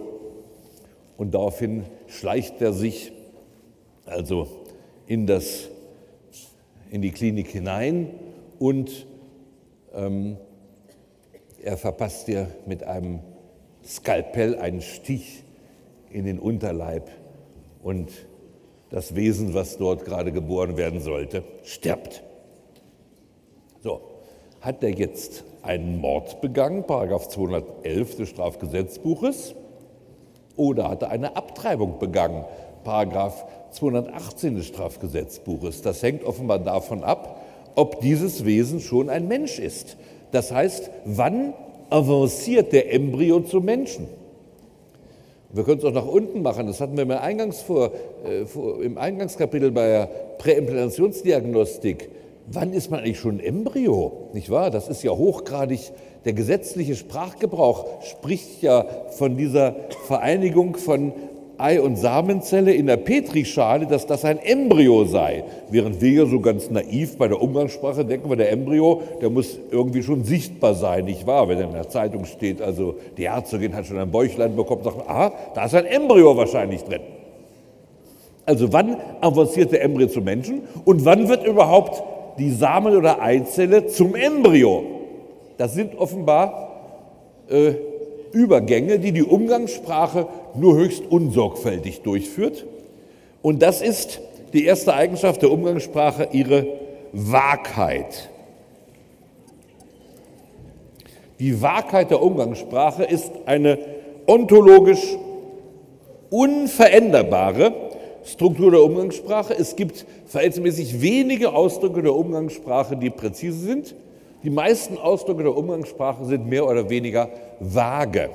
Und 1.17 1.33
daraufhin 1.33 1.83
schleicht 2.07 2.61
er 2.61 2.73
sich 2.73 3.11
also 4.05 4.47
in, 5.07 5.27
das, 5.27 5.69
in 6.89 7.01
die 7.01 7.11
Klinik 7.11 7.49
hinein 7.49 8.09
und 8.59 9.05
ähm, 9.93 10.37
er 11.63 11.77
verpasst 11.77 12.27
dir 12.27 12.47
mit 12.65 12.83
einem 12.83 13.19
Skalpell 13.83 14.57
einen 14.57 14.81
Stich 14.81 15.43
in 16.11 16.25
den 16.25 16.39
Unterleib 16.39 17.09
und 17.83 18.11
das 18.89 19.15
Wesen, 19.15 19.53
was 19.53 19.77
dort 19.77 20.05
gerade 20.05 20.31
geboren 20.31 20.75
werden 20.77 20.99
sollte, 20.99 21.43
stirbt. 21.63 22.23
Hat 24.61 24.83
er 24.83 24.91
jetzt 24.91 25.43
einen 25.63 25.99
Mord 25.99 26.39
begangen, 26.39 26.83
Paragraph 26.83 27.29
211 27.29 28.15
des 28.15 28.29
Strafgesetzbuches, 28.29 29.55
oder 30.55 30.89
hat 30.89 31.01
er 31.01 31.09
eine 31.09 31.35
Abtreibung 31.35 31.97
begangen, 31.97 32.45
Paragraph 32.83 33.45
218 33.71 34.55
des 34.55 34.67
Strafgesetzbuches? 34.67 35.81
Das 35.81 36.03
hängt 36.03 36.23
offenbar 36.23 36.59
davon 36.59 37.03
ab, 37.03 37.41
ob 37.73 38.01
dieses 38.01 38.45
Wesen 38.45 38.79
schon 38.79 39.09
ein 39.09 39.27
Mensch 39.27 39.57
ist. 39.57 39.97
Das 40.31 40.51
heißt, 40.51 40.91
wann 41.05 41.55
avanciert 41.89 42.71
der 42.71 42.93
Embryo 42.93 43.39
zum 43.39 43.65
Menschen? 43.65 44.07
Wir 45.49 45.63
können 45.63 45.79
es 45.79 45.85
auch 45.85 45.91
nach 45.91 46.05
unten 46.05 46.43
machen, 46.43 46.67
das 46.67 46.79
hatten 46.79 46.95
wir 46.95 47.03
im, 47.03 47.11
Eingangs 47.11 47.61
vor, 47.61 47.91
äh, 48.25 48.45
vor, 48.45 48.81
im 48.83 48.99
Eingangskapitel 48.99 49.71
bei 49.71 49.87
der 49.87 50.09
Präimplantationsdiagnostik 50.37 52.09
wann 52.53 52.73
ist 52.73 52.91
man 52.91 52.99
eigentlich 52.99 53.19
schon 53.19 53.39
Embryo? 53.39 54.29
Nicht 54.33 54.49
wahr? 54.49 54.71
Das 54.71 54.89
ist 54.89 55.03
ja 55.03 55.11
hochgradig, 55.11 55.91
der 56.25 56.33
gesetzliche 56.33 56.95
Sprachgebrauch 56.95 58.03
spricht 58.03 58.61
ja 58.61 58.85
von 59.17 59.37
dieser 59.37 59.75
Vereinigung 60.07 60.75
von 60.77 61.13
Ei- 61.57 61.79
und 61.79 61.95
Samenzelle 61.95 62.73
in 62.73 62.87
der 62.87 62.97
Petrischale, 62.97 63.85
dass 63.85 64.07
das 64.07 64.25
ein 64.25 64.39
Embryo 64.39 65.05
sei. 65.05 65.43
Während 65.69 66.01
wir 66.01 66.11
ja 66.11 66.25
so 66.25 66.39
ganz 66.39 66.71
naiv 66.71 67.17
bei 67.17 67.27
der 67.27 67.39
Umgangssprache 67.39 68.03
denken, 68.03 68.29
wir, 68.29 68.35
der 68.35 68.51
Embryo, 68.51 69.01
der 69.21 69.29
muss 69.29 69.59
irgendwie 69.69 70.01
schon 70.01 70.23
sichtbar 70.23 70.73
sein, 70.73 71.05
nicht 71.05 71.27
wahr? 71.27 71.47
Wenn 71.47 71.59
in 71.59 71.71
der 71.71 71.87
Zeitung 71.89 72.25
steht, 72.25 72.61
also 72.61 72.95
die 73.15 73.29
Herzogin 73.29 73.75
hat 73.75 73.85
schon 73.85 73.99
ein 73.99 74.09
Bäuchlein 74.09 74.55
bekommen, 74.55 74.83
sagt 74.83 74.97
man, 74.97 75.07
aha, 75.07 75.33
da 75.53 75.65
ist 75.65 75.75
ein 75.75 75.85
Embryo 75.85 76.35
wahrscheinlich 76.35 76.83
drin. 76.83 77.01
Also 78.47 78.73
wann 78.73 78.97
avanciert 79.21 79.71
der 79.71 79.83
Embryo 79.83 80.07
zum 80.07 80.23
Menschen 80.23 80.61
und 80.83 81.05
wann 81.05 81.29
wird 81.29 81.45
überhaupt 81.45 82.01
die 82.37 82.51
Samen- 82.51 82.95
oder 82.95 83.21
Eizelle 83.21 83.87
zum 83.87 84.15
Embryo. 84.15 84.83
Das 85.57 85.73
sind 85.73 85.97
offenbar 85.97 86.71
äh, 87.49 87.73
Übergänge, 88.31 88.99
die 88.99 89.11
die 89.11 89.23
Umgangssprache 89.23 90.27
nur 90.55 90.75
höchst 90.75 91.03
unsorgfältig 91.09 92.01
durchführt. 92.01 92.65
Und 93.41 93.61
das 93.61 93.81
ist 93.81 94.21
die 94.53 94.65
erste 94.65 94.93
Eigenschaft 94.93 95.41
der 95.41 95.51
Umgangssprache, 95.51 96.29
ihre 96.31 96.67
Wahrheit. 97.11 98.29
Die 101.39 101.61
Wahrheit 101.61 102.11
der 102.11 102.21
Umgangssprache 102.21 103.03
ist 103.03 103.31
eine 103.45 103.79
ontologisch 104.27 105.17
unveränderbare 106.29 107.90
Struktur 108.23 108.71
der 108.71 108.83
Umgangssprache. 108.83 109.53
Es 109.57 109.75
gibt 109.75 110.05
verhältnismäßig 110.27 111.01
wenige 111.01 111.53
Ausdrücke 111.53 112.01
der 112.01 112.15
Umgangssprache, 112.15 112.95
die 112.95 113.09
präzise 113.09 113.59
sind. 113.59 113.95
Die 114.43 114.49
meisten 114.49 114.97
Ausdrücke 114.97 115.43
der 115.43 115.55
Umgangssprache 115.55 116.25
sind 116.25 116.47
mehr 116.47 116.67
oder 116.67 116.89
weniger 116.89 117.29
vage. 117.59 118.29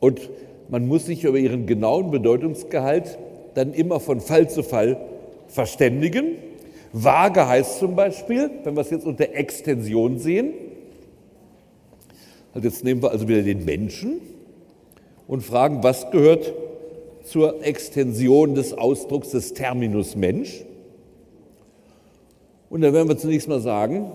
Und 0.00 0.20
man 0.68 0.86
muss 0.86 1.06
sich 1.06 1.24
über 1.24 1.38
ihren 1.38 1.66
genauen 1.66 2.10
Bedeutungsgehalt 2.10 3.18
dann 3.54 3.72
immer 3.72 4.00
von 4.00 4.20
Fall 4.20 4.48
zu 4.48 4.62
Fall 4.62 4.98
verständigen. 5.48 6.36
Vage 6.92 7.46
heißt 7.46 7.78
zum 7.78 7.94
Beispiel, 7.94 8.50
wenn 8.64 8.74
wir 8.74 8.80
es 8.82 8.90
jetzt 8.90 9.06
unter 9.06 9.34
Extension 9.34 10.18
sehen, 10.18 10.52
also 12.54 12.68
jetzt 12.68 12.84
nehmen 12.84 13.02
wir 13.02 13.10
also 13.10 13.28
wieder 13.28 13.42
den 13.42 13.64
Menschen 13.64 14.20
und 15.26 15.42
fragen, 15.42 15.82
was 15.82 16.10
gehört 16.10 16.52
zur 17.24 17.64
Extension 17.64 18.54
des 18.54 18.72
Ausdrucks 18.72 19.30
des 19.30 19.54
Terminus 19.54 20.16
Mensch. 20.16 20.64
Und 22.70 22.80
da 22.80 22.92
werden 22.92 23.08
wir 23.08 23.18
zunächst 23.18 23.48
mal 23.48 23.60
sagen, 23.60 24.12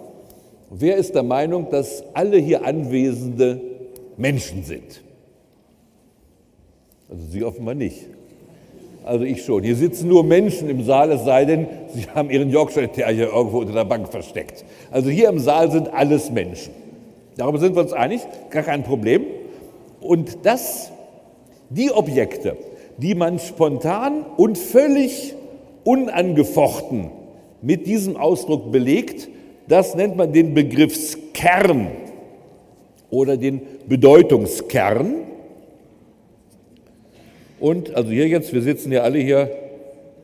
wer 0.70 0.98
ist 0.98 1.16
der 1.16 1.24
Meinung, 1.24 1.70
dass 1.70 2.04
alle 2.14 2.38
hier 2.38 2.66
Anwesende 2.66 3.62
Menschen 4.18 4.64
sind? 4.64 5.02
Also 7.10 7.24
Sie 7.30 7.44
offenbar 7.44 7.76
nicht. 7.76 8.08
Also 9.06 9.24
ich 9.24 9.46
schon. 9.46 9.64
Hier 9.64 9.76
sitzen 9.76 10.10
nur 10.10 10.24
Menschen 10.24 10.70
im 10.70 10.84
Saal, 10.84 11.12
es 11.12 11.24
sei 11.24 11.46
denn, 11.46 11.68
Sie 11.94 12.10
haben 12.14 12.30
Ihren 12.30 12.50
Yorkshire 12.50 12.90
Terrier 12.90 13.32
irgendwo 13.34 13.60
unter 13.60 13.74
der 13.74 13.86
Bank 13.86 14.10
versteckt. 14.10 14.66
Also 14.92 15.10
hier 15.10 15.30
im 15.30 15.40
Saal 15.40 15.72
sind 15.72 15.94
alles 15.94 16.30
Menschen. 16.30 16.74
Darüber 17.38 17.60
sind 17.60 17.76
wir 17.76 17.84
uns 17.84 17.94
einig, 17.94 18.22
gar 18.50 18.64
kein 18.64 18.84
Problem. 18.84 19.26
Und 20.02 20.46
das, 20.46 20.92
die 21.70 21.92
Objekte, 21.92 22.58
die 22.98 23.16
man 23.16 23.40
spontan 23.40 24.26
und 24.38 24.58
völlig 24.58 25.36
unangefochten 25.84 27.12
mit 27.62 27.88
diesem 27.88 28.18
Ausdruck 28.18 28.72
belegt, 28.72 29.30
das 29.68 29.96
nennt 29.96 30.16
man 30.16 30.34
den 30.34 30.54
Begriffskern 30.54 31.88
oder 33.10 33.38
den 33.38 33.62
Bedeutungskern. 33.88 35.16
Und 37.60 37.94
also 37.96 38.12
hier 38.12 38.28
jetzt, 38.28 38.54
wir 38.54 38.62
sitzen 38.62 38.92
ja 38.92 39.02
alle 39.02 39.20
hier 39.20 39.50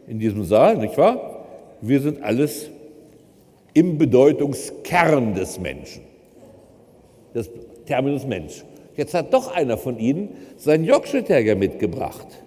in 0.08 0.20
diesem 0.20 0.44
Saal, 0.44 0.78
nicht 0.78 0.98
wahr? 0.98 1.46
Wir 1.82 2.00
sind 2.00 2.22
alles 2.22 2.70
im 3.74 3.98
Bedeutungskern 3.98 5.34
des 5.34 5.60
Menschen. 5.60 6.04
Das 7.34 7.50
Terminus 7.86 8.26
Mensch. 8.26 8.64
Jetzt 8.96 9.14
hat 9.14 9.34
doch 9.34 9.54
einer 9.54 9.78
von 9.78 9.98
Ihnen 9.98 10.30
seinen 10.58 10.86
Yorkshire 10.86 11.24
Terrier 11.24 11.56
mitgebracht. 11.56 12.43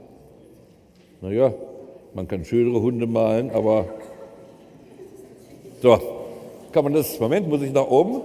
Naja, 1.21 1.53
man 2.15 2.29
kann 2.29 2.45
schönere 2.45 2.81
Hunde 2.81 3.07
malen, 3.07 3.51
aber 3.51 3.87
so, 5.83 5.99
kann 6.73 6.85
man 6.85 6.93
das, 6.93 7.19
Moment, 7.19 7.49
muss 7.49 7.63
ich 7.63 7.73
nach 7.73 7.87
oben? 7.87 8.21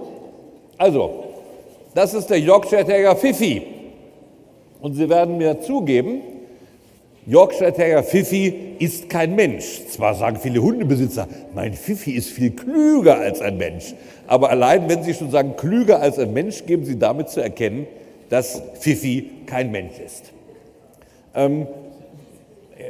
Also, 0.76 1.24
das 1.94 2.12
ist 2.12 2.28
der 2.28 2.38
Yorkshire 2.38 2.84
Terrier 2.84 3.16
Fifi. 3.16 3.62
Und 4.80 4.94
Sie 4.94 5.08
werden 5.08 5.38
mir 5.38 5.60
zugeben, 5.60 6.20
Yorkshire 7.24 7.72
Terrier 7.72 8.02
Fifi 8.02 8.74
ist 8.78 9.08
kein 9.08 9.36
Mensch. 9.36 9.86
Zwar 9.88 10.14
sagen 10.14 10.36
viele 10.36 10.60
Hundebesitzer, 10.60 11.28
mein 11.54 11.72
Fifi 11.72 12.12
ist 12.12 12.30
viel 12.30 12.50
klüger 12.50 13.18
als 13.18 13.40
ein 13.40 13.56
Mensch. 13.56 13.94
Aber 14.26 14.50
allein, 14.50 14.88
wenn 14.88 15.02
Sie 15.02 15.14
schon 15.14 15.30
sagen, 15.30 15.54
klüger 15.56 16.00
als 16.00 16.18
ein 16.18 16.32
Mensch, 16.32 16.66
geben 16.66 16.84
Sie 16.84 16.98
damit 16.98 17.28
zu 17.28 17.40
erkennen, 17.40 17.86
dass 18.28 18.60
Fifi 18.80 19.30
kein 19.46 19.70
Mensch 19.70 19.98
ist. 20.04 20.32
Ähm, 21.34 21.66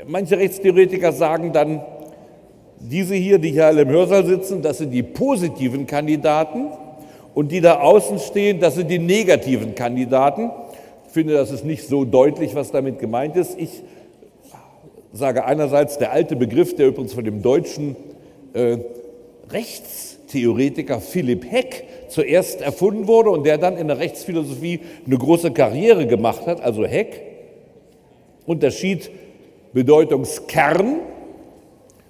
manche 0.06 0.38
Rechtstheoretiker 0.38 1.12
sagen 1.12 1.52
dann, 1.52 1.82
diese 2.78 3.14
hier, 3.14 3.38
die 3.38 3.52
hier 3.52 3.66
alle 3.66 3.82
im 3.82 3.90
Hörsaal 3.90 4.26
sitzen, 4.26 4.62
das 4.62 4.78
sind 4.78 4.90
die 4.90 5.02
positiven 5.02 5.86
Kandidaten 5.86 6.66
und 7.34 7.52
die 7.52 7.60
da 7.60 7.80
außen 7.80 8.18
stehen, 8.18 8.60
das 8.60 8.74
sind 8.74 8.90
die 8.90 8.98
negativen 8.98 9.74
Kandidaten. 9.74 10.50
Ich 11.06 11.12
finde, 11.12 11.34
das 11.34 11.50
ist 11.50 11.64
nicht 11.64 11.86
so 11.86 12.04
deutlich, 12.04 12.54
was 12.54 12.70
damit 12.70 12.98
gemeint 12.98 13.36
ist. 13.36 13.58
Ich 13.58 13.82
sage 15.12 15.44
einerseits 15.44 15.98
der 15.98 16.12
alte 16.12 16.36
Begriff, 16.36 16.74
der 16.74 16.88
übrigens 16.88 17.12
von 17.12 17.24
dem 17.24 17.42
deutschen 17.42 17.96
äh, 18.54 18.78
Rechtstheoretiker 19.50 21.00
Philipp 21.00 21.50
Heck 21.50 21.84
zuerst 22.08 22.62
erfunden 22.62 23.06
wurde 23.06 23.30
und 23.30 23.44
der 23.44 23.58
dann 23.58 23.76
in 23.76 23.88
der 23.88 23.98
Rechtsphilosophie 23.98 24.80
eine 25.06 25.18
große 25.18 25.52
Karriere 25.52 26.06
gemacht 26.06 26.46
hat. 26.46 26.60
Also 26.60 26.84
Heck 26.84 27.20
unterschied 28.46 29.10
Bedeutungskern 29.72 30.96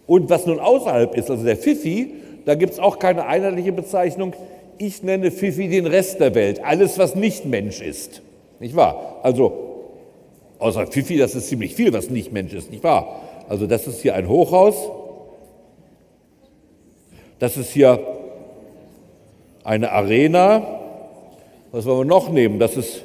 und 0.07 0.31
was 0.31 0.47
nun 0.47 0.59
außerhalb 0.59 1.17
ist, 1.17 1.31
also 1.31 1.45
der 1.45 1.57
Fifi, 1.57 2.15
da 2.45 2.55
gibt 2.55 2.73
es 2.73 2.79
auch 2.79 2.99
keine 2.99 3.27
einheitliche 3.27 3.73
Bezeichnung. 3.73 4.35
Ich 4.79 5.03
nenne 5.03 5.31
Fifi 5.31 5.69
den 5.69 5.87
Rest 5.87 6.21
der 6.21 6.35
Welt, 6.35 6.63
alles, 6.65 6.99
was 6.99 7.15
nicht 7.15 7.45
Mensch 7.45 7.81
ist. 7.81 8.23
Nicht 8.59 8.75
wahr? 8.75 9.21
Also 9.23 9.73
Außer 10.63 10.87
Fifi, 10.87 11.17
das 11.17 11.35
ist 11.35 11.49
ziemlich 11.49 11.75
viel, 11.75 11.93
was 11.93 12.09
nicht 12.09 12.31
Mensch 12.31 12.53
ist, 12.53 12.71
nicht 12.71 12.85
wahr? 12.85 13.21
Also 13.49 13.67
das 13.67 13.89
ist 13.89 14.01
hier 14.01 14.15
ein 14.15 14.29
Hochhaus. 14.29 14.77
Das 17.41 17.57
ist 17.57 17.73
hier 17.73 17.99
eine 19.65 19.91
Arena. 19.91 20.63
Was 21.73 21.85
wollen 21.85 21.99
wir 21.99 22.05
noch 22.05 22.31
nehmen? 22.31 22.61
Das 22.61 22.77
ist 22.77 23.03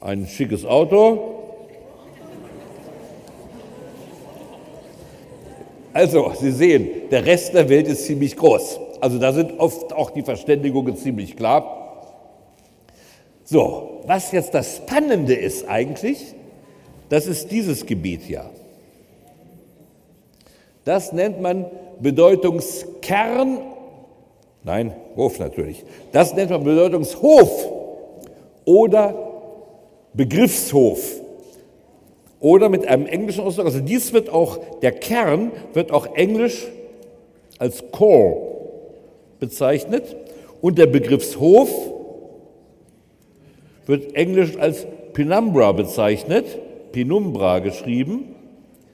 ein 0.00 0.28
schickes 0.28 0.64
Auto. 0.64 1.33
Also, 5.94 6.32
Sie 6.38 6.50
sehen, 6.50 7.08
der 7.10 7.24
Rest 7.24 7.54
der 7.54 7.68
Welt 7.68 7.86
ist 7.86 8.04
ziemlich 8.04 8.36
groß. 8.36 8.80
Also 9.00 9.18
da 9.18 9.32
sind 9.32 9.60
oft 9.60 9.92
auch 9.92 10.10
die 10.10 10.22
Verständigungen 10.22 10.96
ziemlich 10.96 11.36
klar. 11.36 11.84
So, 13.44 14.00
was 14.06 14.32
jetzt 14.32 14.54
das 14.54 14.78
Spannende 14.78 15.34
ist 15.34 15.68
eigentlich, 15.68 16.34
das 17.10 17.26
ist 17.26 17.50
dieses 17.50 17.86
Gebiet 17.86 18.22
hier. 18.22 18.50
Das 20.84 21.12
nennt 21.12 21.40
man 21.40 21.66
Bedeutungskern, 22.00 23.58
nein, 24.64 24.94
Hof 25.16 25.38
natürlich. 25.38 25.84
Das 26.10 26.34
nennt 26.34 26.50
man 26.50 26.64
Bedeutungshof 26.64 27.70
oder 28.64 29.14
Begriffshof. 30.12 31.20
Oder 32.44 32.68
mit 32.68 32.86
einem 32.86 33.06
englischen 33.06 33.42
Ausdruck, 33.42 33.64
also 33.64 33.80
dies 33.80 34.12
wird 34.12 34.28
auch, 34.28 34.58
der 34.82 34.92
Kern 34.92 35.50
wird 35.72 35.90
auch 35.90 36.14
englisch 36.14 36.66
als 37.58 37.90
Core 37.90 38.36
bezeichnet 39.40 40.14
und 40.60 40.76
der 40.76 40.84
Begriffshof 40.84 41.70
wird 43.86 44.14
englisch 44.14 44.58
als 44.58 44.86
Penumbra 45.14 45.72
bezeichnet, 45.72 46.44
Penumbra 46.92 47.60
geschrieben, 47.60 48.34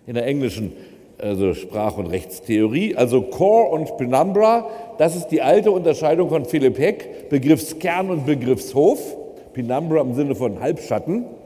in 0.07 0.15
der 0.15 0.27
englischen 0.27 0.73
also 1.19 1.53
Sprach- 1.53 1.99
und 1.99 2.07
Rechtstheorie. 2.07 2.95
Also 2.95 3.21
Core 3.21 3.71
und 3.71 3.97
Penumbra, 3.97 4.69
das 4.99 5.17
ist 5.17 5.27
die 5.27 5.43
alte 5.43 5.73
Unterscheidung 5.73 6.29
von 6.29 6.45
Philipp 6.45 6.79
Heck, 6.79 7.29
Begriffskern 7.31 8.11
und 8.11 8.27
Begriffshof. 8.27 9.17
Penumbra 9.55 10.03
im 10.03 10.15
Sinne 10.15 10.37
von 10.37 10.61
Halbschatten. 10.61 11.40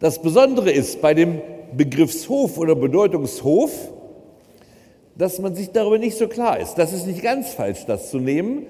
Das 0.00 0.22
Besondere 0.22 0.70
ist 0.70 1.00
bei 1.02 1.12
dem 1.12 1.40
Begriffshof 1.76 2.56
oder 2.58 2.76
Bedeutungshof, 2.76 3.72
dass 5.16 5.40
man 5.40 5.54
sich 5.56 5.72
darüber 5.72 5.98
nicht 5.98 6.16
so 6.16 6.28
klar 6.28 6.60
ist. 6.60 6.76
Das 6.76 6.92
ist 6.92 7.06
nicht 7.06 7.22
ganz 7.22 7.50
falsch, 7.50 7.84
das 7.86 8.10
zu 8.10 8.18
nehmen, 8.18 8.66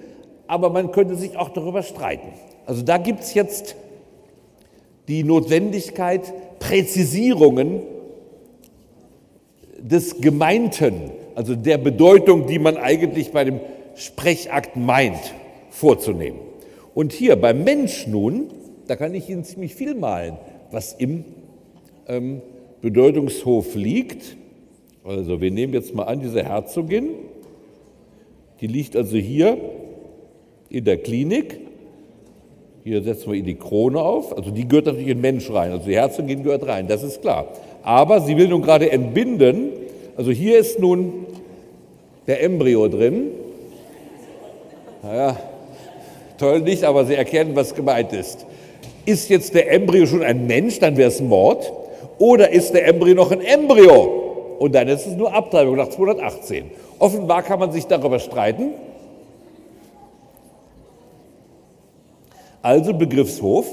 aber 0.46 0.70
man 0.70 0.90
könnte 0.90 1.14
sich 1.16 1.36
auch 1.36 1.50
darüber 1.50 1.82
streiten. 1.82 2.28
Also 2.64 2.82
da 2.82 2.96
gibt 2.96 3.20
es 3.20 3.34
jetzt 3.34 3.76
die 5.06 5.22
Notwendigkeit, 5.22 6.32
Präzisierungen 6.58 7.82
des 9.78 10.20
Gemeinten, 10.20 11.10
also 11.34 11.54
der 11.54 11.78
Bedeutung, 11.78 12.46
die 12.46 12.58
man 12.58 12.76
eigentlich 12.78 13.32
bei 13.32 13.44
dem 13.44 13.60
Sprechakt 13.94 14.76
meint, 14.76 15.34
vorzunehmen. 15.70 16.40
Und 16.94 17.12
hier 17.12 17.36
beim 17.36 17.64
Mensch 17.64 18.06
nun, 18.06 18.48
da 18.86 18.96
kann 18.96 19.14
ich 19.14 19.28
Ihnen 19.28 19.44
ziemlich 19.44 19.74
viel 19.74 19.94
malen, 19.94 20.38
was 20.70 20.92
im 20.94 21.24
ähm, 22.06 22.42
Bedeutungshof 22.82 23.74
liegt. 23.74 24.36
Also 25.04 25.40
wir 25.40 25.50
nehmen 25.50 25.72
jetzt 25.72 25.94
mal 25.94 26.04
an, 26.04 26.20
diese 26.20 26.44
Herzogin, 26.44 27.10
die 28.60 28.66
liegt 28.66 28.96
also 28.96 29.16
hier 29.16 29.58
in 30.68 30.84
der 30.84 30.98
Klinik 30.98 31.60
hier 32.88 33.02
setzen 33.02 33.32
wir 33.32 33.34
ihr 33.34 33.44
die 33.44 33.56
Krone 33.56 34.00
auf. 34.00 34.34
Also 34.34 34.50
die 34.50 34.66
gehört 34.66 34.86
natürlich 34.86 35.08
in 35.08 35.20
Mensch 35.20 35.50
rein. 35.50 35.72
Also 35.72 35.84
die 35.84 35.94
Herzogin 35.94 36.42
gehört 36.42 36.66
rein, 36.66 36.88
das 36.88 37.02
ist 37.02 37.20
klar. 37.20 37.48
Aber 37.82 38.22
sie 38.22 38.34
will 38.38 38.48
nun 38.48 38.62
gerade 38.62 38.90
entbinden. 38.90 39.72
Also 40.16 40.30
hier 40.30 40.58
ist 40.58 40.78
nun 40.78 41.26
der 42.26 42.42
Embryo 42.42 42.88
drin. 42.88 43.26
Naja, 45.02 45.38
toll 46.38 46.60
nicht, 46.60 46.82
aber 46.82 47.04
Sie 47.04 47.14
erkennen, 47.14 47.54
was 47.54 47.74
gemeint 47.74 48.14
ist. 48.14 48.46
Ist 49.08 49.30
jetzt 49.30 49.54
der 49.54 49.72
Embryo 49.72 50.06
schon 50.06 50.22
ein 50.22 50.46
Mensch, 50.46 50.78
dann 50.80 50.96
wäre 50.96 51.08
es 51.08 51.20
Mord. 51.20 51.72
Oder 52.18 52.50
ist 52.50 52.72
der 52.74 52.86
Embryo 52.86 53.14
noch 53.14 53.32
ein 53.32 53.40
Embryo? 53.40 54.56
Und 54.58 54.74
dann 54.74 54.88
ist 54.88 55.06
es 55.06 55.16
nur 55.16 55.32
Abtreibung 55.32 55.76
nach 55.76 55.88
218. 55.88 56.70
Offenbar 56.98 57.42
kann 57.42 57.58
man 57.58 57.72
sich 57.72 57.86
darüber 57.86 58.18
streiten. 58.18 58.72
also 62.62 62.92
Begriffshof. 62.92 63.66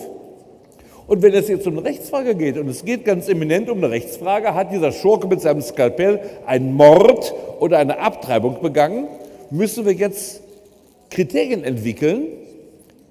Und 1.07 1.22
wenn 1.22 1.34
es 1.34 1.48
jetzt 1.48 1.68
um 1.68 1.78
eine 1.78 1.86
Rechtsfrage 1.86 2.34
geht, 2.34 2.57
und 2.57 2.68
es 2.68 2.84
geht 2.84 3.06
ganz 3.06 3.30
eminent 3.30 3.70
um 3.70 3.78
eine 3.78 3.91
Rechtsfrage, 3.91 4.56
hat 4.56 4.72
dieser 4.72 4.91
Schurke 4.91 5.28
mit 5.28 5.41
seinem 5.41 5.62
Skalpell 5.62 6.20
einen 6.45 6.74
Mord 6.74 7.34
oder 7.60 7.78
eine 7.78 7.99
Abtreibung 7.99 8.62
begangen, 8.62 9.07
müssen 9.52 9.86
wir 9.86 9.94
jetzt 9.94 10.41
Kriterien 11.12 11.64
entwickeln, 11.64 12.24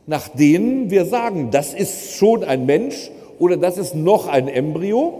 nach 0.06 0.28
denen 0.28 0.90
wir 0.90 1.04
sagen, 1.06 1.50
das 1.50 1.74
ist 1.74 2.12
schon 2.12 2.44
ein 2.44 2.66
Mensch 2.66 3.10
oder 3.38 3.56
das 3.56 3.78
ist 3.78 3.94
noch 3.94 4.28
ein 4.28 4.48
Embryo. 4.48 5.14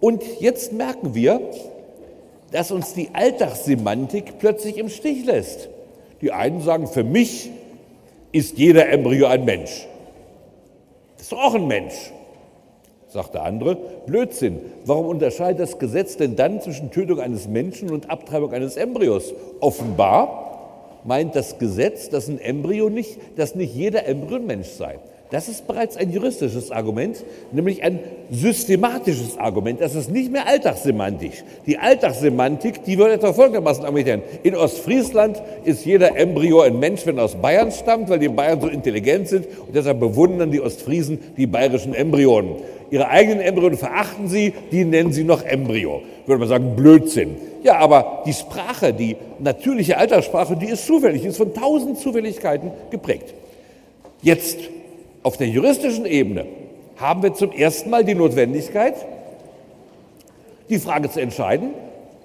Und 0.00 0.22
jetzt 0.40 0.72
merken 0.72 1.14
wir, 1.14 1.40
dass 2.52 2.70
uns 2.70 2.94
die 2.94 3.10
Alltagssemantik 3.12 4.38
plötzlich 4.38 4.78
im 4.78 4.88
Stich 4.88 5.24
lässt. 5.24 5.68
Die 6.20 6.32
einen 6.32 6.60
sagen, 6.60 6.86
für 6.86 7.04
mich 7.04 7.50
ist 8.32 8.58
jeder 8.58 8.88
Embryo 8.88 9.26
ein 9.26 9.44
Mensch. 9.44 9.86
Das 11.14 11.22
ist 11.22 11.32
doch 11.32 11.42
auch 11.42 11.54
ein 11.54 11.66
Mensch. 11.66 12.12
Sagt 13.08 13.34
der 13.34 13.44
andere, 13.44 13.76
Blödsinn. 14.06 14.60
Warum 14.84 15.06
unterscheidet 15.06 15.60
das 15.60 15.78
Gesetz 15.78 16.16
denn 16.16 16.36
dann 16.36 16.60
zwischen 16.60 16.90
Tötung 16.90 17.20
eines 17.20 17.48
Menschen 17.48 17.90
und 17.90 18.10
Abtreibung 18.10 18.52
eines 18.52 18.76
Embryos? 18.76 19.32
Offenbar 19.60 20.46
meint 21.06 21.34
das 21.34 21.58
Gesetz, 21.58 22.08
dass 22.10 22.28
ein 22.28 22.40
Embryo 22.40 22.88
nicht, 22.88 23.18
dass 23.36 23.54
nicht 23.54 23.74
jeder 23.74 24.06
Embryo 24.06 24.36
ein 24.36 24.46
Mensch 24.46 24.68
sei. 24.68 24.98
Das 25.30 25.48
ist 25.48 25.66
bereits 25.66 25.96
ein 25.96 26.12
juristisches 26.12 26.70
Argument, 26.70 27.24
nämlich 27.50 27.82
ein 27.82 27.98
systematisches 28.30 29.36
Argument. 29.38 29.80
Das 29.80 29.96
ist 29.96 30.08
nicht 30.08 30.30
mehr 30.30 30.46
alltagssemantisch. 30.46 31.42
Die 31.66 31.78
Alltagssemantik, 31.78 32.84
die 32.84 32.96
wird 32.96 33.10
etwa 33.10 33.32
folgendermaßen 33.32 33.84
argumentieren. 33.84 34.22
In 34.44 34.54
Ostfriesland 34.54 35.42
ist 35.64 35.84
jeder 35.84 36.16
Embryo 36.16 36.60
ein 36.60 36.78
Mensch, 36.78 37.06
wenn 37.06 37.18
er 37.18 37.24
aus 37.24 37.34
Bayern 37.34 37.72
stammt, 37.72 38.08
weil 38.08 38.20
die 38.20 38.28
Bayern 38.28 38.60
so 38.60 38.68
intelligent 38.68 39.26
sind 39.26 39.46
und 39.66 39.74
deshalb 39.74 39.98
bewundern 39.98 40.52
die 40.52 40.60
Ostfriesen 40.60 41.18
die 41.36 41.48
bayerischen 41.48 41.92
Embryonen. 41.92 42.52
Ihre 42.92 43.08
eigenen 43.08 43.40
Embryonen 43.40 43.78
verachten 43.78 44.28
sie, 44.28 44.52
die 44.70 44.84
nennen 44.84 45.12
sie 45.12 45.24
noch 45.24 45.42
Embryo. 45.42 46.02
Würde 46.26 46.38
man 46.38 46.48
sagen, 46.48 46.76
Blödsinn. 46.76 47.36
Ja, 47.66 47.78
aber 47.78 48.22
die 48.24 48.32
Sprache, 48.32 48.94
die 48.94 49.16
natürliche 49.40 49.98
Alltagssprache, 49.98 50.54
die 50.54 50.66
ist 50.66 50.86
zufällig, 50.86 51.24
ist 51.24 51.36
von 51.36 51.52
tausend 51.52 51.98
Zufälligkeiten 51.98 52.70
geprägt. 52.90 53.34
Jetzt 54.22 54.58
auf 55.24 55.36
der 55.36 55.48
juristischen 55.48 56.06
Ebene 56.06 56.46
haben 56.96 57.24
wir 57.24 57.34
zum 57.34 57.50
ersten 57.50 57.90
Mal 57.90 58.04
die 58.04 58.14
Notwendigkeit, 58.14 58.94
die 60.68 60.78
Frage 60.78 61.10
zu 61.10 61.20
entscheiden, 61.20 61.70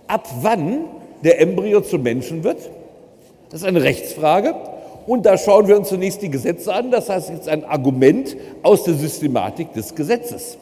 ab 0.05 0.29
wann 0.41 0.85
der 1.23 1.41
Embryo 1.41 1.81
zum 1.81 2.03
Menschen 2.03 2.43
wird. 2.43 2.69
Das 3.49 3.61
ist 3.61 3.67
eine 3.67 3.81
Rechtsfrage. 3.81 4.53
Und 5.07 5.25
da 5.25 5.39
schauen 5.39 5.67
wir 5.67 5.75
uns 5.75 5.89
zunächst 5.89 6.21
die 6.21 6.29
Gesetze 6.29 6.71
an. 6.71 6.91
Das 6.91 7.09
heißt 7.09 7.31
jetzt 7.31 7.49
ein 7.49 7.65
Argument 7.65 8.37
aus 8.61 8.83
der 8.83 8.93
Systematik 8.93 9.73
des 9.73 9.95
Gesetzes. 9.95 10.59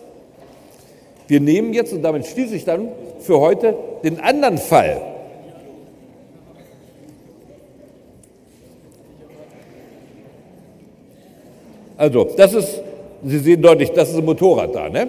Wir 1.29 1.39
nehmen 1.39 1.73
jetzt, 1.73 1.93
und 1.93 2.01
damit 2.01 2.25
schließe 2.25 2.55
ich 2.55 2.65
dann 2.65 2.89
für 3.19 3.39
heute 3.39 3.75
den 4.03 4.19
anderen 4.19 4.57
Fall. 4.57 4.99
Also, 11.95 12.23
das 12.35 12.55
ist, 12.55 12.81
Sie 13.23 13.37
sehen 13.37 13.61
deutlich, 13.61 13.91
das 13.91 14.09
ist 14.09 14.17
ein 14.17 14.25
Motorrad 14.25 14.73
da, 14.73 14.89
ne? 14.89 15.07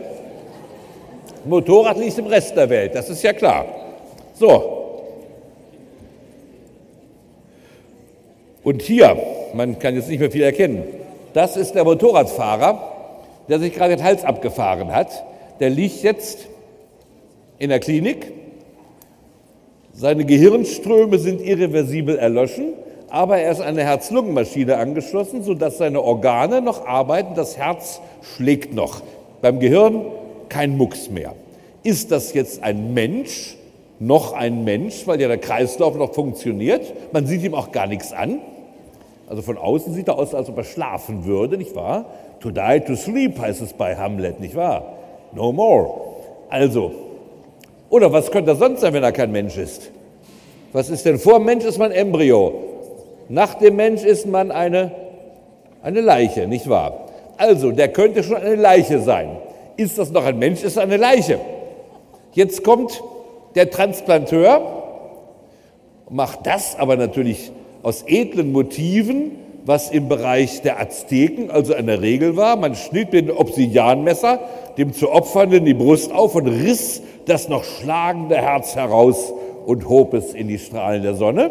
Motorrad 1.46 1.96
liegt 1.96 2.18
im 2.18 2.26
Rest 2.26 2.54
der 2.54 2.68
Welt, 2.68 2.94
das 2.94 3.08
ist 3.08 3.22
ja 3.22 3.32
klar. 3.32 3.64
So. 4.34 4.76
Und 8.62 8.82
hier, 8.82 9.16
man 9.54 9.78
kann 9.78 9.94
jetzt 9.94 10.10
nicht 10.10 10.20
mehr 10.20 10.30
viel 10.30 10.42
erkennen, 10.42 10.84
das 11.32 11.56
ist 11.56 11.74
der 11.74 11.84
Motorradfahrer, 11.84 12.78
der 13.48 13.58
sich 13.58 13.72
gerade 13.72 13.96
den 13.96 14.04
Hals 14.04 14.22
abgefahren 14.22 14.94
hat. 14.94 15.29
Der 15.60 15.70
liegt 15.70 16.02
jetzt 16.02 16.48
in 17.58 17.68
der 17.68 17.80
Klinik. 17.80 18.32
Seine 19.92 20.24
Gehirnströme 20.24 21.18
sind 21.18 21.42
irreversibel 21.42 22.16
erloschen, 22.16 22.72
aber 23.10 23.38
er 23.38 23.52
ist 23.52 23.60
an 23.60 23.68
eine 23.68 23.84
Herz-Lungen-Maschine 23.84 24.78
angeschlossen, 24.78 25.42
sodass 25.42 25.76
seine 25.76 26.02
Organe 26.02 26.62
noch 26.62 26.86
arbeiten, 26.86 27.34
das 27.34 27.58
Herz 27.58 28.00
schlägt 28.22 28.72
noch. 28.72 29.02
Beim 29.42 29.60
Gehirn 29.60 30.06
kein 30.48 30.78
Mucks 30.78 31.10
mehr. 31.10 31.34
Ist 31.82 32.10
das 32.10 32.32
jetzt 32.32 32.62
ein 32.62 32.94
Mensch, 32.94 33.56
noch 33.98 34.32
ein 34.32 34.64
Mensch, 34.64 35.06
weil 35.06 35.20
ja 35.20 35.28
der 35.28 35.38
Kreislauf 35.38 35.94
noch 35.96 36.14
funktioniert? 36.14 37.12
Man 37.12 37.26
sieht 37.26 37.42
ihm 37.42 37.54
auch 37.54 37.70
gar 37.70 37.86
nichts 37.86 38.12
an. 38.14 38.40
Also 39.28 39.42
von 39.42 39.58
außen 39.58 39.92
sieht 39.92 40.08
er 40.08 40.18
aus, 40.18 40.34
als 40.34 40.48
ob 40.48 40.56
er 40.56 40.64
schlafen 40.64 41.26
würde, 41.26 41.58
nicht 41.58 41.74
wahr? 41.74 42.06
To 42.40 42.50
die, 42.50 42.80
to 42.86 42.96
sleep 42.96 43.38
heißt 43.38 43.60
es 43.60 43.74
bei 43.74 43.96
Hamlet, 43.96 44.40
nicht 44.40 44.56
wahr? 44.56 44.99
No 45.32 45.52
more. 45.52 45.90
Also, 46.48 46.92
oder 47.88 48.12
was 48.12 48.30
könnte 48.30 48.52
er 48.52 48.56
sonst 48.56 48.80
sein, 48.80 48.92
wenn 48.92 49.02
er 49.02 49.12
kein 49.12 49.30
Mensch 49.32 49.56
ist? 49.56 49.90
Was 50.72 50.88
ist 50.88 51.04
denn 51.04 51.18
vor 51.18 51.34
dem 51.34 51.44
Mensch 51.44 51.64
ist 51.64 51.78
man 51.78 51.90
Embryo? 51.90 52.54
Nach 53.28 53.54
dem 53.54 53.76
Mensch 53.76 54.02
ist 54.04 54.26
man 54.26 54.50
eine, 54.50 54.92
eine 55.82 56.00
Leiche, 56.00 56.46
nicht 56.46 56.68
wahr? 56.68 57.06
Also, 57.36 57.72
der 57.72 57.88
könnte 57.88 58.22
schon 58.22 58.36
eine 58.36 58.56
Leiche 58.56 59.00
sein. 59.00 59.36
Ist 59.76 59.98
das 59.98 60.10
noch 60.10 60.24
ein 60.24 60.38
Mensch, 60.38 60.62
ist 60.62 60.78
eine 60.78 60.96
Leiche. 60.96 61.38
Jetzt 62.32 62.62
kommt 62.64 63.02
der 63.54 63.70
Transplanteur, 63.70 64.60
macht 66.08 66.46
das 66.46 66.78
aber 66.78 66.96
natürlich 66.96 67.50
aus 67.82 68.04
edlen 68.06 68.52
Motiven, 68.52 69.32
was 69.64 69.90
im 69.90 70.08
Bereich 70.08 70.62
der 70.62 70.80
Azteken 70.80 71.50
also 71.50 71.74
eine 71.74 72.00
Regel 72.00 72.36
war. 72.36 72.56
Man 72.56 72.74
schnitt 72.74 73.12
mit 73.12 73.28
dem 73.28 73.36
Obsidianmesser 73.36 74.40
dem 74.76 74.94
zu 74.94 75.10
Opfernden 75.10 75.64
die 75.64 75.74
Brust 75.74 76.12
auf 76.12 76.34
und 76.34 76.46
riss 76.46 77.02
das 77.26 77.48
noch 77.48 77.64
schlagende 77.64 78.36
Herz 78.36 78.76
heraus 78.76 79.32
und 79.66 79.88
hob 79.88 80.14
es 80.14 80.32
in 80.32 80.48
die 80.48 80.58
Strahlen 80.58 81.02
der 81.02 81.14
Sonne. 81.14 81.50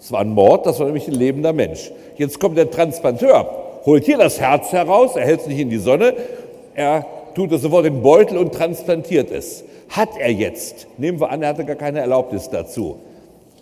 Es 0.00 0.10
war 0.12 0.20
ein 0.20 0.30
Mord, 0.30 0.66
das 0.66 0.78
war 0.78 0.86
nämlich 0.86 1.08
ein 1.08 1.14
lebender 1.14 1.52
Mensch. 1.52 1.90
Jetzt 2.16 2.40
kommt 2.40 2.58
der 2.58 2.70
Transplanteur, 2.70 3.48
holt 3.84 4.04
hier 4.04 4.18
das 4.18 4.40
Herz 4.40 4.72
heraus, 4.72 5.16
er 5.16 5.24
hält 5.24 5.40
es 5.40 5.46
nicht 5.46 5.60
in 5.60 5.70
die 5.70 5.78
Sonne, 5.78 6.14
er 6.74 7.06
tut 7.34 7.52
es 7.52 7.62
sofort 7.62 7.86
in 7.86 7.94
den 7.94 8.02
Beutel 8.02 8.38
und 8.38 8.52
transplantiert 8.52 9.30
es. 9.30 9.64
Hat 9.88 10.10
er 10.18 10.32
jetzt, 10.32 10.88
nehmen 10.98 11.20
wir 11.20 11.30
an, 11.30 11.42
er 11.42 11.50
hatte 11.50 11.64
gar 11.64 11.76
keine 11.76 12.00
Erlaubnis 12.00 12.50
dazu, 12.50 12.96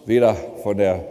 weder 0.06 0.36
von 0.62 0.78
der 0.78 1.04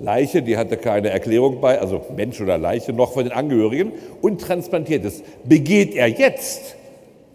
Leiche, 0.00 0.42
die 0.42 0.56
hatte 0.56 0.78
keine 0.78 1.10
Erklärung 1.10 1.60
bei, 1.60 1.78
also 1.78 2.00
Mensch 2.16 2.40
oder 2.40 2.56
Leiche, 2.56 2.94
noch 2.94 3.12
von 3.12 3.24
den 3.24 3.32
Angehörigen, 3.32 3.92
und 4.22 4.40
transplantiert 4.40 5.04
es. 5.04 5.22
Begeht 5.44 5.94
er 5.94 6.08
jetzt 6.08 6.76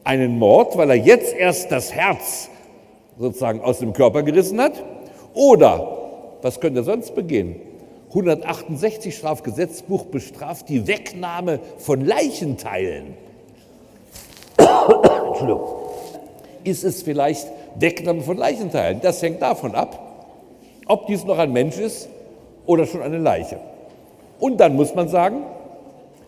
einen 0.03 0.39
Mord, 0.39 0.75
weil 0.75 0.89
er 0.89 0.95
jetzt 0.95 1.35
erst 1.35 1.71
das 1.71 1.93
Herz 1.93 2.49
sozusagen 3.19 3.61
aus 3.61 3.79
dem 3.79 3.93
Körper 3.93 4.23
gerissen 4.23 4.59
hat? 4.59 4.83
Oder 5.35 5.95
was 6.41 6.59
könnte 6.59 6.79
er 6.79 6.83
sonst 6.83 7.13
begehen? 7.13 7.55
168 8.09 9.15
Strafgesetzbuch 9.15 10.05
bestraft 10.05 10.67
die 10.67 10.87
Wegnahme 10.87 11.59
von 11.77 12.03
Leichenteilen. 12.03 13.13
Entschuldigung. 14.57 15.67
Ist 16.63 16.83
es 16.83 17.03
vielleicht 17.03 17.47
Wegnahme 17.75 18.21
von 18.21 18.37
Leichenteilen? 18.37 19.01
Das 19.01 19.21
hängt 19.21 19.43
davon 19.43 19.75
ab, 19.75 20.01
ob 20.87 21.05
dies 21.05 21.25
noch 21.25 21.37
ein 21.37 21.53
Mensch 21.53 21.77
ist 21.77 22.09
oder 22.65 22.85
schon 22.85 23.01
eine 23.01 23.17
Leiche. 23.17 23.57
Und 24.39 24.59
dann 24.59 24.75
muss 24.75 24.95
man 24.95 25.07
sagen, 25.07 25.43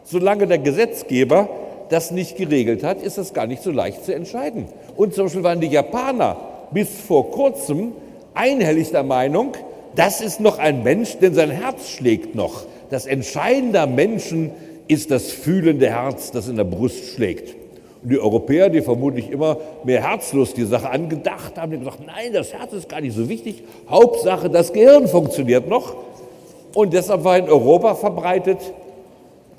solange 0.04 0.48
der 0.48 0.60
Gesetzgeber 0.60 1.50
das 1.90 2.12
nicht 2.12 2.38
geregelt 2.38 2.84
hat, 2.84 3.02
ist 3.02 3.18
das 3.18 3.34
gar 3.34 3.48
nicht 3.48 3.64
so 3.64 3.72
leicht 3.72 4.06
zu 4.06 4.14
entscheiden. 4.14 4.66
Und 4.96 5.14
zum 5.14 5.26
Beispiel 5.26 5.44
waren 5.44 5.62
die 5.62 5.68
Japaner 5.68 6.38
bis 6.72 6.90
vor 7.00 7.32
kurzem 7.32 7.94
einhellig 8.34 8.92
der 8.92 9.04
Meinung, 9.04 9.54
das 9.96 10.22
ist 10.22 10.40
noch 10.40 10.60
ein 10.60 10.84
Mensch, 10.84 11.18
denn 11.18 11.34
sein 11.34 11.50
Herz 11.50 11.90
schlägt 11.90 12.36
noch. 12.36 12.66
Das 12.90 13.06
Entscheidende 13.06 13.88
Menschen 13.88 14.52
ist 14.88 15.12
das 15.12 15.32
fühlende 15.32 15.90
Herz, 15.90 16.32
das 16.32 16.48
in 16.48 16.56
der 16.56 16.64
Brust 16.64 17.16
schlägt. 17.16 17.56
Und 18.04 18.12
die 18.12 18.20
Europäer, 18.20 18.70
die 18.70 18.82
vermutlich 18.82 19.32
immer 19.32 19.58
mehr 19.84 20.08
herzlos 20.08 20.54
die 20.54 20.66
Sache 20.66 20.90
angedacht 20.90 21.58
haben, 21.58 21.72
die 21.72 21.80
gesagt, 21.80 22.00
nein, 22.06 22.32
das 22.32 22.54
Herz 22.54 22.74
ist 22.74 22.88
gar 22.88 23.02
nicht 23.02 23.16
so 23.16 23.28
wichtig. 23.28 23.64
Hauptsache, 23.90 24.50
das 24.50 24.72
Gehirn 24.72 25.08
funktioniert 25.08 25.68
noch. 25.68 25.96
Und 26.78 26.94
deshalb 26.94 27.24
war 27.24 27.40
in 27.40 27.50
Europa 27.50 27.96
verbreitet 27.96 28.60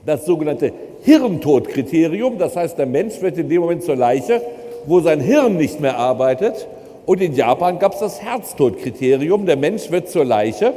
das 0.07 0.25
sogenannte 0.25 0.73
Hirntodkriterium. 1.03 2.39
Das 2.39 2.55
heißt, 2.55 2.79
der 2.79 2.87
Mensch 2.87 3.21
wird 3.21 3.37
in 3.39 3.49
dem 3.49 3.61
Moment 3.61 3.83
zur 3.83 3.97
Leiche, 3.97 4.41
wo 4.87 5.01
sein 5.01 5.19
Hirn 5.19 5.57
nicht 5.57 5.81
mehr 5.81 5.99
arbeitet. 5.99 6.69
Und 7.07 7.21
in 7.21 7.35
Japan 7.35 7.81
gab 7.81 7.95
es 7.95 7.99
das 7.99 8.23
Herztodkriterium. 8.23 9.47
Der 9.47 9.57
Mensch 9.57 9.91
wird 9.91 10.09
zur 10.09 10.25
Leiche, 10.25 10.75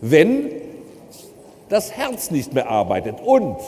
wenn 0.00 0.50
das 1.68 1.92
Herz 1.92 2.32
nicht 2.32 2.52
mehr 2.52 2.68
arbeitet. 2.68 3.14
Und, 3.24 3.58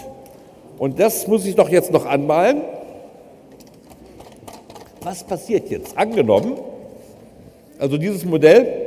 und 0.79 0.99
das 0.99 1.29
muss 1.29 1.47
ich 1.47 1.55
doch 1.55 1.69
jetzt 1.69 1.93
noch 1.93 2.07
anmalen, 2.07 2.63
was 5.01 5.23
passiert 5.23 5.71
jetzt? 5.71 5.97
Angenommen, 5.97 6.55
also 7.79 7.99
dieses 7.99 8.25
Modell 8.25 8.82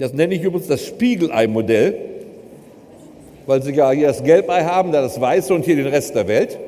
das 0.00 0.14
nenne 0.14 0.34
ich 0.34 0.42
übrigens 0.42 0.66
das 0.66 0.82
Spiegelei-Modell, 0.86 1.94
weil 3.46 3.62
Sie 3.62 3.72
ja 3.72 3.90
hier 3.90 4.08
das 4.08 4.24
Gelbei 4.24 4.64
haben, 4.64 4.92
da 4.92 5.02
das 5.02 5.20
Weiße 5.20 5.52
und 5.52 5.66
hier 5.66 5.76
den 5.76 5.88
Rest 5.88 6.14
der 6.14 6.26
Welt. 6.26 6.58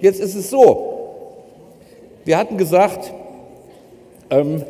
Jetzt 0.00 0.20
ist 0.20 0.36
es 0.36 0.50
so, 0.50 1.10
wir 2.24 2.38
hatten 2.38 2.56
gesagt, 2.56 3.12
ähm, 4.30 4.62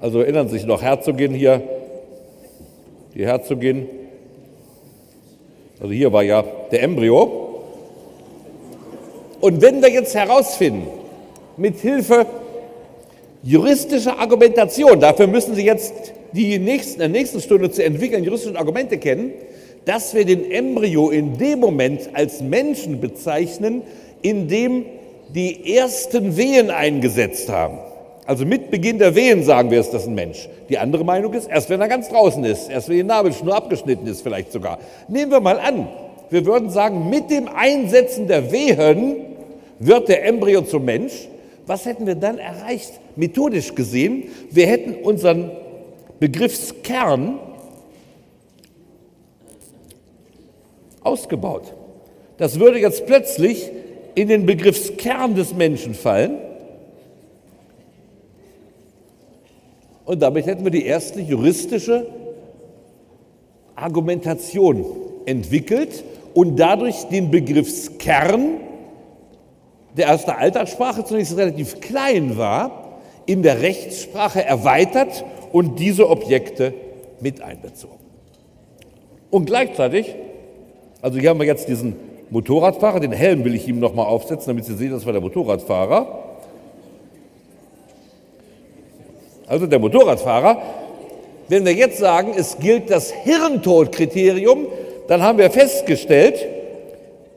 also 0.00 0.20
erinnern 0.20 0.48
Sie 0.48 0.56
sich 0.56 0.66
noch, 0.66 0.80
Herzogin 0.80 1.34
hier, 1.34 1.60
die 3.14 3.26
Herzogin, 3.26 3.86
also 5.78 5.92
hier 5.92 6.10
war 6.14 6.22
ja 6.22 6.42
der 6.70 6.82
Embryo. 6.84 7.60
Und 9.42 9.60
wenn 9.60 9.82
wir 9.82 9.90
jetzt 9.90 10.14
herausfinden, 10.14 10.86
mit 11.58 11.76
Hilfe 11.80 12.24
juristische 13.42 14.18
Argumentation, 14.18 14.98
dafür 15.00 15.26
müssen 15.26 15.54
Sie 15.54 15.64
jetzt 15.64 16.14
die 16.36 16.54
in 16.54 16.66
der 16.98 17.08
nächsten 17.08 17.40
Stunde 17.40 17.70
zu 17.70 17.82
entwickeln, 17.82 18.22
juristische 18.22 18.58
Argumente 18.58 18.98
kennen, 18.98 19.32
dass 19.86 20.14
wir 20.14 20.24
den 20.24 20.50
Embryo 20.50 21.10
in 21.10 21.38
dem 21.38 21.60
Moment 21.60 22.10
als 22.12 22.40
Menschen 22.42 23.00
bezeichnen, 23.00 23.82
in 24.22 24.48
dem 24.48 24.84
die 25.34 25.76
ersten 25.76 26.36
Wehen 26.36 26.70
eingesetzt 26.70 27.48
haben. 27.48 27.78
Also 28.26 28.44
mit 28.44 28.70
Beginn 28.70 28.98
der 28.98 29.14
Wehen 29.14 29.44
sagen 29.44 29.70
wir, 29.70 29.80
ist 29.80 29.92
das 29.92 30.06
ein 30.06 30.14
Mensch. 30.14 30.48
Die 30.68 30.78
andere 30.78 31.04
Meinung 31.04 31.32
ist, 31.32 31.48
erst 31.48 31.70
wenn 31.70 31.80
er 31.80 31.88
ganz 31.88 32.08
draußen 32.08 32.44
ist, 32.44 32.68
erst 32.68 32.88
wenn 32.88 32.96
die 32.96 33.04
Nabelschnur 33.04 33.54
abgeschnitten 33.54 34.06
ist 34.06 34.22
vielleicht 34.22 34.50
sogar. 34.50 34.78
Nehmen 35.08 35.30
wir 35.30 35.40
mal 35.40 35.60
an, 35.60 35.88
wir 36.30 36.44
würden 36.44 36.70
sagen, 36.70 37.08
mit 37.08 37.30
dem 37.30 37.48
Einsetzen 37.48 38.26
der 38.26 38.50
Wehen 38.50 39.16
wird 39.78 40.08
der 40.08 40.24
Embryo 40.24 40.62
zum 40.62 40.84
Mensch. 40.84 41.28
Was 41.66 41.86
hätten 41.86 42.06
wir 42.06 42.16
dann 42.16 42.38
erreicht, 42.38 42.92
methodisch 43.14 43.74
gesehen? 43.74 44.24
Wir 44.50 44.66
hätten 44.66 44.94
unseren 45.04 45.50
Begriffskern 46.20 47.38
ausgebaut. 51.02 51.74
Das 52.38 52.58
würde 52.58 52.78
jetzt 52.78 53.06
plötzlich 53.06 53.70
in 54.14 54.28
den 54.28 54.46
Begriffskern 54.46 55.34
des 55.34 55.54
Menschen 55.54 55.94
fallen. 55.94 56.38
Und 60.04 60.22
damit 60.22 60.46
hätten 60.46 60.64
wir 60.64 60.70
die 60.70 60.86
erste 60.86 61.20
juristische 61.20 62.06
Argumentation 63.74 64.84
entwickelt 65.26 66.04
und 66.32 66.56
dadurch 66.56 67.04
den 67.04 67.30
Begriffskern, 67.30 68.60
der 69.96 70.14
aus 70.14 70.24
der 70.24 70.38
Alltagssprache 70.38 71.04
zunächst 71.04 71.36
relativ 71.36 71.80
klein 71.80 72.36
war, 72.36 73.00
in 73.26 73.42
der 73.42 73.60
Rechtssprache 73.60 74.44
erweitert 74.44 75.24
und 75.56 75.78
diese 75.78 76.10
Objekte 76.10 76.74
mit 77.18 77.40
einbezogen. 77.40 77.96
Und 79.30 79.46
gleichzeitig, 79.46 80.14
also 81.00 81.18
hier 81.18 81.30
haben 81.30 81.40
wir 81.40 81.46
jetzt 81.46 81.66
diesen 81.66 81.96
Motorradfahrer, 82.28 83.00
den 83.00 83.12
Helm 83.12 83.42
will 83.42 83.54
ich 83.54 83.66
ihm 83.66 83.80
nochmal 83.80 84.04
aufsetzen, 84.04 84.48
damit 84.48 84.66
Sie 84.66 84.74
sehen, 84.74 84.90
das 84.90 85.06
war 85.06 85.14
der 85.14 85.22
Motorradfahrer. 85.22 86.24
Also 89.46 89.66
der 89.66 89.78
Motorradfahrer. 89.78 90.60
Wenn 91.48 91.64
wir 91.64 91.72
jetzt 91.72 91.96
sagen, 91.96 92.34
es 92.36 92.58
gilt 92.58 92.90
das 92.90 93.10
Hirntodkriterium, 93.10 94.66
dann 95.08 95.22
haben 95.22 95.38
wir 95.38 95.50
festgestellt, 95.50 96.46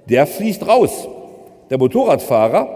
der 0.09 0.27
fliegt 0.27 0.67
raus. 0.67 1.07
Der 1.69 1.77
Motorradfahrer. 1.77 2.67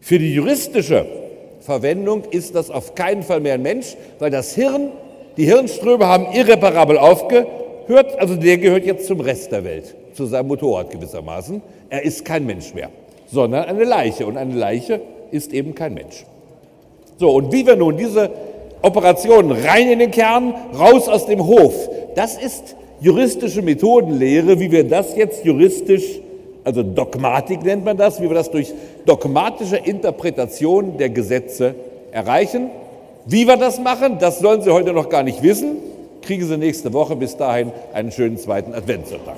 Für 0.00 0.18
die 0.18 0.34
juristische 0.34 1.27
Verwendung 1.68 2.22
ist 2.30 2.54
das 2.54 2.70
auf 2.70 2.94
keinen 2.94 3.22
Fall 3.22 3.40
mehr 3.40 3.52
ein 3.52 3.60
Mensch, 3.60 3.94
weil 4.18 4.30
das 4.30 4.54
Hirn, 4.54 4.90
die 5.36 5.44
Hirnströme 5.44 6.06
haben 6.06 6.32
irreparabel 6.32 6.96
aufgehört, 6.96 8.18
also 8.18 8.36
der 8.36 8.56
gehört 8.56 8.86
jetzt 8.86 9.06
zum 9.06 9.20
Rest 9.20 9.52
der 9.52 9.64
Welt, 9.64 9.94
zu 10.14 10.24
seinem 10.24 10.48
Motorrad 10.48 10.90
gewissermaßen. 10.90 11.60
Er 11.90 12.02
ist 12.04 12.24
kein 12.24 12.46
Mensch 12.46 12.72
mehr, 12.72 12.88
sondern 13.30 13.64
eine 13.66 13.84
Leiche 13.84 14.24
und 14.24 14.38
eine 14.38 14.54
Leiche 14.54 15.02
ist 15.30 15.52
eben 15.52 15.74
kein 15.74 15.92
Mensch. 15.92 16.24
So, 17.18 17.32
und 17.32 17.52
wie 17.52 17.66
wir 17.66 17.76
nun 17.76 17.98
diese 17.98 18.30
Operationen 18.80 19.52
rein 19.52 19.90
in 19.90 19.98
den 19.98 20.10
Kern, 20.10 20.54
raus 20.74 21.06
aus 21.06 21.26
dem 21.26 21.46
Hof, 21.46 21.74
das 22.14 22.38
ist 22.38 22.76
juristische 23.02 23.60
Methodenlehre, 23.60 24.58
wie 24.58 24.72
wir 24.72 24.88
das 24.88 25.14
jetzt 25.16 25.44
juristisch, 25.44 26.20
also 26.64 26.82
Dogmatik 26.82 27.62
nennt 27.62 27.84
man 27.84 27.98
das, 27.98 28.22
wie 28.22 28.28
wir 28.28 28.34
das 28.34 28.50
durch 28.50 28.72
dogmatische 29.08 29.76
Interpretation 29.76 30.98
der 30.98 31.08
Gesetze 31.10 31.74
erreichen. 32.12 32.70
Wie 33.24 33.46
wir 33.46 33.56
das 33.56 33.78
machen, 33.80 34.18
das 34.18 34.38
sollen 34.38 34.62
Sie 34.62 34.70
heute 34.70 34.92
noch 34.92 35.08
gar 35.08 35.22
nicht 35.22 35.42
wissen. 35.42 35.76
Kriegen 36.22 36.46
Sie 36.46 36.56
nächste 36.56 36.92
Woche 36.92 37.16
bis 37.16 37.36
dahin 37.36 37.72
einen 37.92 38.12
schönen 38.12 38.36
zweiten 38.36 38.74
Adventssonntag. 38.74 39.36